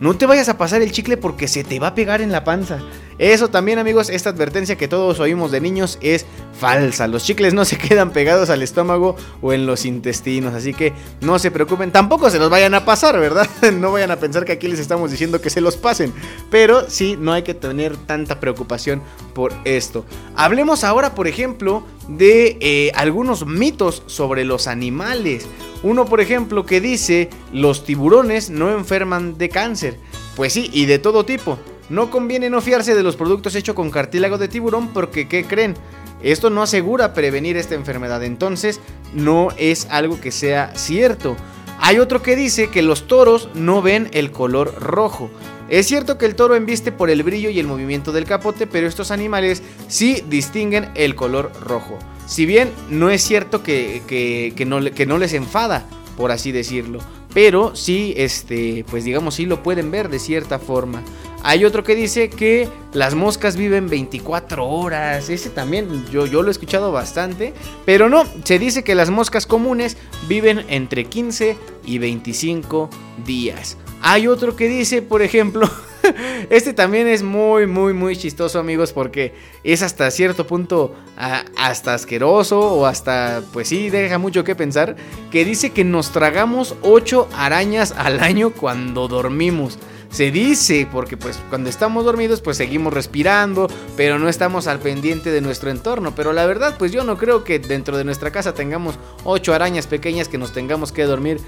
no 0.00 0.16
te 0.16 0.26
vayas 0.26 0.48
a 0.48 0.56
pasar 0.56 0.80
el 0.80 0.92
chicle 0.92 1.16
porque 1.16 1.48
se 1.48 1.64
te 1.64 1.78
va 1.78 1.88
a 1.88 1.94
pegar 1.94 2.20
en 2.20 2.32
la 2.32 2.44
panza. 2.44 2.78
Eso 3.18 3.48
también 3.48 3.78
amigos, 3.78 4.08
esta 4.08 4.30
advertencia 4.30 4.76
que 4.76 4.88
todos 4.88 5.20
oímos 5.20 5.52
de 5.52 5.60
niños 5.60 5.98
es 6.00 6.24
falsa. 6.58 7.06
Los 7.06 7.24
chicles 7.24 7.52
no 7.52 7.64
se 7.64 7.78
quedan 7.78 8.10
pegados 8.10 8.50
al 8.50 8.62
estómago 8.62 9.16
o 9.40 9.52
en 9.52 9.66
los 9.66 9.84
intestinos, 9.84 10.54
así 10.54 10.72
que 10.72 10.92
no 11.20 11.38
se 11.38 11.50
preocupen. 11.50 11.92
Tampoco 11.92 12.30
se 12.30 12.38
los 12.38 12.50
vayan 12.50 12.74
a 12.74 12.84
pasar, 12.84 13.18
¿verdad? 13.18 13.48
No 13.72 13.92
vayan 13.92 14.10
a 14.10 14.16
pensar 14.16 14.44
que 14.44 14.52
aquí 14.52 14.68
les 14.68 14.78
estamos 14.78 15.10
diciendo 15.10 15.40
que 15.40 15.50
se 15.50 15.60
los 15.60 15.76
pasen. 15.76 16.12
Pero 16.50 16.88
sí, 16.88 17.16
no 17.18 17.32
hay 17.32 17.42
que 17.42 17.54
tener 17.54 17.96
tanta 17.96 18.40
preocupación 18.40 19.02
por 19.34 19.52
esto. 19.64 20.04
Hablemos 20.34 20.84
ahora, 20.84 21.14
por 21.14 21.26
ejemplo, 21.28 21.84
de 22.08 22.58
eh, 22.60 22.92
algunos 22.94 23.46
mitos 23.46 24.02
sobre 24.06 24.44
los 24.44 24.66
animales. 24.66 25.46
Uno, 25.82 26.04
por 26.04 26.20
ejemplo, 26.20 26.66
que 26.66 26.80
dice 26.80 27.30
los 27.52 27.84
tiburones 27.84 28.50
no 28.50 28.70
enferman 28.70 29.38
de 29.38 29.48
cáncer. 29.48 29.98
Pues 30.36 30.52
sí, 30.52 30.70
y 30.72 30.86
de 30.86 30.98
todo 30.98 31.24
tipo. 31.24 31.58
No 31.88 32.10
conviene 32.10 32.48
no 32.48 32.60
fiarse 32.60 32.94
de 32.94 33.02
los 33.02 33.16
productos 33.16 33.54
hechos 33.54 33.74
con 33.74 33.90
cartílago 33.90 34.38
de 34.38 34.48
tiburón 34.48 34.88
porque, 34.88 35.28
¿qué 35.28 35.44
creen? 35.44 35.74
Esto 36.22 36.50
no 36.50 36.62
asegura 36.62 37.14
prevenir 37.14 37.56
esta 37.56 37.74
enfermedad, 37.74 38.22
entonces 38.22 38.80
no 39.12 39.48
es 39.58 39.88
algo 39.90 40.20
que 40.20 40.30
sea 40.30 40.72
cierto. 40.76 41.36
Hay 41.80 41.98
otro 41.98 42.22
que 42.22 42.36
dice 42.36 42.70
que 42.70 42.80
los 42.80 43.08
toros 43.08 43.48
no 43.54 43.82
ven 43.82 44.08
el 44.12 44.30
color 44.30 44.76
rojo. 44.80 45.30
Es 45.72 45.86
cierto 45.86 46.18
que 46.18 46.26
el 46.26 46.34
toro 46.34 46.54
embiste 46.54 46.92
por 46.92 47.08
el 47.08 47.22
brillo 47.22 47.48
y 47.48 47.58
el 47.58 47.66
movimiento 47.66 48.12
del 48.12 48.26
capote, 48.26 48.66
pero 48.66 48.86
estos 48.86 49.10
animales 49.10 49.62
sí 49.88 50.22
distinguen 50.28 50.90
el 50.94 51.14
color 51.14 51.50
rojo. 51.64 51.98
Si 52.26 52.44
bien 52.44 52.68
no 52.90 53.08
es 53.08 53.22
cierto 53.22 53.62
que, 53.62 54.02
que- 54.06 54.52
que 54.54 54.66
no, 54.66 54.82
que 54.92 55.06
no 55.06 55.16
les 55.16 55.32
enfada, 55.32 55.86
por 56.18 56.30
así 56.30 56.52
decirlo, 56.52 56.98
pero 57.32 57.74
sí, 57.74 58.12
este, 58.18 58.84
pues 58.90 59.04
digamos, 59.04 59.36
sí 59.36 59.46
lo 59.46 59.62
pueden 59.62 59.90
ver 59.90 60.10
de 60.10 60.18
cierta 60.18 60.58
forma. 60.58 61.02
Hay 61.42 61.64
otro 61.64 61.82
que 61.84 61.94
dice 61.94 62.28
que 62.28 62.68
las 62.92 63.14
moscas 63.14 63.56
viven 63.56 63.88
24 63.88 64.68
horas. 64.68 65.30
Ese 65.30 65.48
también 65.48 66.04
yo, 66.12 66.26
yo 66.26 66.42
lo 66.42 66.48
he 66.48 66.50
escuchado 66.52 66.92
bastante. 66.92 67.54
Pero 67.86 68.10
no, 68.10 68.24
se 68.44 68.58
dice 68.58 68.84
que 68.84 68.94
las 68.94 69.08
moscas 69.08 69.46
comunes 69.46 69.96
viven 70.28 70.66
entre 70.68 71.06
15 71.06 71.56
y 71.86 71.96
25 71.96 72.90
días. 73.26 73.78
Hay 74.02 74.26
otro 74.26 74.56
que 74.56 74.68
dice, 74.68 75.00
por 75.00 75.22
ejemplo, 75.22 75.70
este 76.50 76.72
también 76.72 77.06
es 77.06 77.22
muy, 77.22 77.68
muy, 77.68 77.92
muy 77.94 78.16
chistoso, 78.16 78.58
amigos, 78.58 78.92
porque 78.92 79.32
es 79.62 79.82
hasta 79.82 80.10
cierto 80.10 80.46
punto 80.46 80.94
hasta 81.16 81.94
asqueroso 81.94 82.60
o 82.60 82.86
hasta, 82.86 83.42
pues 83.52 83.68
sí, 83.68 83.90
deja 83.90 84.18
mucho 84.18 84.42
que 84.42 84.56
pensar, 84.56 84.96
que 85.30 85.44
dice 85.44 85.70
que 85.70 85.84
nos 85.84 86.10
tragamos 86.10 86.74
8 86.82 87.28
arañas 87.32 87.94
al 87.96 88.20
año 88.20 88.50
cuando 88.50 89.06
dormimos. 89.06 89.78
Se 90.12 90.30
dice, 90.30 90.86
porque 90.92 91.16
pues 91.16 91.40
cuando 91.48 91.70
estamos 91.70 92.04
dormidos 92.04 92.42
pues 92.42 92.58
seguimos 92.58 92.92
respirando, 92.92 93.66
pero 93.96 94.18
no 94.18 94.28
estamos 94.28 94.66
al 94.66 94.78
pendiente 94.78 95.30
de 95.30 95.40
nuestro 95.40 95.70
entorno. 95.70 96.14
Pero 96.14 96.34
la 96.34 96.44
verdad 96.44 96.76
pues 96.78 96.92
yo 96.92 97.02
no 97.02 97.16
creo 97.16 97.44
que 97.44 97.58
dentro 97.58 97.96
de 97.96 98.04
nuestra 98.04 98.30
casa 98.30 98.52
tengamos 98.52 98.96
ocho 99.24 99.54
arañas 99.54 99.86
pequeñas 99.86 100.28
que 100.28 100.36
nos 100.36 100.52
tengamos 100.52 100.92
que 100.92 101.04
dormir, 101.04 101.40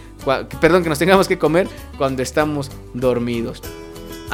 perdón, 0.62 0.82
que 0.82 0.88
nos 0.88 0.98
tengamos 0.98 1.28
que 1.28 1.38
comer 1.38 1.68
cuando 1.98 2.22
estamos 2.22 2.70
dormidos. 2.94 3.60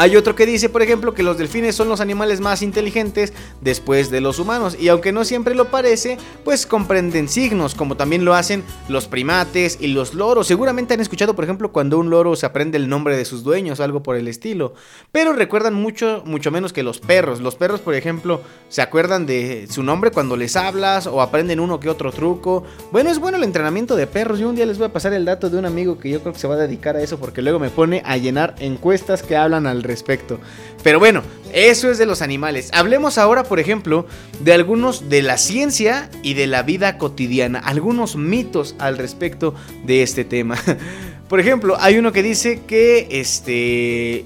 Hay 0.00 0.16
otro 0.16 0.34
que 0.34 0.46
dice, 0.46 0.70
por 0.70 0.80
ejemplo, 0.80 1.12
que 1.12 1.22
los 1.22 1.36
delfines 1.36 1.74
son 1.74 1.90
los 1.90 2.00
animales 2.00 2.40
más 2.40 2.62
inteligentes 2.62 3.34
después 3.60 4.10
de 4.10 4.22
los 4.22 4.38
humanos 4.38 4.74
y 4.80 4.88
aunque 4.88 5.12
no 5.12 5.26
siempre 5.26 5.54
lo 5.54 5.66
parece, 5.66 6.16
pues 6.42 6.64
comprenden 6.64 7.28
signos, 7.28 7.74
como 7.74 7.98
también 7.98 8.24
lo 8.24 8.32
hacen 8.32 8.64
los 8.88 9.08
primates 9.08 9.76
y 9.78 9.88
los 9.88 10.14
loros. 10.14 10.46
Seguramente 10.46 10.94
han 10.94 11.00
escuchado, 11.00 11.34
por 11.34 11.44
ejemplo, 11.44 11.70
cuando 11.70 11.98
un 11.98 12.08
loro 12.08 12.34
se 12.34 12.46
aprende 12.46 12.78
el 12.78 12.88
nombre 12.88 13.14
de 13.14 13.26
sus 13.26 13.44
dueños, 13.44 13.78
algo 13.78 14.02
por 14.02 14.16
el 14.16 14.26
estilo. 14.26 14.72
Pero 15.12 15.34
recuerdan 15.34 15.74
mucho, 15.74 16.22
mucho 16.24 16.50
menos 16.50 16.72
que 16.72 16.82
los 16.82 16.98
perros. 16.98 17.42
Los 17.42 17.56
perros, 17.56 17.80
por 17.80 17.94
ejemplo, 17.94 18.40
se 18.70 18.80
acuerdan 18.80 19.26
de 19.26 19.68
su 19.70 19.82
nombre 19.82 20.12
cuando 20.12 20.34
les 20.34 20.56
hablas 20.56 21.08
o 21.08 21.20
aprenden 21.20 21.60
uno 21.60 21.78
que 21.78 21.90
otro 21.90 22.10
truco. 22.10 22.64
Bueno, 22.90 23.10
es 23.10 23.18
bueno 23.18 23.36
el 23.36 23.44
entrenamiento 23.44 23.96
de 23.96 24.06
perros. 24.06 24.38
Yo 24.38 24.48
un 24.48 24.56
día 24.56 24.64
les 24.64 24.78
voy 24.78 24.86
a 24.86 24.94
pasar 24.94 25.12
el 25.12 25.26
dato 25.26 25.50
de 25.50 25.58
un 25.58 25.66
amigo 25.66 25.98
que 25.98 26.08
yo 26.08 26.22
creo 26.22 26.32
que 26.32 26.38
se 26.38 26.48
va 26.48 26.54
a 26.54 26.58
dedicar 26.58 26.96
a 26.96 27.02
eso 27.02 27.20
porque 27.20 27.42
luego 27.42 27.58
me 27.58 27.68
pone 27.68 28.00
a 28.06 28.16
llenar 28.16 28.54
encuestas 28.60 29.22
que 29.22 29.36
hablan 29.36 29.66
al 29.66 29.89
respecto. 29.90 30.40
Pero 30.82 30.98
bueno, 30.98 31.22
eso 31.52 31.90
es 31.90 31.98
de 31.98 32.06
los 32.06 32.22
animales. 32.22 32.70
Hablemos 32.72 33.18
ahora, 33.18 33.44
por 33.44 33.60
ejemplo, 33.60 34.06
de 34.40 34.52
algunos 34.52 35.08
de 35.08 35.22
la 35.22 35.36
ciencia 35.36 36.08
y 36.22 36.34
de 36.34 36.46
la 36.46 36.62
vida 36.62 36.96
cotidiana, 36.96 37.58
algunos 37.58 38.16
mitos 38.16 38.74
al 38.78 38.96
respecto 38.96 39.54
de 39.84 40.02
este 40.02 40.24
tema. 40.24 40.56
Por 41.28 41.38
ejemplo, 41.38 41.76
hay 41.78 41.96
uno 41.96 42.10
que 42.10 42.24
dice 42.24 42.62
que 42.66 43.06
este 43.10 44.24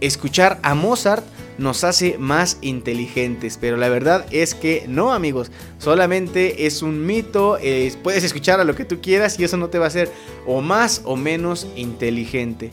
escuchar 0.00 0.58
a 0.62 0.74
Mozart 0.74 1.22
nos 1.58 1.84
hace 1.84 2.16
más 2.18 2.58
inteligentes. 2.60 3.58
Pero 3.60 3.76
la 3.76 3.88
verdad 3.88 4.26
es 4.30 4.54
que 4.54 4.84
no, 4.88 5.12
amigos. 5.12 5.50
Solamente 5.78 6.66
es 6.66 6.82
un 6.82 7.04
mito. 7.04 7.58
puedes 8.02 8.24
escuchar 8.24 8.60
a 8.60 8.64
lo 8.64 8.74
que 8.74 8.84
tú 8.84 9.00
quieras 9.00 9.38
y 9.38 9.44
eso 9.44 9.56
no 9.56 9.68
te 9.68 9.78
va 9.78 9.86
a 9.86 9.88
hacer 9.88 10.10
o 10.46 10.60
más 10.60 11.02
o 11.04 11.16
menos 11.16 11.66
inteligente. 11.76 12.70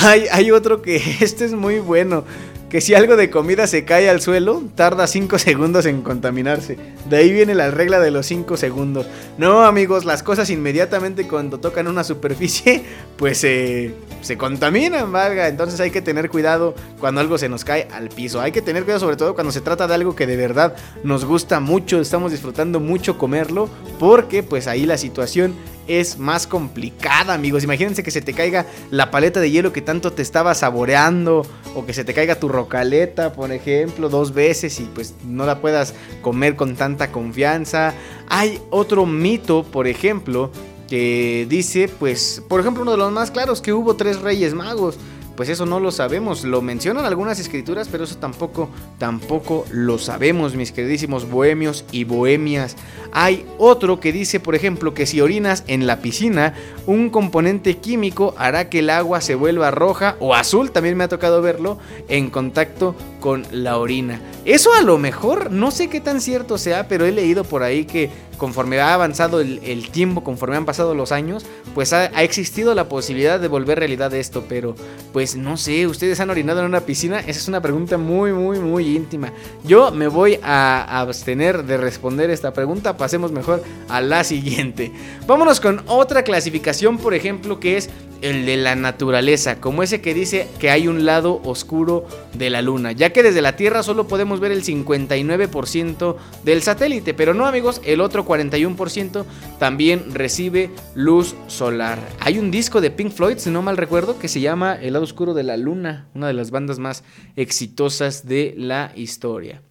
Hay, 0.00 0.50
otro 0.50 0.82
que 0.82 0.96
este 1.20 1.44
es 1.44 1.52
muy 1.52 1.80
bueno. 1.80 2.24
Que 2.68 2.82
si 2.82 2.94
algo 2.94 3.16
de 3.16 3.30
comida 3.30 3.66
se 3.66 3.86
cae 3.86 4.10
al 4.10 4.20
suelo, 4.20 4.62
tarda 4.74 5.06
5 5.06 5.38
segundos 5.38 5.86
en 5.86 6.02
contaminarse. 6.02 6.76
De 7.08 7.16
ahí 7.16 7.32
viene 7.32 7.54
la 7.54 7.70
regla 7.70 7.98
de 7.98 8.10
los 8.10 8.26
5 8.26 8.58
segundos. 8.58 9.06
No, 9.38 9.64
amigos, 9.64 10.04
las 10.04 10.22
cosas 10.22 10.50
inmediatamente 10.50 11.26
cuando 11.26 11.60
tocan 11.60 11.88
una 11.88 12.04
superficie, 12.04 12.84
pues 13.16 13.38
se 13.38 14.36
contaminan, 14.36 15.10
valga. 15.10 15.48
Entonces 15.48 15.80
hay 15.80 15.90
que 15.90 16.02
tener 16.02 16.28
cuidado 16.28 16.74
cuando 17.00 17.22
algo 17.22 17.38
se 17.38 17.48
nos 17.48 17.64
cae 17.64 17.88
al 17.90 18.10
piso. 18.10 18.42
Hay 18.42 18.52
que 18.52 18.60
tener 18.60 18.84
cuidado 18.84 19.00
sobre 19.00 19.16
todo 19.16 19.34
cuando 19.34 19.50
se 19.50 19.62
trata 19.62 19.88
de 19.88 19.94
algo 19.94 20.14
que 20.14 20.26
de 20.26 20.36
verdad 20.36 20.76
nos 21.02 21.24
gusta 21.24 21.60
mucho, 21.60 22.02
estamos 22.02 22.32
disfrutando 22.32 22.80
mucho 22.80 23.16
comerlo, 23.16 23.70
porque 23.98 24.42
pues 24.42 24.66
ahí 24.66 24.84
la 24.84 24.98
situación 24.98 25.54
es 25.88 26.18
más 26.18 26.46
complicada, 26.46 27.34
amigos. 27.34 27.64
Imagínense 27.64 28.02
que 28.02 28.10
se 28.10 28.20
te 28.20 28.34
caiga 28.34 28.66
la 28.90 29.10
paleta 29.10 29.40
de 29.40 29.50
hielo 29.50 29.72
que 29.72 29.80
tanto 29.80 30.12
te 30.12 30.22
estaba 30.22 30.54
saboreando 30.54 31.44
o 31.74 31.86
que 31.86 31.94
se 31.94 32.04
te 32.04 32.14
caiga 32.14 32.38
tu 32.38 32.48
rocaleta, 32.48 33.32
por 33.32 33.50
ejemplo, 33.50 34.08
dos 34.08 34.32
veces 34.32 34.78
y 34.80 34.84
pues 34.84 35.14
no 35.24 35.46
la 35.46 35.60
puedas 35.60 35.94
comer 36.22 36.54
con 36.54 36.76
tanta 36.76 37.10
confianza. 37.10 37.94
Hay 38.28 38.60
otro 38.70 39.06
mito, 39.06 39.64
por 39.64 39.86
ejemplo, 39.88 40.52
que 40.88 41.46
dice, 41.48 41.88
pues, 41.88 42.42
por 42.48 42.60
ejemplo, 42.60 42.82
uno 42.82 42.92
de 42.92 42.98
los 42.98 43.12
más 43.12 43.30
claros, 43.30 43.60
que 43.60 43.72
hubo 43.72 43.96
tres 43.96 44.20
reyes 44.20 44.54
magos 44.54 44.98
pues 45.38 45.50
eso 45.50 45.66
no 45.66 45.78
lo 45.78 45.92
sabemos. 45.92 46.42
Lo 46.42 46.62
mencionan 46.62 47.04
algunas 47.04 47.38
escrituras, 47.38 47.86
pero 47.86 48.02
eso 48.02 48.16
tampoco, 48.16 48.70
tampoco 48.98 49.64
lo 49.70 49.96
sabemos, 49.96 50.56
mis 50.56 50.72
queridísimos 50.72 51.30
bohemios 51.30 51.84
y 51.92 52.02
bohemias. 52.02 52.74
Hay 53.12 53.46
otro 53.56 54.00
que 54.00 54.12
dice, 54.12 54.40
por 54.40 54.56
ejemplo, 54.56 54.94
que 54.94 55.06
si 55.06 55.20
orinas 55.20 55.62
en 55.68 55.86
la 55.86 56.00
piscina, 56.00 56.54
un 56.86 57.08
componente 57.08 57.76
químico 57.76 58.34
hará 58.36 58.68
que 58.68 58.80
el 58.80 58.90
agua 58.90 59.20
se 59.20 59.36
vuelva 59.36 59.70
roja 59.70 60.16
o 60.18 60.34
azul, 60.34 60.72
también 60.72 60.96
me 60.96 61.04
ha 61.04 61.08
tocado 61.08 61.40
verlo, 61.40 61.78
en 62.08 62.30
contacto 62.30 62.96
con 63.20 63.46
la 63.50 63.78
orina. 63.78 64.20
Eso 64.44 64.72
a 64.74 64.82
lo 64.82 64.98
mejor, 64.98 65.50
no 65.50 65.70
sé 65.70 65.88
qué 65.88 66.00
tan 66.00 66.20
cierto 66.20 66.58
sea, 66.58 66.88
pero 66.88 67.04
he 67.04 67.12
leído 67.12 67.44
por 67.44 67.62
ahí 67.62 67.84
que 67.84 68.10
conforme 68.38 68.80
ha 68.80 68.94
avanzado 68.94 69.40
el, 69.40 69.90
tiempo, 69.90 70.24
conforme 70.24 70.56
han 70.56 70.64
pasado 70.64 70.94
los 70.94 71.12
años, 71.12 71.44
pues 71.74 71.92
ha, 71.92 72.06
existido 72.22 72.74
la 72.74 72.88
posibilidad 72.88 73.38
de 73.38 73.48
volver 73.48 73.80
realidad 73.80 74.14
esto, 74.14 74.44
pero 74.48 74.74
pues 75.12 75.36
no 75.36 75.56
sé, 75.56 75.86
¿ustedes 75.86 76.20
han 76.20 76.30
orinado 76.30 76.60
en 76.60 76.66
una 76.66 76.80
piscina? 76.80 77.18
Esa 77.20 77.30
es 77.40 77.48
una 77.48 77.60
pregunta 77.60 77.98
muy, 77.98 78.32
muy, 78.32 78.60
muy 78.60 78.96
íntima. 78.96 79.32
Yo 79.64 79.90
me 79.90 80.08
voy 80.08 80.38
a 80.42 81.00
abstener 81.00 81.64
de 81.64 81.76
responder 81.76 82.30
esta 82.30 82.52
pregunta, 82.52 82.96
pasemos 82.96 83.32
mejor 83.32 83.62
a 83.88 84.00
la 84.00 84.24
siguiente. 84.24 84.92
Vámonos 85.26 85.60
con 85.60 85.82
otra 85.86 86.22
clasificación, 86.22 86.96
por 86.98 87.14
ejemplo, 87.14 87.60
que 87.60 87.76
es 87.76 87.90
el 88.22 88.46
de 88.46 88.56
la 88.56 88.74
naturaleza, 88.74 89.60
como 89.60 89.82
ese 89.82 90.00
que 90.00 90.14
dice 90.14 90.48
que 90.58 90.70
hay 90.70 90.88
un 90.88 91.04
lado 91.04 91.40
oscuro 91.44 92.06
de 92.34 92.50
la 92.50 92.62
luna, 92.62 92.92
ya 92.92 93.10
que 93.10 93.22
desde 93.22 93.42
la 93.42 93.56
Tierra 93.56 93.82
solo 93.82 94.08
podemos 94.08 94.40
ver 94.40 94.52
el 94.52 94.64
59% 94.64 96.16
del 96.44 96.62
satélite, 96.62 97.14
pero 97.14 97.34
no 97.34 97.46
amigos, 97.46 97.80
el 97.84 98.00
otro 98.00 98.24
41% 98.26 99.24
también 99.58 100.14
recibe 100.14 100.70
luz 100.94 101.34
solar. 101.46 101.98
Hay 102.20 102.38
un 102.38 102.50
disco 102.50 102.80
de 102.80 102.90
Pink 102.90 103.12
Floyd, 103.12 103.38
si 103.38 103.50
no 103.50 103.62
mal 103.62 103.76
recuerdo, 103.76 104.18
que 104.18 104.28
se 104.28 104.40
llama 104.40 104.74
El 104.74 104.94
lado 104.94 105.04
oscuro 105.04 105.34
de 105.34 105.42
la 105.42 105.56
luna, 105.56 106.08
una 106.14 106.26
de 106.26 106.34
las 106.34 106.50
bandas 106.50 106.78
más 106.78 107.04
exitosas 107.36 108.26
de 108.26 108.54
la 108.56 108.92
historia. 108.94 109.62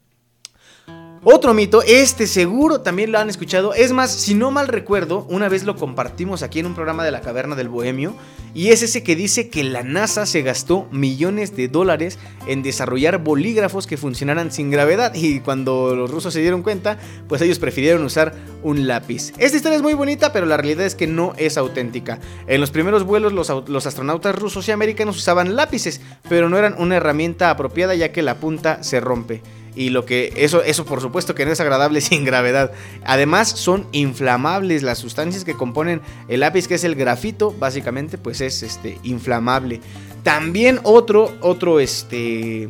Otro 1.29 1.53
mito, 1.53 1.83
este 1.85 2.25
seguro 2.25 2.79
también 2.79 3.11
lo 3.11 3.19
han 3.19 3.29
escuchado. 3.29 3.73
Es 3.73 3.91
más, 3.91 4.11
si 4.11 4.33
no 4.33 4.49
mal 4.49 4.69
recuerdo, 4.69 5.25
una 5.27 5.49
vez 5.49 5.65
lo 5.65 5.75
compartimos 5.75 6.41
aquí 6.41 6.61
en 6.61 6.67
un 6.67 6.73
programa 6.73 7.03
de 7.03 7.11
la 7.11 7.19
Caverna 7.19 7.57
del 7.57 7.67
Bohemio. 7.67 8.15
Y 8.53 8.69
es 8.69 8.81
ese 8.81 9.03
que 9.03 9.17
dice 9.17 9.49
que 9.49 9.65
la 9.65 9.83
NASA 9.83 10.25
se 10.25 10.41
gastó 10.41 10.87
millones 10.89 11.53
de 11.53 11.67
dólares 11.67 12.17
en 12.47 12.63
desarrollar 12.63 13.21
bolígrafos 13.21 13.87
que 13.87 13.97
funcionaran 13.97 14.53
sin 14.53 14.71
gravedad. 14.71 15.13
Y 15.15 15.41
cuando 15.41 15.97
los 15.97 16.09
rusos 16.09 16.33
se 16.33 16.39
dieron 16.39 16.63
cuenta, 16.63 16.97
pues 17.27 17.41
ellos 17.41 17.59
prefirieron 17.59 18.05
usar 18.05 18.33
un 18.63 18.87
lápiz. 18.87 19.33
Esta 19.37 19.57
historia 19.57 19.75
es 19.75 19.83
muy 19.83 19.95
bonita, 19.95 20.31
pero 20.31 20.45
la 20.45 20.55
realidad 20.55 20.85
es 20.85 20.95
que 20.95 21.07
no 21.07 21.33
es 21.35 21.57
auténtica. 21.57 22.21
En 22.47 22.61
los 22.61 22.71
primeros 22.71 23.03
vuelos 23.03 23.33
los, 23.33 23.51
los 23.67 23.85
astronautas 23.85 24.33
rusos 24.33 24.65
y 24.69 24.71
americanos 24.71 25.17
usaban 25.17 25.57
lápices, 25.57 25.99
pero 26.29 26.47
no 26.47 26.57
eran 26.57 26.75
una 26.77 26.95
herramienta 26.95 27.49
apropiada 27.49 27.95
ya 27.95 28.13
que 28.13 28.21
la 28.21 28.35
punta 28.35 28.81
se 28.81 29.01
rompe 29.01 29.41
y 29.77 29.89
lo 29.89 30.05
que 30.05 30.33
eso 30.35 30.63
eso 30.63 30.85
por 30.85 31.01
supuesto 31.01 31.35
que 31.35 31.45
no 31.45 31.51
es 31.51 31.59
agradable 31.59 32.01
sin 32.01 32.25
gravedad. 32.25 32.71
Además 33.05 33.49
son 33.49 33.87
inflamables 33.91 34.83
las 34.83 34.97
sustancias 34.97 35.45
que 35.45 35.53
componen 35.53 36.01
el 36.27 36.39
lápiz 36.39 36.67
que 36.67 36.75
es 36.75 36.83
el 36.83 36.95
grafito, 36.95 37.53
básicamente 37.57 38.17
pues 38.17 38.41
es 38.41 38.63
este 38.63 38.97
inflamable. 39.03 39.81
También 40.27 40.81
otro 40.83 41.37
otro 41.39 41.79
este 41.79 42.67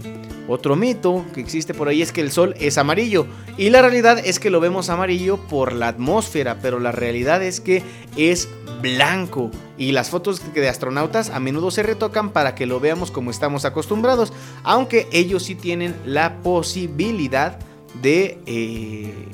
otro 0.48 0.76
mito 0.76 1.26
que 1.34 1.42
existe 1.42 1.74
por 1.74 1.88
ahí 1.88 2.04
es 2.04 2.12
que 2.12 2.22
el 2.22 2.32
sol 2.32 2.54
es 2.60 2.78
amarillo 2.78 3.26
y 3.58 3.72
la 3.72 3.82
realidad 3.82 4.20
es 4.24 4.40
que 4.40 4.52
lo 4.52 4.60
vemos 4.60 4.92
amarillo 4.92 5.38
por 5.38 5.74
la 5.74 5.88
atmósfera, 5.88 6.60
pero 6.62 6.80
la 6.80 6.92
realidad 6.92 7.42
es 7.42 7.60
que 7.60 7.82
es 8.16 8.48
blanco 8.84 9.50
y 9.76 9.92
las 9.92 10.12
fotos 10.12 10.40
de 10.54 10.70
astronautas 10.70 11.32
a 11.32 11.40
menudo 11.40 11.72
se 11.72 11.82
retocan 11.82 12.30
para 12.30 12.54
que 12.54 12.68
lo 12.68 12.80
veamos 12.80 13.10
como 13.10 13.32
estamos 13.32 13.66
acostumbrados, 13.66 14.34
aunque 14.62 15.08
ellos 15.12 15.42
sí 15.42 15.56
tienen 15.56 15.96
la 16.06 16.38
posibilidad 16.44 17.58
de 18.04 18.38
eh, 18.46 19.30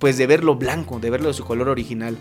pues 0.00 0.18
de 0.18 0.26
verlo 0.26 0.56
blanco, 0.56 0.98
de 0.98 1.10
verlo 1.10 1.28
de 1.28 1.34
su 1.34 1.44
color 1.44 1.68
original. 1.68 2.18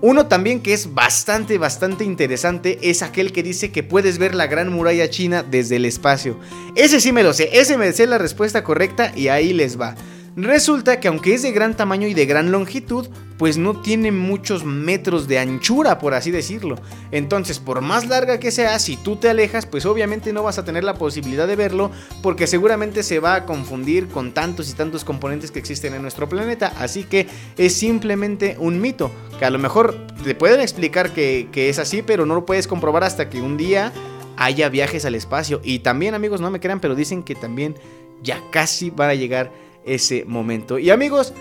Uno 0.00 0.26
también 0.28 0.60
que 0.60 0.72
es 0.72 0.94
bastante, 0.94 1.58
bastante 1.58 2.04
interesante 2.04 2.78
es 2.82 3.02
aquel 3.02 3.32
que 3.32 3.42
dice 3.42 3.72
que 3.72 3.82
puedes 3.82 4.18
ver 4.18 4.32
la 4.32 4.46
gran 4.46 4.72
muralla 4.72 5.10
china 5.10 5.42
desde 5.42 5.76
el 5.76 5.84
espacio. 5.84 6.38
Ese 6.76 7.00
sí 7.00 7.10
me 7.10 7.24
lo 7.24 7.32
sé, 7.32 7.50
ese 7.52 7.76
me 7.76 7.92
sé 7.92 8.06
la 8.06 8.18
respuesta 8.18 8.62
correcta 8.62 9.12
y 9.16 9.26
ahí 9.26 9.52
les 9.52 9.80
va. 9.80 9.96
Resulta 10.40 11.00
que 11.00 11.08
aunque 11.08 11.34
es 11.34 11.42
de 11.42 11.50
gran 11.50 11.76
tamaño 11.76 12.06
y 12.06 12.14
de 12.14 12.24
gran 12.24 12.52
longitud, 12.52 13.08
pues 13.38 13.58
no 13.58 13.80
tiene 13.80 14.12
muchos 14.12 14.64
metros 14.64 15.26
de 15.26 15.40
anchura, 15.40 15.98
por 15.98 16.14
así 16.14 16.30
decirlo. 16.30 16.76
Entonces, 17.10 17.58
por 17.58 17.80
más 17.80 18.06
larga 18.06 18.38
que 18.38 18.52
sea, 18.52 18.78
si 18.78 18.96
tú 18.96 19.16
te 19.16 19.28
alejas, 19.28 19.66
pues 19.66 19.84
obviamente 19.84 20.32
no 20.32 20.44
vas 20.44 20.56
a 20.56 20.64
tener 20.64 20.84
la 20.84 20.94
posibilidad 20.94 21.48
de 21.48 21.56
verlo, 21.56 21.90
porque 22.22 22.46
seguramente 22.46 23.02
se 23.02 23.18
va 23.18 23.34
a 23.34 23.46
confundir 23.46 24.06
con 24.06 24.32
tantos 24.32 24.70
y 24.70 24.74
tantos 24.74 25.04
componentes 25.04 25.50
que 25.50 25.58
existen 25.58 25.92
en 25.92 26.02
nuestro 26.02 26.28
planeta. 26.28 26.72
Así 26.78 27.02
que 27.02 27.26
es 27.56 27.74
simplemente 27.74 28.54
un 28.60 28.80
mito, 28.80 29.10
que 29.40 29.44
a 29.44 29.50
lo 29.50 29.58
mejor 29.58 30.06
te 30.22 30.36
pueden 30.36 30.60
explicar 30.60 31.10
que, 31.10 31.48
que 31.50 31.68
es 31.68 31.80
así, 31.80 32.02
pero 32.02 32.26
no 32.26 32.36
lo 32.36 32.46
puedes 32.46 32.68
comprobar 32.68 33.02
hasta 33.02 33.28
que 33.28 33.42
un 33.42 33.56
día 33.56 33.92
haya 34.36 34.68
viajes 34.68 35.04
al 35.04 35.16
espacio. 35.16 35.60
Y 35.64 35.80
también, 35.80 36.14
amigos, 36.14 36.40
no 36.40 36.48
me 36.48 36.60
crean, 36.60 36.78
pero 36.78 36.94
dicen 36.94 37.24
que 37.24 37.34
también 37.34 37.74
ya 38.22 38.40
casi 38.52 38.90
van 38.90 39.10
a 39.10 39.14
llegar 39.14 39.67
ese 39.94 40.24
momento. 40.26 40.78
Y 40.78 40.90
amigos, 40.90 41.32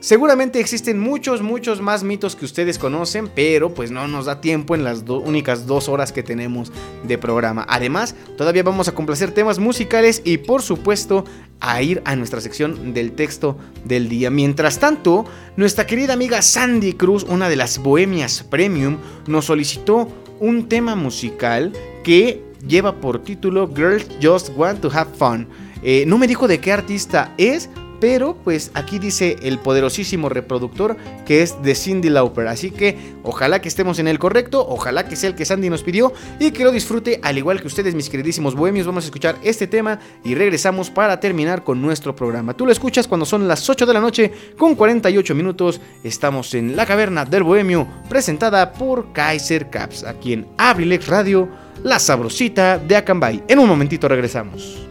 seguramente 0.00 0.60
existen 0.60 0.98
muchos, 0.98 1.42
muchos 1.42 1.80
más 1.80 2.02
mitos 2.02 2.36
que 2.36 2.44
ustedes 2.44 2.78
conocen, 2.78 3.28
pero 3.28 3.72
pues 3.74 3.90
no 3.90 4.08
nos 4.08 4.26
da 4.26 4.40
tiempo 4.40 4.74
en 4.74 4.84
las 4.84 5.04
únicas 5.08 5.66
dos 5.66 5.88
horas 5.88 6.12
que 6.12 6.22
tenemos 6.22 6.72
de 7.04 7.18
programa. 7.18 7.66
Además, 7.68 8.14
todavía 8.36 8.62
vamos 8.62 8.88
a 8.88 8.94
complacer 8.94 9.32
temas 9.32 9.58
musicales 9.58 10.22
y 10.24 10.38
por 10.38 10.62
supuesto 10.62 11.24
a 11.60 11.82
ir 11.82 12.02
a 12.04 12.16
nuestra 12.16 12.40
sección 12.40 12.94
del 12.94 13.12
texto 13.12 13.58
del 13.84 14.08
día. 14.08 14.30
Mientras 14.30 14.78
tanto, 14.78 15.26
nuestra 15.56 15.86
querida 15.86 16.14
amiga 16.14 16.40
Sandy 16.42 16.94
Cruz, 16.94 17.24
una 17.24 17.48
de 17.48 17.56
las 17.56 17.78
Bohemias 17.78 18.42
Premium, 18.48 18.96
nos 19.26 19.44
solicitó 19.44 20.08
un 20.40 20.68
tema 20.68 20.96
musical 20.96 21.72
que 22.02 22.42
lleva 22.66 22.96
por 22.96 23.22
título 23.22 23.68
Girls 23.74 24.06
Just 24.22 24.50
Want 24.56 24.80
to 24.80 24.90
Have 24.92 25.10
Fun. 25.16 25.46
Eh, 25.82 26.04
no 26.06 26.18
me 26.18 26.26
dijo 26.26 26.48
de 26.48 26.60
qué 26.60 26.72
artista 26.72 27.34
es, 27.38 27.70
pero 28.00 28.34
pues 28.42 28.70
aquí 28.74 28.98
dice 28.98 29.36
el 29.42 29.58
poderosísimo 29.58 30.28
reproductor 30.28 30.96
que 31.26 31.42
es 31.42 31.62
de 31.62 31.74
Cindy 31.74 32.08
Lauper. 32.08 32.48
Así 32.48 32.70
que 32.70 32.98
ojalá 33.22 33.60
que 33.60 33.68
estemos 33.68 33.98
en 33.98 34.08
el 34.08 34.18
correcto, 34.18 34.66
ojalá 34.66 35.06
que 35.06 35.16
sea 35.16 35.28
el 35.28 35.36
que 35.36 35.44
Sandy 35.44 35.68
nos 35.70 35.82
pidió 35.82 36.12
y 36.40 36.50
que 36.50 36.64
lo 36.64 36.72
disfrute 36.72 37.20
al 37.22 37.38
igual 37.38 37.60
que 37.60 37.66
ustedes 37.66 37.94
mis 37.94 38.08
queridísimos 38.08 38.54
bohemios. 38.54 38.86
Vamos 38.86 39.04
a 39.04 39.08
escuchar 39.08 39.36
este 39.44 39.66
tema 39.66 40.00
y 40.24 40.34
regresamos 40.34 40.90
para 40.90 41.20
terminar 41.20 41.62
con 41.62 41.80
nuestro 41.80 42.16
programa. 42.16 42.54
Tú 42.54 42.64
lo 42.64 42.72
escuchas 42.72 43.06
cuando 43.06 43.26
son 43.26 43.46
las 43.46 43.68
8 43.68 43.86
de 43.86 43.94
la 43.94 44.00
noche 44.00 44.32
con 44.56 44.74
48 44.74 45.34
minutos. 45.34 45.80
Estamos 46.02 46.54
en 46.54 46.74
la 46.74 46.86
caverna 46.86 47.24
del 47.26 47.42
bohemio 47.42 47.86
presentada 48.08 48.72
por 48.72 49.12
Kaiser 49.12 49.68
Caps 49.68 50.04
aquí 50.04 50.32
en 50.32 50.46
Abrilex 50.56 51.06
Radio, 51.06 51.48
la 51.82 51.98
sabrosita 51.98 52.78
de 52.78 52.96
Acambay. 52.96 53.42
En 53.46 53.58
un 53.58 53.68
momentito 53.68 54.08
regresamos. 54.08 54.89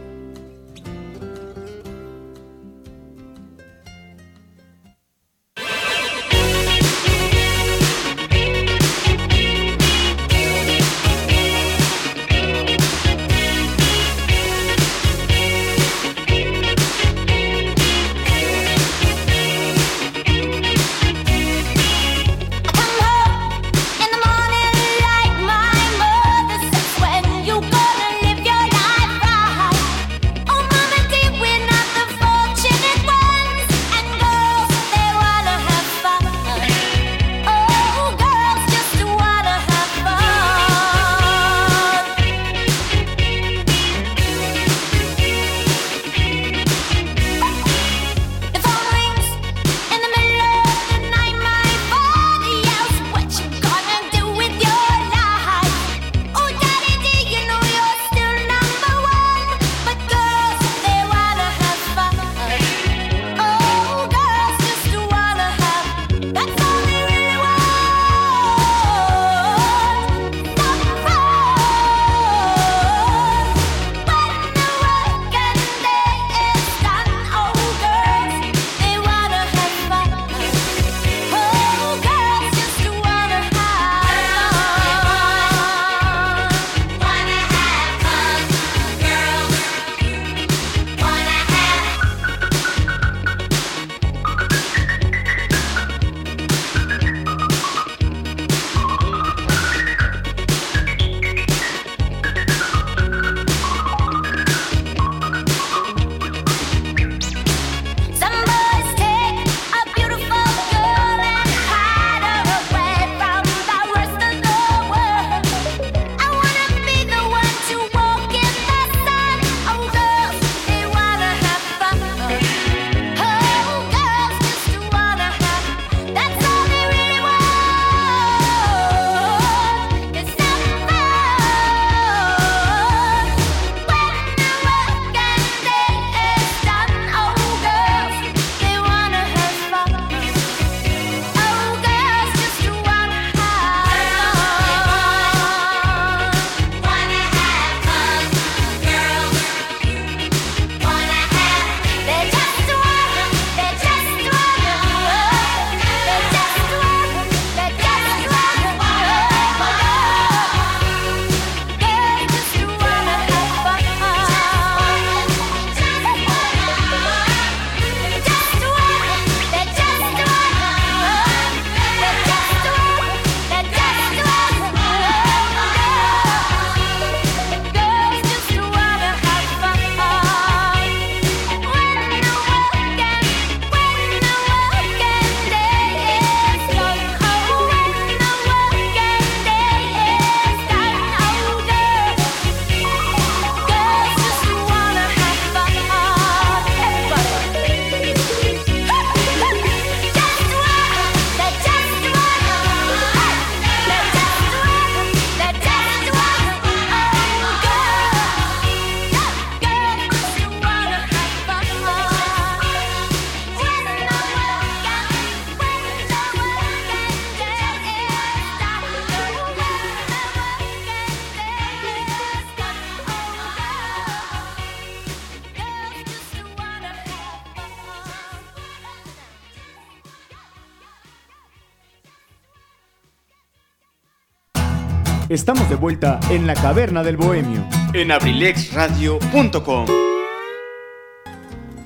Estamos 235.40 235.70
de 235.70 235.76
vuelta 235.76 236.20
en 236.28 236.46
la 236.46 236.52
caverna 236.52 237.02
del 237.02 237.16
bohemio. 237.16 237.66
En 237.94 238.12
abrilexradio.com. 238.12 239.86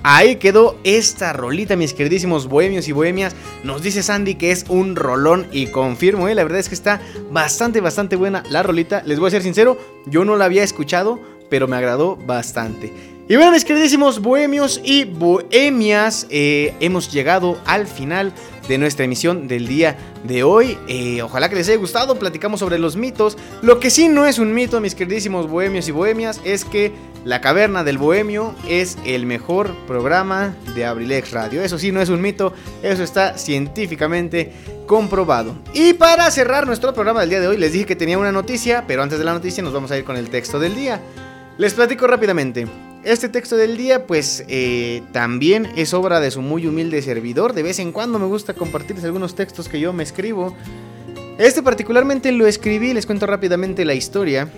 Ahí 0.02 0.36
quedó 0.36 0.76
esta 0.82 1.32
rolita, 1.32 1.76
mis 1.76 1.94
queridísimos 1.94 2.48
bohemios 2.48 2.88
y 2.88 2.92
bohemias. 2.92 3.36
Nos 3.62 3.80
dice 3.80 4.02
Sandy 4.02 4.34
que 4.34 4.50
es 4.50 4.64
un 4.68 4.96
rolón 4.96 5.46
y 5.52 5.68
confirmo, 5.68 6.26
¿eh? 6.26 6.34
la 6.34 6.42
verdad 6.42 6.58
es 6.58 6.68
que 6.68 6.74
está 6.74 7.00
bastante, 7.30 7.80
bastante 7.80 8.16
buena 8.16 8.42
la 8.50 8.64
rolita. 8.64 9.04
Les 9.06 9.20
voy 9.20 9.28
a 9.28 9.30
ser 9.30 9.44
sincero, 9.44 9.78
yo 10.06 10.24
no 10.24 10.34
la 10.34 10.46
había 10.46 10.64
escuchado, 10.64 11.20
pero 11.48 11.68
me 11.68 11.76
agradó 11.76 12.16
bastante. 12.16 12.92
Y 13.26 13.36
bueno, 13.36 13.52
mis 13.52 13.64
queridísimos 13.64 14.20
bohemios 14.20 14.80
y 14.84 15.04
bohemias, 15.04 16.26
eh, 16.28 16.74
hemos 16.80 17.10
llegado 17.12 17.58
al 17.64 17.86
final 17.86 18.32
de 18.68 18.78
nuestra 18.78 19.04
emisión 19.04 19.48
del 19.48 19.66
día 19.66 19.96
de 20.24 20.42
hoy. 20.42 20.78
Eh, 20.88 21.22
ojalá 21.22 21.48
que 21.48 21.56
les 21.56 21.68
haya 21.68 21.78
gustado, 21.78 22.18
platicamos 22.18 22.60
sobre 22.60 22.78
los 22.78 22.96
mitos. 22.96 23.36
Lo 23.62 23.80
que 23.80 23.90
sí 23.90 24.08
no 24.08 24.26
es 24.26 24.38
un 24.38 24.54
mito, 24.54 24.80
mis 24.80 24.94
queridísimos 24.94 25.48
bohemios 25.48 25.88
y 25.88 25.92
bohemias, 25.92 26.40
es 26.44 26.64
que 26.64 26.92
La 27.24 27.40
Caverna 27.40 27.84
del 27.84 27.98
Bohemio 27.98 28.54
es 28.68 28.98
el 29.04 29.26
mejor 29.26 29.74
programa 29.86 30.54
de 30.74 30.84
Abrilex 30.84 31.32
Radio. 31.32 31.62
Eso 31.62 31.78
sí 31.78 31.92
no 31.92 32.00
es 32.00 32.08
un 32.08 32.20
mito, 32.20 32.52
eso 32.82 33.02
está 33.02 33.38
científicamente 33.38 34.52
comprobado. 34.86 35.56
Y 35.72 35.94
para 35.94 36.30
cerrar 36.30 36.66
nuestro 36.66 36.92
programa 36.92 37.20
del 37.20 37.30
día 37.30 37.40
de 37.40 37.48
hoy, 37.48 37.56
les 37.56 37.72
dije 37.72 37.86
que 37.86 37.96
tenía 37.96 38.18
una 38.18 38.32
noticia, 38.32 38.84
pero 38.86 39.02
antes 39.02 39.18
de 39.18 39.24
la 39.24 39.32
noticia 39.32 39.62
nos 39.62 39.72
vamos 39.72 39.90
a 39.90 39.98
ir 39.98 40.04
con 40.04 40.16
el 40.16 40.28
texto 40.30 40.58
del 40.58 40.74
día. 40.74 41.00
Les 41.56 41.72
platico 41.72 42.06
rápidamente. 42.06 42.66
Este 43.04 43.28
texto 43.28 43.58
del 43.58 43.76
día, 43.76 44.06
pues 44.06 44.44
eh, 44.48 45.02
también 45.12 45.68
es 45.76 45.92
obra 45.92 46.20
de 46.20 46.30
su 46.30 46.40
muy 46.40 46.66
humilde 46.66 47.02
servidor. 47.02 47.52
De 47.52 47.62
vez 47.62 47.78
en 47.78 47.92
cuando 47.92 48.18
me 48.18 48.24
gusta 48.24 48.54
compartirles 48.54 49.04
algunos 49.04 49.34
textos 49.34 49.68
que 49.68 49.78
yo 49.78 49.92
me 49.92 50.02
escribo. 50.02 50.56
Este 51.36 51.62
particularmente 51.62 52.32
lo 52.32 52.46
escribí, 52.46 52.94
les 52.94 53.04
cuento 53.04 53.26
rápidamente 53.26 53.84
la 53.84 53.92
historia. 53.92 54.48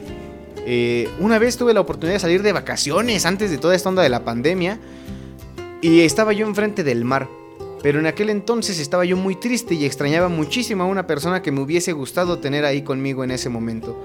Eh, 0.65 1.09
una 1.19 1.41
vez 1.41 1.57
tuve 1.57 1.75
la 1.75 1.81
oportunidad 1.81 2.15
de 2.15 2.21
salir 2.21 2.43
de 2.45 2.53
vacaciones 2.53 3.27
antes 3.27 3.51
de 3.51 3.59
toda 3.59 3.75
esta 3.75 3.89
onda 3.89 4.05
de 4.05 4.11
la 4.11 4.25
pandemia. 4.25 4.79
Y 5.83 6.03
estaba 6.03 6.33
yo 6.33 6.47
enfrente 6.47 6.85
del 6.85 7.05
mar. 7.05 7.29
Pero 7.83 7.99
en 7.99 8.07
aquel 8.07 8.31
entonces 8.31 8.79
estaba 8.79 9.05
yo 9.05 9.17
muy 9.17 9.35
triste 9.35 9.75
y 9.75 9.85
extrañaba 9.85 10.29
muchísimo 10.29 10.85
a 10.85 10.87
una 10.87 11.09
persona 11.09 11.43
que 11.43 11.51
me 11.51 11.63
hubiese 11.63 11.91
gustado 11.91 12.39
tener 12.39 12.65
ahí 12.65 12.83
conmigo 12.83 13.25
en 13.25 13.33
ese 13.33 13.49
momento. 13.49 14.01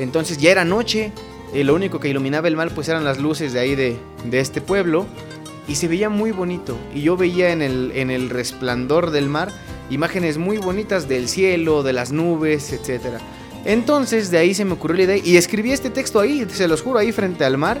Entonces 0.00 0.38
ya 0.38 0.50
era 0.50 0.64
noche, 0.64 1.12
eh, 1.56 1.64
lo 1.64 1.74
único 1.74 2.00
que 2.00 2.08
iluminaba 2.08 2.48
el 2.48 2.56
mar 2.56 2.70
pues 2.74 2.88
eran 2.90 3.02
las 3.02 3.18
luces 3.18 3.54
de 3.54 3.60
ahí 3.60 3.74
de, 3.74 3.96
de, 4.24 4.40
este 4.40 4.60
pueblo 4.60 5.06
y 5.66 5.76
se 5.76 5.88
veía 5.88 6.10
muy 6.10 6.30
bonito. 6.30 6.76
Y 6.94 7.00
yo 7.00 7.16
veía 7.16 7.50
en 7.50 7.62
el, 7.62 7.92
en 7.94 8.10
el 8.10 8.28
resplandor 8.28 9.10
del 9.10 9.30
mar 9.30 9.50
imágenes 9.88 10.36
muy 10.36 10.58
bonitas 10.58 11.08
del 11.08 11.28
cielo, 11.28 11.82
de 11.82 11.94
las 11.94 12.12
nubes, 12.12 12.74
etc. 12.74 13.20
Entonces 13.64 14.30
de 14.30 14.36
ahí 14.36 14.52
se 14.52 14.66
me 14.66 14.74
ocurrió 14.74 14.98
la 14.98 15.02
idea 15.04 15.16
y 15.16 15.38
escribí 15.38 15.72
este 15.72 15.88
texto 15.88 16.20
ahí, 16.20 16.46
se 16.50 16.68
los 16.68 16.82
juro, 16.82 16.98
ahí 16.98 17.10
frente 17.10 17.44
al 17.44 17.56
mar. 17.56 17.80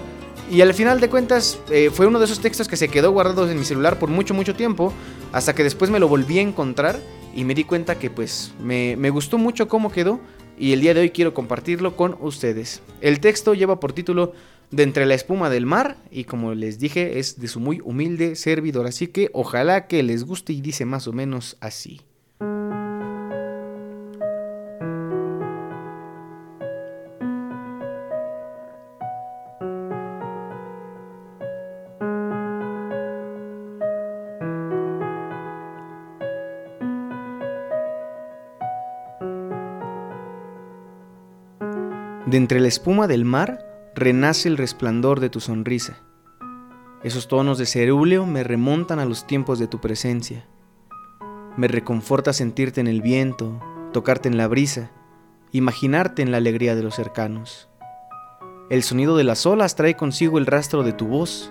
Y 0.50 0.62
al 0.62 0.72
final 0.72 0.98
de 0.98 1.10
cuentas 1.10 1.58
eh, 1.70 1.90
fue 1.92 2.06
uno 2.06 2.18
de 2.18 2.24
esos 2.24 2.40
textos 2.40 2.68
que 2.68 2.76
se 2.76 2.88
quedó 2.88 3.10
guardado 3.10 3.50
en 3.50 3.58
mi 3.58 3.64
celular 3.64 3.98
por 3.98 4.08
mucho, 4.08 4.32
mucho 4.32 4.54
tiempo, 4.54 4.90
hasta 5.32 5.54
que 5.54 5.64
después 5.64 5.90
me 5.90 5.98
lo 5.98 6.08
volví 6.08 6.38
a 6.38 6.42
encontrar 6.42 6.98
y 7.34 7.44
me 7.44 7.54
di 7.54 7.64
cuenta 7.64 7.98
que 7.98 8.08
pues 8.08 8.52
me, 8.62 8.96
me 8.96 9.10
gustó 9.10 9.36
mucho 9.36 9.68
cómo 9.68 9.92
quedó 9.92 10.18
y 10.58 10.72
el 10.72 10.80
día 10.80 10.94
de 10.94 11.00
hoy 11.00 11.10
quiero 11.10 11.34
compartirlo 11.34 11.96
con 11.96 12.16
ustedes. 12.20 12.82
El 13.00 13.20
texto 13.20 13.54
lleva 13.54 13.80
por 13.80 13.92
título 13.92 14.32
De 14.70 14.82
entre 14.82 15.06
la 15.06 15.14
espuma 15.14 15.50
del 15.50 15.66
mar 15.66 15.96
y 16.10 16.24
como 16.24 16.54
les 16.54 16.78
dije 16.78 17.18
es 17.18 17.40
de 17.40 17.48
su 17.48 17.60
muy 17.60 17.80
humilde 17.84 18.36
servidor, 18.36 18.86
así 18.86 19.08
que 19.08 19.30
ojalá 19.32 19.86
que 19.86 20.02
les 20.02 20.24
guste 20.24 20.52
y 20.52 20.60
dice 20.60 20.84
más 20.84 21.06
o 21.06 21.12
menos 21.12 21.56
así. 21.60 22.00
De 42.36 42.40
entre 42.40 42.60
la 42.60 42.68
espuma 42.68 43.06
del 43.06 43.24
mar 43.24 43.64
renace 43.94 44.46
el 44.50 44.58
resplandor 44.58 45.20
de 45.20 45.30
tu 45.30 45.40
sonrisa. 45.40 46.00
Esos 47.02 47.28
tonos 47.28 47.56
de 47.56 47.64
cerúleo 47.64 48.26
me 48.26 48.44
remontan 48.44 48.98
a 48.98 49.06
los 49.06 49.26
tiempos 49.26 49.58
de 49.58 49.68
tu 49.68 49.80
presencia. 49.80 50.46
Me 51.56 51.66
reconforta 51.66 52.34
sentirte 52.34 52.82
en 52.82 52.88
el 52.88 53.00
viento, 53.00 53.58
tocarte 53.94 54.28
en 54.28 54.36
la 54.36 54.48
brisa, 54.48 54.90
imaginarte 55.50 56.20
en 56.20 56.30
la 56.30 56.36
alegría 56.36 56.74
de 56.74 56.82
los 56.82 56.94
cercanos. 56.94 57.70
El 58.68 58.82
sonido 58.82 59.16
de 59.16 59.24
las 59.24 59.46
olas 59.46 59.74
trae 59.74 59.96
consigo 59.96 60.36
el 60.36 60.44
rastro 60.44 60.82
de 60.82 60.92
tu 60.92 61.06
voz, 61.06 61.50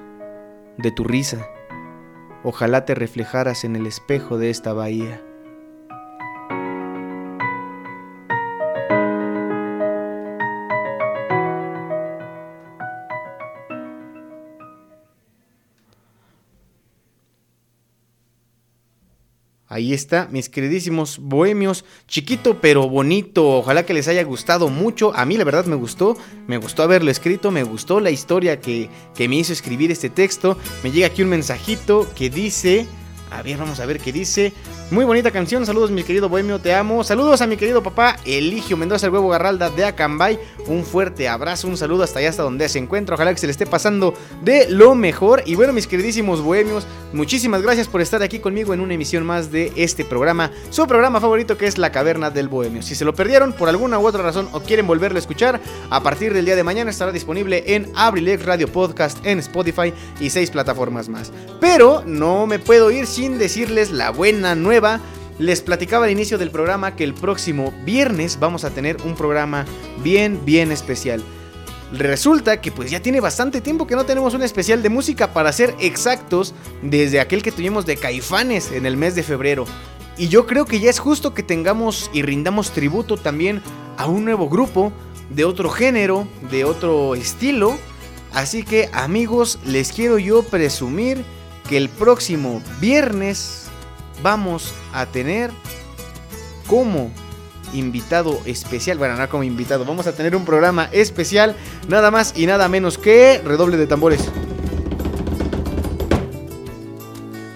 de 0.78 0.92
tu 0.92 1.04
risa. 1.04 1.48
Ojalá 2.44 2.86
te 2.86 2.94
reflejaras 2.94 3.64
en 3.64 3.76
el 3.76 3.88
espejo 3.88 4.38
de 4.38 4.52
esta 4.52 4.72
bahía. 4.72 5.20
Ahí 19.76 19.94
está, 19.94 20.30
mis 20.32 20.48
queridísimos 20.48 21.20
bohemios, 21.20 21.84
chiquito 22.08 22.62
pero 22.62 22.88
bonito, 22.88 23.58
ojalá 23.58 23.86
que 23.86 23.94
les 23.94 24.08
haya 24.08 24.24
gustado 24.24 24.70
mucho, 24.70 25.14
a 25.14 25.26
mí 25.26 25.36
la 25.36 25.44
verdad 25.44 25.66
me 25.66 25.76
gustó, 25.76 26.16
me 26.48 26.56
gustó 26.56 26.84
haberlo 26.84 27.12
escrito, 27.12 27.52
me 27.52 27.64
gustó 27.64 28.00
la 28.00 28.10
historia 28.10 28.62
que, 28.62 28.90
que 29.14 29.28
me 29.28 29.36
hizo 29.36 29.52
escribir 29.52 29.92
este 29.92 30.10
texto, 30.10 30.58
me 30.82 30.92
llega 30.92 31.08
aquí 31.08 31.24
un 31.24 31.28
mensajito 31.28 32.08
que 32.16 32.30
dice, 32.30 32.88
a 33.36 33.58
vamos 33.58 33.80
a 33.80 33.86
ver 33.86 34.00
qué 34.00 34.14
dice, 34.14 34.54
muy 34.92 35.04
bonita 35.04 35.32
canción, 35.32 35.66
saludos 35.66 35.90
mi 35.90 36.04
querido 36.04 36.30
bohemio, 36.30 36.60
te 36.60 36.74
amo. 36.74 37.04
Saludos 37.04 37.42
a 37.42 37.48
mi 37.48 37.58
querido 37.58 37.82
papá 37.82 38.18
Eligio 38.24 38.78
Mendoza, 38.78 39.08
el 39.08 39.14
huevo 39.14 39.30
Garralda 39.30 39.72
de 39.72 39.84
Acambay. 39.84 40.40
Un 40.68 40.86
fuerte 40.86 41.28
abrazo, 41.28 41.68
un 41.68 41.76
saludo 41.76 42.04
hasta 42.04 42.20
allá, 42.20 42.30
hasta 42.30 42.44
donde 42.44 42.70
se 42.70 42.78
encuentra. 42.78 43.16
Ojalá 43.16 43.34
que 43.34 43.40
se 43.40 43.48
le 43.48 43.52
esté 43.52 43.66
pasando 43.66 44.14
de 44.44 44.70
lo 44.70 44.94
mejor. 44.94 45.42
Y 45.46 45.56
bueno, 45.56 45.74
mis 45.74 45.88
queridísimos 45.88 46.42
bohemios, 46.42 46.86
muchísimas 47.14 47.64
gracias 47.64 47.88
por 47.88 48.00
estar 48.00 48.22
aquí 48.22 48.38
conmigo 48.38 48.76
en 48.76 48.80
una 48.80 48.94
emisión 48.94 49.26
más 49.26 49.52
de 49.52 49.74
este 49.76 50.06
programa, 50.06 50.52
su 50.70 50.86
programa 50.86 51.20
favorito 51.20 51.58
que 51.58 51.66
es 51.66 51.80
La 51.80 51.92
Caverna 51.92 52.30
del 52.30 52.48
Bohemio. 52.48 52.84
Si 52.84 52.94
se 52.94 53.06
lo 53.06 53.16
perdieron 53.16 53.54
por 53.54 53.70
alguna 53.70 53.98
u 53.98 54.06
otra 54.06 54.22
razón 54.22 54.48
o 54.54 54.60
quieren 54.60 54.86
volverlo 54.86 55.18
a 55.18 55.20
escuchar, 55.20 55.60
a 55.90 56.04
partir 56.04 56.32
del 56.32 56.46
día 56.46 56.56
de 56.56 56.64
mañana 56.64 56.92
estará 56.92 57.12
disponible 57.12 57.64
en 57.76 57.92
Abrilex 57.96 58.46
Radio 58.46 58.72
Podcast, 58.72 59.18
en 59.26 59.40
Spotify 59.40 59.92
y 60.20 60.30
seis 60.30 60.52
plataformas 60.52 61.10
más. 61.10 61.32
Pero 61.60 62.04
no 62.06 62.46
me 62.46 62.60
puedo 62.60 62.92
ir 62.92 63.08
sin 63.08 63.25
decirles 63.34 63.92
la 63.92 64.12
buena 64.12 64.56
nueva 64.56 65.02
les 65.40 65.62
platicaba 65.62 66.06
al 66.06 66.12
inicio 66.12 66.38
del 66.38 66.52
programa 66.52 66.96
que 66.96 67.04
el 67.04 67.14
próximo 67.14 67.74
viernes 67.84 68.40
vamos 68.40 68.64
a 68.64 68.70
tener 68.70 68.98
un 69.04 69.16
programa 69.16 69.66
bien, 70.02 70.40
bien 70.46 70.72
especial. 70.72 71.22
Resulta 71.92 72.62
que 72.62 72.72
pues 72.72 72.90
ya 72.90 73.02
tiene 73.02 73.20
bastante 73.20 73.62
tiempo 73.62 73.86
que 73.86 73.96
no 73.96 74.06
tenemos 74.06 74.34
un 74.34 74.44
especial 74.44 74.82
de 74.82 74.90
música 74.90 75.34
para 75.34 75.52
ser 75.52 75.76
exactos 75.80 76.54
desde 76.82 77.20
aquel 77.20 77.44
que 77.44 77.52
tuvimos 77.52 77.86
de 77.86 77.98
Caifanes 77.98 78.72
en 78.72 78.86
el 78.86 78.98
mes 78.98 79.16
de 79.16 79.24
febrero. 79.24 79.66
Y 80.18 80.30
yo 80.30 80.46
creo 80.46 80.66
que 80.66 80.80
ya 80.80 80.90
es 80.90 81.00
justo 81.00 81.34
que 81.34 81.44
tengamos 81.44 82.10
y 82.14 82.22
rindamos 82.22 82.72
tributo 82.72 83.18
también 83.18 83.62
a 83.98 84.08
un 84.08 84.26
nuevo 84.26 84.50
grupo 84.50 84.94
de 85.30 85.46
otro 85.46 85.70
género, 85.70 86.28
de 86.50 86.64
otro 86.64 87.16
estilo. 87.16 87.78
Así 88.34 88.64
que 88.64 88.90
amigos, 88.94 89.60
les 89.66 89.92
quiero 89.92 90.18
yo 90.18 90.44
presumir 90.44 91.24
que 91.68 91.78
el 91.78 91.90
próximo 91.90 92.62
viernes 92.80 93.68
vamos 94.22 94.74
a 94.94 95.06
tener 95.06 95.52
como 96.68 97.12
invitado 97.74 98.40
especial, 98.46 98.98
bueno, 98.98 99.16
no 99.16 99.30
como 99.30 99.44
invitado, 99.44 99.86
vamos 99.86 100.08
a 100.08 100.14
tener 100.14 100.36
un 100.36 100.46
programa 100.46 100.90
especial, 100.92 101.56
nada 101.88 102.12
más 102.12 102.34
y 102.36 102.46
nada 102.46 102.68
menos 102.70 102.98
que 102.98 103.42
redoble 103.44 103.78
de 103.78 103.88
tambores. 103.88 104.32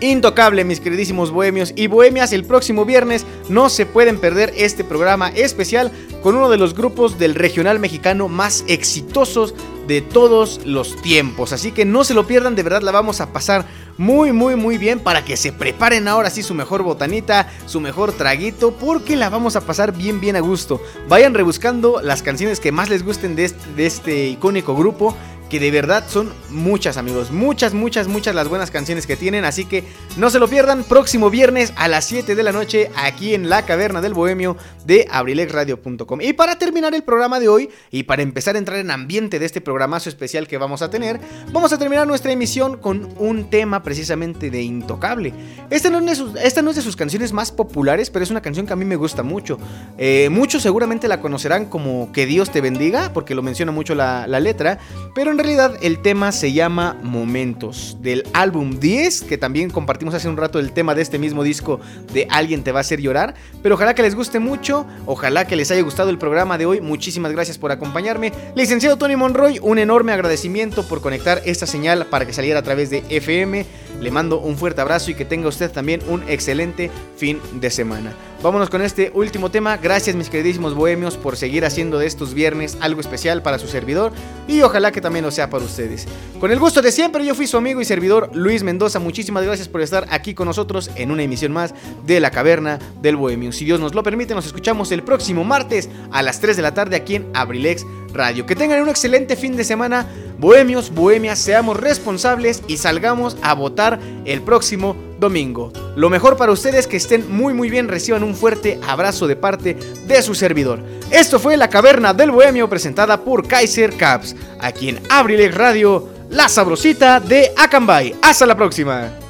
Intocable, 0.01 0.63
mis 0.63 0.79
queridísimos 0.79 1.29
bohemios 1.31 1.73
y 1.75 1.87
bohemias, 1.87 2.31
el 2.31 2.45
próximo 2.45 2.85
viernes 2.85 3.25
no 3.49 3.69
se 3.69 3.85
pueden 3.85 4.17
perder 4.17 4.53
este 4.55 4.85
programa 4.85 5.29
especial 5.29 5.91
con 6.21 6.35
uno 6.35 6.49
de 6.49 6.57
los 6.57 6.73
grupos 6.73 7.17
del 7.17 7.35
regional 7.35 7.79
mexicano 7.79 8.27
más 8.27 8.63
exitosos 8.67 9.53
de 9.87 10.01
todos 10.01 10.61
los 10.65 11.01
tiempos. 11.01 11.53
Así 11.53 11.71
que 11.71 11.85
no 11.85 12.03
se 12.03 12.13
lo 12.13 12.27
pierdan, 12.27 12.55
de 12.55 12.63
verdad 12.63 12.81
la 12.81 12.91
vamos 12.91 13.21
a 13.21 13.33
pasar 13.33 13.65
muy, 13.97 14.31
muy, 14.31 14.55
muy 14.55 14.77
bien 14.77 14.99
para 14.99 15.25
que 15.25 15.35
se 15.35 15.51
preparen 15.51 16.07
ahora 16.07 16.29
sí 16.29 16.43
su 16.43 16.53
mejor 16.53 16.83
botanita, 16.83 17.51
su 17.65 17.81
mejor 17.81 18.11
traguito, 18.11 18.71
porque 18.71 19.15
la 19.15 19.29
vamos 19.29 19.55
a 19.55 19.61
pasar 19.61 19.91
bien, 19.91 20.19
bien 20.21 20.35
a 20.35 20.41
gusto. 20.41 20.81
Vayan 21.07 21.33
rebuscando 21.33 22.01
las 22.01 22.21
canciones 22.21 22.59
que 22.59 22.71
más 22.71 22.89
les 22.89 23.03
gusten 23.03 23.35
de 23.35 23.45
este, 23.45 23.73
de 23.73 23.85
este 23.85 24.27
icónico 24.27 24.75
grupo 24.75 25.15
que 25.49 25.59
de 25.59 25.71
verdad 25.71 26.05
son 26.07 26.31
muchas 26.49 26.95
amigos, 26.97 27.31
muchas, 27.31 27.73
muchas, 27.73 28.07
muchas 28.07 28.35
las 28.35 28.47
buenas 28.47 28.71
canciones 28.71 29.07
que 29.07 29.17
tienen, 29.17 29.45
así 29.45 29.65
que 29.65 29.83
no 30.15 30.29
se 30.29 30.39
lo 30.39 30.47
pierdan, 30.47 30.83
próximo 30.83 31.29
viernes 31.29 31.73
a 31.75 31.87
las 31.87 32.05
7 32.05 32.35
de 32.35 32.43
la 32.43 32.51
noche 32.51 32.91
aquí 32.95 33.33
en 33.33 33.49
la 33.49 33.65
Caverna 33.65 33.99
del 33.99 34.13
Bohemio 34.13 34.55
de 34.85 35.07
abrilexradio.com. 35.09 36.21
Y 36.21 36.33
para 36.33 36.57
terminar 36.57 36.93
el 36.93 37.03
programa 37.03 37.39
de 37.39 37.47
hoy 37.47 37.69
y 37.91 38.03
para 38.03 38.21
empezar 38.21 38.55
a 38.55 38.59
entrar 38.59 38.79
en 38.79 38.91
ambiente 38.91 39.39
de 39.39 39.45
este 39.45 39.61
programazo 39.61 40.09
especial 40.09 40.47
que 40.47 40.57
vamos 40.57 40.81
a 40.81 40.89
tener, 40.89 41.19
vamos 41.51 41.73
a 41.73 41.77
terminar 41.77 42.07
nuestra 42.07 42.31
emisión 42.31 42.77
con 42.77 43.09
un 43.17 43.49
tema 43.49 43.83
precisamente 43.83 44.49
de 44.49 44.61
Intocable. 44.61 45.33
Esta 45.69 45.89
no 45.89 45.99
es 45.99 46.05
de 46.05 46.15
sus, 46.15 46.35
esta 46.35 46.61
no 46.61 46.69
es 46.69 46.75
de 46.75 46.81
sus 46.81 46.95
canciones 46.95 47.33
más 47.33 47.51
populares, 47.51 48.09
pero 48.09 48.23
es 48.23 48.31
una 48.31 48.41
canción 48.41 48.65
que 48.65 48.73
a 48.73 48.75
mí 48.75 48.85
me 48.85 48.95
gusta 48.95 49.23
mucho. 49.23 49.57
Eh, 49.97 50.29
muchos 50.31 50.63
seguramente 50.63 51.07
la 51.07 51.21
conocerán 51.21 51.65
como 51.65 52.11
Que 52.11 52.25
Dios 52.25 52.51
te 52.51 52.61
bendiga, 52.61 53.11
porque 53.13 53.35
lo 53.35 53.41
menciona 53.41 53.71
mucho 53.71 53.95
la, 53.95 54.27
la 54.27 54.39
letra, 54.39 54.79
pero 55.15 55.31
en 55.31 55.37
realidad 55.37 55.75
el 55.81 56.01
tema 56.01 56.31
se 56.31 56.53
llama 56.53 56.97
Momentos, 57.03 57.97
del 58.01 58.23
álbum 58.33 58.79
10, 58.79 59.23
que 59.23 59.37
también 59.37 59.69
compartimos 59.69 60.13
hace 60.13 60.29
un 60.29 60.37
rato 60.37 60.59
el 60.59 60.71
tema 60.71 60.95
de 60.95 61.01
este 61.01 61.19
mismo 61.19 61.43
disco 61.43 61.79
de 62.13 62.27
Alguien 62.29 62.63
te 62.63 62.71
va 62.71 62.79
a 62.79 62.81
hacer 62.81 63.01
llorar, 63.01 63.35
pero 63.61 63.75
ojalá 63.75 63.93
que 63.93 64.01
les 64.01 64.15
guste 64.15 64.39
mucho, 64.39 64.78
ojalá 65.05 65.45
que 65.45 65.55
les 65.55 65.71
haya 65.71 65.81
gustado 65.81 66.09
el 66.09 66.17
programa 66.17 66.57
de 66.57 66.65
hoy, 66.65 66.81
muchísimas 66.81 67.31
gracias 67.31 67.57
por 67.57 67.71
acompañarme. 67.71 68.31
Licenciado 68.55 68.97
Tony 68.97 69.15
Monroy, 69.15 69.59
un 69.61 69.79
enorme 69.79 70.11
agradecimiento 70.11 70.87
por 70.87 71.01
conectar 71.01 71.41
esta 71.45 71.65
señal 71.65 72.05
para 72.07 72.25
que 72.25 72.33
saliera 72.33 72.59
a 72.59 72.63
través 72.63 72.89
de 72.89 73.03
FM. 73.09 73.65
Le 73.99 74.11
mando 74.11 74.39
un 74.39 74.57
fuerte 74.57 74.81
abrazo 74.81 75.11
y 75.11 75.15
que 75.15 75.25
tenga 75.25 75.47
usted 75.47 75.71
también 75.71 76.01
un 76.07 76.23
excelente 76.27 76.89
fin 77.17 77.39
de 77.53 77.69
semana. 77.69 78.13
Vámonos 78.41 78.69
con 78.69 78.81
este 78.81 79.11
último 79.13 79.51
tema. 79.51 79.75
Gracias 79.75 80.15
mis 80.15 80.29
queridísimos 80.29 80.73
bohemios 80.73 81.17
por 81.17 81.35
seguir 81.35 81.65
haciendo 81.65 81.99
de 81.99 82.07
estos 82.07 82.33
viernes 82.33 82.77
algo 82.79 83.01
especial 83.01 83.41
para 83.41 83.59
su 83.59 83.67
servidor 83.67 84.13
y 84.47 84.61
ojalá 84.61 84.93
que 84.93 85.01
también 85.01 85.25
lo 85.25 85.31
sea 85.31 85.49
para 85.49 85.65
ustedes. 85.65 86.07
Con 86.39 86.49
el 86.49 86.57
gusto 86.57 86.81
de 86.81 86.93
siempre, 86.93 87.25
yo 87.25 87.35
fui 87.35 87.47
su 87.47 87.57
amigo 87.57 87.81
y 87.81 87.85
servidor 87.85 88.29
Luis 88.33 88.63
Mendoza. 88.63 88.99
Muchísimas 88.99 89.43
gracias 89.43 89.67
por 89.67 89.81
estar 89.81 90.07
aquí 90.09 90.33
con 90.33 90.47
nosotros 90.47 90.89
en 90.95 91.11
una 91.11 91.23
emisión 91.23 91.51
más 91.51 91.73
de 92.05 92.21
La 92.21 92.31
Caverna 92.31 92.79
del 93.01 93.17
Bohemio. 93.17 93.51
Si 93.51 93.65
Dios 93.65 93.81
nos 93.81 93.93
lo 93.93 94.03
permite, 94.03 94.33
nos 94.33 94.45
escuchamos 94.45 94.93
el 94.93 95.03
próximo 95.03 95.43
martes 95.43 95.89
a 96.09 96.21
las 96.21 96.39
3 96.39 96.55
de 96.55 96.63
la 96.63 96.73
tarde 96.73 96.95
aquí 96.95 97.15
en 97.15 97.27
Abrilex 97.33 97.85
Radio. 98.13 98.45
Que 98.45 98.55
tengan 98.55 98.81
un 98.81 98.89
excelente 98.89 99.35
fin 99.35 99.55
de 99.55 99.63
semana. 99.63 100.07
Bohemios, 100.37 100.93
bohemias, 100.93 101.39
seamos 101.39 101.77
responsables 101.77 102.63
y 102.67 102.77
salgamos 102.77 103.37
a 103.41 103.53
votar 103.53 103.99
el 104.25 104.41
próximo 104.41 104.95
domingo. 105.19 105.71
Lo 105.95 106.09
mejor 106.09 106.37
para 106.37 106.51
ustedes 106.51 106.87
que 106.87 106.97
estén 106.97 107.29
muy 107.29 107.53
muy 107.53 107.69
bien, 107.69 107.87
reciban 107.87 108.23
un 108.23 108.35
fuerte 108.35 108.79
abrazo 108.87 109.27
de 109.27 109.35
parte 109.35 109.75
de 110.07 110.21
su 110.21 110.35
servidor. 110.35 110.79
Esto 111.11 111.39
fue 111.39 111.57
La 111.57 111.69
Caverna 111.69 112.13
del 112.13 112.31
Bohemio 112.31 112.69
presentada 112.69 113.21
por 113.21 113.47
Kaiser 113.47 113.95
Caps, 113.97 114.35
aquí 114.59 114.89
en 114.89 115.01
Abrilex 115.09 115.55
Radio, 115.55 116.07
la 116.29 116.47
sabrosita 116.47 117.19
de 117.19 117.51
Acambay. 117.57 118.15
Hasta 118.21 118.45
la 118.45 118.55
próxima. 118.55 119.28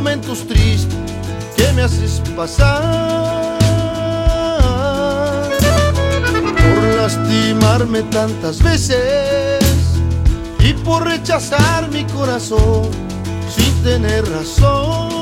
Momentos 0.00 0.46
tristes 0.46 0.96
que 1.58 1.70
me 1.74 1.82
haces 1.82 2.22
pasar. 2.34 3.58
Por 6.56 6.84
lastimarme 6.96 8.02
tantas 8.04 8.62
veces 8.62 9.60
y 10.58 10.72
por 10.72 11.04
rechazar 11.04 11.90
mi 11.90 12.04
corazón 12.04 12.88
sin 13.54 13.74
tener 13.82 14.24
razón. 14.30 15.19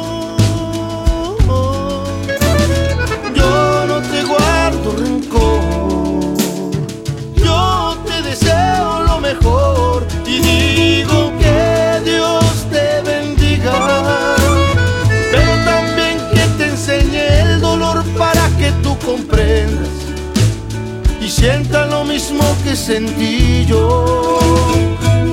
Sienta 21.39 21.87
lo 21.87 22.05
mismo 22.05 22.45
que 22.65 22.77
sentí 22.77 23.65
yo. 23.67 24.39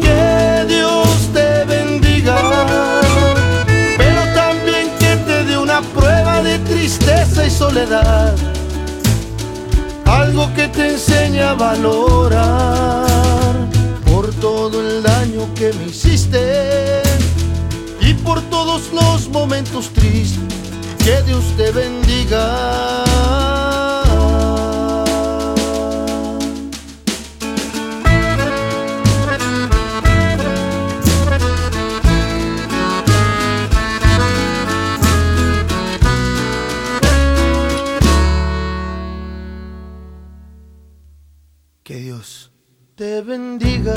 Que 0.02 0.66
Dios 0.68 1.08
te 1.34 1.66
bendiga, 1.66 2.38
pero 3.98 4.22
también 4.34 4.90
que 5.00 5.16
te 5.28 5.44
dé 5.46 5.58
una 5.58 5.82
prueba 5.82 6.42
de 6.42 6.60
tristeza 6.60 7.46
y 7.46 7.50
soledad 7.50 8.36
algo 10.06 10.54
que 10.54 10.68
te 10.68 10.92
enseñe 10.92 11.42
a 11.42 11.54
valorar 11.54 13.06
por 14.06 14.34
todo 14.36 14.82
el 14.82 15.04
daño 15.04 15.54
que 15.56 15.74
me 15.74 15.86
hiciste 15.88 17.02
y 18.02 18.14
por 18.14 18.42
todos 18.50 18.92
los 18.94 19.30
momentos 19.30 19.90
tristes. 19.90 20.40
Que 21.04 21.22
Dios 21.24 21.44
te 21.58 21.72
bendiga. 21.72 23.06
Que 41.86 41.96
Dios 41.98 42.52
te 42.96 43.22
bendiga. 43.22 43.94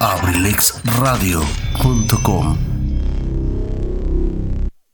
abrilexradio.com 0.00 2.71